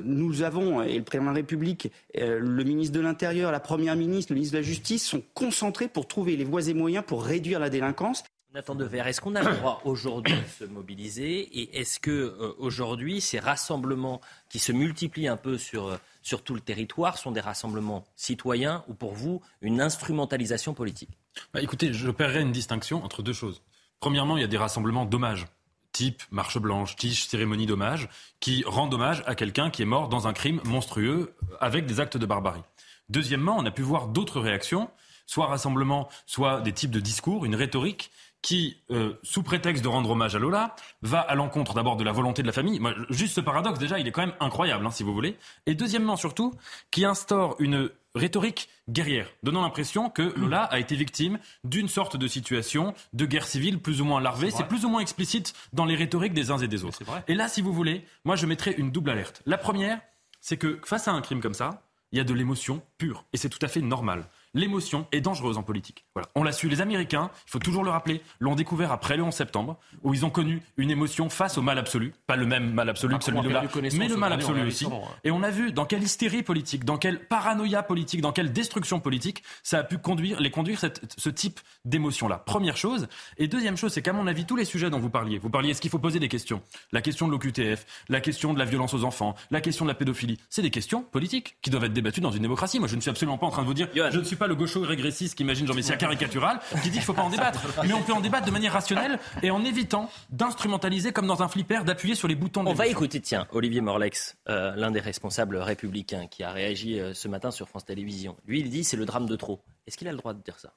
nous 0.04 0.42
avons, 0.42 0.82
et 0.82 0.98
le 0.98 1.04
président 1.04 1.26
de 1.26 1.36
la 1.36 1.42
République, 1.42 1.92
le 2.16 2.64
ministre 2.64 2.96
de 2.96 3.00
l'Intérieur, 3.00 3.52
la 3.52 3.60
Première 3.60 3.96
ministre, 3.96 4.32
le 4.32 4.38
ministre 4.38 4.54
de 4.54 4.58
la 4.58 4.68
Justice 4.68 5.06
sont 5.06 5.22
concentrés 5.36 5.88
pour 5.88 6.08
trouver 6.08 6.36
les 6.36 6.46
voies 6.46 6.68
et 6.68 6.74
moyens 6.74 7.06
pour 7.06 7.24
réduire 7.24 7.60
la 7.60 7.70
délinquance. 7.70 8.24
Nathan 8.54 8.76
Dever, 8.76 9.04
est-ce 9.06 9.22
qu'on 9.22 9.36
a 9.36 9.44
le 9.44 9.56
droit 9.56 9.82
aujourd'hui 9.86 10.34
de 10.34 10.48
se 10.48 10.66
mobiliser 10.66 11.40
et 11.40 11.80
est-ce 11.80 12.02
que 12.02 12.12
euh, 12.12 12.54
aujourd'hui 12.60 13.22
ces 13.22 13.40
rassemblements 13.40 14.20
qui 14.50 14.60
se 14.60 14.74
multiplient 14.74 15.30
un 15.30 15.38
peu 15.38 15.58
sur, 15.58 15.88
euh, 15.88 15.98
sur 16.22 16.44
tout 16.44 16.54
le 16.54 16.60
territoire 16.60 17.18
sont 17.18 17.32
des 17.32 17.40
rassemblements 17.40 18.04
citoyens 18.18 18.84
ou 18.90 18.94
pour 18.94 19.14
vous 19.14 19.42
une 19.62 19.80
instrumentalisation 19.80 20.74
politique? 20.74 21.12
Bah, 21.54 21.62
Écoutez, 21.62 21.94
je 21.94 22.12
paierai 22.12 22.42
une 22.42 22.52
distinction 22.52 23.02
entre 23.06 23.24
deux 23.24 23.32
choses. 23.32 23.62
Premièrement, 24.02 24.36
il 24.36 24.42
y 24.42 24.44
a 24.44 24.48
des 24.48 24.58
rassemblements 24.58 25.06
d'hommage 25.06 25.48
type 25.94 26.22
marche 26.30 26.58
blanche, 26.58 26.98
tige, 26.98 27.28
cérémonie 27.28 27.66
d'hommage, 27.66 28.10
qui 28.42 28.64
rendent 28.66 28.94
hommage 28.94 29.24
à 29.28 29.36
quelqu'un 29.36 29.70
qui 29.70 29.82
est 29.82 29.86
mort 29.86 30.10
dans 30.10 30.28
un 30.28 30.34
crime 30.34 30.62
monstrueux 30.66 31.36
avec 31.62 31.86
des 31.86 32.02
actes 32.02 32.18
de 32.18 32.26
barbarie. 32.26 32.64
Deuxièmement, 33.10 33.58
on 33.58 33.66
a 33.66 33.72
pu 33.72 33.82
voir 33.82 34.08
d'autres 34.08 34.40
réactions, 34.40 34.90
soit 35.26 35.48
rassemblements, 35.48 36.10
soit 36.26 36.62
des 36.62 36.74
types 36.74 36.92
de 36.92 37.00
discours, 37.00 37.46
une 37.46 37.56
rhétorique 37.56 38.12
qui, 38.42 38.78
euh, 38.90 39.14
sous 39.24 39.44
prétexte 39.44 39.84
de 39.84 39.88
rendre 39.88 40.10
hommage 40.10 40.36
à 40.36 40.40
Lola, 40.40 40.76
va 41.02 41.20
à 41.20 41.36
l'encontre 41.36 41.74
d'abord 41.74 41.96
de 41.96 42.04
la 42.04 42.12
volonté 42.12 42.42
de 42.42 42.48
la 42.48 42.54
famille. 42.54 42.82
juste 43.10 43.36
ce 43.36 43.42
paradoxe, 43.42 43.80
déjà, 43.80 44.00
il 44.00 44.08
est 44.08 44.12
quand 44.12 44.26
même 44.26 44.36
incroyable, 44.40 44.86
hein, 44.86 44.92
si 44.92 45.04
vous 45.04 45.14
voulez. 45.14 45.38
Et 45.66 45.76
deuxièmement, 45.76 46.16
surtout, 46.16 46.54
qui 46.90 47.06
instaure 47.06 47.56
une 47.60 47.90
rhétorique 48.16 48.70
guerrière, 48.90 49.28
donnant 49.44 49.62
l'impression 49.62 50.10
que 50.10 50.22
Lola 50.36 50.64
a 50.64 50.80
été 50.80 50.96
victime 50.96 51.40
d'une 51.64 51.88
sorte 51.88 52.18
de 52.18 52.28
situation 52.28 52.94
de 53.14 53.26
guerre 53.26 53.46
civile 53.46 53.80
plus 53.80 54.02
ou 54.02 54.06
moins 54.06 54.20
larvée. 54.20 54.52
C'est 54.52 54.68
plus 54.68 54.86
ou 54.86 54.90
moins 54.90 55.02
explicite 55.02 55.54
dans 55.74 55.86
les 55.86 55.96
rhétoriques 55.96 56.34
des 56.34 56.52
uns 56.52 56.58
et 56.58 56.68
des 56.68 56.84
autres. 56.84 57.00
Et 57.28 57.36
là, 57.36 57.48
si 57.48 57.62
vous 57.62 57.74
voulez, 57.74 58.06
moi, 58.26 58.36
je 58.36 58.46
mettrais 58.46 58.74
une 58.74 58.92
double 58.92 59.12
alerte. 59.12 59.44
La 59.46 59.58
première, 59.58 60.02
c'est 60.40 60.58
que 60.58 60.80
face 60.84 61.08
à 61.08 61.12
un 61.12 61.22
crime 61.22 61.42
comme 61.42 61.54
ça, 61.54 61.84
il 62.12 62.18
y 62.18 62.22
a 62.22 62.26
de 62.26 62.34
l'émotion 62.34 62.82
pure. 62.98 63.24
Et 63.32 63.38
c'est 63.38 63.50
tout 63.50 63.60
à 63.62 63.68
fait 63.68 63.82
normal 63.82 64.28
l'émotion 64.54 65.08
est 65.12 65.22
dangereuse 65.22 65.58
en 65.58 65.64
politique. 65.64 66.06
Voilà. 66.14 66.28
On 66.36 66.44
l'a 66.44 66.52
su, 66.52 66.68
les 66.68 66.82
Américains, 66.82 67.32
il 67.48 67.52
faut 67.52 67.60
toujours 67.60 67.84
le 67.84 67.90
rappeler, 67.90 68.22
l'ont 68.40 68.56
découvert 68.56 68.92
après 68.92 69.16
le 69.16 69.24
11 69.24 69.34
septembre, 69.34 69.78
où 70.04 70.14
ils 70.14 70.26
ont 70.26 70.30
connu 70.30 70.62
une 70.76 70.92
émotion 70.92 71.30
face 71.30 71.58
au 71.58 71.62
mal 71.62 71.78
absolu, 71.78 72.14
pas 72.28 72.36
le 72.36 72.46
même 72.46 72.74
mal 72.74 72.90
absolu 72.90 73.18
que 73.18 73.24
celui 73.24 73.42
de 73.42 73.50
là, 73.50 73.64
mais 73.94 74.08
le 74.10 74.18
mal 74.18 74.34
absolu 74.34 74.62
aussi. 74.68 74.86
Et 75.24 75.32
on 75.32 75.42
a 75.42 75.50
vu 75.50 75.72
dans 75.72 75.86
quelle 75.86 76.04
hystérie 76.04 76.44
politique, 76.44 76.84
dans 76.84 76.98
quelle 76.98 77.20
paranoïa 77.20 77.82
politique, 77.82 78.22
dans 78.22 78.34
quelle 78.34 78.52
destruction 78.52 79.00
politique 79.00 79.44
ça 79.64 79.80
a 79.80 79.84
pu 79.84 79.98
conduire, 80.00 80.42
les 80.42 80.52
conduire 80.52 80.82
ce 80.82 81.30
type 81.30 81.60
d'émotion-là. 81.86 82.38
Première 82.38 82.76
chose. 82.76 83.08
Et 83.38 83.48
deuxième 83.48 83.78
chose, 83.78 83.94
c'est 83.94 84.02
qu'à 84.02 84.14
mon 84.14 84.28
avis, 84.28 84.46
tous 84.46 84.58
les 84.58 84.66
sujets 84.66 84.90
dont 84.90 85.00
vous 85.00 85.10
parliez, 85.10 85.38
vous 85.38 85.50
parliez, 85.50 85.70
est-ce 85.72 85.82
qu'il 85.82 85.92
faut 85.92 86.00
poser 86.00 86.20
des 86.20 86.30
questions? 86.30 86.62
La 86.92 87.02
question 87.02 87.28
de 87.28 87.32
l'OQTF, 87.32 87.86
la 88.10 88.20
question 88.20 88.54
de 88.54 88.60
la 88.60 88.66
violence 88.66 88.94
aux 88.94 89.06
enfants, 89.06 89.36
la 89.50 89.62
question 89.62 89.86
de 89.86 89.90
la 89.90 89.96
pédophilie, 89.96 90.40
c'est 90.50 90.62
des 90.62 90.72
questions 90.72 91.04
politiques 91.04 91.56
qui 91.62 91.70
doivent 91.70 91.86
être 91.86 91.94
débattues 91.94 92.22
dans 92.22 92.32
une 92.32 92.42
démocratie. 92.42 92.80
Moi, 92.80 92.90
je 92.90 92.98
ne 92.98 93.02
suis 93.02 93.10
absolument 93.10 93.38
pas 93.38 93.48
en 93.48 93.52
train 93.52 93.62
de 93.62 93.68
vous 93.68 93.74
dire, 93.74 93.88
je 93.96 94.20
ne 94.20 94.24
suis 94.24 94.36
pas 94.36 94.48
le 94.48 94.56
gaucho 94.56 94.82
régressiste 94.82 95.36
qu'imagine 95.36 95.68
Jean 95.68 95.74
Messia 95.74 95.96
caricatural, 96.02 96.60
qui 96.84 96.90
dit 96.90 96.92
qu'il 96.92 97.00
ne 97.00 97.06
faut 97.06 97.14
pas 97.14 97.22
en 97.22 97.30
débattre. 97.30 97.62
Mais 97.86 97.94
on 97.94 98.02
peut 98.02 98.14
en 98.14 98.22
débattre 98.22 98.46
de 98.46 98.52
manière 98.52 98.74
rationnelle 98.74 99.20
et 99.42 99.52
en 99.52 99.64
évitant 99.64 100.10
d'instrumentaliser 100.32 101.12
comme 101.14 101.28
dans 101.28 101.42
un 101.42 101.48
flipper, 101.48 101.84
d'appuyer 101.86 102.16
sur 102.16 102.28
les 102.28 102.36
boutons. 102.36 102.66
On 102.66 102.74
va 102.74 102.88
écouter, 102.88 103.22
tiens, 103.22 103.48
Olivier 103.52 103.82
Morlex, 103.82 104.38
euh, 104.50 104.76
l'un 104.76 104.92
des 104.92 105.00
responsables 105.00 105.58
républicains, 105.58 106.28
qui 106.28 106.44
a 106.44 106.52
réagi 106.52 107.00
euh, 107.00 107.14
ce 107.14 107.28
matin 107.28 107.52
sur 107.52 107.70
France 107.70 107.86
Télévisions. 107.86 108.36
Lui, 108.46 108.60
il 108.60 108.70
dit 108.70 108.84
c'est 108.84 108.98
le 108.98 109.06
drame 109.06 109.28
de 109.28 109.36
trop. 109.36 109.62
Est-ce 109.88 109.98
qu'il 109.98 110.08
a 110.08 110.12
le 110.12 110.18
droit 110.18 110.34
de 110.34 110.42
dire 110.42 110.60
ça? 110.60 110.74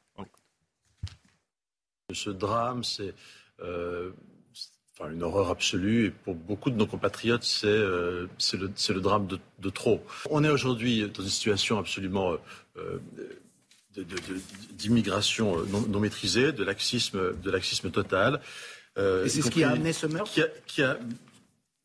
Ce 2.13 2.31
drame, 2.31 2.85
c'est 2.85 3.15
euh, 3.61 4.11
enfin, 4.99 5.11
une 5.11 5.23
horreur 5.23 5.51
absolue. 5.51 6.07
Et 6.07 6.11
pour 6.11 6.35
beaucoup 6.35 6.71
de 6.71 6.77
nos 6.77 6.87
compatriotes, 6.87 7.45
c'est 7.45 7.67
euh, 7.67 8.29
le, 8.53 8.73
le, 8.89 9.01
drame 9.01 9.27
de, 9.27 9.39
de, 9.59 9.71
trop. 9.71 10.03
On 10.31 10.45
est 10.45 10.51
aujourd'hui 10.51 11.09
dans 11.09 11.23
une 11.23 11.29
situation 11.29 11.79
absolument 11.79 12.33
euh, 12.77 12.99
d'immigration 14.73 15.57
non, 15.67 15.83
non, 15.89 16.01
maîtrisée, 16.01 16.53
de 16.53 16.65
laxisme, 16.65 17.35
de 17.41 17.51
laxisme 17.51 17.91
total. 17.91 18.41
Euh, 18.99 19.25
Et 19.25 19.29
c'est 19.29 19.43
ce 19.43 19.51
qui 19.51 19.65
a 19.65 19.71
amené 19.71 19.93
ce 19.93 20.07
meurtre? 20.07 20.31
qui 20.33 20.43
a, 20.43 20.49
qui 20.67 20.83
a, 20.83 20.99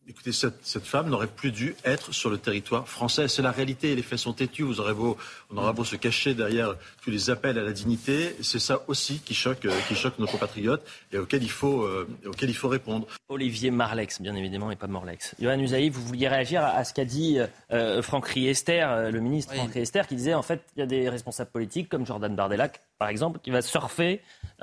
Écoutez, 0.10 0.32
cette, 0.32 0.66
cette 0.66 0.88
femme 0.88 1.08
n'aurait 1.08 1.28
plus 1.28 1.52
dû 1.52 1.76
être 1.86 2.16
sur 2.16 2.32
le 2.32 2.40
territoire 2.40 2.88
français. 2.88 3.28
C'est 3.28 3.44
la 3.44 3.52
réalité. 3.52 3.96
Les 3.96 4.02
faits 4.02 4.18
sont 4.18 4.34
têtus. 4.34 4.64
Vous 4.64 4.80
aurez 4.80 4.96
beau, 4.96 5.18
on 5.52 5.58
aura 5.58 5.72
beau 5.72 5.84
se 5.84 5.96
cacher 5.96 6.34
derrière 6.34 6.76
tous 7.04 7.12
les 7.12 7.30
appels 7.30 7.60
à 7.60 7.62
la 7.62 7.72
dignité. 7.72 8.36
C'est 8.42 8.58
ça 8.58 8.82
aussi 8.88 9.20
qui 9.20 9.36
choque, 9.36 9.66
euh, 9.66 9.80
qui 9.88 9.94
choque 9.94 10.18
nos 10.18 10.26
compatriotes 10.26 10.84
et 11.12 11.20
auquel 11.20 11.44
il 11.44 11.52
faut, 11.52 11.84
euh, 11.84 12.08
auquel 12.26 12.50
il 12.50 12.56
faut 12.56 12.70
répondre. 12.70 13.06
Olivier 13.28 13.70
Marlex, 13.70 14.20
bien 14.20 14.34
évidemment, 14.34 14.72
et 14.72 14.76
pas 14.76 14.88
Morlex. 14.88 15.36
Johan 15.40 15.60
Usaï, 15.60 15.90
vous 15.90 16.02
vouliez 16.02 16.28
réagir 16.28 16.64
à 16.64 16.84
ce 16.84 16.96
qu'a 16.96 17.06
dit 17.06 17.38
euh, 17.72 18.02
Franck 18.02 18.30
Riester, 18.30 18.82
euh, 18.82 19.12
le 19.12 19.20
ministre 19.20 19.54
Franck 19.54 19.74
Riester, 19.74 20.02
qui 20.08 20.16
disait 20.16 20.34
en 20.34 20.42
fait, 20.42 20.64
il 20.76 20.80
y 20.80 20.84
a 20.84 20.88
des 20.88 21.08
responsables 21.08 21.52
politiques 21.52 21.88
comme 21.88 22.08
Jordan 22.08 22.36
Bardella, 22.36 22.72
par 22.98 23.10
exemple, 23.10 23.40
qui 23.44 23.52
va 23.52 23.62
surfer 23.62 24.22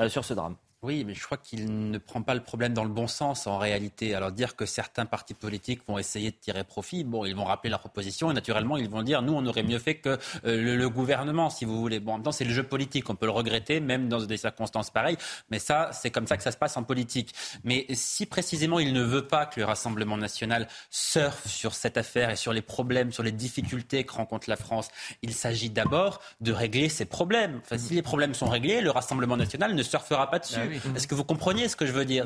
sur 0.08 0.24
ce 0.24 0.34
drame. 0.34 0.56
Oui, 0.82 1.04
mais 1.04 1.14
je 1.14 1.24
crois 1.24 1.38
qu'il 1.38 1.90
ne 1.90 1.96
prend 1.96 2.20
pas 2.20 2.34
le 2.34 2.42
problème 2.42 2.74
dans 2.74 2.84
le 2.84 2.90
bon 2.90 3.06
sens 3.06 3.46
en 3.46 3.56
réalité. 3.56 4.14
Alors 4.14 4.30
dire 4.30 4.56
que 4.56 4.66
certains 4.66 5.06
partis 5.06 5.32
politiques 5.32 5.80
vont 5.88 5.96
essayer 5.96 6.30
de 6.30 6.36
tirer 6.36 6.64
profit, 6.64 7.02
bon, 7.02 7.24
ils 7.24 7.34
vont 7.34 7.44
rappeler 7.44 7.70
leur 7.70 7.80
proposition 7.80 8.30
et 8.30 8.34
naturellement 8.34 8.76
ils 8.76 8.88
vont 8.88 9.02
dire 9.02 9.22
nous 9.22 9.32
on 9.32 9.44
aurait 9.46 9.62
mieux 9.62 9.78
fait 9.78 9.94
que 9.96 10.18
euh, 10.44 10.76
le, 10.76 10.88
gouvernement, 10.90 11.48
si 11.48 11.64
vous 11.64 11.80
voulez. 11.80 11.98
Bon, 11.98 12.12
en 12.12 12.14
même 12.16 12.24
temps 12.24 12.32
c'est 12.32 12.44
le 12.44 12.52
jeu 12.52 12.62
politique, 12.62 13.08
on 13.08 13.14
peut 13.14 13.24
le 13.24 13.32
regretter 13.32 13.80
même 13.80 14.10
dans 14.10 14.22
des 14.22 14.36
circonstances 14.36 14.90
pareilles, 14.90 15.16
mais 15.50 15.58
ça 15.58 15.90
c'est 15.92 16.10
comme 16.10 16.26
ça 16.26 16.36
que 16.36 16.42
ça 16.42 16.52
se 16.52 16.58
passe 16.58 16.76
en 16.76 16.82
politique. 16.82 17.34
Mais 17.64 17.86
si 17.94 18.26
précisément 18.26 18.78
il 18.78 18.92
ne 18.92 19.02
veut 19.02 19.26
pas 19.26 19.46
que 19.46 19.58
le 19.60 19.66
Rassemblement 19.66 20.18
national 20.18 20.68
surfe 20.90 21.48
sur 21.48 21.74
cette 21.74 21.96
affaire 21.96 22.28
et 22.28 22.36
sur 22.36 22.52
les 22.52 22.62
problèmes, 22.62 23.12
sur 23.12 23.22
les 23.22 23.32
difficultés 23.32 24.04
que 24.04 24.12
rencontre 24.12 24.50
la 24.50 24.56
France, 24.56 24.88
il 25.22 25.32
s'agit 25.32 25.70
d'abord 25.70 26.20
de 26.42 26.52
régler 26.52 26.90
ces 26.90 27.06
problèmes. 27.06 27.60
Enfin, 27.64 27.78
si 27.78 27.94
les 27.94 28.02
problèmes 28.02 28.34
sont 28.34 28.50
réglés, 28.50 28.82
le 28.82 28.90
Rassemblement 28.90 29.38
national 29.38 29.74
ne 29.74 29.82
surfera 29.82 30.30
pas 30.30 30.38
dessus. 30.38 30.65
Ah 30.72 30.88
est-ce 30.96 31.06
que 31.06 31.14
vous 31.14 31.24
compreniez 31.24 31.68
ce 31.68 31.76
que 31.76 31.86
je 31.86 31.92
veux 31.92 32.04
dire? 32.04 32.24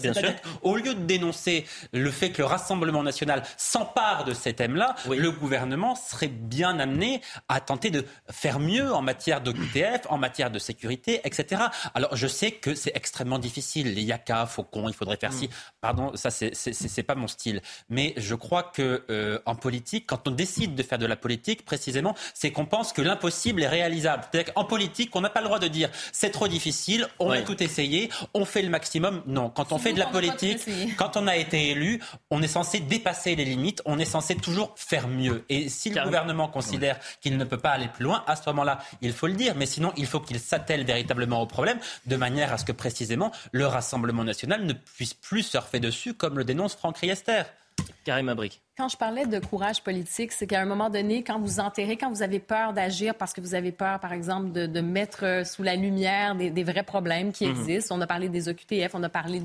Au 0.62 0.76
lieu 0.76 0.94
de 0.94 1.00
dénoncer 1.00 1.66
le 1.92 2.10
fait 2.10 2.30
que 2.30 2.42
le 2.42 2.46
Rassemblement 2.46 3.02
national 3.02 3.42
s'empare 3.56 4.24
de 4.24 4.34
ces 4.34 4.52
thèmes-là, 4.54 4.94
le 5.08 5.30
gouvernement 5.30 5.94
serait 5.94 6.28
bien 6.28 6.78
amené 6.78 7.20
à 7.48 7.60
tenter 7.60 7.90
de 7.90 8.04
faire 8.30 8.58
mieux 8.58 8.92
en 8.92 9.02
matière 9.02 9.40
d'OQTF, 9.40 10.06
en 10.08 10.18
matière 10.18 10.50
de 10.50 10.58
sécurité, 10.58 11.20
etc. 11.24 11.62
Alors 11.94 12.16
je 12.16 12.26
sais 12.26 12.52
que 12.52 12.74
c'est 12.74 12.92
extrêmement 12.94 13.38
difficile. 13.38 13.94
Les 13.94 14.02
yaka, 14.02 14.46
faucons, 14.46 14.88
il 14.88 14.94
faudrait 14.94 15.16
faire 15.16 15.32
ci. 15.32 15.46
Mm. 15.46 15.50
Pardon, 15.80 16.12
ça 16.14 16.30
c'est 16.30 17.02
pas 17.02 17.14
mon 17.14 17.28
style. 17.28 17.60
Mais 17.88 18.14
je 18.16 18.34
crois 18.34 18.62
que 18.62 19.04
euh, 19.10 19.38
en 19.46 19.54
politique, 19.54 20.06
quand 20.06 20.28
on 20.28 20.30
décide 20.30 20.74
de 20.74 20.82
faire 20.82 20.98
de 20.98 21.06
la 21.06 21.16
politique, 21.16 21.64
précisément, 21.64 22.14
c'est 22.34 22.50
qu'on 22.52 22.66
pense 22.66 22.92
que 22.92 23.02
l'impossible 23.02 23.62
est 23.62 23.68
réalisable. 23.68 24.24
C'est-à-dire 24.30 24.54
qu'en 24.54 24.64
politique, 24.64 25.14
on 25.14 25.20
n'a 25.20 25.30
pas 25.30 25.40
le 25.40 25.46
droit 25.46 25.58
de 25.58 25.68
dire 25.68 25.90
c'est 26.12 26.30
trop 26.30 26.48
difficile, 26.48 27.06
on 27.18 27.30
a 27.30 27.42
tout 27.42 27.62
essayé, 27.62 28.10
on 28.34 28.44
fait 28.44 28.62
le 28.62 28.68
maximum. 28.68 29.22
Non, 29.26 29.50
quand 29.50 29.72
on 29.72 29.78
fait 29.78 29.92
de 29.92 29.98
la 29.98 30.06
politique, 30.06 30.60
quand 30.96 31.16
on 31.16 31.26
a 31.26 31.36
été 31.36 31.70
élu, 31.70 32.00
on 32.30 32.42
est 32.42 32.48
censé 32.48 32.80
dépasser 32.80 33.36
les 33.36 33.44
limites, 33.44 33.82
on 33.84 33.98
est 33.98 34.04
censé 34.04 34.36
toujours 34.36 34.72
faire 34.76 35.08
mieux. 35.08 35.44
Et 35.48 35.68
si 35.68 35.90
le 35.90 36.02
gouvernement 36.02 36.48
considère 36.48 36.98
qu'il 37.20 37.36
ne 37.36 37.44
peut 37.44 37.58
pas 37.58 37.70
aller 37.70 37.88
plus 37.88 38.04
loin, 38.04 38.24
à 38.26 38.36
ce 38.36 38.42
moment-là, 38.50 38.80
il 39.02 39.12
faut 39.12 39.26
le 39.26 39.34
dire. 39.34 39.54
Mais 39.56 39.66
sinon, 39.66 39.92
il 39.96 40.06
faut 40.06 40.20
qu'il 40.20 40.40
s'attelle 40.40 40.84
véritablement 40.84 41.42
au 41.42 41.46
problème, 41.46 41.78
de 42.06 42.16
manière 42.16 42.52
à 42.52 42.58
ce 42.58 42.64
que 42.64 42.72
précisément 42.72 43.32
le 43.52 43.66
Rassemblement 43.66 44.24
national 44.24 44.64
ne 44.64 44.72
puisse 44.72 45.14
plus 45.14 45.42
surfer 45.42 45.80
dessus, 45.80 46.14
comme 46.14 46.38
le 46.38 46.44
dénonce 46.44 46.74
Franck 46.74 46.98
Riester. 46.98 47.42
Karim 48.04 48.28
Abrik. 48.28 48.60
Quand 48.80 48.88
je 48.88 48.96
parlais 48.96 49.26
de 49.26 49.38
courage 49.38 49.82
politique, 49.82 50.32
c'est 50.32 50.46
qu'à 50.46 50.58
un 50.58 50.64
moment 50.64 50.88
donné, 50.88 51.22
quand 51.22 51.38
vous 51.38 51.60
enterrez, 51.60 51.98
quand 51.98 52.08
vous 52.08 52.22
avez 52.22 52.38
peur 52.38 52.72
d'agir 52.72 53.14
parce 53.14 53.34
que 53.34 53.42
vous 53.42 53.54
avez 53.54 53.72
peur, 53.72 54.00
par 54.00 54.14
exemple, 54.14 54.52
de, 54.52 54.80
mettre 54.80 55.26
euh, 55.26 55.44
sous 55.44 55.62
la 55.62 55.76
lumière 55.76 56.34
des, 56.34 56.64
vrais 56.64 56.82
problèmes 56.82 57.30
qui 57.30 57.44
mhm. 57.44 57.50
existent, 57.50 57.94
on 57.94 58.00
a 58.00 58.06
parlé 58.06 58.30
des 58.30 58.48
OQTF, 58.48 58.94
on 58.94 59.02
a 59.02 59.10
parlé 59.10 59.42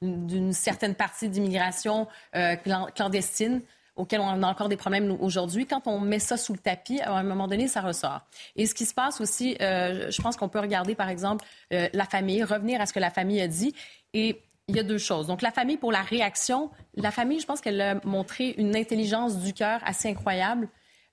d'une 0.00 0.52
certaine 0.52 0.96
partie 0.96 1.28
d'immigration 1.28 2.08
euh, 2.34 2.56
clandestine 2.56 3.60
auquel 3.94 4.18
on 4.20 4.42
a 4.42 4.48
encore 4.48 4.68
des 4.68 4.76
problèmes 4.76 5.16
aujourd'hui. 5.20 5.64
Quand 5.66 5.86
on 5.86 6.00
met 6.00 6.18
ça 6.18 6.36
sous 6.36 6.52
le 6.52 6.58
tapis, 6.58 7.00
à 7.02 7.12
un 7.12 7.22
moment 7.22 7.46
donné, 7.46 7.68
ça 7.68 7.82
ressort. 7.82 8.22
Et 8.56 8.66
ce 8.66 8.74
qui 8.74 8.84
se 8.84 8.94
passe 8.94 9.20
aussi, 9.20 9.56
euh, 9.60 10.10
je 10.10 10.22
pense 10.22 10.36
qu'on 10.36 10.48
peut 10.48 10.58
regarder, 10.58 10.96
par 10.96 11.08
exemple, 11.08 11.44
la 11.70 12.04
famille, 12.04 12.42
revenir 12.42 12.80
à 12.80 12.86
ce 12.86 12.92
que 12.92 13.00
la 13.00 13.10
famille 13.10 13.40
a 13.40 13.46
dit. 13.46 13.76
Et 14.12 14.42
il 14.72 14.76
y 14.76 14.80
a 14.80 14.82
deux 14.82 14.98
choses. 14.98 15.26
Donc, 15.26 15.42
la 15.42 15.50
famille, 15.50 15.76
pour 15.76 15.92
la 15.92 16.02
réaction, 16.02 16.70
la 16.96 17.10
famille, 17.10 17.40
je 17.40 17.46
pense 17.46 17.60
qu'elle 17.60 17.80
a 17.80 18.00
montré 18.04 18.54
une 18.58 18.74
intelligence 18.74 19.38
du 19.38 19.52
cœur 19.52 19.80
assez 19.84 20.08
incroyable. 20.08 20.68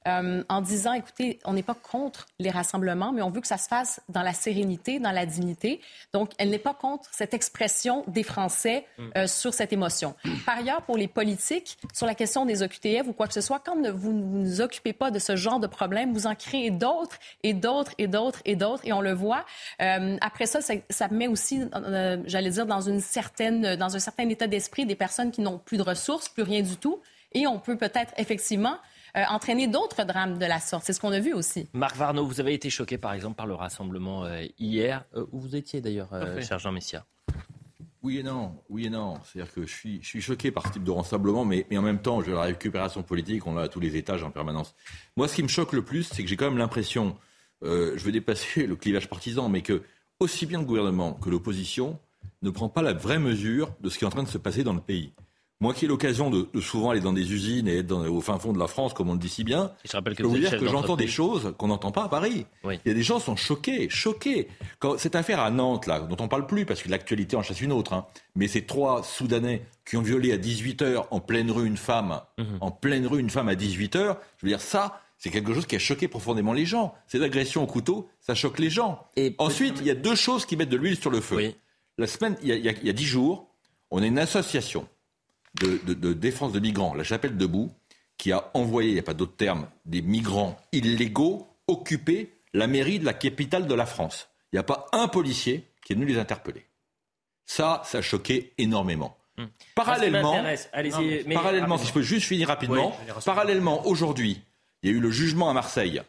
Euh, 0.09 0.43
en 0.49 0.61
disant, 0.61 0.93
écoutez, 0.93 1.39
on 1.45 1.53
n'est 1.53 1.63
pas 1.63 1.75
contre 1.75 2.27
les 2.39 2.49
rassemblements, 2.49 3.11
mais 3.11 3.21
on 3.21 3.29
veut 3.29 3.41
que 3.41 3.47
ça 3.47 3.57
se 3.57 3.67
fasse 3.67 4.01
dans 4.09 4.21
la 4.21 4.33
sérénité, 4.33 4.99
dans 4.99 5.11
la 5.11 5.25
dignité. 5.25 5.81
Donc, 6.13 6.31
elle 6.37 6.49
n'est 6.49 6.57
pas 6.57 6.73
contre 6.73 7.09
cette 7.11 7.33
expression 7.33 8.03
des 8.07 8.23
Français 8.23 8.85
mm. 8.97 9.03
euh, 9.17 9.27
sur 9.27 9.53
cette 9.53 9.73
émotion. 9.73 10.15
Par 10.45 10.57
ailleurs, 10.57 10.81
pour 10.83 10.97
les 10.97 11.07
politiques, 11.07 11.77
sur 11.93 12.07
la 12.07 12.15
question 12.15 12.45
des 12.45 12.63
OQTF 12.63 13.07
ou 13.07 13.13
quoi 13.13 13.27
que 13.27 13.33
ce 13.33 13.41
soit, 13.41 13.59
quand 13.59 13.75
vous 13.75 14.13
ne 14.13 14.45
vous 14.45 14.61
occupez 14.61 14.93
pas 14.93 15.11
de 15.11 15.19
ce 15.19 15.35
genre 15.35 15.59
de 15.59 15.67
problème, 15.67 16.13
vous 16.13 16.27
en 16.27 16.35
créez 16.35 16.71
d'autres 16.71 17.17
et 17.43 17.53
d'autres 17.53 17.91
et 17.97 18.07
d'autres 18.07 18.41
et 18.45 18.55
d'autres, 18.55 18.85
et 18.85 18.93
on 18.93 19.01
le 19.01 19.13
voit. 19.13 19.45
Euh, 19.81 20.17
après 20.21 20.45
ça, 20.45 20.61
ça, 20.61 20.73
ça, 20.89 21.07
met 21.09 21.27
aussi, 21.27 21.61
j'allais 22.25 22.49
dire, 22.49 22.65
dans, 22.65 22.81
une 22.81 23.01
certaine, 23.01 23.75
dans 23.75 23.95
un 23.95 23.99
certain 23.99 24.27
état 24.29 24.47
d'esprit 24.47 24.85
des 24.85 24.95
personnes 24.95 25.31
qui 25.31 25.41
n'ont 25.41 25.59
plus 25.59 25.77
de 25.77 25.83
ressources, 25.83 26.29
plus 26.29 26.43
rien 26.43 26.61
du 26.61 26.77
tout. 26.77 26.99
Et 27.33 27.45
on 27.45 27.59
peut 27.59 27.77
peut-être 27.77 28.13
effectivement 28.17 28.77
euh, 29.15 29.23
entraîner 29.29 29.67
d'autres 29.67 30.03
drames 30.03 30.37
de 30.37 30.45
la 30.45 30.59
sorte. 30.59 30.83
C'est 30.85 30.93
ce 30.93 30.99
qu'on 30.99 31.11
a 31.11 31.19
vu 31.19 31.33
aussi. 31.33 31.67
Marc 31.73 31.95
Varno, 31.95 32.25
vous 32.25 32.39
avez 32.39 32.53
été 32.53 32.69
choqué 32.69 32.97
par 32.97 33.13
exemple 33.13 33.35
par 33.35 33.47
le 33.47 33.53
rassemblement 33.53 34.25
euh, 34.25 34.43
hier, 34.57 35.05
euh, 35.15 35.25
où 35.31 35.39
vous 35.39 35.55
étiez 35.55 35.81
d'ailleurs, 35.81 36.09
cher 36.41 36.59
Jean 36.59 36.71
Messia. 36.71 37.05
Oui 38.01 38.19
et 38.19 38.23
non, 38.23 38.55
oui 38.69 38.85
et 38.85 38.89
non. 38.89 39.15
C'est-à-dire 39.23 39.53
que 39.53 39.65
je 39.65 39.73
suis, 39.73 39.99
je 40.01 40.07
suis 40.07 40.21
choqué 40.21 40.51
par 40.51 40.65
ce 40.67 40.73
type 40.73 40.83
de 40.83 40.91
rassemblement, 40.91 41.43
mais, 41.43 41.65
mais 41.69 41.77
en 41.77 41.81
même 41.81 42.01
temps, 42.01 42.21
je, 42.21 42.31
la 42.31 42.43
récupération 42.43 43.03
politique, 43.03 43.45
on 43.45 43.55
l'a 43.55 43.63
à 43.63 43.67
tous 43.67 43.81
les 43.81 43.97
étages 43.97 44.23
en 44.23 44.31
permanence. 44.31 44.73
Moi, 45.17 45.27
ce 45.27 45.35
qui 45.35 45.43
me 45.43 45.49
choque 45.49 45.73
le 45.73 45.83
plus, 45.83 46.03
c'est 46.03 46.23
que 46.23 46.29
j'ai 46.29 46.37
quand 46.37 46.45
même 46.45 46.57
l'impression, 46.57 47.17
je 47.61 47.99
veux 47.99 48.11
dépasser 48.13 48.67
le 48.67 48.77
clivage 48.77 49.09
partisan, 49.09 49.49
mais 49.49 49.61
que 49.61 49.83
aussi 50.19 50.45
bien 50.45 50.59
le 50.59 50.65
gouvernement 50.65 51.13
que 51.13 51.29
l'opposition 51.29 51.99
ne 52.41 52.49
prend 52.49 52.69
pas 52.69 52.81
la 52.81 52.93
vraie 52.93 53.19
mesure 53.19 53.73
de 53.81 53.89
ce 53.89 53.97
qui 53.97 54.05
est 54.05 54.07
en 54.07 54.11
train 54.11 54.23
de 54.23 54.29
se 54.29 54.37
passer 54.37 54.63
dans 54.63 54.73
le 54.73 54.81
pays. 54.81 55.13
Moi 55.61 55.73
qui 55.73 55.83
ai 55.83 55.87
l'occasion 55.89 56.29
de, 56.29 56.47
souvent 56.61 56.91
aller 56.91 57.01
dans 57.01 57.11
des 57.11 57.33
usines 57.33 57.67
et 57.67 57.79
être 57.79 57.91
au 57.91 58.21
fin 58.21 58.39
fond 58.39 58.53
de 58.53 58.59
la 58.59 58.67
France, 58.67 58.93
comme 58.93 59.09
on 59.09 59.13
le 59.13 59.19
dit 59.19 59.27
si 59.27 59.43
bien, 59.43 59.73
je, 59.83 59.91
rappelle 59.91 60.15
que 60.15 60.23
peux 60.23 60.29
vous 60.29 60.37
dire 60.37 60.57
que 60.57 60.65
j'entends 60.65 60.95
des 60.95 61.07
choses 61.07 61.53
qu'on 61.57 61.67
n'entend 61.67 61.91
pas 61.91 62.05
à 62.05 62.07
Paris. 62.07 62.45
Il 62.63 62.79
y 62.85 62.89
a 62.89 62.93
des 62.93 63.03
gens 63.03 63.19
qui 63.19 63.25
sont 63.25 63.35
choqués, 63.35 63.89
choqués. 63.89 64.47
Quand 64.79 64.97
cette 64.97 65.15
affaire 65.15 65.41
à 65.41 65.51
Nantes, 65.51 65.85
là, 65.85 65.99
dont 65.99 66.15
on 66.21 66.29
parle 66.29 66.47
plus, 66.47 66.65
parce 66.65 66.81
que 66.81 66.87
l'actualité 66.87 67.35
en 67.35 67.43
chasse 67.43 67.59
une 67.59 67.73
autre, 67.73 67.91
hein, 67.91 68.05
mais 68.35 68.47
ces 68.47 68.65
trois 68.65 69.03
Soudanais 69.03 69.65
qui 69.85 69.97
ont 69.97 70.01
violé 70.01 70.31
à 70.31 70.37
18 70.37 70.81
h 70.81 71.05
en 71.11 71.19
pleine 71.19 71.51
rue 71.51 71.67
une 71.67 71.75
femme, 71.75 72.21
mhm. 72.37 72.59
en 72.61 72.71
pleine 72.71 73.05
rue 73.05 73.19
une 73.19 73.29
femme 73.29 73.49
à 73.49 73.55
18 73.55 73.97
h 73.97 74.17
je 74.37 74.45
veux 74.45 74.49
dire 74.49 74.61
ça, 74.61 75.01
c'est 75.17 75.29
quelque 75.29 75.53
chose 75.53 75.65
qui 75.65 75.75
a 75.75 75.79
choqué 75.79 76.07
profondément 76.07 76.53
les 76.53 76.65
gens. 76.65 76.95
Ces 77.07 77.21
agressions 77.21 77.63
au 77.63 77.67
couteau, 77.67 78.07
ça 78.21 78.33
choque 78.33 78.59
les 78.59 78.69
gens. 78.69 79.05
Et 79.17 79.35
Ensuite, 79.39 79.75
il 79.81 79.87
y 79.87 79.91
a 79.91 79.95
deux 79.95 80.15
choses 80.15 80.45
qui 80.45 80.55
mettent 80.55 80.69
de 80.69 80.77
l'huile 80.77 80.95
sur 80.95 81.09
le 81.09 81.19
feu. 81.19 81.53
La 81.97 82.07
semaine, 82.07 82.37
il 82.41 82.47
y, 82.47 82.53
a, 82.53 82.55
il 82.55 82.85
y 82.85 82.89
a 82.89 82.93
dix 82.93 83.03
jours, 83.03 83.53
on 83.91 84.01
a 84.01 84.05
une 84.05 84.19
association 84.19 84.87
de, 85.59 86.13
défense 86.13 86.51
de 86.51 86.59
migrants, 86.59 86.93
la 86.93 87.03
Chapelle 87.03 87.37
debout, 87.37 87.71
qui 88.17 88.31
a 88.31 88.51
envoyé, 88.53 88.89
il 88.89 88.93
n'y 88.93 88.99
a 88.99 89.03
pas 89.03 89.13
d'autre 89.13 89.35
terme, 89.35 89.67
des 89.85 90.01
migrants 90.01 90.57
illégaux 90.71 91.47
occuper 91.67 92.33
la 92.53 92.67
mairie 92.67 92.99
de 92.99 93.05
la 93.05 93.13
capitale 93.13 93.67
de 93.67 93.73
la 93.73 93.85
France. 93.85 94.29
Il 94.51 94.55
n'y 94.55 94.59
a 94.59 94.63
pas 94.63 94.87
un 94.91 95.07
policier 95.07 95.65
qui 95.85 95.93
est 95.93 95.95
venu 95.95 96.07
les 96.07 96.17
interpeller. 96.17 96.65
Ça, 97.45 97.81
ça 97.85 97.99
a 97.99 98.01
choqué 98.01 98.53
énormément. 98.57 99.17
Hmm. 99.37 99.45
Parallèlement, 99.75 100.43
parallèlement 101.33 101.77
si 101.77 101.87
je 101.87 101.93
peux 101.93 102.01
juste 102.01 102.25
finir 102.27 102.49
rapidement, 102.49 102.97
parallèlement, 103.25 103.87
aujourd'hui, 103.87 104.41
il 104.83 104.89
y 104.89 104.93
a 104.93 104.97
eu 104.97 104.99
le 104.99 105.11
jugement 105.11 105.49
à 105.49 105.53
Marseille 105.53 106.01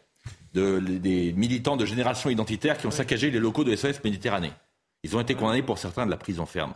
des 0.52 1.32
militants 1.36 1.76
de 1.76 1.86
génération 1.86 2.28
identitaire 2.28 2.76
qui 2.76 2.86
ont 2.86 2.90
saccagé 2.90 3.30
les 3.30 3.38
locaux 3.38 3.64
de 3.64 3.74
SOS 3.74 4.02
Méditerranée. 4.02 4.52
Ils 5.02 5.16
ont 5.16 5.20
été 5.20 5.34
condamnés 5.34 5.62
pour 5.62 5.78
certains 5.78 6.04
de 6.06 6.10
la 6.10 6.16
prison 6.16 6.44
ferme. 6.44 6.74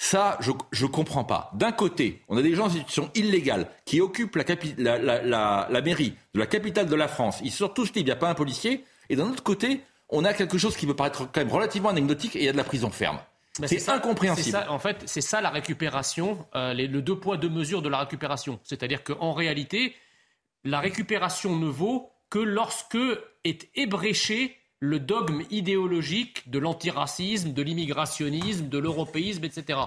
Ça, 0.00 0.38
je 0.40 0.52
ne 0.52 0.88
comprends 0.88 1.24
pas. 1.24 1.50
D'un 1.54 1.72
côté, 1.72 2.22
on 2.28 2.36
a 2.36 2.42
des 2.42 2.54
gens 2.54 2.66
en 2.66 2.70
situation 2.70 3.10
illégale 3.16 3.68
qui 3.84 4.00
occupent 4.00 4.36
la, 4.36 5.80
mairie 5.82 6.14
de 6.34 6.38
la 6.38 6.46
capitale 6.46 6.86
de 6.86 6.94
la 6.94 7.08
France. 7.08 7.40
Ils 7.42 7.50
sortent 7.50 7.74
tous 7.74 7.88
libres, 7.88 7.98
il 7.98 8.04
n'y 8.04 8.10
a 8.12 8.16
pas 8.16 8.30
un 8.30 8.34
policier. 8.34 8.84
Et 9.10 9.16
d'un 9.16 9.28
autre 9.28 9.42
côté, 9.42 9.80
on 10.08 10.24
a 10.24 10.32
quelque 10.34 10.56
chose 10.56 10.76
qui 10.76 10.86
peut 10.86 10.94
paraître 10.94 11.28
quand 11.32 11.40
même 11.40 11.50
relativement 11.50 11.88
anecdotique 11.88 12.36
et 12.36 12.38
il 12.38 12.44
y 12.44 12.48
a 12.48 12.52
de 12.52 12.56
la 12.56 12.62
prison 12.62 12.90
ferme. 12.90 13.18
c'est 13.64 13.88
incompréhensible. 13.88 14.64
en 14.68 14.78
fait, 14.78 15.02
c'est 15.06 15.20
ça 15.20 15.40
la 15.40 15.50
récupération, 15.50 16.46
euh, 16.54 16.74
le 16.74 17.02
deux 17.02 17.18
poids, 17.18 17.36
deux 17.36 17.50
mesures 17.50 17.82
de 17.82 17.88
la 17.88 17.98
récupération. 17.98 18.60
C'est-à-dire 18.62 19.02
qu'en 19.02 19.32
réalité, 19.32 19.96
la 20.62 20.78
récupération 20.78 21.56
ne 21.56 21.66
vaut 21.66 22.12
que 22.30 22.38
lorsque 22.38 22.98
est 23.42 23.68
ébréché 23.74 24.56
le 24.80 25.00
dogme 25.00 25.42
idéologique 25.50 26.48
de 26.48 26.58
l'antiracisme, 26.58 27.52
de 27.52 27.62
l'immigrationnisme, 27.62 28.68
de 28.68 28.78
l'européisme, 28.78 29.44
etc. 29.44 29.78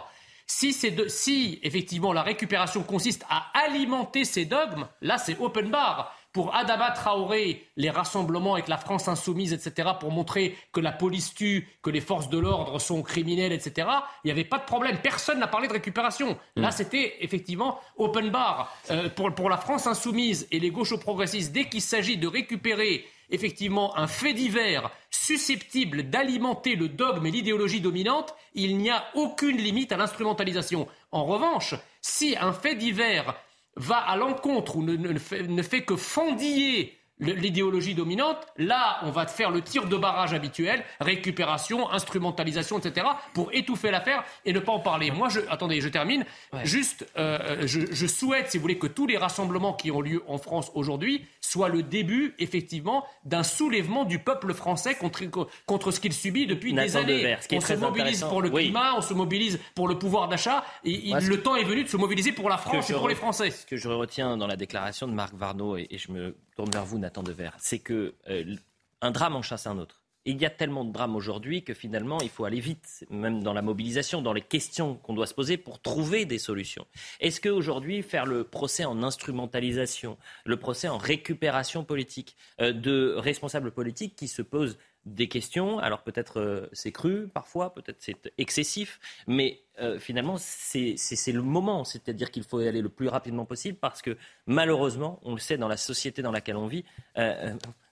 Si, 0.48 0.74
si 0.74 1.60
effectivement 1.64 2.12
la 2.12 2.24
récupération 2.24 2.84
consiste 2.84 3.26
à 3.30 3.52
alimenter 3.66 4.26
ces 4.26 4.46
dogmes, 4.46 4.88
là 5.02 5.18
c'est 5.18 5.40
open 5.40 5.70
bar 5.70 6.14
pour 6.34 6.56
Adama 6.56 6.92
Traoré, 6.92 7.68
les 7.76 7.90
rassemblements 7.90 8.54
avec 8.54 8.68
la 8.68 8.78
France 8.78 9.08
insoumise, 9.08 9.52
etc., 9.52 9.90
pour 10.00 10.12
montrer 10.12 10.58
que 10.72 10.80
la 10.80 10.92
police 10.92 11.34
tue, 11.34 11.68
que 11.82 11.90
les 11.90 12.00
forces 12.00 12.30
de 12.30 12.38
l'ordre 12.38 12.80
sont 12.80 13.02
criminelles, 13.02 13.52
etc., 13.52 13.88
il 14.24 14.28
n'y 14.28 14.32
avait 14.32 14.46
pas 14.46 14.58
de 14.58 14.64
problème. 14.64 14.98
Personne 15.04 15.40
n'a 15.40 15.48
parlé 15.48 15.68
de 15.68 15.74
récupération. 15.74 16.38
Là, 16.56 16.70
mm. 16.70 16.72
c'était 16.72 17.16
effectivement 17.20 17.80
open 17.98 18.30
bar. 18.30 18.74
Euh, 18.92 19.10
pour, 19.10 19.34
pour 19.36 19.50
la 19.50 19.58
France 19.58 19.88
insoumise 19.88 20.48
et 20.52 20.60
les 20.60 20.72
gauchos-progressistes, 20.72 21.52
dès 21.52 21.66
qu'il 21.66 21.82
s'agit 21.82 22.18
de 22.18 22.28
récupérer 22.28 23.06
effectivement 23.32 23.98
un 23.98 24.08
fait 24.08 24.34
divers 24.34 24.92
susceptible 25.10 26.10
d'alimenter 26.10 26.76
le 26.76 26.90
dogme 26.90 27.26
et 27.26 27.32
l'idéologie 27.32 27.82
dominante, 27.82 28.36
il 28.54 28.78
n'y 28.78 28.90
a 28.90 29.06
aucune 29.16 29.58
limite 29.58 29.92
à 29.92 29.98
l'instrumentalisation. 29.98 30.88
En 31.12 31.26
revanche, 31.26 31.76
si 32.02 32.36
un 32.40 32.54
fait 32.54 32.76
divers 32.76 33.36
va 33.76 33.98
à 33.98 34.18
l'encontre 34.18 34.76
ou 34.76 34.84
ne, 34.84 35.18
fait, 35.18 35.84
que 35.84 35.96
fendiller 35.96 36.98
l'idéologie 37.22 37.94
dominante, 37.94 38.38
là, 38.58 39.00
on 39.04 39.12
va 39.12 39.28
faire 39.28 39.52
le 39.52 39.62
tir 39.62 39.88
de 39.88 39.96
barrage 39.96 40.34
habituel, 40.34 40.84
récupération, 41.00 41.90
instrumentalisation, 41.92 42.80
etc., 42.80 43.08
pour 43.34 43.54
étouffer 43.54 43.92
l'affaire 43.92 44.24
et 44.46 44.54
ne 44.54 44.60
pas 44.60 44.72
en 44.72 44.80
parler. 44.80 45.12
Moi, 45.12 45.30
je, 45.30 45.40
attendez, 45.50 45.82
je 45.82 45.90
termine. 45.90 46.26
Juste, 46.64 47.06
euh, 47.18 47.66
je, 47.66 48.08
souhaite, 48.08 48.50
si 48.50 48.58
vous 48.58 48.62
voulez, 48.62 48.78
que 48.78 48.88
tous 48.88 49.08
les 49.08 49.18
rassemblements 49.18 49.74
qui 49.74 49.92
ont 49.92 50.02
lieu 50.02 50.24
en 50.28 50.38
France 50.38 50.72
aujourd'hui 50.74 51.26
soient 51.40 51.70
le 51.70 51.84
début, 51.84 52.34
effectivement, 52.40 53.06
d'un 53.26 53.44
soulèvement 53.44 54.04
du 54.04 54.20
peuple 54.20 54.54
français 54.54 54.96
contre, 54.96 55.24
contre 55.66 55.92
ce 55.92 56.00
qu'il 56.00 56.14
subit 56.14 56.48
depuis 56.48 56.74
des 56.74 56.98
années. 56.98 57.38
on 57.52 57.62
se 57.62 57.74
mobilise 57.74 58.24
pour 58.24 58.42
le 58.42 58.50
climat, 58.50 58.96
on 58.98 59.02
se 59.02 59.14
mobilise 59.14 59.60
pour 59.76 59.88
le 59.88 60.00
pouvoir 60.00 60.28
d'achat, 60.28 60.64
et 60.84 61.14
le 61.14 61.42
temps 61.42 61.56
est 61.56 61.64
venu 61.64 61.84
de 61.84 61.90
se 61.90 61.98
mobiliser 61.98 62.32
pour 62.32 62.50
la 62.50 62.58
France 62.58 62.90
et 62.90 62.94
pour 62.94 63.10
les 63.10 63.16
Français. 63.16 63.52
Ce 63.52 63.66
que 63.66 63.78
je 63.78 63.90
retiens 63.90 64.38
dans 64.38 64.48
la 64.48 64.56
déclaration 64.56 65.08
de 65.08 65.14
Marc 65.14 65.36
Varnaud, 65.36 65.78
et, 65.78 65.88
et 65.92 65.98
je 65.98 66.12
me 66.12 66.36
tourne 66.56 66.72
vers 66.72 66.86
vous, 66.86 66.98
Nathan 66.98 67.11
C'est 67.60 67.80
que 67.80 68.16
euh, 68.30 68.56
un 69.02 69.12
drame 69.12 69.36
en 69.36 69.42
chasse 69.42 69.68
un 69.68 69.78
autre. 69.78 70.04
il 70.26 70.40
y 70.40 70.46
a 70.46 70.52
tellement 70.52 70.86
de 70.86 70.92
drames 70.92 71.16
aujourd'hui 71.16 71.64
que 71.64 71.74
finalement, 71.74 72.20
il 72.22 72.30
faut 72.30 72.46
aller 72.46 72.60
vite, 72.60 73.06
même 73.10 73.42
dans 73.42 73.54
la 73.54 73.64
mobilisation, 73.64 74.22
dans 74.22 74.34
les 74.34 74.42
questions 74.42 74.96
qu'on 74.96 75.14
doit 75.14 75.26
se 75.26 75.34
poser 75.34 75.58
pour 75.58 75.82
trouver 75.82 76.26
des 76.26 76.38
solutions. 76.38 76.86
Est-ce 77.20 77.42
qu'aujourd'hui, 77.42 78.04
faire 78.04 78.26
le 78.26 78.44
procès 78.44 78.86
en 78.86 79.02
instrumentalisation, 79.02 80.18
le 80.46 80.58
procès 80.58 80.88
en 80.88 80.98
récupération 80.98 81.84
politique 81.84 82.36
euh, 82.60 82.72
de 82.72 83.16
responsables 83.18 83.72
politiques 83.72 84.16
qui 84.16 84.28
se 84.28 84.44
posent 84.44 84.78
des 85.06 85.28
questions. 85.28 85.80
Alors 85.80 86.04
peut-être 86.04 86.40
euh, 86.40 86.70
c'est 86.74 86.92
cru 86.92 87.28
parfois, 87.28 87.74
peut-être 87.74 87.98
c'est 88.00 88.32
excessif, 88.38 89.00
mais 89.28 89.64
finalement 89.98 90.36
c'est 90.38 90.96
le 91.34 91.42
moment. 91.42 91.84
C'est-à-dire 91.84 92.30
qu'il 92.30 92.44
faut 92.44 92.62
y 92.62 92.68
aller 92.68 92.82
le 92.82 92.90
plus 92.90 93.08
rapidement 93.08 93.46
possible 93.46 93.80
parce 93.80 94.04
que 94.04 94.16
malheureusement, 94.46 95.20
on 95.24 95.34
le 95.34 95.40
sait 95.40 95.58
dans 95.58 95.68
la 95.68 95.78
société 95.78 96.22
dans 96.22 96.32
laquelle 96.32 96.58
on 96.58 96.68
vit, 96.68 96.86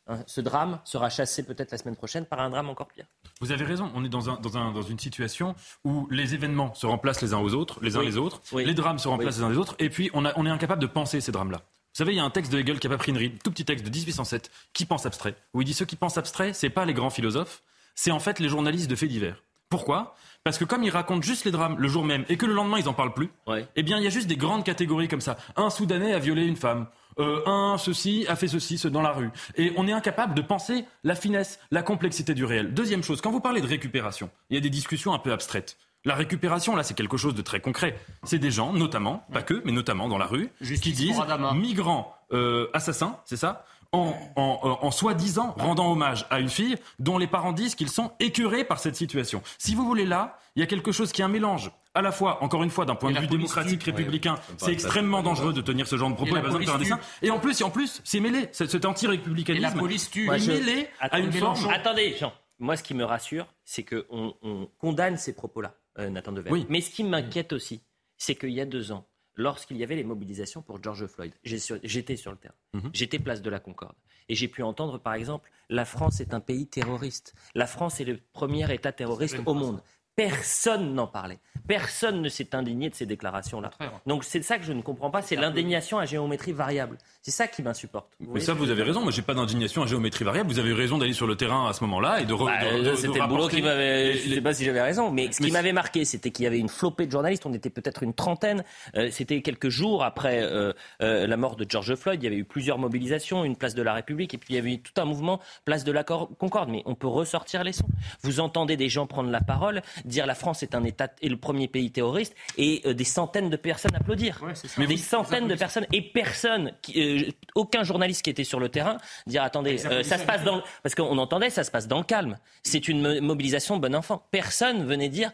Hein, 0.10 0.24
ce 0.26 0.42
drame 0.42 0.80
sera 0.86 1.10
chassé 1.12 1.44
peut-être 1.44 1.72
la 1.72 1.78
semaine 1.78 1.96
prochaine 1.96 2.26
par 2.26 2.40
un 2.40 2.50
drame 2.50 2.68
encore 2.68 2.88
pire. 2.88 3.06
Vous 3.42 3.52
avez 3.52 3.64
raison, 3.64 3.92
on 3.94 4.04
est 4.04 4.10
dans, 4.10 4.82
une 4.82 4.98
situation 4.98 5.54
où 5.84 6.08
les 6.10 6.34
événements 6.34 6.74
se 6.74 6.88
remplacent 6.88 7.22
les 7.22 7.36
uns 7.36 7.40
aux 7.40 7.54
autres, 7.54 7.80
les 7.84 7.96
uns 7.96 8.02
les 8.02 8.18
autres, 8.18 8.42
les 8.58 8.74
drames 8.74 8.98
se 8.98 9.08
remplacent 9.08 9.38
les 9.38 9.44
uns 9.44 9.52
les 9.52 9.58
autres, 9.58 9.76
et 9.78 9.92
puis 9.92 10.10
on, 10.14 10.26
est 10.26 10.50
incapable 10.50 10.82
de 10.82 10.88
penser 10.88 11.22
ces 11.22 11.32
drames-là. 11.32 11.62
Vous 11.94 11.98
savez, 11.98 12.14
il 12.14 12.18
y 12.18 12.20
a 12.20 12.24
un 12.24 12.30
texte 12.30 12.52
de 12.52 12.60
Hegel 12.60 12.80
qui 12.80 12.88
a 12.88 12.90
pas 12.90 12.98
pris 12.98 13.12
une 13.12 13.18
ride, 13.18 13.42
tout 13.44 13.52
petit 13.52 13.66
texte 13.66 13.86
de 13.86 13.90
1807, 13.90 14.52
qui 14.74 14.86
pense 14.86 15.06
abstrait, 15.06 15.36
où 15.54 15.62
il 15.62 15.66
dit 15.66 15.74
ceux 15.74 15.86
qui 15.86 15.96
pensent 15.96 16.18
abstrait, 16.18 16.54
c'est 16.54 16.70
pas 16.70 16.86
les 16.86 16.94
grands 16.94 17.10
philosophes, 17.10 17.64
c'est 17.96 18.12
en 18.12 18.20
fait 18.20 18.40
les 18.40 18.48
journalistes 18.48 18.90
de 18.90 18.96
faits 18.96 19.10
divers. 19.10 19.44
Pourquoi? 19.70 20.16
Parce 20.44 20.58
que 20.58 20.66
comme 20.66 20.84
ils 20.84 20.90
racontent 20.90 21.22
juste 21.22 21.46
les 21.46 21.52
drames 21.52 21.76
le 21.78 21.88
jour 21.88 22.04
même 22.04 22.26
et 22.30 22.38
que 22.38 22.46
le 22.46 22.54
lendemain 22.54 22.80
ils 22.80 22.90
en 22.90 22.94
parlent 22.94 23.14
plus, 23.14 23.30
eh 23.76 23.84
bien 23.84 23.98
il 23.98 24.04
y 24.04 24.08
a 24.08 24.10
juste 24.10 24.28
des 24.28 24.38
grandes 24.38 24.64
catégories 24.64 25.08
comme 25.08 25.22
ça. 25.22 25.38
Un 25.56 25.70
Soudanais 25.70 26.14
a 26.14 26.20
violé 26.20 26.46
une 26.46 26.56
femme. 26.56 26.88
Euh, 27.20 27.42
un 27.46 27.78
ceci 27.78 28.26
a 28.30 28.36
fait 28.36 28.48
ceci 28.48 28.78
ce 28.78 28.88
dans 28.88 29.02
la 29.02 29.12
rue. 29.12 29.30
Et 29.58 29.74
on 29.76 29.88
est 29.88 29.92
incapable 29.92 30.34
de 30.34 30.42
penser 30.42 30.86
la 31.04 31.16
finesse, 31.16 31.60
la 31.70 31.84
complexité 31.84 32.34
du 32.34 32.46
réel. 32.46 32.74
Deuxième 32.74 33.04
chose, 33.04 33.22
quand 33.22 33.32
vous 33.32 33.42
parlez 33.42 33.62
de 33.62 33.68
récupération, 33.68 34.30
il 34.50 34.56
y 34.56 34.58
a 34.58 34.62
des 34.62 34.70
discussions 34.70 35.14
un 35.14 35.20
peu 35.20 35.34
abstraites. 35.34 35.78
La 36.06 36.16
récupération, 36.16 36.76
là, 36.76 36.84
c'est 36.84 36.94
quelque 36.94 37.18
chose 37.18 37.36
de 37.36 37.42
très 37.42 37.60
concret. 37.60 38.00
C'est 38.24 38.40
des 38.40 38.52
gens, 38.52 38.74
notamment, 38.74 39.26
pas 39.34 39.42
que, 39.42 39.62
mais 39.66 39.72
notamment 39.72 40.08
dans 40.08 40.18
la 40.18 40.26
rue, 40.26 40.50
qui 40.82 40.94
disent 40.94 41.22
migrants 41.54 42.16
euh, 42.32 42.70
assassins, 42.74 43.18
c'est 43.26 43.38
ça 43.38 43.66
en, 43.92 44.14
en, 44.36 44.92
soi-disant 44.92 45.56
rendant 45.58 45.92
hommage 45.92 46.26
à 46.30 46.40
une 46.40 46.50
fille 46.50 46.76
dont 47.00 47.18
les 47.18 47.28
parents 47.28 47.54
disent 47.54 47.76
qu'ils 47.76 47.90
sont 47.90 48.12
écœurés 48.20 48.64
par 48.64 48.80
cette 48.80 48.96
situation. 48.96 49.42
Si 49.58 49.74
vous 49.74 49.86
voulez 49.86 50.06
là, 50.06 50.38
il 50.56 50.60
y 50.60 50.64
a 50.64 50.68
quelque 50.68 50.92
chose 50.92 51.12
qui 51.12 51.22
est 51.22 51.26
un 51.26 51.30
mélange. 51.30 51.72
À 51.96 52.04
la 52.04 52.12
fois, 52.12 52.44
encore 52.44 52.62
une 52.62 52.70
fois, 52.70 52.86
d'un 52.86 52.96
point 52.96 53.12
de 53.12 53.20
vue 53.20 53.28
démocratique, 53.28 53.84
républicain, 53.84 54.36
c'est 54.58 54.72
extrêmement 54.72 55.24
dangereux 55.24 55.54
de 55.54 55.62
tenir 55.62 55.88
ce 55.88 55.98
genre 55.98 56.10
de 56.10 56.16
propos. 56.16 56.36
Et, 56.38 57.28
et 57.28 57.32
en 57.32 57.40
plus, 57.40 57.62
et 57.62 57.64
en 57.64 57.72
plus, 57.72 58.02
c'est 58.04 58.20
mêlé. 58.20 58.48
Cet 58.52 58.86
anti-républicanisme 58.86 59.80
est 59.80 60.48
mêlé 60.48 60.88
à 61.00 61.20
une 61.20 61.32
forme. 61.32 61.68
Attendez, 61.72 62.16
Jean. 62.20 62.32
Moi, 62.60 62.76
ce 62.76 62.84
qui 62.84 62.94
me 62.94 63.06
rassure, 63.06 63.48
c'est 63.64 63.84
qu'on 63.84 64.36
on 64.42 64.68
condamne 64.80 65.18
ces 65.18 65.34
propos-là, 65.34 65.74
euh, 66.00 66.10
Nathan 66.10 66.32
Dever. 66.32 66.52
Mais 66.70 66.82
ce 66.82 66.90
qui 66.90 67.04
m'inquiète 67.04 67.54
aussi, 67.54 67.82
c'est 68.18 68.36
qu'il 68.36 68.52
y 68.52 68.62
a 68.62 68.66
deux 68.66 68.92
ans, 68.92 69.08
lorsqu'il 69.36 69.78
y 69.78 69.84
avait 69.84 69.96
les 69.96 70.04
mobilisations 70.04 70.62
pour 70.62 70.82
George 70.82 71.06
Floyd. 71.08 71.34
J'étais 71.44 72.16
sur 72.16 72.32
le 72.32 72.38
terrain. 72.38 72.56
Mhm. 72.74 72.90
J'étais 72.94 73.20
place 73.20 73.42
de 73.42 73.50
la 73.50 73.60
Concorde. 73.60 73.96
Et 74.28 74.36
j'ai 74.36 74.48
pu 74.48 74.62
entendre, 74.62 75.00
par 75.00 75.16
exemple, 75.16 75.50
la 75.70 75.86
France 75.86 76.20
est 76.20 76.34
un 76.34 76.40
pays 76.40 76.68
terroriste. 76.68 77.34
La 77.56 77.66
France 77.66 78.00
est 78.00 78.06
le 78.06 78.20
premier 78.32 78.72
État 78.72 78.92
terroriste 78.92 79.38
au 79.46 79.54
monde. 79.54 79.82
Personne 80.20 80.96
n'en 80.96 81.08
parlait. 81.08 81.40
Personne 81.66 82.22
ne 82.22 82.28
s'est 82.28 82.54
indigné 82.54 82.90
de 82.90 82.96
ces 82.96 83.06
déclarations-là. 83.06 83.72
Donc 84.06 84.26
c'est 84.26 84.42
ça 84.42 84.58
que 84.58 84.66
je 84.66 84.74
ne 84.74 84.82
comprends 84.82 85.12
pas, 85.12 85.22
c'est 85.22 85.38
l'indignation 85.38 85.98
à 85.98 86.06
géométrie 86.06 86.52
variable. 86.52 86.98
C'est 87.22 87.32
ça 87.32 87.48
qui 87.48 87.62
m'insupporte. 87.62 88.08
Mais 88.20 88.40
ça, 88.40 88.54
vous 88.54 88.72
avez 88.72 88.82
raison. 88.82 89.02
Moi, 89.02 89.12
j'ai 89.12 89.22
pas 89.22 89.34
d'indignation 89.34 89.84
à 89.84 89.86
géométrie 89.86 90.24
variable. 90.24 90.50
Vous 90.50 90.58
avez 90.58 90.74
raison 90.74 90.98
d'aller 90.98 91.14
sur 91.14 91.28
le 91.28 91.36
terrain 91.36 91.70
à 91.70 91.74
ce 91.74 91.84
moment-là 91.84 92.22
et 92.22 92.26
de. 92.26 92.34
Bah, 92.34 92.96
c'était 92.96 93.20
le 93.20 93.28
boulot 93.28 93.50
qui 93.50 93.62
m'avait. 93.62 94.14
Je 94.14 94.36
sais 94.36 94.42
pas 94.42 94.54
si 94.54 94.66
j'avais 94.66 94.82
raison, 94.82 95.12
mais 95.12 95.32
ce 95.32 95.42
qui 95.42 95.52
m'avait 95.52 95.74
marqué, 95.74 96.06
c'était 96.06 96.32
qu'il 96.32 96.46
y 96.46 96.48
avait 96.48 96.60
une 96.60 96.70
flopée 96.70 97.06
de 97.06 97.12
journalistes. 97.12 97.46
On 97.46 97.54
était 97.54 97.70
peut-être 97.70 98.04
une 98.04 98.14
trentaine. 98.14 98.64
Euh, 98.96 99.10
c'était 99.12 99.42
quelques 99.42 99.70
jours 99.70 100.04
après 100.04 100.42
euh, 100.42 100.74
euh, 101.02 101.28
la 101.28 101.38
mort 101.38 101.58
de 101.58 101.66
George 101.70 101.94
Floyd. 101.96 102.22
Il 102.22 102.24
y 102.24 102.28
avait 102.28 102.38
eu 102.38 102.46
plusieurs 102.46 102.78
mobilisations, 102.78 103.44
une 103.44 103.58
place 103.58 103.76
de 103.76 103.84
la 103.84 103.94
République, 103.94 104.34
et 104.34 104.38
puis 104.38 104.54
il 104.54 104.56
y 104.56 104.60
avait 104.60 104.74
eu 104.74 104.80
tout 104.80 105.00
un 105.00 105.06
mouvement 105.06 105.42
place 105.66 105.84
de 105.84 105.92
la 105.92 106.04
Concorde. 106.04 106.70
Mais 106.70 106.84
on 106.86 106.96
peut 106.96 107.08
ressortir 107.08 107.66
les 107.66 107.74
sons. 107.74 107.90
Vous 108.24 108.40
entendez 108.40 108.78
des 108.78 108.90
gens 108.90 109.08
prendre 109.08 109.30
la 109.30 109.42
parole 109.42 109.82
dire 110.10 110.26
la 110.26 110.36
France 110.36 110.64
est 110.64 110.76
un 110.76 110.84
État 110.84 111.10
et 111.22 111.30
le 111.30 111.38
premier 111.38 111.68
pays 111.68 111.92
terroriste 111.92 112.36
et 112.58 112.82
euh, 112.86 112.94
des 112.94 113.04
centaines 113.06 113.50
de 113.50 113.56
personnes 113.56 113.96
applaudir. 113.96 114.42
des 114.78 114.98
centaines 114.98 115.48
de 115.48 115.56
personnes 115.56 115.86
et 115.94 116.02
personne, 116.02 116.74
euh, 116.96 117.30
aucun 117.56 117.84
journaliste 117.84 118.24
qui 118.24 118.30
était 118.30 118.44
sur 118.44 118.60
le 118.60 118.70
terrain 118.70 118.98
dire 119.28 119.44
attendez, 119.44 119.86
euh, 119.86 120.04
ça 120.04 120.18
se 120.18 120.26
passe 120.26 120.44
dans 120.44 120.62
parce 120.84 120.96
qu'on 120.96 121.18
entendait 121.18 121.50
ça 121.50 121.64
se 121.64 121.72
passe 121.72 121.88
dans 121.88 122.00
le 122.00 122.04
calme. 122.04 122.38
C'est 122.64 122.88
une 122.88 123.22
mobilisation 123.22 123.78
bon 123.78 123.96
enfant. 123.96 124.24
Personne 124.32 124.86
venait 124.86 125.10
dire 125.10 125.32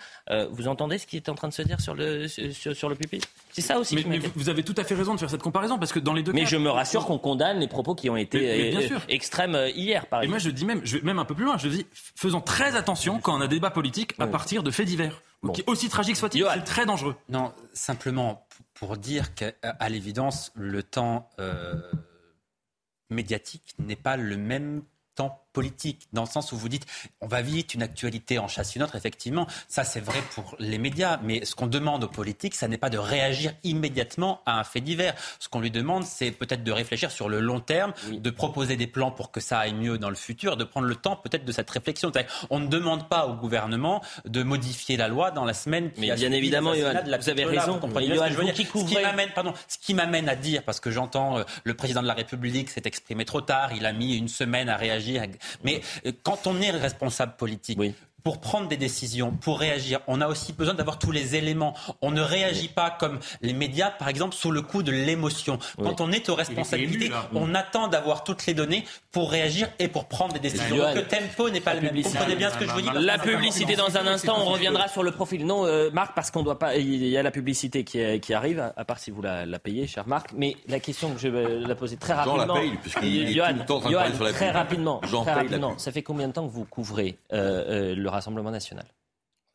vous 0.52 0.68
entendez 0.68 0.98
ce 0.98 1.08
qui 1.08 1.16
est 1.16 1.30
en 1.30 1.36
train 1.36 1.48
de 1.48 1.54
se 1.54 1.62
dire 1.62 1.80
sur 1.80 1.96
le 1.96 2.28
sur, 2.28 2.90
le 2.90 2.96
pupitre? 2.96 3.28
C'est 3.56 3.62
ça 3.62 3.80
aussi. 3.80 3.96
Mais, 4.06 4.20
vous 4.36 4.50
avez 4.50 4.64
tout 4.64 4.76
à 4.76 4.84
fait 4.84 4.96
raison 4.96 5.14
de 5.14 5.20
faire 5.20 5.30
cette 5.30 5.42
comparaison 5.42 5.80
parce 5.80 5.94
que 5.94 6.00
dans 6.00 6.12
les 6.12 6.24
deux. 6.24 6.34
Mais 6.34 6.46
je 6.46 6.58
me 6.58 6.70
rassure 6.70 7.06
qu'on 7.06 7.18
condamne 7.18 7.60
les 7.60 7.70
propos 7.70 7.96
qui 7.96 8.10
ont 8.10 8.18
été 8.18 8.76
extrêmes 9.08 9.58
hier, 9.74 10.08
par 10.08 10.20
exemple. 10.20 10.26
Et 10.26 10.30
moi 10.30 10.40
je 10.40 10.50
dis 10.50 10.66
même, 10.66 10.82
je 10.84 10.98
vais 10.98 11.04
même 11.04 11.20
un 11.20 11.26
peu 11.26 11.36
plus 11.36 11.46
loin. 11.46 11.58
Je 11.58 11.70
dis 11.70 11.86
faisons 12.16 12.42
très 12.42 12.76
attention 12.76 13.20
quand 13.20 13.38
on 13.38 13.40
a 13.40 13.46
un 13.46 13.48
débat 13.48 13.70
politique 13.70 14.14
à 14.20 14.28
partir 14.28 14.62
de 14.62 14.72
faits 14.72 14.88
divers. 14.88 15.22
Qui, 15.54 15.64
aussi 15.68 15.88
tragique 15.88 16.18
soit-il, 16.18 16.46
c'est 16.54 16.64
très 16.64 16.86
dangereux. 16.86 17.16
Non, 17.30 17.54
simplement 17.72 18.46
pour 18.74 18.98
dire 18.98 19.36
qu'à 19.36 19.54
l'évidence, 19.90 20.52
le 20.56 20.84
temps 20.84 21.30
euh, 21.40 21.76
médiatique 23.10 23.76
n'est 23.80 23.96
pas 23.96 24.18
le 24.18 24.36
même 24.36 24.84
temps 25.16 25.45
politique, 25.56 26.08
dans 26.12 26.24
le 26.24 26.28
sens 26.28 26.52
où 26.52 26.58
vous 26.58 26.70
dites 26.70 26.86
on 27.22 27.28
va 27.28 27.42
vite, 27.42 27.74
une 27.74 27.82
actualité 27.82 28.38
en 28.40 28.48
chasse 28.48 28.76
une 28.76 28.84
autre, 28.84 28.96
effectivement, 28.96 29.48
ça 29.70 29.86
c'est 29.86 30.02
vrai 30.02 30.22
pour 30.36 30.56
les 30.60 30.78
médias, 30.78 31.18
mais 31.24 31.46
ce 31.46 31.56
qu'on 31.56 31.68
demande 31.68 32.04
aux 32.04 32.10
politiques, 32.10 32.56
ça 32.56 32.68
n'est 32.68 32.78
pas 32.78 32.90
de 32.90 32.98
réagir 32.98 33.54
immédiatement 33.64 34.42
à 34.46 34.60
un 34.60 34.64
fait 34.66 34.82
divers. 34.82 35.16
Ce 35.40 35.48
qu'on 35.48 35.62
lui 35.62 35.72
demande, 35.72 36.04
c'est 36.04 36.32
peut-être 36.32 36.64
de 36.64 36.72
réfléchir 36.74 37.10
sur 37.10 37.30
le 37.30 37.40
long 37.40 37.62
terme, 37.62 37.94
de 38.12 38.30
proposer 38.30 38.76
des 38.76 38.88
plans 38.88 39.12
pour 39.12 39.32
que 39.32 39.40
ça 39.40 39.60
aille 39.60 39.74
mieux 39.74 39.98
dans 39.98 40.10
le 40.10 40.16
futur, 40.16 40.58
de 40.58 40.66
prendre 40.66 40.88
le 40.88 40.96
temps 40.96 41.16
peut-être 41.16 41.46
de 41.46 41.52
cette 41.52 41.70
réflexion. 41.70 42.12
On 42.50 42.60
ne 42.60 42.68
demande 42.68 43.08
pas 43.08 43.28
au 43.28 43.34
gouvernement 43.34 44.02
de 44.26 44.44
modifier 44.44 44.98
la 44.98 45.08
loi 45.08 45.32
dans 45.32 45.46
la 45.46 45.54
semaine 45.54 45.92
qui 45.92 46.02
mais 46.02 46.16
bien 46.16 46.32
évidemment, 46.32 46.74
vous 46.74 47.30
avez 47.30 47.46
raison. 47.46 47.80
ce 49.68 49.78
qui 49.78 49.94
m'amène 49.94 50.28
à 50.28 50.36
dire, 50.36 50.64
parce 50.64 50.82
que 50.82 50.92
j'entends 50.92 51.38
euh, 51.38 51.44
le 51.64 51.74
président 51.74 52.02
de 52.02 52.08
la 52.08 52.14
République 52.14 52.70
s'est 52.70 52.82
exprimé 52.86 53.24
trop 53.24 53.42
tard, 53.42 53.72
il 53.74 53.86
a 53.86 53.94
mis 53.94 54.18
une 54.18 54.28
semaine 54.28 54.70
à 54.70 54.76
réagir 54.76 55.24
mais 55.64 55.82
euh, 56.06 56.12
quand 56.24 56.48
on 56.48 56.62
est 56.62 56.72
responsable 56.72 57.36
politique, 57.38 57.80
pour 58.26 58.42
prendre 58.42 58.68
des 58.68 58.76
décisions, 58.76 59.30
pour 59.30 59.60
réagir, 59.60 60.00
on 60.08 60.20
a 60.20 60.28
aussi 60.28 60.52
besoin 60.52 60.74
d'avoir 60.74 60.98
tous 60.98 61.12
les 61.12 61.36
éléments. 61.36 61.76
On 62.02 62.10
ne 62.10 62.22
réagit 62.22 62.70
pas 62.70 62.90
comme 62.90 63.20
les 63.44 63.54
médias, 63.54 63.92
par 63.92 64.10
exemple, 64.10 64.34
sous 64.34 64.50
le 64.50 64.64
coup 64.64 64.82
de 64.82 64.92
l'émotion. 64.92 65.60
Quand 65.78 66.02
on 66.02 66.12
est 66.12 66.28
aux 66.30 66.34
responsabilités, 66.34 67.12
on 67.36 67.54
attend 67.54 67.88
d'avoir 67.88 68.24
toutes 68.24 68.48
les 68.48 68.56
données 68.56 68.84
pour 69.12 69.30
réagir 69.30 69.70
et 69.78 69.88
pour 69.88 70.06
prendre 70.06 70.34
des 70.34 70.40
décisions. 70.40 70.76
le 70.76 71.04
tempo 71.04 71.52
n'est 71.52 71.62
pas 71.62 71.76
le 71.76 71.82
même. 71.82 71.96
Vous 71.96 72.02
comprenez 72.02 72.36
bien 72.36 72.50
ce 72.50 72.58
que 72.58 72.66
je 72.66 72.72
vous 72.72 72.82
dis 72.82 72.90
La 72.96 73.20
publicité 73.20 73.76
dans 73.76 73.96
un 73.96 74.08
instant, 74.08 74.38
on 74.40 74.46
reviendra 74.46 74.88
sur 74.88 75.04
le 75.04 75.12
profil. 75.12 75.46
Non, 75.46 75.68
euh, 75.68 75.92
Marc, 75.92 76.16
parce 76.16 76.32
qu'on 76.32 76.42
doit 76.42 76.58
pas. 76.58 76.78
Il 76.78 77.06
y 77.06 77.18
a 77.18 77.22
la 77.22 77.30
publicité 77.30 77.84
qui, 77.84 78.20
qui 78.22 78.34
arrive, 78.34 78.74
à 78.76 78.86
part 78.86 78.98
si 78.98 79.12
vous 79.12 79.22
la, 79.22 79.46
payez, 79.60 79.86
cher 79.86 80.08
Marc. 80.08 80.32
Mais 80.36 80.58
la 80.68 80.80
question 80.80 81.14
que 81.14 81.20
je 81.20 81.28
vais 81.28 81.60
la 81.60 81.76
poser 81.76 81.98
très 81.98 82.14
rapidement. 82.14 82.46
Jean 82.48 82.54
la 82.56 82.60
paye, 82.60 82.78
puisqu'il 82.82 83.38
est 83.38 83.44
tout 83.44 83.60
le 83.60 83.66
temps 83.66 83.82
sur 83.82 84.24
la 84.24 84.34
Très 84.34 84.50
rapidement. 84.50 85.00
Très 85.00 85.34
rapidement. 85.34 85.78
Ça 85.78 85.92
fait 85.92 86.02
combien 86.02 86.28
de 86.28 86.34
temps 86.34 86.48
que 86.48 86.52
vous 86.52 86.66
couvrez 86.66 87.20
euh, 87.32 87.92
euh, 87.92 87.96
le 87.96 88.15
Rassemblement 88.16 88.52
national 88.52 88.88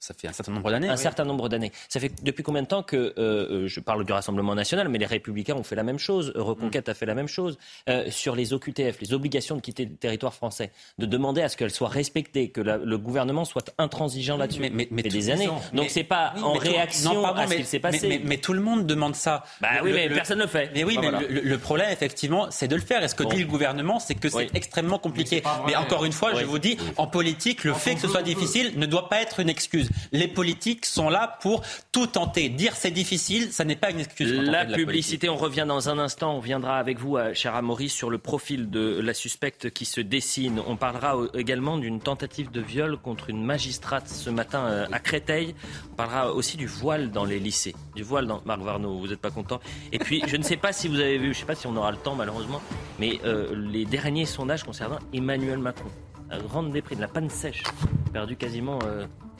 ça 0.00 0.14
fait 0.14 0.28
un 0.28 0.32
certain 0.32 0.52
nombre 0.52 0.70
d'années. 0.70 0.88
Un 0.88 0.96
certain 0.96 1.24
nombre 1.24 1.50
d'années. 1.50 1.72
Ça 1.90 2.00
fait 2.00 2.10
depuis 2.22 2.42
combien 2.42 2.62
de 2.62 2.66
temps 2.66 2.82
que, 2.82 2.96
euh, 2.96 3.12
euh, 3.18 3.68
je 3.68 3.80
parle 3.80 4.06
du 4.06 4.12
Rassemblement 4.12 4.54
national, 4.54 4.88
mais 4.88 4.96
les 4.96 5.04
Républicains 5.06 5.54
ont 5.54 5.62
fait 5.62 5.76
la 5.76 5.82
même 5.82 5.98
chose, 5.98 6.32
Reconquête 6.34 6.88
a 6.88 6.94
fait 6.94 7.04
la 7.04 7.14
même 7.14 7.28
chose, 7.28 7.58
euh, 7.90 8.10
sur 8.10 8.34
les 8.34 8.54
OQTF, 8.54 8.98
les 9.02 9.12
obligations 9.12 9.56
de 9.56 9.60
quitter 9.60 9.84
le 9.84 9.94
territoire 9.94 10.32
français, 10.32 10.72
de 10.98 11.04
demander 11.04 11.42
à 11.42 11.50
ce 11.50 11.56
qu'elles 11.58 11.70
soient 11.70 11.90
respectées, 11.90 12.48
que 12.48 12.62
le 12.62 12.98
gouvernement 12.98 13.44
soit 13.44 13.74
intransigeant 13.76 14.38
là-dessus. 14.38 14.60
Mais, 14.60 14.70
mais, 14.70 14.88
mais 14.90 15.02
des 15.02 15.28
années. 15.28 15.50
Donc 15.74 15.90
c'est 15.90 16.02
pas 16.02 16.32
en 16.42 16.54
réaction 16.54 17.24
à 17.26 17.46
ce 17.46 17.54
qui 17.54 17.64
s'est 17.64 17.78
passé. 17.78 18.22
Mais, 18.24 18.38
tout 18.38 18.54
le 18.54 18.62
monde 18.62 18.86
demande 18.86 19.14
ça. 19.14 19.44
Bah 19.60 19.68
oui, 19.82 19.92
mais 19.92 20.08
personne 20.08 20.38
ne 20.38 20.44
le 20.44 20.48
fait. 20.48 20.70
Mais 20.74 20.82
oui, 20.82 20.96
mais 20.98 21.10
le, 21.28 21.58
problème, 21.58 21.90
effectivement, 21.90 22.46
c'est 22.50 22.68
de 22.68 22.74
le 22.74 22.80
faire. 22.80 23.04
Et 23.04 23.08
ce 23.08 23.14
que 23.14 23.24
dit 23.24 23.40
le 23.40 23.46
gouvernement, 23.46 24.00
c'est 24.00 24.14
que 24.14 24.30
c'est 24.30 24.54
extrêmement 24.54 24.98
compliqué. 24.98 25.42
Mais, 25.66 25.76
encore 25.76 26.06
une 26.06 26.12
fois, 26.12 26.32
je 26.34 26.46
vous 26.46 26.58
dis, 26.58 26.78
en 26.96 27.06
politique, 27.06 27.64
le 27.64 27.74
fait 27.74 27.96
que 27.96 28.00
ce 28.00 28.08
soit 28.08 28.22
difficile 28.22 28.72
ne 28.76 28.86
doit 28.86 29.10
pas 29.10 29.20
être 29.20 29.40
une 29.40 29.50
excuse. 29.50 29.89
Les 30.12 30.28
politiques 30.28 30.86
sont 30.86 31.08
là 31.08 31.38
pour 31.40 31.62
tout 31.92 32.06
tenter. 32.06 32.48
Dire 32.48 32.74
c'est 32.76 32.90
difficile, 32.90 33.52
ça 33.52 33.64
n'est 33.64 33.76
pas 33.76 33.90
une 33.90 34.00
excuse. 34.00 34.32
La, 34.32 34.64
publicité, 34.66 35.28
on 35.28 35.36
revient 35.36 35.64
dans 35.66 35.88
un 35.88 35.98
instant. 35.98 36.36
On 36.36 36.40
viendra 36.40 36.78
avec 36.78 36.98
vous, 36.98 37.16
euh, 37.16 37.34
cher 37.34 37.54
Amaury, 37.54 37.88
sur 37.88 38.10
le 38.10 38.18
profil 38.18 38.70
de 38.70 39.00
la 39.00 39.14
suspecte 39.14 39.70
qui 39.70 39.84
se 39.84 40.00
dessine. 40.00 40.60
On 40.66 40.76
parlera 40.76 41.16
également 41.34 41.78
d'une 41.78 42.00
tentative 42.00 42.50
de 42.50 42.60
viol 42.60 42.96
contre 42.96 43.30
une 43.30 43.44
magistrate 43.44 44.08
ce 44.08 44.30
matin 44.30 44.64
euh, 44.66 44.86
à 44.92 44.98
Créteil. 44.98 45.54
On 45.92 45.94
parlera 45.94 46.32
aussi 46.32 46.56
du 46.56 46.66
voile 46.66 47.10
dans 47.10 47.24
les 47.24 47.38
lycées. 47.38 47.74
Du 47.94 48.02
voile 48.02 48.26
dans. 48.26 48.40
Marc 48.44 48.60
Varno, 48.60 48.98
vous 48.98 49.08
n'êtes 49.08 49.20
pas 49.20 49.30
content. 49.30 49.60
Et 49.92 49.98
puis, 49.98 50.22
je 50.26 50.36
ne 50.36 50.42
sais 50.42 50.56
pas 50.56 50.72
si 50.72 50.88
vous 50.88 50.98
avez 50.98 51.18
vu, 51.18 51.26
je 51.26 51.28
ne 51.28 51.34
sais 51.34 51.46
pas 51.46 51.54
si 51.54 51.66
on 51.66 51.76
aura 51.76 51.90
le 51.90 51.98
temps 51.98 52.14
malheureusement, 52.14 52.60
mais 52.98 53.20
euh, 53.24 53.54
les 53.54 53.84
derniers 53.84 54.26
sondages 54.26 54.64
concernant 54.64 54.98
Emmanuel 55.12 55.58
Macron 55.58 55.90
la 56.30 56.38
grande 56.38 56.70
déprise, 56.70 56.96
de 56.96 57.02
la 57.02 57.08
panne 57.08 57.28
sèche, 57.28 57.64
perdu 58.12 58.36
quasiment 58.36 58.78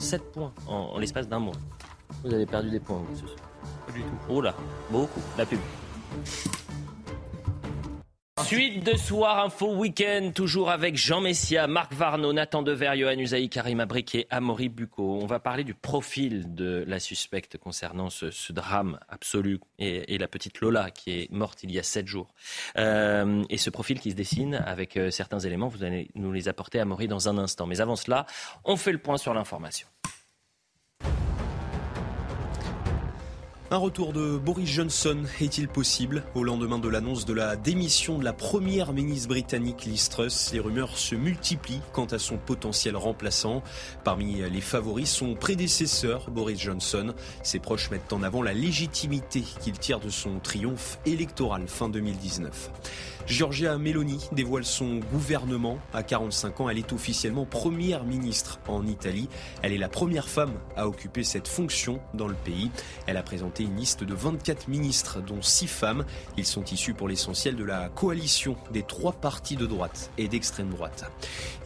7 0.01 0.21
euh, 0.21 0.25
points 0.33 0.53
en, 0.67 0.99
l'espace 0.99 1.29
d'un 1.29 1.39
mois. 1.39 1.55
Vous 2.25 2.35
avez 2.35 2.47
perdu 2.47 2.71
des 2.71 2.81
points, 2.81 2.99
vous, 3.09 3.15
ce 3.15 3.27
soir 3.27 3.49
Pas 3.87 3.93
du 3.93 4.01
tout. 4.01 4.09
Oh 4.29 4.41
là, 4.41 4.55
beaucoup. 4.91 5.21
La 5.39 5.47
pub. 5.47 5.61
Suite 8.51 8.83
de 8.83 8.97
Soir 8.97 9.45
Info 9.45 9.77
Week-end, 9.77 10.33
toujours 10.35 10.71
avec 10.71 10.97
Jean 10.97 11.21
Messia, 11.21 11.69
Marc 11.69 11.93
Varno, 11.93 12.33
Nathan 12.33 12.63
Dever, 12.63 12.95
Johan 12.97 13.17
Usaï, 13.17 13.49
Karim 13.49 13.79
Abrik 13.79 14.17
et 14.17 14.27
Amaury 14.29 14.69
Bucco. 14.69 15.21
On 15.23 15.27
va 15.27 15.39
parler 15.39 15.63
du 15.63 15.73
profil 15.73 16.53
de 16.53 16.85
la 16.89 16.99
suspecte 16.99 17.59
concernant 17.59 18.11
ce, 18.11 18.53
drame 18.53 18.99
absolu 19.09 19.61
et, 19.79 20.19
la 20.19 20.27
petite 20.27 20.61
Lola 20.61 20.91
qui 20.91 21.13
est 21.13 21.31
morte 21.31 21.63
il 21.63 21.71
y 21.71 21.79
a 21.79 21.85
sept 21.85 22.09
jours. 22.09 22.35
Euh, 22.77 23.45
et 23.51 23.57
ce 23.57 23.71
profil 23.71 24.01
qui 24.01 24.11
se 24.11 24.17
dessine 24.17 24.57
avec 24.67 24.97
euh, 24.97 25.13
certains 25.13 25.39
éléments, 25.39 25.69
vous 25.69 25.85
allez 25.85 26.09
nous 26.17 26.33
les 26.33 26.49
apporter, 26.49 26.81
Amaury, 26.81 27.07
dans 27.07 27.29
un 27.29 27.39
instant. 27.39 27.69
Mais 27.69 27.81
avant 27.81 27.95
cela, 27.95 28.27
on 28.65 28.77
fait 28.77 28.91
le 28.91 28.99
point 28.99 29.17
sur 29.17 29.33
l'information. 29.33 29.87
Un 33.73 33.77
retour 33.77 34.13
de 34.13 34.37
Boris 34.37 34.69
Johnson 34.69 35.23
est-il 35.41 35.69
possible 35.69 36.25
Au 36.35 36.43
lendemain 36.43 36.81
de 36.81 36.89
l'annonce 36.89 37.25
de 37.25 37.33
la 37.33 37.55
démission 37.55 38.19
de 38.19 38.25
la 38.25 38.33
première 38.33 38.93
ministre 38.93 39.29
britannique 39.29 39.85
Liz 39.85 40.09
Truss, 40.09 40.51
les 40.53 40.59
rumeurs 40.59 40.99
se 40.99 41.15
multiplient 41.15 41.81
quant 41.93 42.07
à 42.07 42.19
son 42.19 42.37
potentiel 42.37 42.97
remplaçant. 42.97 43.63
Parmi 44.03 44.43
les 44.51 44.61
favoris, 44.61 45.09
son 45.09 45.37
prédécesseur 45.37 46.33
Boris 46.33 46.59
Johnson. 46.59 47.15
Ses 47.45 47.61
proches 47.61 47.93
mettent 47.93 48.13
en 48.13 48.25
avant 48.25 48.43
la 48.43 48.55
légitimité 48.55 49.45
qu'il 49.61 49.79
tire 49.79 50.01
de 50.01 50.11
son 50.11 50.41
triomphe 50.41 50.99
électoral 51.07 51.69
fin 51.69 51.89
2019. 51.89 52.73
Giorgia 53.27 53.79
Meloni 53.79 54.29
dévoile 54.33 54.65
son 54.65 54.97
gouvernement. 54.97 55.79
À 55.93 56.03
45 56.03 56.61
ans, 56.61 56.69
elle 56.69 56.79
est 56.79 56.93
officiellement 56.93 57.45
première 57.45 58.05
ministre 58.05 58.59
en 58.67 58.87
Italie. 58.87 59.29
Elle 59.63 59.73
est 59.73 59.79
la 59.79 59.89
première 59.89 60.29
femme 60.29 60.53
à 60.77 60.89
occuper 60.89 61.25
cette 61.25 61.49
fonction 61.49 62.01
dans 62.15 62.27
le 62.27 62.35
pays. 62.35 62.71
Elle 63.07 63.17
a 63.17 63.23
présenté 63.23 63.63
une 63.65 63.77
liste 63.77 64.05
de 64.05 64.15
24 64.15 64.69
ministres, 64.69 65.21
dont 65.21 65.43
6 65.43 65.67
femmes. 65.67 66.05
Ils 66.37 66.47
sont 66.47 66.65
issus 66.65 66.95
pour 66.95 67.09
l'essentiel 67.09 67.57
de 67.57 67.65
la 67.65 67.89
coalition 67.89 68.57
des 68.73 68.83
trois 68.83 69.13
partis 69.13 69.57
de 69.57 69.67
droite 69.67 70.11
et 70.19 70.29
d'extrême 70.29 70.71
droite. 70.71 71.11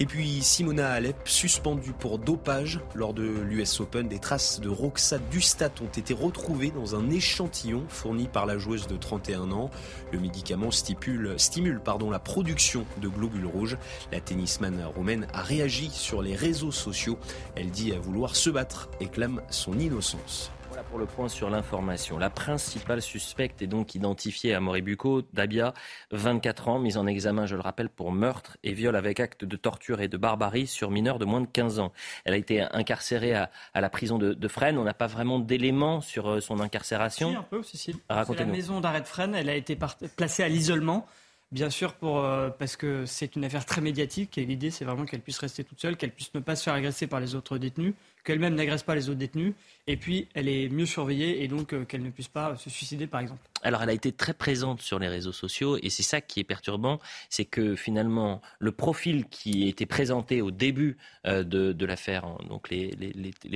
Et 0.01 0.07
puis 0.07 0.43
Simona 0.43 0.91
Alep, 0.91 1.17
suspendue 1.25 1.93
pour 1.93 2.19
dopage 2.19 2.81
lors 2.95 3.15
de 3.15 3.23
l'US 3.23 3.81
Open, 3.81 4.09
des 4.09 4.19
traces 4.19 4.61
de 4.61 4.69
Roxa 4.69 5.19
Dustat 5.31 5.71
ont 5.83 5.99
été 5.99 6.15
retrouvées 6.15 6.71
dans 6.71 6.95
un 6.95 7.11
échantillon 7.11 7.85
fourni 7.89 8.29
par 8.29 8.47
la 8.47 8.59
joueuse 8.59 8.87
de 8.87 8.97
31 8.97 9.53
ans. 9.53 9.71
Le 10.13 10.21
médicament 10.21 10.71
stipule 10.71 11.39
stimule 11.55 11.79
pardon, 11.79 12.11
la 12.11 12.19
production 12.19 12.85
de 13.01 13.07
globules 13.07 13.47
rouges. 13.47 13.77
La 14.11 14.19
tennisman 14.19 14.85
roumaine 14.87 15.29
a 15.33 15.41
réagi 15.41 15.89
sur 15.89 16.21
les 16.21 16.35
réseaux 16.35 16.73
sociaux. 16.73 17.17
Elle 17.55 17.71
dit 17.71 17.93
vouloir 17.93 18.35
se 18.35 18.51
battre 18.51 18.89
et 18.99 19.07
clame 19.07 19.41
son 19.51 19.79
innocence. 19.79 20.51
Voilà 20.67 20.83
pour 20.83 20.99
le 20.99 21.07
point 21.07 21.29
sur 21.29 21.51
l'information. 21.51 22.19
La 22.19 22.29
principale 22.31 23.01
suspecte 23.01 23.63
est 23.63 23.69
donc 23.69 23.95
identifiée 23.95 24.53
à 24.53 24.59
Moribuco, 24.59 25.23
Dabia, 25.33 25.75
24 26.11 26.67
ans, 26.67 26.79
mise 26.81 26.97
en 26.97 27.07
examen, 27.07 27.47
je 27.47 27.55
le 27.55 27.61
rappelle, 27.61 27.89
pour 27.89 28.11
meurtre 28.11 28.57
et 28.65 28.73
viol 28.73 28.97
avec 28.97 29.21
acte 29.21 29.45
de 29.45 29.55
torture 29.55 30.01
et 30.01 30.09
de 30.09 30.17
barbarie 30.17 30.67
sur 30.67 30.91
mineurs 30.91 31.21
de 31.21 31.25
moins 31.25 31.41
de 31.41 31.47
15 31.47 31.79
ans. 31.79 31.93
Elle 32.25 32.35
a 32.35 32.37
été 32.37 32.63
incarcérée 32.63 33.33
à, 33.33 33.49
la 33.77 33.91
prison 33.91 34.19
de, 34.19 34.49
Fresnes. 34.49 34.79
On 34.79 34.83
n'a 34.83 34.93
pas 34.93 35.07
vraiment 35.07 35.39
d'éléments 35.39 36.01
sur 36.01 36.29
euh, 36.29 36.41
son 36.41 36.59
incarcération. 36.59 37.31
Si, 37.31 37.37
un 37.37 37.43
peu, 37.45 37.63
si, 37.63 37.79
si. 37.79 37.95
La 38.11 38.45
maison 38.45 38.81
d'arrêt 38.81 39.03
de 39.03 39.07
Fresnes, 39.07 39.37
elle 39.37 39.51
a 39.51 39.55
été 39.55 39.79
placée 40.17 40.43
à 40.43 40.49
l'isolement. 40.49 41.07
Bien 41.55 41.71
sûr, 41.71 41.95
pour, 41.95 42.19
euh, 42.19 42.51
parce 42.51 42.75
que 42.75 43.07
c'est 43.07 43.37
une 43.37 43.45
affaire 43.45 43.65
très 43.65 43.81
médiatique 43.81 44.39
et 44.39 44.45
l'idée, 44.45 44.73
c'est 44.73 44.85
vraiment 44.85 45.05
qu'elle 45.05 45.21
puisse 45.21 45.39
rester 45.39 45.63
toute 45.63 45.81
seule, 45.81 45.97
qu'elle 45.97 46.11
puisse 46.11 46.35
ne 46.35 46.41
pas 46.41 46.57
se 46.57 46.65
faire 46.65 46.75
agresser 46.75 47.07
par 47.07 47.21
les 47.21 47.37
autres 47.37 47.59
détenus, 47.59 47.95
qu'elle-même 48.25 48.57
n'agresse 48.57 48.83
pas 48.83 48.97
les 48.97 49.09
autres 49.09 49.21
détenus, 49.21 49.55
et 49.87 49.97
puis 49.97 50.29
elle 50.35 50.49
est 50.49 50.69
mieux 50.69 50.87
surveillée 50.87 51.43
et 51.43 51.49
donc 51.49 51.73
euh, 51.73 51.85
qu'elle 51.85 52.03
ne 52.03 52.11
puisse 52.11 52.29
pas 52.29 52.57
se 52.57 52.71
suicider, 52.71 53.07
par 53.07 53.21
exemple. 53.21 53.41
Alors, 53.63 53.83
elle 53.83 53.91
a 53.91 53.95
été 53.95 54.13
très 54.13 54.35
présente 54.35 54.83
sur 54.83 54.99
les 54.99 55.09
réseaux 55.09 55.33
sociaux 55.33 55.79
et 55.83 55.89
c'est 55.89 56.03
ça 56.03 56.21
qui 56.21 56.41
est 56.41 56.45
perturbant, 56.45 57.01
c'est 57.31 57.45
que 57.45 57.77
finalement, 57.77 58.43
le 58.59 58.73
profil 58.73 59.27
qui 59.27 59.69
était 59.69 59.87
présenté 59.87 60.43
au 60.43 60.51
début 60.51 60.97
euh, 61.27 61.45
de, 61.45 61.87
l'affaire, 61.87 62.27
donc 62.49 62.69
les, 62.71 62.93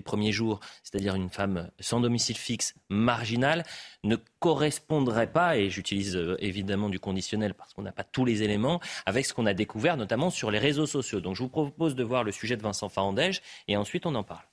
premiers 0.03 0.33
jours, 0.33 0.61
c'est-à-dire 0.83 1.15
une 1.15 1.29
femme 1.29 1.71
sans 1.81 2.01
domicile 2.01 2.37
fixe, 2.37 2.75
marginale, 2.89 3.65
ne 4.03 4.17
correspondrait 4.39 5.31
pas, 5.31 5.57
et 5.59 5.69
j'utilise 5.71 6.17
euh, 6.17 6.37
évidemment 6.41 6.89
du 6.89 7.01
conditionnel 7.01 7.55
parce 7.55 7.75
qu'on 7.75 7.83
n'a 7.83 7.93
pas 7.93 8.05
tous 8.05 8.25
les 8.25 8.43
éléments, 8.43 8.81
avec 9.07 9.27
ce 9.27 9.35
qu'on 9.35 9.47
a 9.47 9.55
découvert 9.55 9.97
notamment 9.97 10.31
sur 10.31 10.51
les 10.51 10.59
réseaux 10.59 10.87
sociaux. 10.87 11.21
Donc, 11.21 11.37
je 11.37 11.43
vous 11.43 11.49
propose 11.49 11.95
de 11.95 12.05
voir 12.05 12.25
le 12.25 12.33
sujet 12.33 12.57
de 12.57 12.63
Vincent 12.63 12.89
Farandège 12.89 13.43
et 13.67 13.77
ensuite 13.77 14.07
on 14.07 14.15
en 14.15 14.25
parle. 14.25 14.45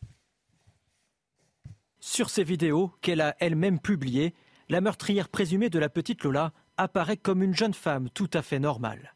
Sur 2.07 2.29
ces 2.29 2.43
vidéos 2.43 2.91
qu'elle 3.01 3.19
a 3.19 3.35
elle-même 3.39 3.79
publiées, 3.79 4.35
la 4.69 4.79
meurtrière 4.79 5.27
présumée 5.27 5.71
de 5.71 5.79
la 5.79 5.89
petite 5.89 6.23
Lola 6.23 6.53
apparaît 6.77 7.17
comme 7.17 7.41
une 7.41 7.55
jeune 7.55 7.73
femme 7.73 8.11
tout 8.11 8.29
à 8.35 8.43
fait 8.43 8.59
normale. 8.59 9.15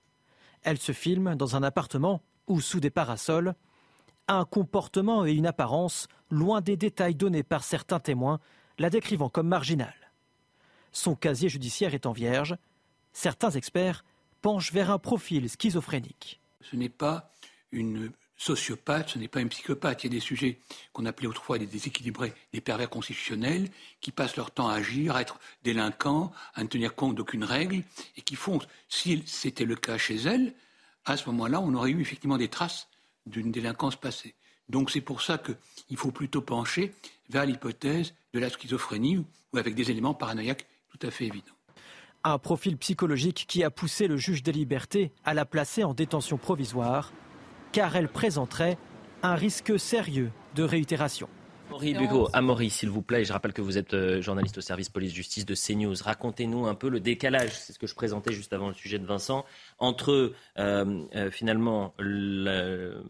Elle 0.63 0.79
se 0.79 0.91
filme 0.91 1.35
dans 1.35 1.55
un 1.55 1.61
appartement 1.61 2.23
ou 2.47 2.61
sous 2.61 2.79
des 2.79 2.89
parasols, 2.89 3.53
un 4.27 4.43
comportement 4.43 5.23
et 5.23 5.33
une 5.33 5.45
apparence 5.45 6.07
loin 6.31 6.61
des 6.61 6.77
détails 6.77 7.13
donnés 7.13 7.43
par 7.43 7.63
certains 7.63 7.99
témoins, 7.99 8.39
la 8.79 8.89
décrivant 8.89 9.29
comme 9.29 9.49
marginale. 9.49 10.11
Son 10.91 11.13
casier 11.13 11.47
judiciaire 11.47 11.93
étant 11.93 12.11
vierge, 12.11 12.57
certains 13.13 13.51
experts 13.51 14.03
penchent 14.41 14.73
vers 14.73 14.89
un 14.89 14.97
profil 14.97 15.47
schizophrénique. 15.47 16.41
Ce 16.61 16.75
n'est 16.75 16.89
pas 16.89 17.35
une 17.71 18.11
sociopathe, 18.39 19.09
ce 19.09 19.19
n'est 19.19 19.27
pas 19.27 19.41
un 19.41 19.47
psychopathe. 19.47 20.03
Il 20.03 20.07
y 20.07 20.09
a 20.09 20.13
des 20.13 20.19
sujets 20.21 20.59
qu'on 20.93 21.05
appelait 21.05 21.27
autrefois 21.27 21.59
des 21.59 21.67
déséquilibrés, 21.67 22.33
des 22.53 22.61
pervers 22.61 22.89
constitutionnels, 22.89 23.69
qui 24.01 24.11
passent 24.11 24.37
leur 24.37 24.49
temps 24.49 24.69
à 24.69 24.75
agir, 24.75 25.15
à 25.15 25.21
être 25.21 25.39
délinquants, 25.63 26.31
à 26.55 26.63
ne 26.63 26.69
tenir 26.69 26.95
compte 26.95 27.15
d'aucune 27.15 27.43
règle, 27.43 27.83
et 28.17 28.21
qui 28.21 28.35
font, 28.35 28.59
si 28.87 29.21
c'était 29.27 29.65
le 29.65 29.75
cas 29.75 29.97
chez 29.97 30.15
elle, 30.15 30.53
à 31.05 31.17
ce 31.17 31.25
moment-là, 31.27 31.59
on 31.59 31.73
aurait 31.73 31.91
eu 31.91 32.01
effectivement 32.01 32.37
des 32.37 32.47
traces 32.47 32.87
d'une 33.25 33.51
délinquance 33.51 33.97
passée. 33.97 34.35
Donc 34.69 34.89
c'est 34.89 35.01
pour 35.01 35.21
ça 35.21 35.37
qu'il 35.37 35.97
faut 35.97 36.11
plutôt 36.11 36.41
pencher 36.41 36.93
vers 37.29 37.45
l'hypothèse 37.45 38.13
de 38.33 38.39
la 38.39 38.49
schizophrénie 38.49 39.17
ou 39.17 39.57
avec 39.57 39.75
des 39.75 39.91
éléments 39.91 40.13
paranoïaques 40.13 40.65
tout 40.89 41.05
à 41.05 41.11
fait 41.11 41.25
évidents. 41.25 41.53
Un 42.23 42.37
profil 42.37 42.77
psychologique 42.77 43.45
qui 43.47 43.63
a 43.63 43.69
poussé 43.69 44.07
le 44.07 44.17
juge 44.17 44.43
des 44.43 44.51
libertés 44.51 45.11
à 45.23 45.33
la 45.33 45.45
placer 45.45 45.83
en 45.83 45.93
détention 45.93 46.37
provisoire 46.37 47.11
car 47.71 47.95
elle 47.95 48.07
présenterait 48.07 48.77
un 49.23 49.35
risque 49.35 49.79
sérieux 49.79 50.31
de 50.55 50.63
réitération. 50.63 51.27
Bugo, 51.77 52.29
Amaury, 52.33 52.69
s'il 52.69 52.89
vous 52.89 53.01
plaît, 53.01 53.23
je 53.23 53.31
rappelle 53.31 53.53
que 53.53 53.61
vous 53.61 53.77
êtes 53.77 53.93
euh, 53.93 54.21
journaliste 54.21 54.57
au 54.57 54.61
service 54.61 54.89
police-justice 54.89 55.45
de 55.45 55.53
CNews. 55.55 55.95
Racontez-nous 56.01 56.65
un 56.65 56.75
peu 56.75 56.89
le 56.89 56.99
décalage, 56.99 57.51
c'est 57.53 57.73
ce 57.73 57.79
que 57.79 57.87
je 57.87 57.95
présentais 57.95 58.33
juste 58.33 58.53
avant 58.53 58.67
le 58.67 58.73
sujet 58.73 58.97
de 58.97 59.05
Vincent, 59.05 59.45
entre 59.77 60.33
euh, 60.57 61.05
euh, 61.15 61.31
finalement 61.31 61.93
le, 61.99 63.03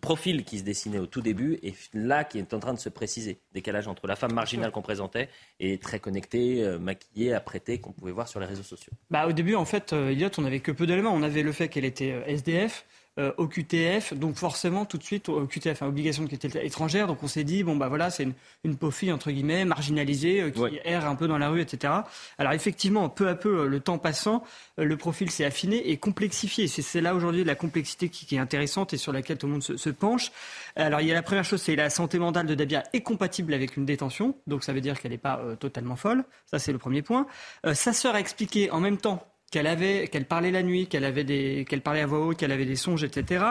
profil 0.00 0.44
qui 0.44 0.58
se 0.58 0.64
dessinait 0.64 0.98
au 0.98 1.06
tout 1.06 1.20
début 1.20 1.58
et 1.62 1.74
là 1.92 2.24
qui 2.24 2.38
est 2.38 2.54
en 2.54 2.58
train 2.58 2.74
de 2.74 2.78
se 2.78 2.88
préciser. 2.88 3.40
Décalage 3.52 3.88
entre 3.88 4.06
la 4.06 4.16
femme 4.16 4.32
marginale 4.32 4.70
qu'on 4.70 4.82
présentait 4.82 5.28
et 5.58 5.78
très 5.78 5.98
connectée, 5.98 6.76
maquillée, 6.78 7.34
apprêtée, 7.34 7.80
qu'on 7.80 7.92
pouvait 7.92 8.12
voir 8.12 8.28
sur 8.28 8.38
les 8.38 8.46
réseaux 8.46 8.62
sociaux. 8.62 8.92
Bah, 9.10 9.26
au 9.26 9.32
début, 9.32 9.56
en 9.56 9.64
fait, 9.64 9.92
Elliot, 9.92 10.30
on 10.38 10.42
n'avait 10.42 10.60
que 10.60 10.70
peu 10.70 10.86
d'éléments. 10.86 11.12
On 11.12 11.22
avait 11.22 11.42
le 11.42 11.52
fait 11.52 11.68
qu'elle 11.68 11.84
était 11.84 12.22
SDF, 12.26 12.86
euh, 13.18 13.32
au 13.38 13.46
QTF, 13.46 14.12
donc 14.12 14.34
forcément 14.34 14.84
tout 14.84 14.98
de 14.98 15.02
suite 15.02 15.30
au 15.30 15.46
QTF, 15.46 15.80
hein, 15.80 15.86
obligation 15.86 16.24
de 16.24 16.28
quitter 16.28 16.50
étrangère, 16.66 17.06
donc 17.06 17.22
on 17.22 17.28
s'est 17.28 17.44
dit 17.44 17.62
bon 17.62 17.74
bah 17.74 17.88
voilà 17.88 18.10
c'est 18.10 18.24
une, 18.24 18.34
une 18.62 18.76
pauvre 18.76 18.92
fille 18.92 19.10
entre 19.10 19.30
guillemets 19.30 19.64
marginalisée 19.64 20.42
euh, 20.42 20.50
qui 20.50 20.78
erre 20.84 21.06
un 21.06 21.14
peu 21.14 21.26
dans 21.26 21.38
la 21.38 21.48
rue, 21.48 21.62
etc. 21.62 21.94
Alors 22.36 22.52
effectivement, 22.52 23.08
peu 23.08 23.28
à 23.28 23.34
peu, 23.34 23.60
euh, 23.60 23.68
le 23.68 23.80
temps 23.80 23.96
passant, 23.96 24.44
le 24.76 24.96
profil 24.98 25.30
s'est 25.30 25.46
affiné 25.46 25.88
et 25.88 25.96
complexifié. 25.96 26.68
C'est 26.68 27.00
là 27.00 27.14
aujourd'hui 27.14 27.42
la 27.42 27.54
complexité 27.54 28.10
qui, 28.10 28.34
est 28.34 28.38
intéressante 28.38 28.92
et 28.92 28.98
sur 28.98 29.12
laquelle 29.14 29.38
tout 29.38 29.46
le 29.46 29.52
monde 29.52 29.62
se, 29.62 29.90
penche. 29.90 30.30
Alors 30.76 31.00
il 31.00 31.08
y 31.08 31.10
a 31.10 31.14
la 31.14 31.22
première 31.22 31.44
chose, 31.44 31.62
c'est 31.62 31.74
la 31.74 31.88
santé 31.88 32.18
mentale 32.18 32.46
de 32.46 32.54
Dabia 32.54 32.82
est 32.92 33.00
compatible 33.00 33.54
avec 33.54 33.78
une 33.78 33.86
détention, 33.86 34.34
donc 34.46 34.62
ça 34.62 34.74
veut 34.74 34.82
dire 34.82 35.00
qu'elle 35.00 35.12
n'est 35.12 35.16
pas 35.16 35.40
totalement 35.58 35.96
folle. 35.96 36.24
Ça 36.44 36.58
c'est 36.58 36.72
le 36.72 36.78
premier 36.78 37.00
point. 37.00 37.26
sa 37.72 37.94
sœur 37.94 38.14
a 38.14 38.20
expliqué 38.20 38.70
en 38.70 38.80
même 38.80 38.98
temps 38.98 39.26
qu'elle 39.56 39.66
avait, 39.66 40.08
qu'elle 40.08 40.26
parlait 40.26 40.50
la 40.50 40.62
nuit, 40.62 40.86
qu'elle 40.86 41.06
avait 41.06 41.24
des, 41.24 41.64
qu'elle 41.66 41.80
parlait 41.80 42.02
à 42.02 42.06
voix 42.06 42.18
haute, 42.18 42.36
qu'elle 42.36 42.52
avait 42.52 42.66
des 42.66 42.76
songes, 42.76 43.04
etc. 43.04 43.42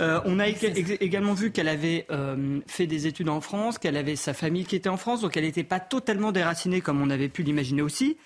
Euh, 0.00 0.20
on 0.24 0.40
a 0.40 0.48
également 0.48 1.34
vu 1.34 1.52
qu'elle 1.52 1.68
avait 1.68 2.04
euh, 2.10 2.58
fait 2.66 2.88
des 2.88 3.06
études 3.06 3.28
en 3.28 3.40
France, 3.40 3.78
qu'elle 3.78 3.96
avait 3.96 4.16
sa 4.16 4.34
famille 4.34 4.64
qui 4.64 4.74
était 4.74 4.88
en 4.88 4.96
France, 4.96 5.20
donc 5.20 5.36
elle 5.36 5.44
n'était 5.44 5.62
pas 5.62 5.78
totalement 5.78 6.32
déracinée 6.32 6.80
comme 6.80 7.00
on 7.00 7.10
avait 7.10 7.28
pu 7.28 7.44
l'imaginer 7.44 7.80
aussi. 7.80 8.16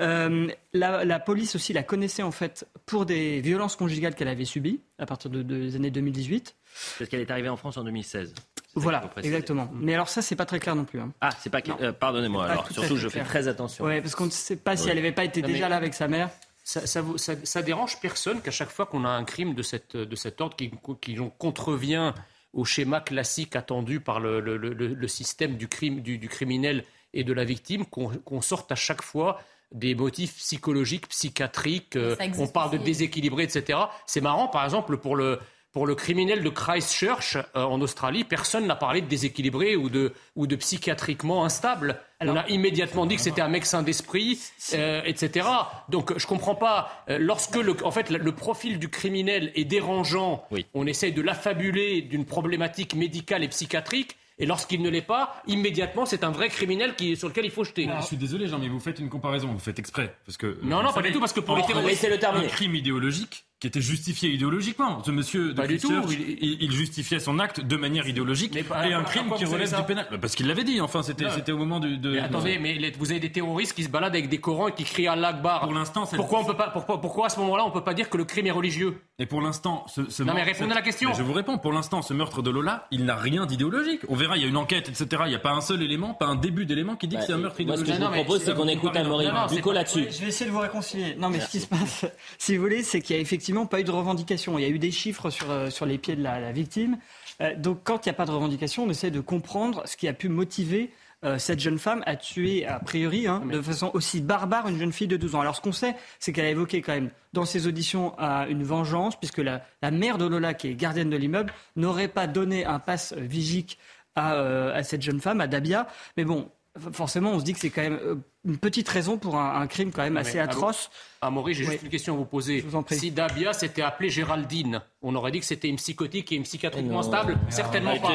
Euh, 0.00 0.48
la, 0.72 1.20
police 1.20 1.54
aussi 1.54 1.72
la 1.72 1.84
connaissait 1.84 2.24
en 2.24 2.32
fait 2.32 2.66
pour 2.86 3.06
des 3.06 3.40
violences 3.40 3.76
conjugales 3.76 4.16
qu'elle 4.16 4.26
avait 4.26 4.44
subies 4.44 4.80
à 4.98 5.06
partir 5.06 5.30
de, 5.30 5.42
des 5.42 5.76
années 5.76 5.92
2018. 5.92 6.56
Parce 6.98 7.08
qu'elle 7.08 7.20
est 7.20 7.30
arrivée 7.30 7.50
en 7.50 7.56
France 7.56 7.76
en 7.76 7.84
2016. 7.84 8.34
Voilà, 8.74 9.08
exactement. 9.22 9.70
Mais 9.72 9.94
alors 9.94 10.08
ça, 10.08 10.22
c'est 10.22 10.34
pas 10.34 10.46
très 10.46 10.58
clair 10.58 10.74
non 10.74 10.84
plus. 10.84 10.98
Hein. 10.98 11.12
Ah, 11.20 11.30
c'est 11.38 11.50
pas. 11.50 11.60
Pardonnez-moi. 11.92 12.46
Alors 12.46 12.68
surtout, 12.72 12.96
je 12.96 13.08
fais 13.08 13.22
très 13.22 13.46
attention. 13.46 13.84
Oui, 13.84 14.00
parce 14.00 14.16
qu'on 14.16 14.26
ne 14.26 14.30
sait 14.30 14.56
pas 14.56 14.76
si 14.76 14.88
elle 14.88 14.96
n'avait 14.96 15.12
pas 15.12 15.22
été 15.22 15.40
déjà 15.40 15.68
là 15.68 15.76
avec 15.76 15.94
sa 15.94 16.08
mère 16.08 16.30
ça, 16.64 17.62
dérange 17.62 18.00
personne 18.00 18.40
qu'à 18.40 18.50
chaque 18.50 18.70
fois 18.70 18.86
qu'on 18.86 19.04
a 19.04 19.08
un 19.08 19.24
crime 19.24 19.54
de, 19.54 19.62
cette, 19.62 19.96
de 19.96 20.16
cet 20.16 20.40
ordre 20.40 20.56
qui, 20.56 20.72
qui 21.00 21.16
contrevient 21.38 22.14
au 22.54 22.64
schéma 22.64 23.00
classique 23.00 23.54
attendu 23.54 24.00
par 24.00 24.20
le, 24.20 24.40
le, 24.40 25.08
système 25.08 25.56
du, 25.56 25.68
crime, 25.68 26.00
du, 26.00 26.28
criminel 26.28 26.84
et 27.12 27.24
de 27.24 27.32
la 27.32 27.44
victime, 27.44 27.84
qu'on 27.84 28.40
sorte 28.40 28.72
à 28.72 28.76
chaque 28.76 29.02
fois 29.02 29.40
des 29.72 29.94
motifs 29.94 30.36
psychologiques, 30.36 31.08
psychiatriques, 31.08 31.96
euh, 31.96 32.16
on 32.38 32.46
parle 32.46 32.70
de 32.70 32.78
déséquilibré, 32.78 33.42
etc. 33.42 33.78
C'est 34.06 34.20
marrant, 34.20 34.46
par 34.46 34.64
exemple, 34.64 34.96
pour 34.98 35.16
le, 35.16 35.40
pour 35.74 35.86
le 35.88 35.96
criminel 35.96 36.44
de 36.44 36.48
Christchurch 36.48 37.36
euh, 37.36 37.64
en 37.64 37.80
Australie, 37.80 38.22
personne 38.22 38.66
n'a 38.66 38.76
parlé 38.76 39.00
de 39.02 39.08
déséquilibré 39.08 39.74
ou 39.74 39.90
de, 39.90 40.14
ou 40.36 40.46
de 40.46 40.54
psychiatriquement 40.54 41.44
instable. 41.44 42.00
on 42.20 42.36
a 42.36 42.48
immédiatement 42.48 43.06
dit 43.06 43.16
que 43.16 43.22
c'était 43.22 43.42
un 43.42 43.48
mec 43.48 43.66
sain 43.66 43.82
d'esprit, 43.82 44.40
euh, 44.74 45.02
etc. 45.04 45.48
Donc 45.88 46.16
je 46.16 46.26
comprends 46.28 46.54
pas. 46.54 47.04
Euh, 47.10 47.18
lorsque 47.18 47.56
le, 47.56 47.76
en 47.84 47.90
fait 47.90 48.08
le 48.10 48.32
profil 48.32 48.78
du 48.78 48.88
criminel 48.88 49.50
est 49.56 49.64
dérangeant, 49.64 50.46
on 50.74 50.86
essaye 50.86 51.12
de 51.12 51.20
l'affabuler 51.20 52.02
d'une 52.02 52.24
problématique 52.24 52.94
médicale 52.94 53.42
et 53.42 53.48
psychiatrique. 53.48 54.16
Et 54.38 54.46
lorsqu'il 54.46 54.82
ne 54.82 54.90
l'est 54.90 55.00
pas, 55.00 55.42
immédiatement, 55.46 56.06
c'est 56.06 56.24
un 56.24 56.30
vrai 56.30 56.48
criminel 56.48 56.96
qui, 56.96 57.16
sur 57.16 57.28
lequel 57.28 57.44
il 57.44 57.52
faut 57.52 57.62
jeter. 57.62 57.88
je 58.00 58.06
suis 58.06 58.16
désolé, 58.16 58.48
Jean, 58.48 58.58
mais 58.58 58.68
vous 58.68 58.80
faites 58.80 58.98
une 58.98 59.08
comparaison, 59.08 59.46
vous 59.46 59.60
faites 59.60 59.78
exprès. 59.78 60.12
Parce 60.26 60.36
que, 60.36 60.58
non, 60.62 60.82
non, 60.82 60.92
pas 60.92 61.02
du 61.02 61.12
tout, 61.12 61.20
parce 61.20 61.32
que 61.32 61.38
pour 61.38 61.56
les 61.56 61.62
terroristes, 61.62 62.00
c'est 62.00 62.24
un 62.24 62.42
crime 62.46 62.74
idéologique 62.74 63.44
qui 63.60 63.68
était 63.68 63.80
justifié 63.80 64.30
idéologiquement. 64.30 65.02
Ce 65.04 65.10
monsieur 65.10 65.48
de 65.48 65.52
pas 65.54 65.66
du 65.66 65.78
tout. 65.78 65.92
Il, 66.10 66.62
il, 66.62 66.72
justifiait 66.72 67.18
son 67.18 67.38
acte 67.38 67.60
de 67.60 67.76
manière 67.76 68.06
idéologique 68.06 68.54
et 68.56 68.92
un 68.92 69.04
crime 69.04 69.32
qui 69.36 69.44
relève 69.44 69.74
du 69.74 69.82
pénal. 69.84 70.06
Bah, 70.10 70.18
parce 70.20 70.34
qu'il 70.34 70.46
l'avait 70.46 70.64
dit. 70.64 70.80
Enfin, 70.80 71.02
c'était 71.02 71.30
c'était 71.30 71.52
au 71.52 71.58
moment 71.58 71.80
de. 71.80 71.96
de 71.96 72.10
mais 72.12 72.18
attendez, 72.18 72.58
mais 72.58 72.92
vous 72.98 73.10
avez 73.10 73.20
des 73.20 73.32
terroristes 73.32 73.72
qui 73.72 73.84
se 73.84 73.88
baladent 73.88 74.14
avec 74.14 74.28
des 74.28 74.38
Corans 74.38 74.68
et 74.68 74.72
qui 74.72 74.84
crient 74.84 75.08
à 75.08 75.16
l'Akbar. 75.16 75.62
Pour 75.62 75.72
l'instant, 75.72 76.04
pourquoi 76.14 76.40
on 76.40 76.44
peut 76.44 76.56
pas 76.56 76.68
pourquoi, 76.68 77.00
pourquoi 77.00 77.26
à 77.26 77.28
ce 77.28 77.40
moment-là 77.40 77.64
on 77.64 77.70
peut 77.70 77.84
pas 77.84 77.94
dire 77.94 78.10
que 78.10 78.16
le 78.16 78.24
crime 78.24 78.46
est 78.46 78.50
religieux? 78.50 79.00
Et 79.18 79.26
pour 79.26 79.40
l'instant, 79.40 79.84
ce, 79.86 80.10
ce 80.10 80.22
non 80.22 80.34
mais 80.34 80.42
répondez 80.42 80.72
à 80.72 80.74
la 80.74 80.82
question. 80.82 81.14
je 81.14 81.22
vous 81.22 81.32
réponds. 81.32 81.56
Pour 81.58 81.72
l'instant, 81.72 82.02
ce 82.02 82.12
meurtre 82.12 82.42
de 82.42 82.50
Lola, 82.50 82.86
il 82.90 83.04
n'a 83.04 83.16
rien 83.16 83.46
d'idéologique. 83.46 84.02
On 84.08 84.14
verra, 84.14 84.36
il 84.36 84.42
y 84.42 84.44
a 84.44 84.48
une 84.48 84.56
enquête, 84.56 84.88
etc. 84.88 85.22
Il 85.26 85.30
n'y 85.30 85.36
a 85.36 85.38
pas 85.38 85.52
un 85.52 85.60
seul 85.60 85.82
élément, 85.82 86.12
pas 86.12 86.26
un 86.26 86.34
début 86.34 86.66
d'élément 86.66 86.96
qui 86.96 87.08
dit 87.08 87.16
que 87.16 87.22
c'est 87.22 87.32
un 87.32 87.38
meurtre 87.38 87.60
idéologique. 87.60 87.86
ce 87.86 87.92
que 87.92 88.02
je 88.02 88.06
vous 88.06 88.12
propose, 88.12 88.42
c'est 88.42 88.54
qu'on 88.54 88.68
écoute 88.68 88.94
Amaury 88.96 89.28
Ducot 89.50 89.72
là-dessus. 89.72 90.08
Je 90.10 90.20
vais 90.20 90.28
essayer 90.28 90.46
de 90.46 90.54
vous 90.54 90.60
réconcilier. 90.60 91.14
Non, 91.18 91.30
mais 91.30 91.40
ce 91.40 91.48
qui 91.48 91.60
se 91.60 91.66
passe, 91.66 92.04
si 92.38 92.56
vous 92.56 92.62
voulez, 92.62 92.82
c'est 92.82 93.00
qu'il 93.00 93.16
n'y 93.16 93.20
a 93.20 93.22
effectivement 93.22 93.53
pas 93.66 93.80
eu 93.80 93.84
de 93.84 93.90
revendication 93.90 94.58
il 94.58 94.62
y 94.62 94.64
a 94.64 94.68
eu 94.68 94.78
des 94.78 94.90
chiffres 94.90 95.30
sur, 95.30 95.50
euh, 95.50 95.70
sur 95.70 95.86
les 95.86 95.98
pieds 95.98 96.16
de 96.16 96.22
la, 96.22 96.52
victime. 96.52 96.98
Euh, 97.40 97.54
donc 97.56 97.80
quand 97.84 98.04
il 98.04 98.08
n'y 98.08 98.10
a 98.10 98.14
pas 98.14 98.26
de 98.26 98.30
revendication, 98.30 98.84
on 98.84 98.90
essaie 98.90 99.10
de 99.10 99.20
comprendre 99.20 99.82
ce 99.86 99.96
qui 99.96 100.08
a 100.08 100.12
pu 100.12 100.28
motiver 100.28 100.90
euh, 101.24 101.38
cette 101.38 101.60
jeune 101.60 101.78
femme 101.78 102.02
à 102.06 102.16
tuer, 102.16 102.66
a 102.66 102.78
priori, 102.80 103.26
hein, 103.26 103.42
de 103.50 103.60
façon 103.62 103.90
aussi 103.94 104.20
barbare, 104.20 104.68
une 104.68 104.78
jeune 104.78 104.92
fille 104.92 105.08
de 105.08 105.16
12 105.16 105.36
ans. 105.36 105.40
Alors 105.40 105.56
ce 105.56 105.60
qu'on 105.60 105.72
sait, 105.72 105.96
c'est 106.18 106.32
qu'elle 106.32 106.44
a 106.44 106.50
évoqué 106.50 106.82
quand 106.82 106.92
même 106.92 107.10
dans 107.32 107.44
ses 107.44 107.66
auditions 107.66 108.14
une 108.18 108.62
vengeance, 108.62 109.16
puisque 109.16 109.38
la, 109.38 109.62
mère 109.90 110.18
de 110.18 110.26
Lola, 110.26 110.52
qui 110.52 110.68
est 110.68 110.74
gardienne 110.74 111.08
de 111.08 111.16
l'immeuble, 111.16 111.52
n'aurait 111.76 112.08
pas 112.08 112.26
donné 112.26 112.66
un 112.66 112.78
passe 112.78 113.14
vigique 113.14 113.78
à, 114.16 114.32
à, 114.32 114.82
cette 114.82 115.02
jeune 115.02 115.20
femme, 115.20 115.40
à 115.40 115.46
Dabia. 115.46 115.86
Mais 116.18 116.24
bon, 116.24 116.50
forcément, 116.92 117.32
on 117.32 117.38
se 117.38 117.44
dit 117.44 117.54
que 117.54 117.58
c'est 117.58 117.70
quand 117.70 117.82
même 117.82 118.22
une 118.44 118.58
petite 118.58 118.88
raison 118.88 119.16
pour 119.16 119.36
un, 119.36 119.66
crime 119.66 119.90
quand 119.90 120.02
même 120.02 120.16
assez 120.16 120.38
atroce. 120.38 120.90
Amaury, 121.20 121.54
j'ai 121.54 121.64
juste 121.64 121.82
une 121.82 121.88
question 121.88 122.14
à 122.14 122.16
vous 122.16 122.26
poser. 122.26 122.64
si 122.90 123.10
Dabia 123.10 123.52
s'était 123.54 123.82
appelée 123.82 124.10
Géraldine, 124.10 124.82
on 125.00 125.14
aurait 125.14 125.32
dit 125.32 125.40
que 125.40 125.46
c'était 125.46 125.68
une 125.68 125.76
psychotique 125.76 126.30
et 126.32 126.36
une 126.36 126.42
psychiatriquement 126.42 127.02
stable 127.02 127.38
Certainement 127.48 127.98
pas. 127.98 128.12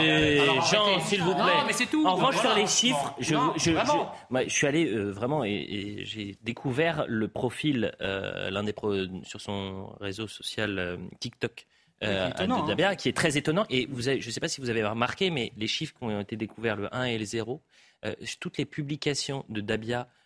Jean, 0.72 1.00
s'il 1.02 1.22
vous 1.24 1.34
plaît. 1.34 1.44
Non, 1.44 1.66
mais 1.66 1.74
c'est 1.74 1.88
tout. 1.88 2.06
En 2.06 2.16
revanche, 2.16 2.38
sur 2.38 2.54
les 2.54 2.68
chiffres, 2.68 3.16
je, 3.20 3.36
je, 3.56 3.72
je, 3.72 4.50
suis 4.50 4.68
allé 4.68 4.86
euh, 4.86 5.10
vraiment 5.10 5.44
et, 5.44 6.02
j'ai 6.04 6.38
découvert 6.44 7.06
le 7.08 7.28
profil 7.28 7.92
euh, 8.02 8.50
l'un 8.52 8.64
des 8.64 8.76
sur 9.24 9.42
son 9.42 9.90
réseau 10.00 10.28
social 10.28 11.00
TikTok. 11.20 11.66
de 12.02 12.68
Dabia, 12.68 12.90
hein. 12.90 12.96
qui 12.96 13.10
est 13.10 13.14
très 13.14 13.38
étonnant. 13.38 13.66
Et 13.70 13.88
vous 13.88 14.02
je 14.02 14.12
ne 14.14 14.20
sais 14.20 14.40
pas 14.40 14.48
si 14.48 14.62
vous 14.62 14.70
avez 14.70 14.84
remarqué, 14.84 15.32
mais 15.32 15.52
les 15.58 15.68
chiffres 15.68 15.96
qui 15.98 16.04
ont 16.04 16.20
été 16.20 16.36
découverts, 16.36 16.76
le 16.76 16.96
1 16.96 17.06
et 17.06 17.18
le 17.18 17.26
0, 17.26 17.62
euh, 18.06 18.16
toutes 18.40 18.58
les 18.58 18.66
publications 18.66 19.44
de 19.50 19.60
Dabia 19.60 20.02
euh, 20.02 20.19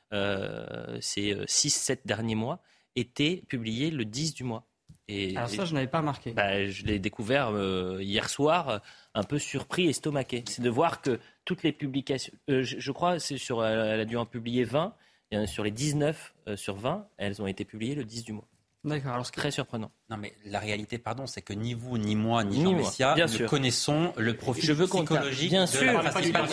ces 1.01 1.35
6-7 1.35 1.91
euh, 1.91 1.95
derniers 2.05 2.35
mois 2.35 2.61
étaient 2.95 3.43
publiées 3.47 3.91
le 3.91 4.05
10 4.05 4.33
du 4.33 4.43
mois. 4.43 4.65
Et, 5.07 5.35
Alors 5.35 5.49
ça, 5.49 5.65
je 5.65 5.73
n'avais 5.73 5.87
pas 5.87 5.99
remarqué. 5.99 6.31
Bah, 6.31 6.65
je 6.65 6.85
l'ai 6.85 6.99
découvert 6.99 7.51
hier 7.99 8.29
soir, 8.29 8.81
un 9.13 9.23
peu 9.23 9.37
surpris, 9.37 9.87
estomaqué. 9.89 10.43
C'est 10.47 10.61
de 10.61 10.69
voir 10.69 11.01
que 11.01 11.19
toutes 11.43 11.63
les 11.63 11.73
publications, 11.73 12.33
je, 12.47 12.91
crois, 12.91 13.19
c'est 13.19 13.37
sur, 13.37 13.65
elle 13.65 13.99
a 13.99 14.05
dû 14.05 14.15
en 14.15 14.25
publier 14.25 14.63
20, 14.63 14.95
et 15.31 15.47
sur 15.47 15.63
les 15.63 15.71
19 15.71 16.33
sur 16.55 16.77
20, 16.77 17.07
elles 17.17 17.41
ont 17.41 17.47
été 17.47 17.65
publiées 17.65 17.95
le 17.95 18.05
10 18.05 18.23
du 18.23 18.33
mois. 18.33 18.47
D'accord. 18.85 19.13
Alors, 19.13 19.29
très 19.31 19.51
surprenant. 19.51 19.91
Non, 20.09 20.17
mais 20.17 20.33
la 20.45 20.59
réalité, 20.59 20.97
pardon, 20.97 21.27
c'est 21.27 21.41
que 21.41 21.53
ni 21.53 21.73
vous, 21.73 21.97
ni 21.97 22.17
moi, 22.17 22.43
ni, 22.43 22.61
Jean 22.61 22.73
Messia 22.73 23.15
ne 23.15 23.47
connaissons 23.47 24.11
le 24.17 24.35
profil 24.35 24.65
je 24.65 24.73
veux 24.73 24.85
psychologique 24.85 25.49
bien 25.49 25.65
sûr. 25.65 26.03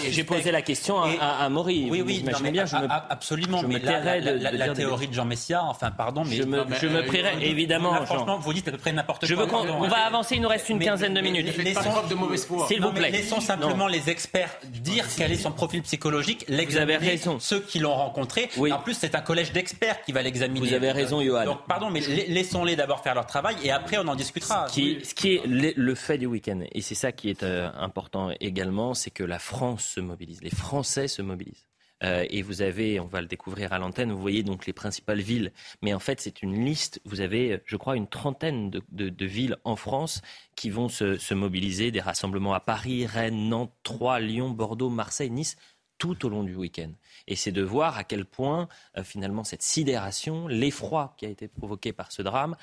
J'ai 0.08 0.22
posé 0.22 0.52
la 0.52 0.62
question 0.62 1.02
à, 1.02 1.08
à, 1.44 1.48
Maury. 1.48 1.88
Oui, 1.90 2.00
oui, 2.00 2.24
mais 2.24 2.52
bien. 2.52 2.64
Je 2.64 2.76
me, 2.76 2.86
absolument. 2.88 3.64
mais 3.64 3.80
la, 3.80 4.68
théorie 4.72 5.08
de 5.08 5.14
Jean 5.14 5.24
Messia, 5.24 5.64
enfin, 5.64 5.90
pardon, 5.90 6.22
mais 6.24 6.36
je 6.36 6.44
me, 6.44 6.64
je 6.80 6.86
me 6.86 7.04
prierai 7.04 7.44
évidemment. 7.44 8.04
franchement, 8.04 8.38
vous 8.38 8.52
dites 8.52 8.68
à 8.68 8.70
peu 8.70 8.78
près 8.78 8.92
n'importe 8.92 9.20
quoi. 9.20 9.28
Je 9.28 9.34
veux 9.34 9.46
qu'on 9.46 9.68
on 9.68 9.88
va 9.88 10.06
avancer. 10.06 10.36
Il 10.36 10.42
nous 10.42 10.48
reste 10.48 10.68
une 10.68 10.78
quinzaine 10.78 11.14
de 11.14 11.20
minutes. 11.20 11.48
S'il 12.68 12.80
vous 12.80 12.92
plaît. 12.92 13.10
Laissons 13.10 13.40
simplement 13.40 13.88
les 13.88 14.10
experts 14.10 14.56
dire 14.64 15.04
quel 15.16 15.32
est 15.32 15.36
son 15.36 15.50
profil 15.50 15.82
psychologique. 15.82 16.46
Vous 16.48 16.76
avez 16.76 16.98
raison. 16.98 17.40
Ceux 17.40 17.58
qui 17.60 17.80
l'ont 17.80 17.96
rencontré. 17.96 18.48
En 18.70 18.78
plus, 18.78 18.94
c'est 18.94 19.16
un 19.16 19.20
collège 19.20 19.50
d'experts 19.50 20.02
qui 20.04 20.12
va 20.12 20.22
l'examiner. 20.22 20.68
Vous 20.68 20.72
avez 20.72 20.92
raison, 20.92 21.20
Johan. 21.20 21.44
Donc, 21.44 21.66
pardon, 21.66 21.90
mais 21.90 22.00
laissons-les 22.28 22.76
d'abord 22.76 23.02
faire 23.02 23.16
leur 23.16 23.26
travail 23.26 23.39
et 23.62 23.70
après 23.70 23.98
on 23.98 24.08
en 24.08 24.16
discutera. 24.16 24.68
Ce 24.68 24.72
qui, 24.72 25.04
ce 25.04 25.14
qui 25.14 25.34
est 25.34 25.46
le, 25.46 25.94
fait 25.94 26.18
du 26.18 26.26
week-end, 26.26 26.60
et 26.72 26.80
c'est 26.82 26.94
ça 26.94 27.12
qui 27.12 27.30
est 27.30 27.42
euh, 27.42 27.70
important 27.74 28.30
également, 28.40 28.94
c'est 28.94 29.10
que 29.10 29.24
la 29.24 29.38
France 29.38 29.84
se 29.84 30.00
mobilise, 30.00 30.42
les 30.42 30.50
Français 30.50 31.08
se 31.08 31.22
mobilisent. 31.22 31.66
Euh, 32.02 32.24
et 32.30 32.40
vous 32.40 32.62
avez, 32.62 32.98
on 32.98 33.06
va 33.06 33.20
le 33.20 33.26
découvrir 33.26 33.72
à 33.72 33.78
l'antenne, 33.78 34.10
vous 34.10 34.20
voyez 34.20 34.42
donc 34.42 34.66
les 34.66 34.72
principales 34.72 35.20
villes. 35.20 35.52
Mais 35.82 35.92
en 35.92 35.98
fait, 35.98 36.20
c'est 36.20 36.42
une 36.42 36.64
liste. 36.64 37.00
Vous 37.04 37.20
avez, 37.20 37.60
je 37.66 37.76
crois, 37.76 37.96
une 37.96 38.08
trentaine 38.08 38.70
de, 38.70 38.82
de, 38.90 39.10
de 39.10 39.26
villes 39.26 39.56
en 39.64 39.76
France 39.76 40.22
qui 40.56 40.70
vont 40.70 40.88
se, 40.88 41.18
se, 41.18 41.34
mobiliser. 41.34 41.90
Des 41.90 42.00
rassemblements 42.00 42.54
à 42.54 42.60
Paris, 42.60 43.06
Rennes, 43.06 43.50
Nantes, 43.50 43.74
Troyes, 43.82 44.20
Lyon, 44.20 44.48
Bordeaux, 44.48 44.88
Marseille, 44.88 45.30
Nice, 45.30 45.56
tout 45.98 46.24
au 46.24 46.30
long 46.30 46.42
du 46.42 46.56
week-end. 46.56 46.90
Et 47.30 47.36
c'est 47.36 47.52
de 47.52 47.62
voir 47.62 47.96
à 47.96 48.04
quel 48.04 48.26
point, 48.26 48.68
euh, 48.98 49.02
finalement, 49.02 49.44
cette 49.44 49.62
sidération, 49.62 50.46
l'effroi 50.48 51.14
qui 51.16 51.24
a 51.24 51.30
été 51.30 51.48
provoqué 51.48 51.94
par 51.94 52.12
ce 52.12 52.20
drame, 52.20 52.56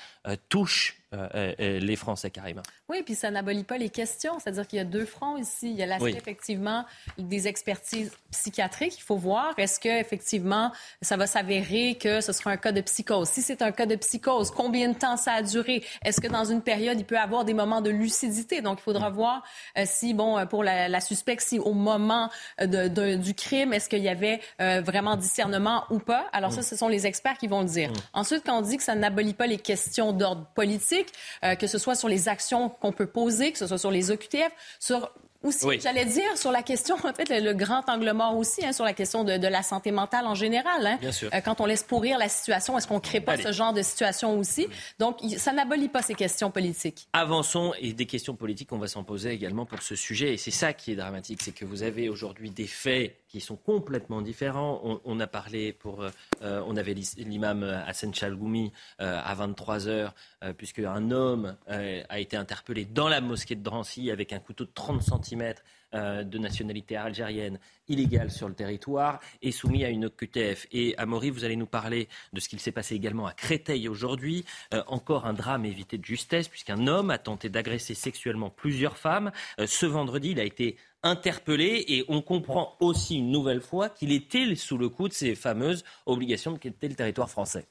touche 0.48 0.97
euh, 1.14 1.54
euh, 1.58 1.78
les 1.78 1.96
Français, 1.96 2.28
Karima. 2.28 2.60
Oui, 2.90 3.02
puis 3.02 3.14
ça 3.14 3.30
n'abolit 3.30 3.64
pas 3.64 3.78
les 3.78 3.88
questions. 3.88 4.38
C'est-à-dire 4.38 4.66
qu'il 4.66 4.76
y 4.76 4.82
a 4.82 4.84
deux 4.84 5.06
fronts 5.06 5.38
ici. 5.38 5.70
Il 5.70 5.76
y 5.76 5.82
a 5.82 5.86
l'aspect, 5.86 6.12
effectivement, 6.12 6.84
des 7.16 7.48
expertises 7.48 8.12
psychiatriques. 8.30 8.98
Il 8.98 9.02
faut 9.02 9.16
voir, 9.16 9.54
est-ce 9.56 9.80
que 9.80 9.88
effectivement 9.88 10.70
ça 11.00 11.16
va 11.16 11.26
s'avérer 11.26 11.94
que 11.94 12.20
ce 12.20 12.32
sera 12.32 12.50
un 12.50 12.56
cas 12.58 12.72
de 12.72 12.82
psychose? 12.82 13.28
Si 13.28 13.40
c'est 13.40 13.62
un 13.62 13.72
cas 13.72 13.86
de 13.86 13.96
psychose, 13.96 14.50
combien 14.50 14.90
de 14.90 14.98
temps 14.98 15.16
ça 15.16 15.32
a 15.32 15.42
duré? 15.42 15.82
Est-ce 16.04 16.20
que 16.20 16.26
dans 16.26 16.44
une 16.44 16.60
période, 16.60 16.98
il 17.00 17.06
peut 17.06 17.14
y 17.14 17.18
avoir 17.18 17.46
des 17.46 17.54
moments 17.54 17.80
de 17.80 17.90
lucidité? 17.90 18.60
Donc, 18.60 18.80
il 18.80 18.82
faudra 18.82 19.08
voir 19.08 19.42
euh, 19.78 19.84
si, 19.86 20.12
bon, 20.12 20.46
pour 20.46 20.62
la, 20.62 20.88
la 20.88 21.00
suspecte, 21.00 21.40
si 21.40 21.58
au 21.58 21.72
moment 21.72 22.28
de, 22.60 23.16
du 23.16 23.32
crime, 23.32 23.72
est-ce 23.72 23.88
qu'il 23.88 24.02
y 24.02 24.10
avait 24.10 24.40
vraiment 24.58 25.16
discernement 25.16 25.84
ou 25.88 26.00
pas? 26.00 26.26
Alors 26.32 26.52
ça, 26.52 26.60
mm. 26.60 26.64
ce 26.64 26.76
sont 26.76 26.88
les 26.88 27.06
experts 27.06 27.38
qui 27.38 27.46
vont 27.46 27.60
le 27.60 27.68
dire. 27.68 27.90
Mm. 27.90 27.94
Ensuite, 28.12 28.42
quand 28.44 28.58
on 28.58 28.62
dit 28.62 28.76
que 28.76 28.82
ça 28.82 28.94
n'abolit 28.94 29.34
pas 29.34 29.46
les 29.46 29.58
questions 29.58 30.12
d'ordre 30.12 30.44
politique, 30.54 30.97
euh, 31.44 31.54
que 31.54 31.66
ce 31.66 31.78
soit 31.78 31.94
sur 31.94 32.08
les 32.08 32.28
actions 32.28 32.68
qu'on 32.68 32.92
peut 32.92 33.06
poser, 33.06 33.52
que 33.52 33.58
ce 33.58 33.66
soit 33.66 33.78
sur 33.78 33.90
les 33.90 34.10
OQTF, 34.10 34.52
sur 34.78 35.10
aussi, 35.44 35.80
j'allais 35.80 36.04
dire, 36.04 36.36
sur 36.36 36.50
la 36.50 36.62
question, 36.62 36.96
en 37.04 37.12
fait, 37.12 37.28
le, 37.28 37.52
grand 37.52 37.88
angle 37.88 38.12
mort 38.12 38.36
aussi, 38.36 38.64
hein, 38.64 38.72
sur 38.72 38.84
la 38.84 38.92
question 38.92 39.22
de, 39.22 39.46
la 39.46 39.62
santé 39.62 39.92
mentale 39.92 40.26
en 40.26 40.34
général. 40.34 40.86
Hein. 40.86 40.98
Bien 41.00 41.12
sûr. 41.12 41.30
Euh, 41.32 41.40
quand 41.40 41.60
on 41.60 41.66
laisse 41.66 41.84
pourrir 41.84 42.18
la 42.18 42.28
situation, 42.28 42.76
est-ce 42.76 42.88
qu'on 42.88 42.96
ne 42.96 43.00
crée 43.00 43.20
pas 43.20 43.36
ce 43.36 43.52
genre 43.52 43.72
de 43.72 43.82
situation 43.82 44.36
aussi? 44.36 44.66
Donc, 44.98 45.20
ça 45.36 45.52
n'abolit 45.52 45.88
pas 45.88 46.02
ces 46.02 46.14
questions 46.14 46.50
politiques. 46.50 47.08
Avançons, 47.12 47.72
et 47.78 47.92
des 47.92 48.06
questions 48.06 48.34
politiques, 48.34 48.72
on 48.72 48.78
va 48.78 48.88
s'en 48.88 49.04
poser 49.04 49.30
également 49.30 49.64
pour 49.64 49.80
ce 49.82 49.94
sujet. 49.94 50.34
Et 50.34 50.36
c'est 50.36 50.50
ça 50.50 50.72
qui 50.72 50.92
est 50.92 50.96
dramatique, 50.96 51.40
c'est 51.42 51.52
que 51.52 51.64
vous 51.64 51.82
avez 51.82 52.08
aujourd'hui 52.08 52.50
des 52.50 52.66
faits 52.66 53.14
qui 53.28 53.40
sont 53.40 53.56
complètement 53.56 54.22
différents. 54.22 55.00
On, 55.04 55.20
a 55.20 55.26
parlé 55.26 55.72
pour, 55.72 56.02
euh, 56.02 56.10
euh, 56.42 56.62
on 56.66 56.76
avait 56.76 56.94
l'imam 56.94 57.62
Hassan 57.62 58.14
Chalgoumi 58.14 58.72
à 58.98 59.34
23 59.34 59.88
heures, 59.88 60.14
puisque 60.56 60.80
un 60.80 61.10
homme 61.10 61.56
a 61.66 62.18
été 62.18 62.36
interpellé 62.36 62.84
dans 62.84 63.08
la 63.08 63.20
mosquée 63.20 63.54
de 63.54 63.62
Drancy 63.62 64.10
avec 64.10 64.32
un 64.32 64.38
couteau 64.38 64.64
de 64.64 64.70
30 64.74 65.02
cm 65.02 65.54
euh, 65.94 66.22
de 66.22 66.36
nationalité 66.36 66.96
algérienne 66.96 67.58
illégale 67.88 68.30
sur 68.30 68.46
le 68.46 68.54
territoire 68.54 69.20
et 69.40 69.52
soumis 69.52 69.86
à 69.86 69.88
une 69.88 70.04
OQTF. 70.04 70.66
Et 70.70 70.94
Amaury, 70.98 71.30
vous 71.30 71.46
allez 71.46 71.56
nous 71.56 71.64
parler 71.64 72.10
de 72.34 72.40
ce 72.40 72.50
qu'il 72.50 72.60
s'est 72.60 72.72
passé 72.72 72.94
également 72.94 73.26
à 73.26 73.32
Créteil 73.32 73.88
aujourd'hui. 73.88 74.44
Euh, 74.74 74.82
encore 74.86 75.24
un 75.24 75.32
drame 75.32 75.64
évité 75.64 75.96
de 75.96 76.04
justesse 76.04 76.46
puisqu'un 76.46 76.86
homme 76.88 77.08
a 77.08 77.16
tenté 77.16 77.48
d'agresser 77.48 77.94
sexuellement 77.94 78.50
plusieurs 78.50 78.98
femmes. 78.98 79.32
Euh, 79.58 79.66
ce 79.66 79.86
vendredi, 79.86 80.32
il 80.32 80.40
a 80.40 80.44
été 80.44 80.76
interpellé 81.02 81.84
et 81.88 82.04
on 82.08 82.22
comprend 82.22 82.76
aussi 82.80 83.16
une 83.16 83.30
nouvelle 83.30 83.60
fois 83.60 83.88
qu'il 83.88 84.12
était 84.12 84.54
sous 84.54 84.78
le 84.78 84.88
coup 84.88 85.08
de 85.08 85.12
ces 85.12 85.34
fameuses 85.34 85.84
obligations 86.06 86.52
de 86.52 86.58
quitter 86.58 86.88
le 86.88 86.94
territoire 86.94 87.30
français. 87.30 87.66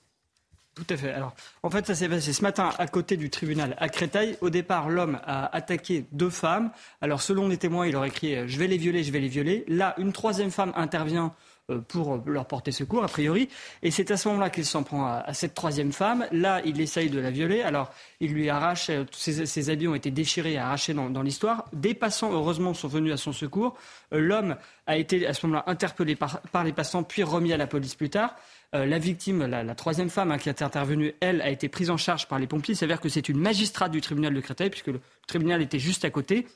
Tout 0.77 0.85
à 0.91 0.97
fait. 0.97 1.11
Alors, 1.11 1.33
en 1.63 1.71
fait, 1.71 1.87
ça 1.87 1.95
s'est 1.95 2.07
passé 2.07 2.31
ce 2.33 2.43
matin 2.43 2.69
à 2.77 2.85
côté 2.85 3.17
du 3.17 3.31
tribunal 3.31 3.75
à 3.79 3.89
Créteil. 3.89 4.37
Au 4.41 4.51
départ, 4.51 4.89
l'homme 4.89 5.19
a 5.25 5.55
attaqué 5.55 6.05
deux 6.11 6.29
femmes. 6.29 6.69
Alors, 7.01 7.23
selon 7.23 7.47
les 7.47 7.57
témoins, 7.57 7.87
il 7.87 7.95
aurait 7.95 8.11
crié 8.11 8.47
Je 8.47 8.59
vais 8.59 8.67
les 8.67 8.77
violer, 8.77 9.03
je 9.03 9.11
vais 9.11 9.19
les 9.19 9.27
violer. 9.27 9.65
Là, 9.67 9.95
une 9.97 10.13
troisième 10.13 10.51
femme 10.51 10.71
intervient 10.75 11.33
pour 11.87 12.23
leur 12.25 12.45
porter 12.45 12.71
secours, 12.71 13.03
a 13.03 13.07
priori. 13.07 13.49
Et 13.83 13.91
c'est 13.91 14.09
à 14.11 14.17
ce 14.17 14.27
moment-là 14.29 14.49
qu'il 14.49 14.65
s'en 14.65 14.83
prend 14.83 15.05
à, 15.05 15.33
cette 15.33 15.53
troisième 15.53 15.91
femme. 15.91 16.25
Là, 16.31 16.61
il 16.65 16.79
essaye 16.79 17.09
de 17.09 17.19
la 17.19 17.29
violer. 17.29 17.61
Alors, 17.61 17.91
il 18.21 18.31
lui 18.31 18.49
arrache, 18.49 18.89
euh, 18.89 19.03
ses, 19.11 19.69
habits 19.69 19.87
ont 19.87 19.95
été 19.95 20.09
déchirés 20.09 20.53
et 20.53 20.57
arrachés 20.57 20.93
dans, 20.93 21.21
l'histoire. 21.21 21.65
Des 21.73 21.93
passants, 21.93 22.31
heureusement, 22.31 22.73
sont 22.73 22.87
venus 22.87 23.13
à 23.13 23.17
son 23.17 23.33
secours. 23.33 23.75
L'homme 24.11 24.55
a 24.85 24.97
été 24.97 25.27
à 25.27 25.33
ce 25.33 25.45
moment-là 25.45 25.65
interpellé 25.67 26.15
par, 26.15 26.39
par 26.41 26.63
les 26.63 26.71
passants, 26.71 27.03
puis 27.03 27.23
remis 27.23 27.51
à 27.51 27.57
la 27.57 27.67
police 27.67 27.95
plus 27.95 28.09
tard. 28.09 28.35
Euh, 28.75 28.85
la 28.85 28.99
victime, 28.99 29.45
la, 29.45 29.75
troisième 29.75 30.09
femme 30.09 30.31
hein, 30.31 30.37
qui 30.37 30.49
est 30.49 30.61
intervenue, 30.61 31.13
elle, 31.21 31.41
a 31.41 31.49
été 31.49 31.69
prise 31.69 31.89
en 31.89 31.97
charge 31.97 32.27
par 32.27 32.39
les 32.39 32.47
pompiers. 32.47 32.73
Il 32.73 32.77
s'avère 32.77 32.99
que 32.99 33.09
c'est 33.09 33.29
une 33.29 33.39
magistrate 33.39 33.91
du 33.91 34.01
tribunal 34.01 34.33
de 34.33 34.39
Créteil, 34.41 34.69
puisque 34.69 34.87
le 34.87 35.01
tribunal 35.25 35.61
était 35.61 35.79
juste 35.79 36.05
à 36.05 36.09
côté. 36.09 36.47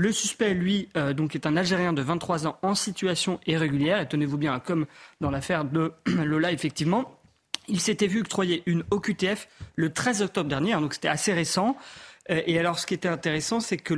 Le 0.00 0.12
suspect, 0.12 0.54
lui, 0.54 0.88
euh, 0.96 1.12
donc 1.12 1.34
est 1.34 1.44
un 1.44 1.56
Algérien 1.56 1.92
de 1.92 2.02
23 2.02 2.46
ans 2.46 2.56
en 2.62 2.76
situation 2.76 3.40
irrégulière. 3.48 4.00
Et 4.00 4.06
tenez-vous 4.06 4.38
bien, 4.38 4.60
comme 4.60 4.86
dans 5.20 5.28
l'affaire 5.28 5.64
de 5.64 5.92
Lola, 6.06 6.52
effectivement, 6.52 7.18
il 7.66 7.80
s'était 7.80 8.06
vu 8.06 8.20
octroyer 8.20 8.62
une 8.66 8.84
OQTF 8.92 9.48
le 9.74 9.92
13 9.92 10.22
octobre 10.22 10.48
dernier, 10.48 10.74
hein, 10.74 10.80
donc 10.80 10.94
c'était 10.94 11.08
assez 11.08 11.32
récent. 11.32 11.76
Euh, 12.30 12.40
et 12.46 12.60
alors, 12.60 12.78
ce 12.78 12.86
qui 12.86 12.94
était 12.94 13.08
intéressant, 13.08 13.58
c'est 13.58 13.76
que 13.76 13.92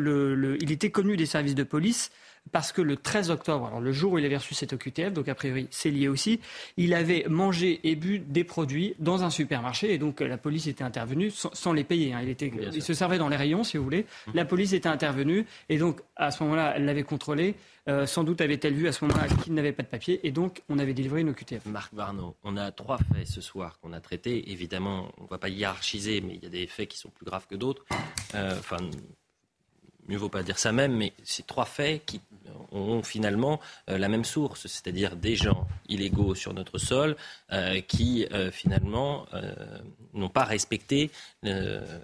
était 0.73 0.91
connu 0.91 1.19
des 1.19 1.27
services 1.27 1.55
de 1.55 1.65
police 1.65 2.11
parce 2.53 2.73
que 2.73 2.83
le 2.83 2.97
13 2.97 3.31
octobre, 3.31 3.67
alors 3.67 3.81
le 3.81 3.93
jour 3.93 4.13
où 4.13 4.19
il 4.19 4.25
avait 4.25 4.37
reçu 4.37 4.55
cette 4.55 4.73
OQTF, 4.73 5.13
donc 5.13 5.29
a 5.29 5.35
priori 5.35 5.69
c'est 5.71 5.91
lié 5.91 6.09
aussi, 6.09 6.41
il 6.77 6.95
avait 6.95 7.25
mangé 7.29 7.81
et 7.85 7.95
bu 7.95 8.19
des 8.19 8.45
produits 8.45 8.95
dans 8.99 9.23
un 9.23 9.31
supermarché 9.31 9.93
et 9.93 9.99
donc 9.99 10.21
la 10.21 10.37
police 10.37 10.67
était 10.67 10.85
intervenue 10.85 11.31
sans, 11.31 11.73
les 11.73 11.85
payer. 11.85 12.13
Hein. 12.13 12.21
Il, 12.23 12.29
était, 12.29 12.53
il 12.73 12.83
se 12.83 12.95
servait 12.95 13.19
dans 13.19 13.29
les 13.29 13.37
rayons, 13.37 13.65
si 13.65 13.77
vous 13.77 13.85
voulez. 13.85 14.07
Mmh. 14.27 14.31
La 14.35 14.45
police 14.45 14.73
était 14.73 14.89
intervenue 14.89 15.47
et 15.69 15.79
donc 15.79 16.01
à 16.17 16.31
ce 16.31 16.43
moment-là, 16.43 16.75
elle 16.77 16.85
l'avait 16.85 17.03
contrôlé. 17.05 17.55
Euh, 17.89 18.05
sans 18.05 18.25
doute 18.25 18.41
avait-elle 18.43 18.75
vu 18.75 18.89
à 18.89 18.93
ce 18.93 19.05
moment-là 19.05 19.27
qu'il 19.43 19.55
n'avait 19.55 19.73
pas 19.73 19.83
de 19.83 19.89
papier 19.89 20.21
et 20.27 20.33
donc 20.33 20.63
on 20.69 20.79
avait 20.79 20.93
délivré 20.93 21.23
une 21.23 21.31
OQTF. 21.31 21.65
Marc 21.67 21.95
Barneau, 21.95 22.37
on 22.45 22.57
a 22.57 22.71
trois 22.73 22.99
faits 22.99 23.27
ce 23.27 23.41
soir 23.41 23.79
qu'on 23.81 23.93
a 23.93 24.01
traités. 24.01 24.53
Évidemment, 24.53 25.11
on 25.19 25.25
ne 25.25 25.29
va 25.29 25.39
pas 25.39 25.49
hiérarchiser, 25.49 26.21
mais 26.21 26.35
il 26.35 26.43
y 26.43 26.47
a 26.47 26.51
des 26.51 26.67
faits 26.67 26.89
qui 26.89 26.99
sont 26.99 27.09
plus 27.09 27.25
graves 27.25 27.47
que 27.49 27.55
d'autres. 27.55 27.85
Euh, 28.35 28.59
enfin, 28.59 28.79
mieux 30.11 30.19
vaut 30.19 30.29
pas 30.29 30.43
dire 30.43 30.59
ça 30.59 30.73
même, 30.73 30.95
mais 30.95 31.13
c'est 31.23 31.47
trois 31.47 31.65
faits 31.65 32.05
qui 32.05 32.21
ont 32.73 33.03
finalement 33.03 33.61
euh, 33.89 33.99
la 33.99 34.09
même 34.09 34.25
source, 34.25 34.67
c'est-à-dire 34.67 35.17
des 35.17 35.37
gens 35.37 35.67
illégaux 35.89 36.35
sur 36.35 36.55
notre 36.55 36.79
sol 36.79 37.17
euh, 37.53 37.81
qui 37.81 38.27
euh, 38.33 38.51
finalement 38.51 39.27
n'ont 40.15 40.29
pas 40.29 40.45
respecté 40.45 41.11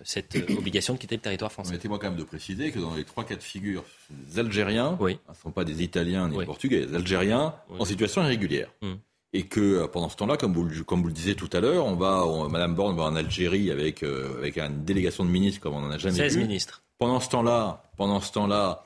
cette 0.05 0.37
obligation 0.57 0.95
de 0.95 0.99
quitter 0.99 1.17
le 1.17 1.21
territoire 1.21 1.53
français. 1.53 1.71
Permettez-moi 1.71 1.99
quand 1.99 2.09
même 2.09 2.19
de 2.19 2.25
préciser 2.25 2.71
que 2.71 2.79
dans 2.79 2.95
les 2.95 3.05
trois 3.05 3.25
cas 3.25 3.37
de 3.37 3.43
figure, 3.43 3.85
les 4.29 4.39
Algériens 4.39 4.99
ne 5.01 5.35
sont 5.43 5.51
pas 5.51 5.65
des 5.65 5.83
Italiens 5.83 6.29
ni 6.29 6.39
des 6.39 6.45
Portugais, 6.45 6.87
les 6.87 6.95
Algériens 6.95 7.55
en 7.79 7.85
situation 7.85 8.23
irrégulière. 8.23 8.71
Mm. 8.83 8.95
Et 9.33 9.43
que 9.43 9.87
pendant 9.87 10.09
ce 10.09 10.17
temps-là, 10.17 10.37
comme 10.37 10.55
vous, 10.55 10.85
comme 10.85 11.03
vous 11.03 11.09
le 11.09 11.13
disiez 11.13 11.35
tout 11.35 11.51
à 11.53 11.61
l'heure, 11.61 11.85
on 11.85 11.97
va, 11.97 12.25
Madame 12.49 12.75
Borne 12.75 12.97
va 12.97 13.03
en 13.03 13.17
Algérie 13.17 13.71
avec, 13.71 14.03
avec 14.03 14.57
une 14.57 14.85
délégation 14.85 15.25
de 15.25 15.31
ministres 15.31 15.61
comme 15.61 15.75
on 15.75 15.81
n'en 15.81 15.91
a 15.91 15.99
jamais 15.99 16.17
16 16.17 16.39
ministres. 16.39 16.83
Pendant 16.99 17.21
ce 17.21 17.29
temps-là, 17.29 17.85
pendant 17.97 18.21
ce 18.21 18.33
temps-là, 18.33 18.85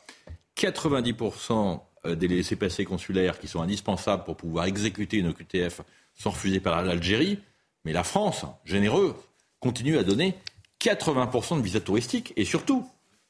90% 0.57 1.81
euh, 2.07 2.15
des 2.15 2.29
laissés-passer 2.29 2.85
consulaires 2.85 3.39
qui 3.39 3.49
sont 3.49 3.63
indispensables 3.63 4.25
pour 4.25 4.37
pouvoir 4.37 4.65
exécuter 4.65 5.19
une 5.19 5.29
OQTF 5.29 5.83
sont 6.15 6.31
refusés 6.31 6.61
par 6.61 6.83
l'Algérie. 6.83 7.39
Mais 7.85 7.93
la 7.93 8.05
France, 8.05 8.45
généreuse, 8.65 9.15
continue 9.59 9.99
à 9.99 10.03
donner 10.03 10.35
80% 10.81 11.59
de 11.59 11.63
visas 11.63 11.81
touristiques 11.81 12.33
et 12.37 12.45
surtout 12.45 12.87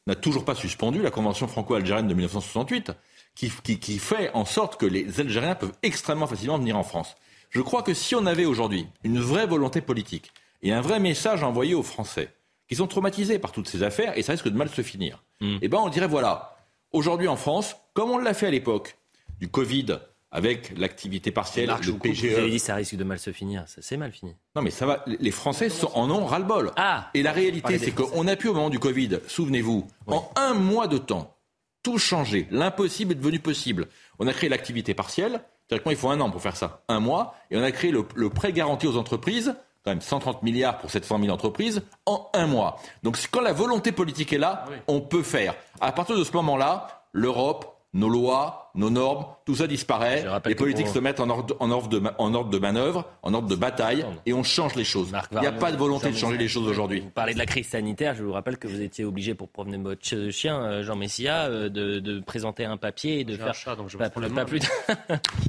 n'a 0.07 0.15
toujours 0.15 0.45
pas 0.45 0.55
suspendu 0.55 1.03
la 1.03 1.11
Convention 1.11 1.47
franco-algérienne 1.47 2.09
de 2.09 2.15
1968 2.15 2.93
qui, 3.35 3.51
qui, 3.51 3.99
fait 3.99 4.31
en 4.35 4.45
sorte 4.45 4.79
que 4.79 4.87
les 4.87 5.21
Algériens 5.21 5.55
peuvent 5.55 5.73
extrêmement 5.83 6.27
facilement 6.27 6.59
venir 6.59 6.77
en 6.77 6.83
France. 6.83 7.17
Je 7.51 7.61
crois 7.61 7.83
que 7.83 7.95
si 7.95 8.15
on 8.15 8.27
avait 8.27 8.45
aujourd'hui 8.45 8.87
une 9.05 9.21
vraie 9.21 9.47
volonté 9.47 9.81
politique 9.81 10.33
et 10.63 10.73
un 10.73 10.81
vrai 10.81 11.01
message 11.01 11.43
envoyé 11.43 11.75
aux 11.75 11.83
Français 11.83 12.33
qui 12.71 12.77
sont 12.77 12.87
traumatisés 12.87 13.39
par 13.39 13.53
toutes 13.53 13.69
ces 13.69 13.83
affaires 13.83 14.17
et 14.17 14.23
ça 14.23 14.33
risque 14.33 14.49
de 14.49 14.57
mal 14.57 14.71
se 14.71 14.81
finir, 14.81 15.23
hmm. 15.41 15.59
eh 15.61 15.69
ben 15.69 15.79
on 15.79 15.89
dirait 15.91 16.07
voilà, 16.07 16.57
Aujourd'hui 16.93 17.29
en 17.29 17.37
France, 17.37 17.77
comme 17.95 18.11
on 18.11 18.19
l'a 18.19 18.35
fait 18.35 18.49
à 18.49 18.51
l'époque 18.51 18.97
du 19.39 19.49
Covid 19.49 19.99
avec 20.33 20.77
l'activité 20.77 21.31
partielle, 21.31 21.69
Marc, 21.69 21.87
le 21.87 21.95
PGE. 21.95 22.27
Vous 22.27 22.39
avez 22.39 22.51
dit 22.51 22.59
ça 22.59 22.75
risque 22.75 22.97
de 22.97 23.05
mal 23.05 23.19
se 23.19 23.33
finir. 23.33 23.65
Ça 23.67 23.81
s'est 23.83 23.97
mal 23.97 24.13
fini. 24.13 24.35
Non, 24.57 24.63
mais 24.63 24.71
ça 24.71 24.87
va. 24.87 25.05
Les 25.07 25.31
Français 25.31 25.69
en 25.95 26.11
ont 26.11 26.25
ras-le-bol. 26.25 26.73
Ah, 26.77 27.11
Et 27.15 27.23
la 27.23 27.33
réalité, 27.33 27.79
c'est 27.79 27.93
qu'on 27.93 28.27
a 28.27 28.37
pu 28.37 28.49
au 28.49 28.55
moment 28.55 28.71
du 28.71 28.79
Covid, 28.79 29.19
souvenez-vous, 29.27 29.87
en 30.07 30.31
un 30.37 30.55
mois 30.55 30.89
de 30.89 30.99
temps, 30.99 31.37
tout 31.83 31.99
changer. 31.99 32.49
L'impossible 32.51 33.13
est 33.13 33.17
devenu 33.17 33.39
possible. 33.39 33.87
On 34.19 34.27
a 34.27 34.33
créé 34.33 34.49
l'activité 34.49 34.95
partielle. 34.95 35.43
Théoriquement, 35.69 35.93
il 35.93 35.97
faut 35.97 36.11
un 36.11 36.21
an 36.21 36.31
pour 36.31 36.43
faire 36.43 36.57
ça. 36.57 36.83
Un 36.89 37.01
mois. 37.01 37.37
Et 37.51 37.57
on 37.57 37.63
a 37.63 37.71
créé 37.71 37.93
le, 37.93 38.05
le 38.17 38.31
prêt 38.31 38.53
garanti 38.53 38.87
aux 38.89 38.97
entreprises 38.97 39.55
quand 39.85 39.91
même 39.91 40.01
130 40.01 40.43
milliards 40.43 40.79
pour 40.79 40.91
700 40.91 41.21
000 41.21 41.33
entreprises 41.33 41.83
en 42.07 42.29
un 42.35 42.47
mois. 42.47 42.79
Donc 43.03 43.19
quand 43.31 43.41
la 43.41 43.53
volonté 43.53 43.93
politique 43.93 44.33
est 44.33 44.39
là, 44.39 44.65
ah 44.67 44.71
on 44.89 45.01
peut 45.01 45.23
faire. 45.23 45.55
À 45.81 45.93
partir 45.93 46.17
de 46.17 46.25
ce 46.25 46.33
moment-là, 46.33 47.07
l'Europe, 47.13 47.81
nos 47.93 48.09
lois, 48.09 48.71
nos 48.77 48.91
normes, 48.91 49.27
tout 49.45 49.57
ça 49.57 49.67
disparaît. 49.67 50.25
Les 50.47 50.55
politiques 50.55 50.87
se 50.87 51.01
mettent 51.01 51.19
en 51.19 51.29
ordre, 51.29 51.57
en, 51.59 51.71
ordre 51.71 51.89
de, 51.89 52.03
en 52.19 52.35
ordre 52.35 52.51
de 52.51 52.59
manœuvre, 52.59 53.05
en 53.23 53.35
ordre 53.35 53.49
de 53.49 53.57
bataille, 53.57 54.07
et 54.27 54.33
on 54.33 54.45
change 54.45 54.77
les 54.77 54.85
choses. 54.85 55.13
Il 55.33 55.41
n'y 55.41 55.47
a 55.47 55.53
pas 55.53 55.73
de 55.73 55.77
volonté 55.77 56.11
de 56.11 56.17
changer 56.17 56.37
les 56.37 56.47
choses 56.47 56.69
aujourd'hui. 56.69 57.01
Vous 57.01 57.11
parlez 57.11 57.35
de 57.35 57.39
la 57.39 57.47
crise 57.47 57.69
sanitaire, 57.69 58.15
je 58.15 58.23
vous 58.23 58.33
rappelle 58.33 58.59
que 58.59 58.69
vous 58.69 58.81
étiez 58.81 59.05
obligé 59.05 59.35
pour 59.35 59.49
promener 59.49 59.77
votre 59.77 60.31
chien, 60.31 60.63
euh, 60.63 60.83
Jean 60.85 60.97
Messia, 60.97 61.47
euh, 61.47 61.69
de, 61.69 62.21
présenter 62.21 62.65
un 62.65 62.77
papier 62.77 63.21
et 63.21 63.25
de 63.25 63.37
faire... 63.37 63.49
un 63.49 63.53
chat, 63.53 63.75
donc 63.75 63.89
je 63.89 63.97
pas, 63.97 64.11
pas, 64.11 64.29
pas 64.29 64.45
plus 64.45 64.61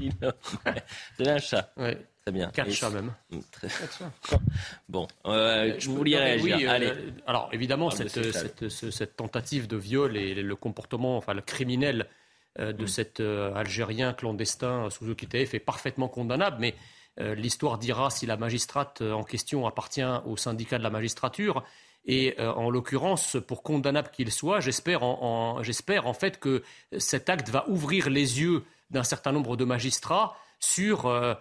de... 1.19 1.29
un 1.29 1.37
chat. 1.37 1.71
Très 2.21 2.31
bien. 2.31 2.49
Quatre 2.51 2.71
chats 2.71 2.89
même. 2.91 3.13
Très... 3.51 3.67
bon, 4.87 5.07
euh, 5.25 5.73
je 5.79 5.89
vous 5.89 6.01
réagir. 6.01 6.57
Oui, 6.57 6.67
Allez. 6.67 6.93
alors 7.25 7.49
évidemment, 7.51 7.89
ah, 7.91 7.95
cette, 7.95 8.31
cette, 8.31 8.69
cette, 8.69 9.15
tentative 9.15 9.67
de 9.67 9.77
viol 9.77 10.15
et 10.15 10.35
le 10.35 10.55
comportement, 10.55 11.17
enfin 11.17 11.33
le 11.33 11.41
criminel 11.41 12.07
euh, 12.59 12.73
de 12.73 12.83
mm. 12.83 12.87
cet 12.87 13.19
euh, 13.21 13.53
Algérien 13.55 14.13
clandestin 14.13 14.89
sous 14.89 15.09
OQTF 15.09 15.53
est 15.53 15.59
parfaitement 15.59 16.09
condamnable, 16.09 16.57
mais 16.59 16.75
euh, 17.19 17.33
l'histoire 17.33 17.77
dira 17.77 18.09
si 18.09 18.25
la 18.25 18.35
magistrate 18.35 19.01
en 19.01 19.23
question 19.23 19.65
appartient 19.65 20.03
au 20.25 20.35
syndicat 20.35 20.77
de 20.77 20.83
la 20.83 20.89
magistrature. 20.89 21.63
Et 22.03 22.35
en 22.39 22.71
l'occurrence, 22.71 23.37
pour 23.47 23.61
condamnable 23.61 24.09
qu'il 24.09 24.31
soit, 24.31 24.59
j'espère 24.59 25.03
en, 25.03 25.61
en, 25.61 26.13
fait 26.13 26.39
que 26.39 26.63
cet 26.97 27.29
acte 27.29 27.49
va 27.49 27.69
ouvrir 27.69 28.09
les 28.09 28.41
yeux 28.41 28.63
d'un 28.89 29.03
certain 29.03 29.31
nombre 29.31 29.55
de 29.55 29.65
magistrats 29.65 30.35
sur 30.61 31.07
euh, 31.07 31.33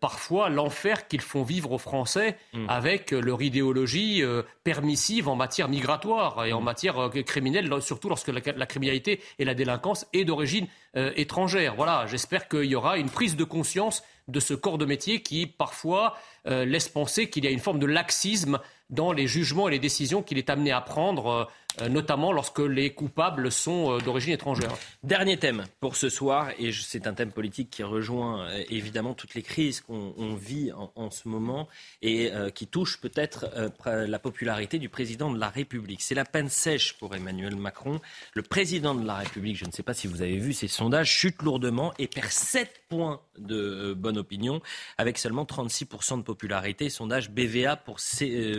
parfois 0.00 0.50
l'enfer 0.50 1.08
qu'ils 1.08 1.22
font 1.22 1.42
vivre 1.42 1.72
aux 1.72 1.78
Français 1.78 2.36
mm. 2.52 2.66
avec 2.68 3.10
leur 3.10 3.40
idéologie 3.40 4.22
euh, 4.22 4.42
permissive 4.64 5.28
en 5.28 5.34
matière 5.34 5.68
migratoire 5.68 6.44
et 6.44 6.52
en 6.52 6.60
mm. 6.60 6.64
matière 6.64 6.98
euh, 6.98 7.22
criminelle, 7.22 7.70
surtout 7.80 8.08
lorsque 8.08 8.28
la, 8.28 8.66
criminalité 8.66 9.20
et 9.38 9.44
la 9.44 9.54
délinquance 9.54 10.06
est 10.12 10.24
d'origine 10.24 10.66
étrangère. 10.94 11.74
Voilà, 11.74 12.06
j'espère 12.06 12.48
qu'il 12.48 12.64
y 12.64 12.74
aura 12.74 12.98
une 12.98 13.08
prise 13.08 13.34
de 13.34 13.44
conscience 13.44 14.02
de 14.28 14.40
ce 14.40 14.52
corps 14.52 14.76
de 14.76 14.84
métier 14.84 15.22
qui 15.22 15.46
parfois 15.46 16.18
laisse 16.44 16.90
penser 16.90 17.30
qu'il 17.30 17.44
y 17.44 17.48
a 17.48 17.50
une 17.50 17.60
forme 17.60 17.78
de 17.78 17.86
laxisme 17.86 18.60
dans 18.92 19.10
les 19.12 19.26
jugements 19.26 19.68
et 19.68 19.72
les 19.72 19.78
décisions 19.80 20.22
qu'il 20.22 20.38
est 20.38 20.50
amené 20.50 20.70
à 20.70 20.80
prendre 20.80 21.48
euh, 21.80 21.88
notamment 21.88 22.32
lorsque 22.32 22.58
les 22.58 22.90
coupables 22.90 23.50
sont 23.50 23.92
euh, 23.92 23.98
d'origine 24.00 24.34
étrangère. 24.34 24.72
Dernier 25.02 25.38
thème 25.38 25.64
pour 25.80 25.96
ce 25.96 26.10
soir, 26.10 26.50
et 26.58 26.70
c'est 26.70 27.06
un 27.06 27.14
thème 27.14 27.32
politique 27.32 27.70
qui 27.70 27.82
rejoint 27.82 28.46
euh, 28.46 28.62
évidemment 28.68 29.14
toutes 29.14 29.34
les 29.34 29.42
crises 29.42 29.80
qu'on 29.80 30.34
vit 30.34 30.70
en, 30.72 31.10
ce 31.10 31.28
moment 31.28 31.68
et 32.02 32.30
qui 32.54 32.66
touche 32.66 33.00
peut-être 33.00 33.46
la 33.84 34.18
popularité 34.18 34.78
du 34.78 34.88
président 34.88 35.30
de 35.30 35.38
la 35.38 35.48
République. 35.48 36.02
C'est 36.02 36.14
la 36.14 36.24
peine 36.24 36.48
sèche 36.48 36.94
pour 36.94 37.14
Emmanuel 37.14 37.56
Macron. 37.56 38.00
Le 38.34 38.42
président 38.42 38.94
de 38.94 39.06
la 39.06 39.16
République, 39.16 39.56
je 39.56 39.64
ne 39.64 39.72
sais 39.72 39.82
pas 39.82 39.94
si 39.94 40.06
vous 40.06 40.22
avez 40.22 40.38
vu 40.38 40.52
ces 40.52 40.68
sondages, 40.68 41.10
chute 41.10 41.42
lourdement 41.42 41.92
et 41.98 42.06
perd 42.06 42.30
7 42.30 42.82
points 42.88 43.20
de 43.42 43.94
bonne 43.94 44.18
opinion 44.18 44.60
avec 44.98 45.18
seulement 45.18 45.44
36% 45.44 46.18
de 46.18 46.22
popularité. 46.22 46.90
Sondage 46.90 47.30
BVA 47.30 47.76
pour, 47.76 47.98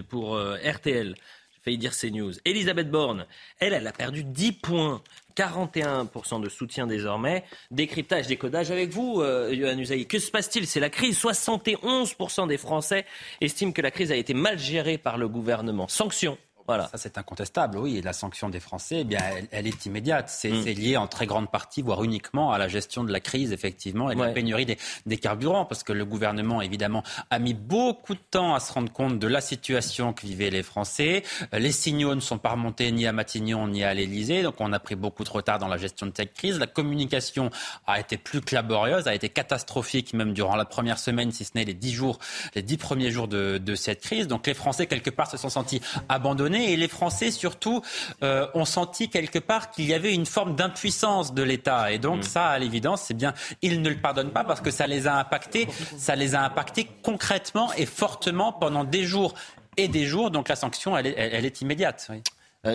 pour 0.09 0.37
RTL 0.37 1.15
failli 1.63 1.77
dire 1.77 1.93
CNews. 1.95 2.33
Elisabeth 2.45 2.91
Borne, 2.91 3.25
elle, 3.59 3.73
elle 3.73 3.87
a 3.87 3.93
perdu 3.93 4.23
10 4.23 4.51
points. 4.53 5.01
41% 5.35 6.41
de 6.41 6.49
soutien 6.49 6.85
désormais. 6.85 7.43
Décryptage, 7.71 8.27
décodage 8.27 8.69
avec 8.69 8.91
vous, 8.91 9.21
euh, 9.21 9.51
Yohann. 9.51 9.83
Que 10.05 10.19
se 10.19 10.29
passe-t-il? 10.29 10.67
C'est 10.67 10.79
la 10.79 10.91
crise. 10.91 11.19
71% 11.19 12.47
des 12.47 12.57
Français 12.57 13.05
estiment 13.41 13.71
que 13.71 13.81
la 13.81 13.89
crise 13.89 14.11
a 14.11 14.15
été 14.15 14.35
mal 14.35 14.59
gérée 14.59 14.99
par 14.99 15.17
le 15.17 15.27
gouvernement. 15.27 15.87
Sanctions 15.87 16.37
voilà. 16.67 16.87
Ça, 16.87 16.97
c'est 16.97 17.17
incontestable, 17.17 17.77
oui. 17.77 17.97
Et 17.97 18.01
la 18.01 18.13
sanction 18.13 18.49
des 18.49 18.59
Français, 18.59 18.99
eh 18.99 19.03
bien, 19.03 19.19
elle, 19.51 19.67
est 19.67 19.85
immédiate. 19.85 20.25
Mm. 20.43 20.63
C'est 20.63 20.73
lié 20.73 20.97
en 20.97 21.07
très 21.07 21.25
grande 21.25 21.51
partie, 21.51 21.81
voire 21.81 22.03
uniquement, 22.03 22.51
à 22.51 22.57
la 22.57 22.67
gestion 22.67 23.03
de 23.03 23.11
la 23.11 23.19
crise, 23.19 23.51
effectivement, 23.51 24.09
et 24.09 24.15
de 24.15 24.21
la 24.21 24.29
pénurie 24.29 24.65
des, 24.65 25.17
carburants, 25.17 25.65
parce 25.65 25.83
que 25.83 25.93
le 25.93 26.05
gouvernement, 26.05 26.61
évidemment, 26.61 27.03
a 27.29 27.39
mis 27.39 27.53
beaucoup 27.53 28.13
de 28.13 28.19
temps 28.31 28.55
à 28.55 28.59
se 28.59 28.73
rendre 28.73 28.91
compte 28.91 29.19
de 29.19 29.27
la 29.27 29.41
situation 29.41 30.13
que 30.13 30.25
vivaient 30.25 30.49
les 30.49 30.63
Français. 30.63 31.23
Les 31.51 31.71
signaux 31.71 32.15
ne 32.15 32.19
sont 32.19 32.37
pas 32.37 32.51
remontés 32.51 32.91
ni 32.91 33.05
à 33.05 33.13
Matignon 33.13 33.67
ni 33.67 33.83
à 33.83 33.93
l'Élysée, 33.93 34.43
donc 34.43 34.55
on 34.59 34.73
a 34.73 34.79
pris 34.79 34.95
beaucoup 34.95 35.23
de 35.23 35.29
retard 35.29 35.59
dans 35.59 35.67
la 35.67 35.77
gestion 35.77 36.07
de 36.07 36.13
cette 36.15 36.33
crise. 36.33 36.59
La 36.59 36.67
communication 36.67 37.51
a 37.87 37.99
été 37.99 38.17
plus 38.17 38.41
laborieuse, 38.51 39.07
a 39.07 39.15
été 39.15 39.29
catastrophique, 39.29 40.13
même 40.13 40.33
durant 40.33 40.55
la 40.55 40.65
première 40.65 40.99
semaine, 40.99 41.31
si 41.31 41.45
ce 41.45 41.51
n'est 41.55 41.65
les 41.65 41.73
dix 41.73 41.93
jours, 41.93 42.19
les 42.55 42.61
dix 42.61 42.77
premiers 42.77 43.11
jours 43.11 43.27
de, 43.27 43.57
de 43.57 43.75
cette 43.75 44.01
crise. 44.01 44.27
Donc 44.27 44.47
les 44.47 44.53
Français, 44.53 44.87
quelque 44.87 45.09
part, 45.09 45.29
se 45.29 45.37
sont 45.37 45.49
sentis 45.49 45.81
abandonnés 46.09 46.52
et 46.61 46.75
les 46.75 46.87
Français 46.87 47.31
surtout 47.31 47.81
euh, 48.23 48.47
ont 48.53 48.65
senti 48.65 49.09
quelque 49.09 49.39
part 49.39 49.71
qu'il 49.71 49.85
y 49.85 49.93
avait 49.93 50.13
une 50.13 50.25
forme 50.25 50.55
d'impuissance 50.55 51.33
de 51.33 51.43
l'État. 51.43 51.91
Et 51.91 51.99
donc 51.99 52.19
mm. 52.19 52.23
ça, 52.23 52.47
à 52.47 52.59
l'évidence, 52.59 53.01
c'est 53.03 53.13
bien, 53.13 53.33
ils 53.61 53.81
ne 53.81 53.89
le 53.89 53.97
pardonnent 53.97 54.31
pas 54.31 54.43
parce 54.43 54.61
que 54.61 54.71
ça 54.71 54.87
les 54.87 55.07
a 55.07 55.17
impactés, 55.17 55.67
ça 55.97 56.15
les 56.15 56.35
a 56.35 56.43
impactés 56.43 56.87
concrètement 57.01 57.71
et 57.73 57.85
fortement 57.85 58.53
pendant 58.53 58.83
des 58.83 59.03
jours 59.03 59.33
et 59.77 59.87
des 59.87 60.05
jours. 60.05 60.31
Donc 60.31 60.49
la 60.49 60.55
sanction, 60.55 60.97
elle 60.97 61.07
est, 61.07 61.15
elle, 61.17 61.45
est 61.45 61.61
immédiate. 61.61 62.11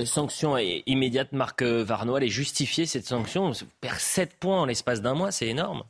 sanction 0.04 0.56
immédiate, 0.58 1.32
Marc 1.32 1.62
Varnois, 1.62 2.22
est 2.22 2.28
justifiée 2.28 2.86
cette 2.86 3.06
sanction. 3.06 3.46
On 3.46 3.52
perd 3.80 3.98
7 3.98 4.34
points 4.38 4.60
en 4.60 4.66
l'espace 4.66 5.02
d'un 5.02 5.14
mois, 5.14 5.32
c'est 5.32 5.46
énorme. 5.46 5.84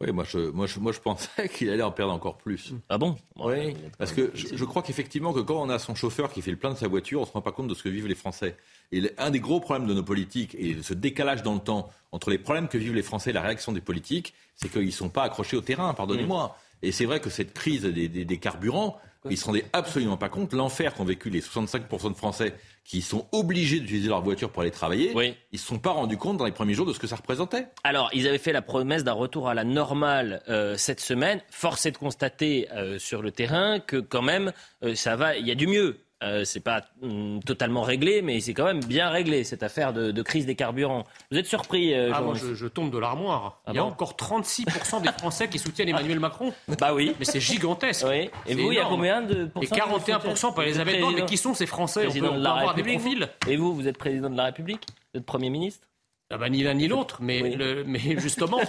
Oui, 0.00 0.12
moi 0.12 0.24
je, 0.24 0.38
moi, 0.38 0.66
je, 0.66 0.80
moi 0.80 0.92
je 0.92 1.00
pensais 1.00 1.48
qu'il 1.54 1.68
allait 1.68 1.82
en 1.82 1.92
perdre 1.92 2.12
encore 2.12 2.38
plus. 2.38 2.72
Ah 2.88 2.96
bon 2.96 3.16
Oui, 3.36 3.74
parce 3.98 4.12
que 4.12 4.30
je, 4.34 4.64
crois 4.64 4.82
qu'effectivement 4.82 5.32
que 5.32 5.40
quand 5.40 5.60
on 5.60 5.68
a 5.68 5.78
son 5.78 5.94
chauffeur 5.94 6.32
qui 6.32 6.40
fait 6.40 6.50
le 6.50 6.56
plein 6.56 6.70
de 6.70 6.78
sa 6.78 6.88
voiture, 6.88 7.20
on 7.20 7.24
ne 7.24 7.28
se 7.28 7.32
rend 7.32 7.42
pas 7.42 7.52
compte 7.52 7.68
de 7.68 7.74
ce 7.74 7.82
que 7.82 7.90
vivent 7.90 8.06
les 8.06 8.14
Français. 8.14 8.56
Et 8.92 9.12
un 9.18 9.30
des 9.30 9.40
gros 9.40 9.60
problèmes 9.60 9.86
de 9.86 9.92
nos 9.92 10.02
politiques, 10.02 10.54
et 10.58 10.78
ce 10.82 10.94
décalage 10.94 11.42
dans 11.42 11.54
le 11.54 11.60
temps 11.60 11.90
entre 12.12 12.30
les 12.30 12.38
problèmes 12.38 12.68
que 12.68 12.78
vivent 12.78 12.94
les 12.94 13.02
Français 13.02 13.30
et 13.30 13.32
la 13.34 13.42
réaction 13.42 13.72
des 13.72 13.82
politiques, 13.82 14.32
c'est 14.56 14.70
qu'ils 14.70 14.86
ne 14.86 14.90
sont 14.90 15.10
pas 15.10 15.24
accrochés 15.24 15.56
au 15.56 15.60
terrain, 15.60 15.92
pardonnez-moi. 15.92 16.56
Mm. 16.82 16.86
Et 16.86 16.92
c'est 16.92 17.04
vrai 17.04 17.20
que 17.20 17.28
cette 17.28 17.52
crise 17.52 17.82
des, 17.82 18.08
des, 18.08 18.24
des 18.24 18.38
carburants, 18.38 18.98
ils 19.26 19.32
ne 19.32 19.36
se 19.36 19.44
rendaient 19.44 19.66
absolument 19.74 20.16
pas 20.16 20.30
compte 20.30 20.54
l'enfer 20.54 20.94
qu'ont 20.94 21.04
vécu 21.04 21.28
les 21.28 21.42
65% 21.42 22.08
de 22.08 22.16
Français 22.16 22.54
qui 22.90 23.02
sont 23.02 23.28
obligés 23.30 23.78
d'utiliser 23.78 24.08
leur 24.08 24.20
voiture 24.20 24.50
pour 24.50 24.62
aller 24.62 24.72
travailler, 24.72 25.12
ils 25.12 25.36
ne 25.52 25.58
se 25.58 25.64
sont 25.64 25.78
pas 25.78 25.92
rendus 25.92 26.16
compte 26.16 26.38
dans 26.38 26.44
les 26.44 26.50
premiers 26.50 26.74
jours 26.74 26.86
de 26.86 26.92
ce 26.92 26.98
que 26.98 27.06
ça 27.06 27.14
représentait. 27.14 27.68
Alors, 27.84 28.10
ils 28.12 28.26
avaient 28.26 28.36
fait 28.36 28.52
la 28.52 28.62
promesse 28.62 29.04
d'un 29.04 29.12
retour 29.12 29.48
à 29.48 29.54
la 29.54 29.62
normale 29.62 30.42
euh, 30.48 30.76
cette 30.76 30.98
semaine. 30.98 31.40
Force 31.52 31.86
est 31.86 31.92
de 31.92 31.98
constater 31.98 32.68
euh, 32.72 32.98
sur 32.98 33.22
le 33.22 33.30
terrain 33.30 33.78
que 33.78 33.98
quand 33.98 34.22
même, 34.22 34.52
euh, 34.82 34.96
ça 34.96 35.14
va, 35.14 35.36
il 35.36 35.46
y 35.46 35.52
a 35.52 35.54
du 35.54 35.68
mieux. 35.68 36.00
Euh, 36.22 36.44
c'est 36.44 36.60
pas 36.60 36.82
mm, 37.00 37.40
totalement 37.40 37.82
réglé, 37.82 38.20
mais 38.20 38.40
c'est 38.40 38.52
quand 38.52 38.64
même 38.64 38.84
bien 38.84 39.08
réglé 39.08 39.42
cette 39.42 39.62
affaire 39.62 39.92
de, 39.94 40.22
crise 40.22 40.44
des 40.44 40.54
carburants. 40.54 41.04
Vous 41.30 41.38
êtes 41.38 41.46
surpris 41.46 41.94
euh, 41.94 42.10
ah, 42.12 42.20
moi, 42.20 42.34
je, 42.34 42.66
tombe 42.66 42.90
de 42.90 42.98
l'armoire. 42.98 43.60
Ah 43.64 43.70
il 43.72 43.76
y 43.76 43.78
a 43.78 43.84
encore 43.84 44.12
36% 44.12 45.00
des 45.00 45.12
Français 45.12 45.48
qui 45.48 45.58
soutiennent 45.58 45.88
Emmanuel 45.88 46.20
Macron. 46.20 46.52
Bah 46.78 46.94
oui. 46.94 47.14
Mais 47.18 47.24
c'est 47.24 47.40
gigantesque. 47.40 48.06
Oui. 48.08 48.30
Et 48.46 48.54
vous, 48.54 48.70
il 48.70 48.76
y 48.76 48.78
a 48.78 48.84
combien 48.84 49.22
de 49.22 49.50
Et 49.60 49.66
41% 49.66 50.54
par 50.54 50.64
Elisabeth 50.64 51.00
Borne. 51.00 51.14
Mais 51.14 51.24
qui 51.24 51.36
sont 51.36 51.54
ces 51.54 51.66
Français? 51.66 52.06
On 52.06 52.12
peut, 52.12 52.18
on 52.26 52.40
peut 52.40 52.46
avoir 52.46 52.74
des 52.74 52.82
profils. 52.82 53.28
Et 53.48 53.56
vous, 53.56 53.74
vous 53.74 53.88
êtes 53.88 53.98
président 53.98 54.30
de 54.30 54.36
la 54.36 54.44
République? 54.44 54.86
Vous 55.12 55.20
êtes 55.20 55.26
Premier 55.26 55.50
ministre? 55.50 55.86
Ah 56.32 56.38
bah, 56.38 56.48
ni 56.48 56.62
l'un 56.62 56.74
ni 56.74 56.86
l'autre, 56.86 57.18
mais, 57.20 57.56
mais 57.86 57.98
justement, 58.18 58.60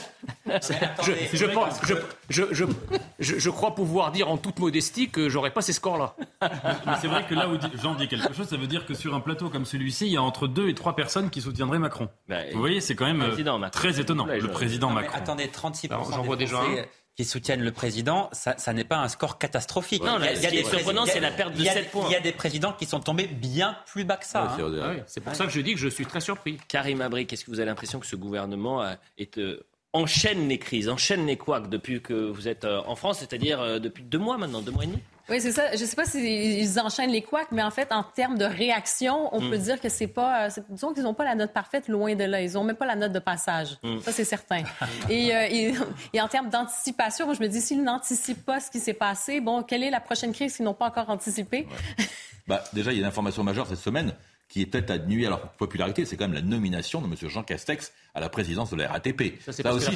je, 0.47 2.43
je, 2.49 2.65
je, 3.19 3.49
crois 3.51 3.75
pouvoir 3.75 4.11
dire 4.11 4.31
en 4.31 4.37
toute 4.37 4.57
modestie 4.57 5.09
que 5.09 5.29
j'aurais 5.29 5.51
pas 5.51 5.61
ces 5.61 5.73
scores-là. 5.73 6.15
Mais 6.87 6.93
c'est 6.99 7.07
vrai 7.07 7.23
que 7.27 7.35
là 7.35 7.47
où 7.47 7.59
Jean 7.79 7.93
dit 7.93 8.07
quelque 8.07 8.33
chose, 8.33 8.47
ça 8.47 8.57
veut 8.57 8.65
dire 8.65 8.87
que 8.87 8.95
sur 8.95 9.13
un 9.13 9.19
plateau 9.19 9.49
comme 9.49 9.65
celui-ci, 9.65 10.07
il 10.07 10.13
y 10.13 10.17
a 10.17 10.23
entre 10.23 10.47
deux 10.47 10.69
et 10.69 10.73
trois 10.73 10.95
personnes 10.95 11.29
qui 11.29 11.39
soutiendraient 11.39 11.77
Macron. 11.77 12.09
Bah, 12.27 12.37
Vous 12.51 12.59
voyez, 12.59 12.81
c'est 12.81 12.95
quand 12.95 13.05
même 13.05 13.21
euh, 13.21 13.69
très 13.69 13.99
étonnant, 13.99 14.25
le 14.25 14.47
président 14.47 14.89
Macron. 14.89 15.15
attendez, 15.15 15.45
36% 15.45 15.91
Alors, 15.91 16.35
des 16.35 16.45
déjà 16.45 16.63
qui 17.15 17.25
soutiennent 17.25 17.61
le 17.61 17.71
président, 17.71 18.29
ça, 18.31 18.55
n'est 18.73 18.83
pas 18.83 18.97
un 18.97 19.09
score 19.09 19.37
catastrophique. 19.37 20.03
Non, 20.03 20.17
il 20.19 20.41
y 20.41 20.45
a, 20.45 20.51
des 20.51 20.63
surprenants, 20.63 21.05
c'est 21.05 21.19
la 21.19 21.31
perte 21.31 21.55
de 21.55 21.63
7 21.63 21.91
points. 21.91 22.05
Il 22.07 22.13
y 22.13 22.15
a 22.15 22.21
des 22.21 22.31
présidents 22.31 22.73
qui 22.73 22.85
sont 22.85 22.99
tombés 22.99 23.27
bien 23.27 23.77
plus 23.85 24.05
bas 24.05 24.17
que 24.17 24.25
ça. 24.25 24.55
Hein. 24.57 24.95
c'est 25.07 25.21
pour 25.21 25.35
ça 25.35 25.45
que 25.45 25.51
je 25.51 25.61
dis 25.61 25.73
que 25.73 25.79
je 25.79 25.89
suis 25.89 26.05
très 26.05 26.21
surpris. 26.21 26.57
Karim 26.67 27.01
Abri, 27.01 27.27
qu'est-ce 27.27 27.45
que 27.45 27.51
vous 27.51 27.59
avez 27.59 27.67
l'impression 27.67 27.99
que 27.99 28.05
ce 28.05 28.15
gouvernement 28.15 28.85
est, 29.17 29.37
euh, 29.37 29.65
enchaîne 29.93 30.47
les 30.47 30.57
crises, 30.57 30.89
enchaîne 30.89 31.25
les 31.25 31.37
couacs 31.37 31.69
depuis 31.69 32.01
que 32.01 32.13
vous 32.13 32.47
êtes 32.47 32.65
euh, 32.65 32.81
en 32.85 32.95
France, 32.95 33.19
c'est-à-dire 33.19 33.61
euh, 33.61 33.79
depuis 33.79 34.03
deux 34.03 34.17
mois 34.17 34.37
maintenant, 34.37 34.61
deux 34.61 34.71
mois 34.71 34.83
et 34.83 34.87
demi? 34.87 34.99
Oui, 35.31 35.39
c'est 35.39 35.53
ça. 35.53 35.73
Je 35.73 35.81
ne 35.81 35.85
sais 35.85 35.95
pas 35.95 36.03
s'ils 36.03 36.79
enchaînent 36.81 37.09
les 37.09 37.21
couacs, 37.21 37.51
mais 37.51 37.63
en 37.63 37.71
fait, 37.71 37.93
en 37.93 38.03
termes 38.03 38.37
de 38.37 38.43
réaction, 38.43 39.33
on 39.33 39.39
peut 39.39 39.57
hmm. 39.57 39.61
dire 39.61 39.81
que 39.81 39.87
c'est 39.87 40.07
pas. 40.07 40.47
Euh, 40.47 40.49
disons 40.69 40.93
qu'ils 40.93 41.03
n'ont 41.03 41.13
pas 41.13 41.23
la 41.23 41.35
note 41.35 41.53
parfaite, 41.53 41.87
loin 41.87 42.13
de 42.15 42.25
là. 42.25 42.41
Ils 42.41 42.53
n'ont 42.53 42.65
même 42.65 42.75
pas 42.75 42.85
la 42.85 42.97
note 42.97 43.13
de 43.13 43.19
passage. 43.19 43.77
Hmm. 43.81 43.99
Ça, 43.99 44.11
c'est 44.11 44.25
certain. 44.25 44.63
et, 45.09 45.29
et, 46.13 46.21
en 46.21 46.27
termes 46.27 46.49
d'anticipation, 46.49 47.33
je 47.33 47.41
me 47.41 47.47
dis, 47.47 47.61
s'ils 47.61 47.81
n'anticipent 47.81 48.45
pas 48.45 48.59
ce 48.59 48.69
qui 48.69 48.81
s'est 48.81 48.93
passé, 48.93 49.39
bon, 49.39 49.63
quelle 49.63 49.83
est 49.83 49.89
la 49.89 50.01
prochaine 50.01 50.33
crise 50.33 50.57
qu'ils 50.57 50.65
n'ont 50.65 50.73
pas 50.73 50.87
encore 50.87 51.09
anticipée? 51.09 51.65
bah, 52.47 52.61
déjà, 52.73 52.91
il 52.91 52.95
y 52.95 52.99
a 52.99 53.03
une 53.03 53.07
information 53.07 53.43
majeure 53.45 53.67
cette 53.67 53.79
semaine 53.79 54.13
qui 54.49 54.63
est 54.63 54.65
peut-être 54.65 54.91
à 54.91 54.97
nuire 54.97 55.27
à 55.27 55.29
leur 55.29 55.51
popularité, 55.53 56.03
c'est 56.03 56.17
quand 56.17 56.25
même 56.25 56.33
la 56.33 56.41
nomination 56.41 57.01
de 57.01 57.07
M. 57.07 57.15
Jean 57.29 57.41
Castex 57.41 57.93
à 58.13 58.19
la 58.19 58.27
présidence 58.27 58.69
de 58.69 58.75
la 58.75 58.89
RATP. 58.89 59.39
Ça, 59.39 59.53
c'est 59.53 59.65
aussi, 59.65 59.95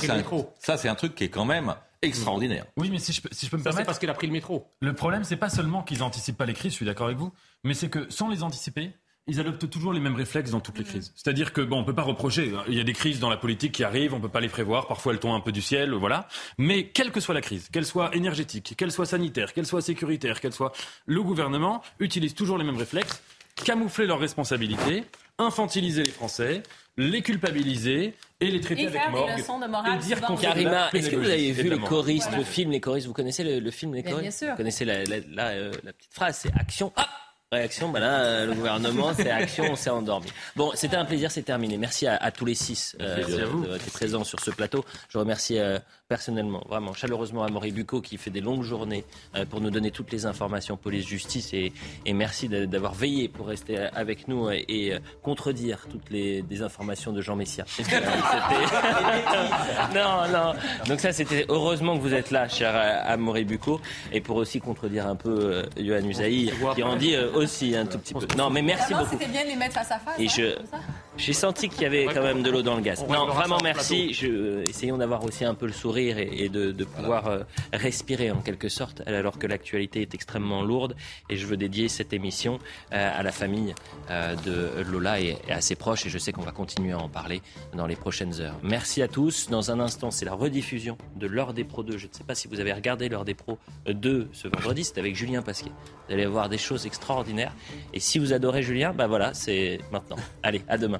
ça, 0.60 0.78
c'est 0.78 0.88
un 0.88 0.96
truc 0.96 1.14
qui 1.14 1.26
est 1.26 1.30
quand 1.30 1.44
même 1.44 1.76
extraordinaire. 2.08 2.66
Oui, 2.78 2.90
mais 2.92 3.00
si 3.00 3.14
je, 3.14 3.22
si 3.32 3.46
je 3.46 3.52
peux 3.52 3.58
me 3.58 3.64
permettre. 3.64 3.82
C'est 3.82 3.86
parce 3.86 4.00
qu'il 4.00 4.10
a 4.10 4.14
pris 4.14 4.28
le 4.28 4.34
métro. 4.34 4.68
Le 4.82 4.94
problème, 4.94 5.24
c'est 5.24 5.36
pas 5.36 5.50
seulement 5.50 5.84
qu'ils 5.84 6.00
n'anticipent 6.00 6.38
pas 6.38 6.46
les 6.46 6.54
crises, 6.54 6.72
je 6.72 6.78
suis 6.78 6.86
d'accord 6.86 7.08
avec 7.08 7.18
vous, 7.18 7.32
mais 7.64 7.74
c'est 7.74 7.90
que 7.90 8.10
sans 8.10 8.30
les 8.30 8.44
anticiper, 8.44 8.92
ils 9.28 9.40
adoptent 9.40 9.70
toujours 9.70 9.92
les 9.92 10.00
mêmes 10.00 10.16
réflexes 10.16 10.52
dans 10.52 10.60
toutes 10.60 10.78
les 10.78 10.84
crises. 10.84 11.12
C'est-à-dire 11.16 11.52
que 11.52 11.62
bon, 11.62 11.80
on 11.80 11.84
peut 11.84 11.96
pas 11.96 12.04
reprocher. 12.04 12.54
Hein. 12.56 12.64
Il 12.68 12.76
y 12.76 12.80
a 12.80 12.84
des 12.84 12.94
crises 12.94 13.20
dans 13.20 13.30
la 13.30 13.38
politique 13.38 13.72
qui 13.72 13.84
arrivent, 13.84 14.14
on 14.14 14.20
peut 14.20 14.30
pas 14.30 14.40
les 14.40 14.50
prévoir. 14.50 14.88
Parfois, 14.88 15.14
elles 15.14 15.20
tombent 15.20 15.36
un 15.36 15.40
peu 15.40 15.52
du 15.52 15.62
ciel, 15.62 15.94
voilà. 15.94 16.28
Mais 16.60 16.90
quelle 16.90 17.12
que 17.12 17.20
soit 17.20 17.34
la 17.34 17.42
crise, 17.42 17.70
qu'elle 17.70 17.86
soit 17.86 18.16
énergétique, 18.16 18.76
qu'elle 18.78 18.92
soit 18.92 19.08
sanitaire, 19.08 19.54
qu'elle 19.54 19.66
soit 19.66 19.82
sécuritaire, 19.82 20.40
qu'elle 20.40 20.54
soit, 20.54 20.74
le 21.08 21.24
gouvernement 21.24 21.82
utilise 22.00 22.36
toujours 22.36 22.58
les 22.58 22.64
mêmes 22.64 22.78
réflexes 22.78 23.22
camoufler 23.64 24.06
leurs 24.06 24.20
responsabilités, 24.20 25.06
infantiliser 25.38 26.04
les 26.04 26.12
Français, 26.12 26.64
les 26.98 27.22
culpabiliser 27.22 28.14
et 28.40 28.52
les 28.52 28.62
traiter 28.62 28.88
avec 28.88 29.02
morgue. 29.12 29.90
et 29.94 29.98
dire 30.06 30.22
qu'on 30.22 30.36
Karima, 30.36 30.90
est-ce 30.94 31.10
que 31.10 31.16
vous 31.16 31.30
avez 31.30 31.52
vu 31.52 31.70
les 31.70 31.80
choristes, 31.80 32.32
le 32.36 32.44
film 32.44 32.72
Les 32.72 32.82
choristes? 32.82 33.08
Vous 33.08 33.14
connaissez 33.14 33.44
le, 33.44 33.72
film 33.72 33.94
Les 33.94 34.04
choristes? 34.04 34.22
Bien 34.22 34.32
sûr. 34.32 34.50
Vous 34.52 34.58
connaissez 34.58 34.86
la, 34.86 34.94
euh, 34.94 35.72
la, 35.84 35.94
petite 35.94 36.14
phrase, 36.14 36.40
c'est 36.42 36.54
action. 36.54 36.88
Hop 36.96 37.06
Réaction, 37.52 37.90
bah 37.90 38.00
là, 38.00 38.44
le 38.48 38.56
gouvernement, 38.56 39.14
c'est 39.14 39.30
action, 39.30 39.66
on 39.70 39.76
s'est 39.76 39.92
endormi. 39.92 40.26
Bon, 40.56 40.72
c'était 40.74 40.96
un 40.96 41.06
plaisir, 41.06 41.30
c'est 41.30 41.44
terminé. 41.44 41.78
Merci 41.78 42.08
à, 42.08 42.32
tous 42.32 42.44
les 42.44 42.56
six 42.56 42.98
euh, 43.00 43.18
d'être 43.18 43.92
présents 43.92 44.24
sur 44.24 44.40
ce 44.40 44.50
plateau. 44.50 44.84
Je 45.10 45.20
remercie 45.20 45.60
euh, 45.60 45.78
personnellement, 46.08 46.64
vraiment, 46.68 46.94
chaleureusement 46.94 47.44
à 47.44 47.50
Maurice 47.50 47.76
Bucco 47.76 48.02
qui 48.02 48.18
fait 48.18 48.32
des 48.32 48.42
longues 48.42 48.64
journées 48.64 49.06
euh, 49.36 49.46
pour 49.46 49.62
nous 49.62 49.70
donner 49.70 49.92
toutes 49.92 50.12
les 50.12 50.26
informations 50.26 50.76
police-justice 50.76 51.54
et, 51.54 51.72
et, 52.08 52.14
merci 52.14 52.50
d'avoir 52.50 52.96
veillé 52.96 53.28
pour 53.28 53.46
rester 53.46 53.78
avec 53.78 54.28
nous 54.28 54.50
et, 54.50 54.98
contredire 55.22 55.86
toutes 55.88 56.10
les 56.10 56.42
des 56.42 56.64
informations 56.64 57.12
de 57.12 57.22
Jean 57.22 57.36
Messia. 57.36 57.66
non, 59.94 60.28
non. 60.34 60.56
Donc 60.88 61.00
ça, 61.00 61.14
c'était 61.14 61.46
heureusement 61.48 61.96
que 61.96 62.02
vous 62.02 62.16
êtes 62.16 62.32
là, 62.32 62.48
cher 62.48 62.74
Amaury 63.06 63.46
Bucco, 63.46 63.80
et 64.12 64.20
pour 64.20 64.38
aussi 64.38 64.60
contredire 64.60 65.06
un 65.06 65.16
peu 65.16 65.64
Yohann 65.78 66.10
Usaï, 66.10 66.52
qui 66.74 66.82
en 66.82 66.96
dit 66.96 67.16
aussi 67.36 67.76
un 67.76 67.86
tout 67.86 68.00
petit 68.00 68.14
peu. 68.14 68.28
Non, 68.38 68.50
mais 68.50 68.62
merci 68.62 68.94
beaucoup. 68.94 69.12
C'était 69.12 69.28
bien 69.28 69.44
de 69.44 69.50
les 69.50 69.56
mettre 69.56 69.74
face 69.76 69.92
à 69.92 70.00
face. 70.00 70.20
Et 70.20 70.28
je, 70.28 70.58
j'ai 71.18 71.34
senti 71.34 71.70
qu'il 71.70 71.84
y 71.84 71.86
avait 71.86 72.06
quand 72.06 72.22
même 72.22 72.44
de 72.44 72.52
l'eau 72.52 72.62
dans 72.62 72.76
le 72.76 72.82
gaz. 72.82 73.06
Non, 73.08 73.28
vraiment 73.28 73.58
merci. 73.64 74.14
Je, 74.14 74.28
euh, 74.28 74.64
essayons 74.64 74.98
d'avoir 74.98 75.24
aussi 75.24 75.46
un 75.46 75.54
peu 75.54 75.66
le 75.66 75.72
sourire 75.72 76.18
et, 76.18 76.50
de, 76.50 76.84
pouvoir 76.84 77.28
euh, 77.28 77.40
respirer 77.74 78.32
en 78.32 78.42
quelque 78.42 78.70
sorte, 78.70 79.02
alors 79.08 79.40
que 79.40 79.48
l'actualité 79.48 80.02
est 80.02 80.14
extrêmement 80.14 80.62
lourde. 80.62 80.96
Et 81.30 81.38
je 81.38 81.46
veux 81.46 81.58
dédier 81.58 81.88
cette 81.88 82.14
émission 82.14 82.60
euh, 82.92 83.20
à 83.20 83.24
la 83.24 83.32
famille 83.32 83.74
de 84.10 84.84
Lola 84.90 85.20
et, 85.20 85.38
à 85.50 85.62
ses 85.62 85.76
proches. 85.76 86.06
Et 86.06 86.10
je 86.10 86.18
sais 86.18 86.32
qu'on 86.32 86.42
va 86.42 86.52
continuer 86.52 86.92
à 86.92 87.00
en 87.00 87.10
parler 87.10 87.42
dans 87.74 87.88
les 87.88 87.96
prochaines 87.96 88.40
heures. 88.42 88.56
Merci 88.62 89.02
à 89.02 89.08
tous. 89.08 89.50
Dans 89.50 89.72
un 89.72 89.80
instant, 89.80 90.12
c'est 90.12 90.26
la 90.26 90.34
rediffusion 90.34 90.98
de 91.16 91.28
l'heure 91.28 91.54
des 91.54 91.64
pros 91.64 91.84
2. 91.84 91.98
Je 91.98 92.08
ne 92.08 92.14
sais 92.14 92.24
pas 92.24 92.36
si 92.36 92.48
vous 92.48 92.60
avez 92.60 92.74
regardé 92.74 93.10
l'heure 93.10 93.26
des 93.26 93.36
pros 93.36 93.58
2 93.88 94.30
ce 94.34 94.48
vendredi. 94.48 94.84
C'est 94.84 95.00
avec 95.00 95.16
Julien 95.16 95.42
Pasquier. 95.42 95.72
Vous 96.08 96.14
allez 96.14 96.26
voir 96.26 96.50
des 96.50 96.58
choses 96.58 96.86
extraordinaires. 96.86 97.54
Et 97.94 98.00
si 98.00 98.20
vous 98.20 98.34
adorez 98.34 98.62
Julien, 98.64 98.94
bah 98.94 99.08
voilà, 99.08 99.34
c'est 99.34 99.80
maintenant. 99.92 100.18
Allez, 100.44 100.62
à 100.68 100.78
demain. 100.78 101.00